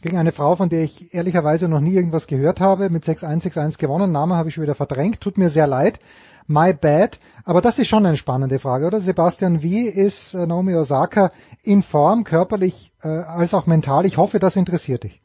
[0.00, 3.78] gegen eine Frau, von der ich ehrlicherweise noch nie irgendwas gehört habe, mit 6-1, 6-1
[3.78, 4.12] gewonnen.
[4.12, 5.20] Name habe ich schon wieder verdrängt.
[5.20, 5.98] Tut mir sehr leid.
[6.46, 7.18] My bad.
[7.44, 9.62] Aber das ist schon eine spannende Frage, oder Sebastian?
[9.62, 11.30] Wie ist äh, Naomi Osaka
[11.62, 14.06] in Form, körperlich äh, als auch mental?
[14.06, 15.20] Ich hoffe, das interessiert dich.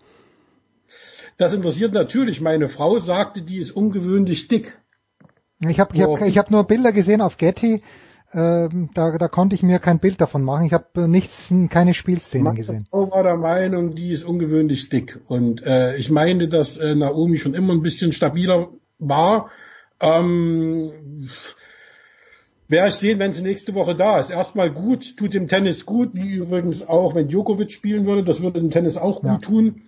[1.37, 2.41] Das interessiert natürlich.
[2.41, 4.77] Meine Frau sagte, die ist ungewöhnlich dick.
[5.67, 7.81] Ich habe ich hab, ich hab nur Bilder gesehen auf Getty.
[8.31, 10.65] Ähm, da, da konnte ich mir kein Bild davon machen.
[10.65, 12.85] Ich habe äh, nichts, keine Spielszenen gesehen.
[12.87, 15.19] Ich war der Meinung, die ist ungewöhnlich dick.
[15.27, 18.67] Und äh, ich meine, dass äh, Naomi schon immer ein bisschen stabiler
[18.99, 19.49] war
[20.01, 20.91] ähm,
[22.69, 24.29] werde ich sehen, wenn sie nächste Woche da ist.
[24.29, 28.61] Erstmal gut, tut dem Tennis gut, wie übrigens auch, wenn Djokovic spielen würde, das würde
[28.61, 29.37] dem Tennis auch gut ja.
[29.39, 29.81] tun.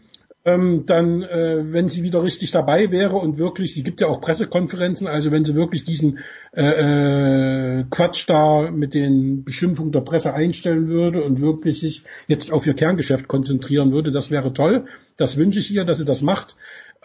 [0.44, 4.20] Ähm, dann, äh, wenn sie wieder richtig dabei wäre und wirklich, sie gibt ja auch
[4.20, 6.18] Pressekonferenzen, also wenn sie wirklich diesen
[6.56, 12.52] äh, äh, Quatsch da mit den Beschimpfungen der Presse einstellen würde und wirklich sich jetzt
[12.52, 14.86] auf ihr Kerngeschäft konzentrieren würde, das wäre toll.
[15.16, 16.56] Das wünsche ich ihr, dass sie das macht.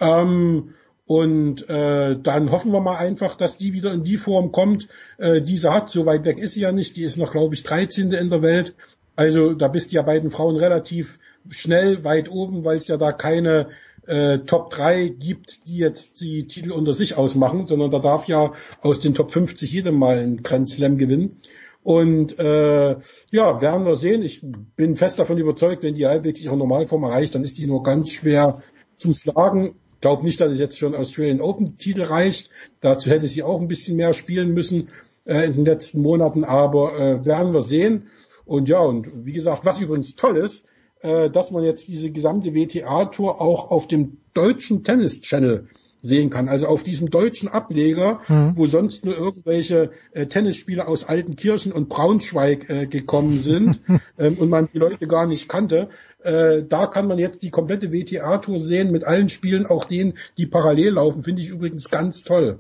[0.01, 0.71] Ähm,
[1.07, 5.41] und äh, dann hoffen wir mal einfach, dass die wieder in die Form kommt, äh,
[5.41, 5.89] die sie hat.
[5.89, 6.97] So weit weg ist sie ja nicht.
[6.97, 8.11] Die ist noch, glaube ich, 13.
[8.11, 8.75] in der Welt.
[9.15, 11.19] Also da bist du ja beiden Frauen relativ
[11.49, 13.69] schnell weit oben, weil es ja da keine
[14.09, 18.53] äh, Top 3 gibt, die jetzt die Titel unter sich ausmachen, sondern da darf ja
[18.81, 21.37] aus den Top 50 jedem mal ein Grand Slam gewinnen.
[21.85, 22.97] Und äh,
[23.31, 24.23] ja, werden wir sehen.
[24.23, 24.45] Ich
[24.75, 28.11] bin fest davon überzeugt, wenn die halbwegs ihre Normalform erreicht, dann ist die nur ganz
[28.11, 28.61] schwer
[28.97, 32.51] zu schlagen glaube nicht, dass es jetzt für einen Australian Open Titel reicht.
[32.81, 34.89] Dazu hätte sie auch ein bisschen mehr spielen müssen
[35.25, 38.09] äh, in den letzten Monaten, aber äh, werden wir sehen.
[38.45, 40.67] Und ja, und wie gesagt, was übrigens toll ist,
[41.01, 45.69] äh, dass man jetzt diese gesamte WTA-Tour auch auf dem deutschen Tennis-Channel
[46.07, 46.49] sehen kann.
[46.49, 48.53] Also auf diesem deutschen Ableger, mhm.
[48.55, 53.81] wo sonst nur irgendwelche äh, Tennisspieler aus Altenkirchen und Braunschweig äh, gekommen sind
[54.19, 55.89] ähm, und man die Leute gar nicht kannte,
[56.27, 60.47] äh, da kann man jetzt die komplette WTA-Tour sehen mit allen Spielen, auch denen, die
[60.47, 61.23] parallel laufen.
[61.23, 62.59] Finde ich übrigens ganz toll.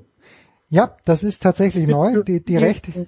[0.68, 2.22] Ja, das ist tatsächlich neu.
[2.22, 3.06] Die, die Rechte,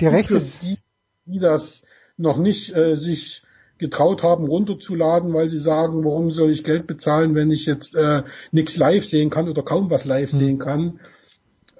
[0.00, 0.78] die Rechte, die,
[1.26, 1.84] die das
[2.16, 3.42] noch nicht äh, sich
[3.76, 8.22] getraut haben, runterzuladen, weil sie sagen, warum soll ich Geld bezahlen, wenn ich jetzt äh,
[8.50, 10.36] nichts live sehen kann oder kaum was live mhm.
[10.36, 11.00] sehen kann.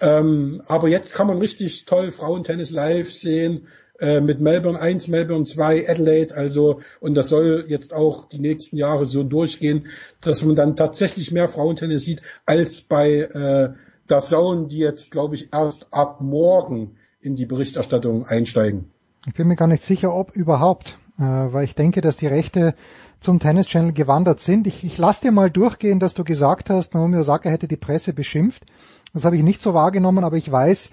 [0.01, 3.67] Ähm, aber jetzt kann man richtig toll Frauentennis live sehen
[3.99, 8.77] äh, mit Melbourne 1, Melbourne 2, Adelaide, also und das soll jetzt auch die nächsten
[8.77, 9.87] Jahre so durchgehen,
[10.21, 13.71] dass man dann tatsächlich mehr Frauentennis sieht als bei äh,
[14.09, 18.91] der Zone, die jetzt, glaube ich, erst ab morgen in die Berichterstattung einsteigen.
[19.27, 22.75] Ich bin mir gar nicht sicher, ob überhaupt äh, weil ich denke, dass die Rechte
[23.21, 24.67] zum Tennis Channel gewandert sind.
[24.67, 28.13] Ich, ich lasse dir mal durchgehen, dass du gesagt hast, Naomi Osaka hätte die Presse
[28.13, 28.65] beschimpft.
[29.13, 30.91] Das habe ich nicht so wahrgenommen, aber ich weiß,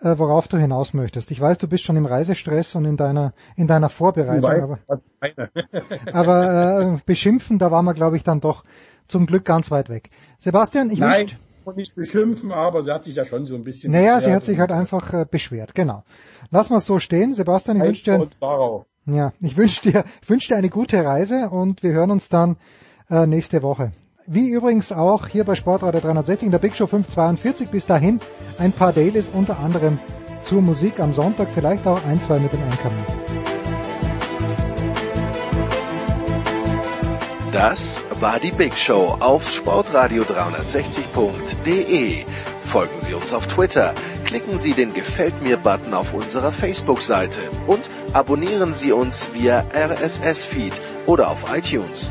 [0.00, 1.30] äh, worauf du hinaus möchtest.
[1.30, 4.44] Ich weiß, du bist schon im Reisestress und in deiner in deiner Vorbereitung.
[4.50, 4.78] aber
[6.12, 8.64] aber äh, beschimpfen, da waren wir, glaube ich, dann doch
[9.08, 10.10] zum Glück ganz weit weg.
[10.38, 11.20] Sebastian, ich Nein.
[11.20, 11.38] Wünscht,
[11.74, 14.58] nicht beschimpfen, aber sie hat sich ja schon so ein bisschen Naja, sie hat sich
[14.58, 16.04] halt einfach äh, beschwert, genau.
[16.50, 17.34] Lass mal so stehen.
[17.34, 18.28] Sebastian, ich wünsche dir...
[19.06, 22.56] Ja, ich wünsche dir, ich wünsche dir eine gute Reise und wir hören uns dann
[23.10, 23.92] äh, nächste Woche.
[24.28, 27.68] Wie übrigens auch hier bei Sportradio 360 in der Big Show 542.
[27.68, 28.18] Bis dahin
[28.58, 30.00] ein paar Dailies, unter anderem
[30.42, 32.96] zur Musik am Sonntag, vielleicht auch ein, zwei mit dem Einkommen.
[37.52, 42.24] Das war die Big Show auf sportradio360.de.
[42.60, 47.82] Folgen Sie uns auf Twitter, klicken Sie den Gefällt mir-Button auf unserer Facebook-Seite und
[48.12, 50.72] abonnieren Sie uns via RSS-Feed
[51.06, 52.10] oder auf iTunes.